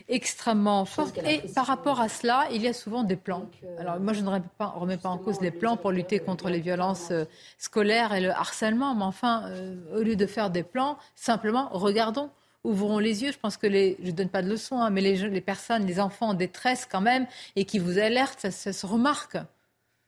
extrêmement 0.10 0.84
forte. 0.84 1.18
Et 1.26 1.42
par 1.56 1.66
rapport 1.66 2.02
à 2.02 2.10
cela, 2.10 2.48
il 2.52 2.62
y 2.62 2.68
a 2.68 2.74
souvent 2.74 3.04
des 3.04 3.16
plans. 3.16 3.50
Euh, 3.64 3.80
Alors 3.80 4.00
moi, 4.02 4.12
je 4.12 4.22
ne 4.22 4.30
remets 4.30 4.98
pas, 4.98 5.10
en 5.10 5.18
cause 5.18 5.40
les 5.40 5.52
plans 5.52 5.78
pour 5.78 5.92
lutter 5.92 6.20
contre 6.20 6.50
les 6.50 6.60
violences 6.60 7.12
euh, 7.12 7.24
scolaires 7.58 8.14
et 8.14 8.20
le 8.20 8.32
harcèlement. 8.32 8.96
Mais 8.96 9.06
enfin, 9.06 9.44
euh, 9.48 9.98
au 9.98 10.04
lieu 10.04 10.18
de 10.18 10.26
faire 10.26 10.50
des 10.50 10.64
plans, 10.64 10.98
simplement 11.16 11.70
regardons 11.72 12.30
ouvrons 12.66 13.00
les 13.00 13.24
yeux. 13.24 13.32
Je 13.32 13.38
pense 13.38 13.58
que 13.58 13.68
les, 13.68 13.98
je 14.02 14.08
ne 14.08 14.12
donne 14.12 14.30
pas 14.30 14.42
de 14.42 14.50
leçons, 14.50 14.80
hein, 14.80 14.90
mais 14.90 15.02
les, 15.02 15.18
les, 15.30 15.42
personnes, 15.42 15.86
les 15.86 16.00
enfants 16.00 16.30
en 16.30 16.34
détresse 16.34 16.88
quand 16.90 17.02
même, 17.02 17.28
et 17.58 17.66
qui 17.66 17.78
vous 17.78 17.98
alertent, 17.98 18.50
ça 18.52 18.72
se 18.72 18.86
remarque. 18.86 19.38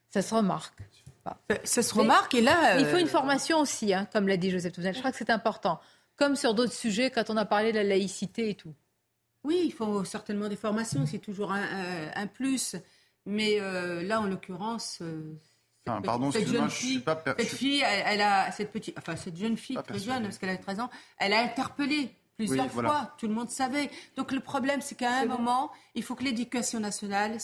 Ça 0.09 0.21
se 0.21 0.33
remarque. 0.33 0.77
Ça, 1.63 1.81
se 1.81 1.93
remarque 1.93 2.35
et 2.35 2.41
là... 2.41 2.79
Il 2.79 2.85
faut 2.85 2.97
une 2.97 3.07
formation 3.07 3.59
aussi, 3.59 3.93
hein, 3.93 4.07
comme 4.13 4.27
l'a 4.27 4.37
dit 4.37 4.51
Joseph 4.51 4.73
Touzel. 4.73 4.93
Je 4.93 4.99
crois 4.99 5.11
que 5.11 5.17
c'est 5.17 5.29
important. 5.29 5.79
Comme 6.17 6.35
sur 6.35 6.53
d'autres 6.53 6.73
sujets, 6.73 7.09
quand 7.09 7.29
on 7.29 7.37
a 7.37 7.45
parlé 7.45 7.71
de 7.71 7.77
la 7.77 7.83
laïcité 7.83 8.49
et 8.51 8.55
tout. 8.55 8.73
Oui, 9.43 9.61
il 9.65 9.73
faut 9.73 10.03
certainement 10.05 10.47
des 10.47 10.55
formations, 10.55 11.05
c'est 11.05 11.19
toujours 11.19 11.51
un, 11.51 12.27
plus. 12.27 12.75
Mais 13.25 13.59
là, 14.03 14.21
en 14.21 14.25
l'occurrence, 14.25 15.01
pardon, 15.83 16.31
cette 16.31 16.47
jeune 16.47 16.69
fille, 16.69 17.03
cette 17.37 17.47
fille, 17.47 17.83
elle, 17.83 18.21
a 18.21 18.51
cette 18.51 18.71
petite, 18.71 18.97
enfin 18.97 19.15
cette 19.15 19.37
jeune 19.37 19.57
fille 19.57 19.77
très 19.85 19.99
jeune, 19.99 20.23
parce 20.23 20.37
qu'elle 20.37 20.49
a 20.49 20.57
13 20.57 20.79
ans, 20.79 20.89
elle 21.17 21.33
a 21.33 21.41
interpellé 21.41 22.09
plusieurs 22.37 22.71
fois. 22.71 23.13
Tout 23.17 23.27
le 23.27 23.33
monde 23.33 23.49
savait. 23.49 23.89
Donc 24.15 24.31
le 24.31 24.39
problème, 24.39 24.81
c'est 24.81 24.95
qu'à 24.95 25.17
un 25.17 25.25
moment, 25.25 25.71
il 25.95 26.03
faut 26.03 26.15
que 26.15 26.23
l'éducation 26.23 26.79
nationale 26.79 27.37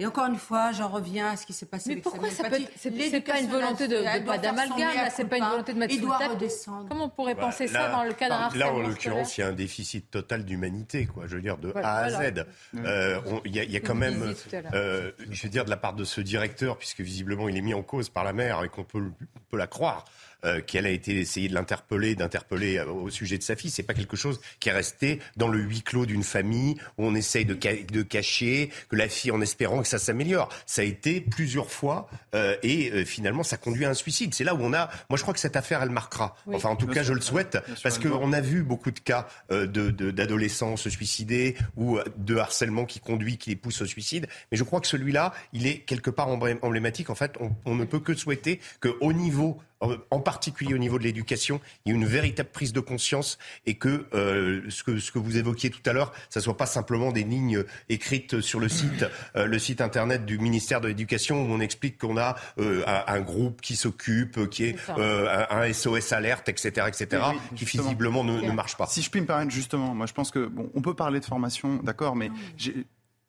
et 0.00 0.06
encore 0.06 0.26
une 0.26 0.34
fois, 0.34 0.72
j'en 0.72 0.88
reviens 0.88 1.28
à 1.28 1.36
ce 1.36 1.46
qui 1.46 1.52
s'est 1.52 1.66
passé. 1.66 1.94
Mais 1.94 2.00
pourquoi 2.00 2.28
ça 2.28 2.50
peut 2.50 2.56
C'est 2.76 3.20
pas 3.20 3.38
une 3.38 3.48
volonté 3.48 3.86
de, 3.86 3.98
de 3.98 4.42
d'amalgame, 4.42 5.08
c'est 5.14 5.24
pas 5.24 5.38
une 5.38 5.44
volonté 5.44 5.72
de 5.72 5.78
mettre 5.78 5.94
sous 5.94 6.00
le 6.00 6.88
Comment 6.88 7.04
on 7.04 7.08
pourrait 7.08 7.36
bah, 7.36 7.42
penser 7.42 7.68
ça 7.68 7.90
dans 7.90 8.02
le 8.02 8.12
cas 8.12 8.28
d'un 8.28 8.58
Là, 8.58 8.72
en 8.72 8.80
l'occurrence, 8.80 9.38
il 9.38 9.42
y 9.42 9.44
a 9.44 9.48
un 9.48 9.52
déficit 9.52 10.10
total 10.10 10.44
d'humanité, 10.44 11.06
quoi. 11.06 11.28
Je 11.28 11.36
veux 11.36 11.42
dire, 11.42 11.58
de 11.58 11.72
A 11.76 11.98
à 11.98 12.10
Z. 12.10 12.44
Euh, 12.74 13.20
il 13.44 13.54
y, 13.54 13.76
a 13.76 13.80
quand 13.80 13.94
même, 13.94 14.34
euh, 14.72 15.12
je 15.30 15.42
veux 15.44 15.48
dire, 15.48 15.64
de 15.64 15.70
la 15.70 15.76
part 15.76 15.94
de 15.94 16.04
ce 16.04 16.20
directeur, 16.20 16.76
puisque 16.76 17.00
visiblement 17.00 17.48
il 17.48 17.56
est 17.56 17.62
mis 17.62 17.74
en 17.74 17.82
cause 17.84 18.08
par 18.08 18.24
la 18.24 18.32
mère 18.32 18.64
et 18.64 18.68
qu'on 18.68 18.82
peut, 18.82 19.12
peut 19.48 19.56
la 19.56 19.68
croire. 19.68 20.04
Euh, 20.44 20.60
qu'elle 20.60 20.84
a 20.84 20.90
été 20.90 21.18
essayé 21.18 21.48
de 21.48 21.54
l'interpeller, 21.54 22.14
d'interpeller 22.14 22.76
euh, 22.76 22.86
au 22.86 23.08
sujet 23.08 23.38
de 23.38 23.42
sa 23.42 23.56
fille. 23.56 23.70
C'est 23.70 23.82
pas 23.82 23.94
quelque 23.94 24.16
chose 24.16 24.42
qui 24.60 24.68
est 24.68 24.72
resté 24.72 25.20
dans 25.38 25.48
le 25.48 25.58
huis 25.58 25.80
clos 25.80 26.04
d'une 26.04 26.22
famille 26.22 26.74
où 26.98 27.06
on 27.06 27.14
essaye 27.14 27.46
de, 27.46 27.54
de, 27.54 28.02
cacher 28.02 28.70
que 28.90 28.96
la 28.96 29.08
fille 29.08 29.30
en 29.30 29.40
espérant 29.40 29.80
que 29.80 29.88
ça 29.88 29.98
s'améliore. 29.98 30.50
Ça 30.66 30.82
a 30.82 30.84
été 30.84 31.22
plusieurs 31.22 31.70
fois 31.70 32.10
euh, 32.34 32.56
et 32.62 33.06
finalement 33.06 33.42
ça 33.42 33.56
conduit 33.56 33.86
à 33.86 33.90
un 33.90 33.94
suicide. 33.94 34.34
C'est 34.34 34.44
là 34.44 34.54
où 34.54 34.58
on 34.60 34.74
a, 34.74 34.90
moi 35.08 35.16
je 35.16 35.22
crois 35.22 35.32
que 35.32 35.40
cette 35.40 35.56
affaire 35.56 35.82
elle 35.82 35.88
marquera. 35.90 36.36
Enfin 36.52 36.68
en 36.68 36.76
tout 36.76 36.88
cas 36.88 37.02
je 37.02 37.14
le 37.14 37.22
souhaite 37.22 37.56
parce 37.82 37.98
qu'on 37.98 38.32
a 38.34 38.40
vu 38.42 38.62
beaucoup 38.62 38.90
de 38.90 39.00
cas 39.00 39.26
d'adolescents 39.50 40.72
de, 40.72 40.78
se 40.78 40.90
suicider 40.90 41.56
ou 41.76 41.98
de 42.18 42.36
harcèlement 42.36 42.84
qui 42.84 43.00
conduit, 43.00 43.38
qui 43.38 43.50
les 43.50 43.56
pousse 43.56 43.80
au 43.80 43.86
suicide. 43.86 44.26
Mais 44.52 44.58
je 44.58 44.64
crois 44.64 44.82
que 44.82 44.88
celui-là, 44.88 45.32
il 45.54 45.66
est 45.66 45.78
quelque 45.78 46.10
part 46.10 46.28
emblématique. 46.28 47.08
En 47.08 47.14
fait, 47.14 47.34
on, 47.40 47.52
on 47.64 47.74
ne 47.74 47.84
peut 47.84 48.00
que 48.00 48.14
souhaiter 48.14 48.60
qu'au 48.80 49.12
niveau 49.14 49.62
en 49.80 50.20
particulier 50.20 50.74
au 50.74 50.78
niveau 50.78 50.98
de 50.98 51.04
l'éducation, 51.04 51.60
il 51.84 51.90
y 51.90 51.92
a 51.92 51.96
une 51.96 52.06
véritable 52.06 52.48
prise 52.50 52.72
de 52.72 52.80
conscience 52.80 53.38
et 53.66 53.74
que, 53.74 54.06
euh, 54.14 54.62
ce, 54.70 54.82
que 54.82 54.98
ce 54.98 55.12
que 55.12 55.18
vous 55.18 55.36
évoquiez 55.36 55.70
tout 55.70 55.82
à 55.86 55.92
l'heure, 55.92 56.12
ça 56.30 56.40
soit 56.40 56.56
pas 56.56 56.66
simplement 56.66 57.12
des 57.12 57.24
lignes 57.24 57.64
écrites 57.88 58.40
sur 58.40 58.60
le 58.60 58.68
site, 58.68 59.04
euh, 59.36 59.46
le 59.46 59.58
site 59.58 59.80
internet 59.80 60.24
du 60.24 60.38
ministère 60.38 60.80
de 60.80 60.88
l'Éducation 60.88 61.42
où 61.42 61.52
on 61.52 61.60
explique 61.60 61.98
qu'on 61.98 62.16
a 62.16 62.36
euh, 62.58 62.82
un, 62.86 63.20
groupe 63.20 63.60
qui 63.60 63.76
s'occupe, 63.76 64.48
qui 64.50 64.64
est 64.64 64.76
un, 64.88 65.72
SOS 65.72 66.12
alerte, 66.12 66.48
etc., 66.48 66.86
etc., 66.88 67.22
qui 67.56 67.64
visiblement 67.64 68.24
ne, 68.24 68.52
marche 68.52 68.76
pas. 68.76 68.86
Si 68.86 69.02
je 69.02 69.10
puis 69.10 69.20
me 69.20 69.26
permettre 69.26 69.50
justement, 69.50 69.94
moi 69.94 70.06
je 70.06 70.12
pense 70.12 70.30
que 70.30 70.46
bon, 70.46 70.70
on 70.74 70.82
peut 70.82 70.94
parler 70.94 71.20
de 71.20 71.24
formation, 71.24 71.76
d'accord, 71.82 72.16
mais 72.16 72.30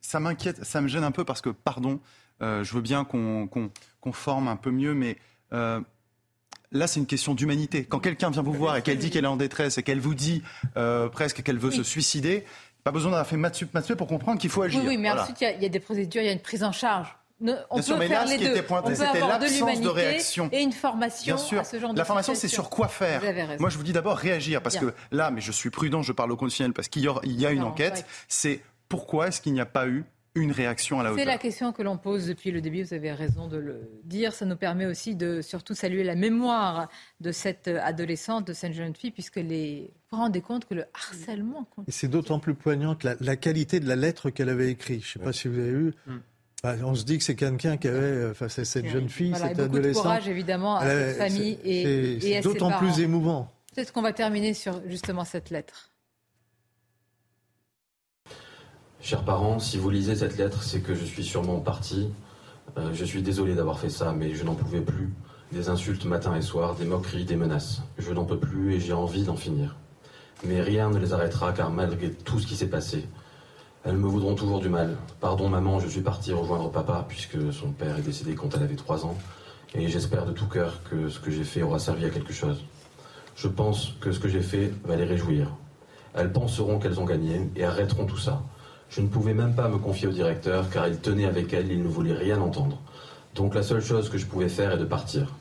ça 0.02 0.20
m'inquiète, 0.20 0.64
ça 0.64 0.82
me 0.82 0.88
gêne 0.88 1.04
un 1.04 1.12
peu 1.12 1.24
parce 1.24 1.42
que, 1.42 1.50
pardon, 1.50 2.00
je 2.42 2.74
veux 2.74 2.82
bien 2.82 3.06
qu'on 3.06 4.12
forme 4.12 4.48
un 4.48 4.58
peu 4.58 4.72
mieux, 4.72 4.94
mais 4.94 5.18
Là, 6.76 6.88
c'est 6.88 7.00
une 7.00 7.06
question 7.06 7.34
d'humanité. 7.36 7.86
Quand 7.86 8.00
quelqu'un 8.00 8.30
vient 8.30 8.42
vous 8.42 8.52
voir 8.52 8.76
et 8.76 8.82
qu'elle 8.82 8.98
dit 8.98 9.10
qu'elle 9.10 9.24
est 9.24 9.30
en 9.30 9.38
détresse 9.38 9.78
et 9.78 9.84
qu'elle 9.84 10.02
vous 10.02 10.14
dit 10.14 10.44
euh, 10.76 11.08
presque 11.08 11.42
qu'elle 11.42 11.58
veut 11.58 11.72
se 11.72 11.84
suicider, 11.84 12.44
pas 12.84 12.92
besoin 12.92 13.12
d'avoir 13.12 13.26
fait 13.26 13.38
maths 13.38 13.56
sup, 13.56 13.72
pour 13.98 14.08
comprendre 14.08 14.42
qu'il 14.42 14.50
faut 14.50 14.62
agir. 14.62 14.82
Oui, 14.82 14.90
oui 14.90 14.98
mais 14.98 15.10
ensuite, 15.10 15.40
il 15.40 15.64
y, 15.64 15.66
a 15.66 15.70
des 15.70 15.80
procédures, 15.80 16.22
il 16.22 16.26
y 16.26 16.30
a 16.30 16.34
une 16.34 16.42
prise 16.42 16.66
en 16.66 16.74
charge. 16.74 17.16
on 17.40 17.46
Bien 17.46 17.56
peut 17.70 17.82
sûr, 17.82 17.98
mais 17.98 18.10
là, 18.10 18.28
ce 18.28 18.36
qui 18.36 18.44
était 18.44 18.62
pointé, 18.62 18.94
c'était 18.94 19.22
l'absence 19.22 19.80
de, 19.80 19.88
réaction. 19.88 20.50
Et 20.52 20.64
une 20.64 20.74
formation 20.74 21.36
Bien 21.36 21.44
sûr. 21.44 21.62
à 21.62 21.64
ce 21.64 21.80
genre 21.80 21.94
de 21.94 21.98
La 21.98 22.04
formation, 22.04 22.36
c'est 22.36 22.50
sur 22.50 22.70
quoi 22.70 22.90
faire. 22.90 23.22
Moi, 23.58 23.70
je 23.70 23.78
vous 23.78 23.84
dis 23.84 23.94
d'abord 23.94 24.18
réagir, 24.18 24.62
parce 24.62 24.76
que 24.76 24.94
là, 25.12 25.32
mais 25.32 25.40
je 25.40 25.54
suis 25.54 25.70
prudent, 25.70 26.02
je 26.02 26.12
parle 26.12 26.34
au 26.34 26.38
conditionnel, 26.38 26.74
parce 26.74 26.90
qu'il 26.90 27.04
y, 27.04 27.46
a 27.46 27.52
une 27.52 27.64
enquête. 27.64 28.06
C'est 28.28 28.62
pourquoi 28.90 29.30
est-ce 29.30 29.40
qu'il 29.40 29.54
n'y 29.54 29.62
a 29.62 29.66
pas 29.66 29.88
eu 29.88 30.04
une 30.36 30.52
réaction 30.52 31.00
à 31.00 31.04
la 31.04 31.12
hauteur. 31.12 31.24
C'est 31.24 31.32
la 31.32 31.38
question 31.38 31.72
que 31.72 31.82
l'on 31.82 31.98
pose 31.98 32.28
depuis 32.28 32.52
le 32.52 32.62
début, 32.62 32.84
vous 32.84 32.94
avez 32.94 33.12
raison 33.12 33.48
de 33.48 33.58
le 33.58 33.90
dire. 34.04 34.34
Ça 34.34 34.46
nous 34.46 34.58
permet 34.58 34.86
aussi 34.86 35.16
de 35.16 35.42
surtout 35.42 35.74
saluer 35.74 36.04
la 36.04 36.16
mémoire 36.16 36.90
de 37.22 37.32
cette 37.32 37.68
adolescente, 37.68 38.46
de 38.46 38.54
cette 38.54 38.74
jeune 38.74 38.96
fille, 38.96 39.12
puisqu'elle 39.12 39.52
est... 39.52 39.92
Vous 40.12 40.18
vous 40.18 40.24
rendez 40.24 40.42
compte 40.42 40.66
que 40.66 40.74
le 40.74 40.86
harcèlement... 40.94 41.68
Et 41.88 41.92
c'est 41.92 42.10
d'autant 42.10 42.40
plus 42.40 42.54
poignant 42.54 42.96
que 42.96 43.08
la, 43.20 43.36
qualité 43.38 43.80
de 43.80 43.88
la 43.88 43.96
lettre 43.96 44.30
qu'elle 44.30 44.50
avait 44.50 44.70
écrite. 44.70 45.04
Je 45.04 45.10
ne 45.10 45.14
sais 45.14 45.20
pas 45.20 45.34
si 45.34 45.48
vous 45.48 45.60
avez 45.60 45.72
vu. 45.72 45.94
Mm. 46.06 46.16
Bah, 46.64 46.76
on 46.84 46.96
se 46.96 47.06
dit 47.06 47.18
que 47.18 47.24
c'est 47.24 47.36
quelqu'un 47.36 47.78
qui 47.78 47.88
avait 47.88 48.00
euh, 48.00 48.34
face 48.34 48.60
à 48.60 48.66
cette 48.66 48.88
jeune 48.88 49.08
fille, 49.08 49.34
cette 49.36 49.60
adolescente. 49.60 50.04
De 50.04 50.10
courage 50.10 50.28
évidemment 50.28 50.78
à 50.78 50.90
cette 50.90 51.18
famille 51.18 51.60
et, 51.64 52.16
et 52.16 52.20
ses 52.20 52.42
d'autant 52.42 52.72
plus 52.78 53.00
émouvant. 53.00 53.52
Peut-être 53.76 53.94
qu'on 53.94 54.02
va 54.02 54.14
terminer 54.14 54.54
sur 54.54 54.82
justement 54.88 55.26
cette 55.26 55.50
lettre. 55.50 55.92
Chers 59.06 59.22
parents, 59.22 59.60
si 59.60 59.78
vous 59.78 59.92
lisez 59.92 60.16
cette 60.16 60.36
lettre, 60.36 60.64
c'est 60.64 60.80
que 60.80 60.96
je 60.96 61.06
suis 61.06 61.24
sûrement 61.24 61.60
parti. 61.60 62.10
Euh, 62.80 62.90
je 62.92 63.06
suis 63.06 63.22
désolé 63.22 63.54
d'avoir 63.54 63.78
fait 63.78 63.92
ça, 63.92 64.12
mais 64.18 64.34
je 64.34 64.44
n'en 64.44 64.56
pouvais 64.56 64.82
plus. 64.82 65.14
Des 65.52 65.70
insultes 65.70 66.06
matin 66.06 66.36
et 66.36 66.42
soir, 66.42 66.74
des 66.74 66.86
moqueries, 66.86 67.24
des 67.24 67.36
menaces. 67.36 67.84
Je 68.00 68.12
n'en 68.12 68.26
peux 68.26 68.40
plus 68.40 68.74
et 68.74 68.80
j'ai 68.80 68.94
envie 68.94 69.22
d'en 69.22 69.36
finir. 69.36 69.76
Mais 70.44 70.60
rien 70.60 70.90
ne 70.90 70.98
les 70.98 71.14
arrêtera 71.14 71.54
car 71.54 71.70
malgré 71.70 72.10
tout 72.10 72.40
ce 72.40 72.48
qui 72.48 72.56
s'est 72.56 72.66
passé, 72.68 73.08
elles 73.84 73.96
me 73.96 74.08
voudront 74.08 74.34
toujours 74.34 74.60
du 74.60 74.70
mal. 74.70 74.98
Pardon 75.20 75.50
maman, 75.50 75.80
je 75.80 75.88
suis 75.88 76.02
parti 76.02 76.34
rejoindre 76.34 76.72
papa 76.72 77.06
puisque 77.08 77.54
son 77.54 77.74
père 77.74 78.00
est 78.00 78.02
décédé 78.02 78.34
quand 78.34 78.56
elle 78.56 78.64
avait 78.64 78.76
trois 78.76 79.06
ans. 79.06 79.16
Et 79.76 79.88
j'espère 79.88 80.26
de 80.26 80.32
tout 80.32 80.48
cœur 80.48 80.82
que 80.90 81.10
ce 81.10 81.20
que 81.20 81.30
j'ai 81.30 81.44
fait 81.44 81.62
aura 81.62 81.78
servi 81.78 82.06
à 82.06 82.10
quelque 82.10 82.34
chose. 82.34 82.66
Je 83.36 83.50
pense 83.50 83.94
que 84.02 84.12
ce 84.12 84.20
que 84.20 84.30
j'ai 84.30 84.42
fait 84.42 84.74
va 84.84 84.96
les 84.96 85.06
réjouir. 85.06 85.56
Elles 86.16 86.32
penseront 86.32 86.80
qu'elles 86.80 87.00
ont 87.00 87.06
gagné 87.06 87.52
et 87.56 87.66
arrêteront 87.66 88.08
tout 88.08 88.18
ça. 88.18 88.42
Je 88.90 89.02
ne 89.02 89.08
pouvais 89.08 89.34
même 89.34 89.56
pas 89.56 89.68
me 89.68 89.78
confier 89.78 90.08
au 90.08 90.12
directeur 90.12 90.70
car 90.70 90.88
il 90.88 90.98
tenait 91.00 91.26
avec 91.26 91.54
elle, 91.54 91.72
il 91.72 91.84
ne 91.84 91.88
voulait 91.88 92.14
rien 92.14 92.40
entendre. 92.40 92.80
Donc 93.34 93.54
la 93.54 93.64
seule 93.64 93.82
chose 93.82 94.10
que 94.10 94.18
je 94.18 94.26
pouvais 94.26 94.50
faire 94.50 94.72
est 94.72 94.78
de 94.78 94.86
partir. 94.86 95.34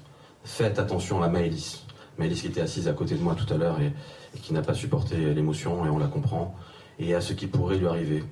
Faites 0.44 0.78
attention 0.78 1.22
à 1.22 1.28
Maëlys. 1.28 1.84
Maëlys 2.18 2.40
qui 2.40 2.48
était 2.48 2.60
assise 2.60 2.88
à 2.88 2.92
côté 2.92 3.14
de 3.14 3.22
moi 3.22 3.34
tout 3.34 3.52
à 3.52 3.56
l'heure 3.56 3.80
et, 3.80 3.92
qui 4.40 4.52
n'a 4.52 4.62
pas 4.62 4.74
supporté 4.74 5.16
l'émotion 5.32 5.86
et 5.86 5.88
on 5.88 5.98
la 5.98 6.08
comprend. 6.08 6.54
Et 6.98 7.14
à 7.14 7.20
ce 7.20 7.32
qui 7.32 7.46
pourrait 7.46 7.76
lui 7.76 7.86
arriver. 7.86 8.24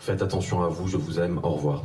Faites 0.00 0.22
attention 0.22 0.62
à 0.62 0.68
vous, 0.68 0.88
je 0.88 0.96
vous 0.96 1.18
aime, 1.18 1.38
au 1.42 1.50
revoir. 1.50 1.82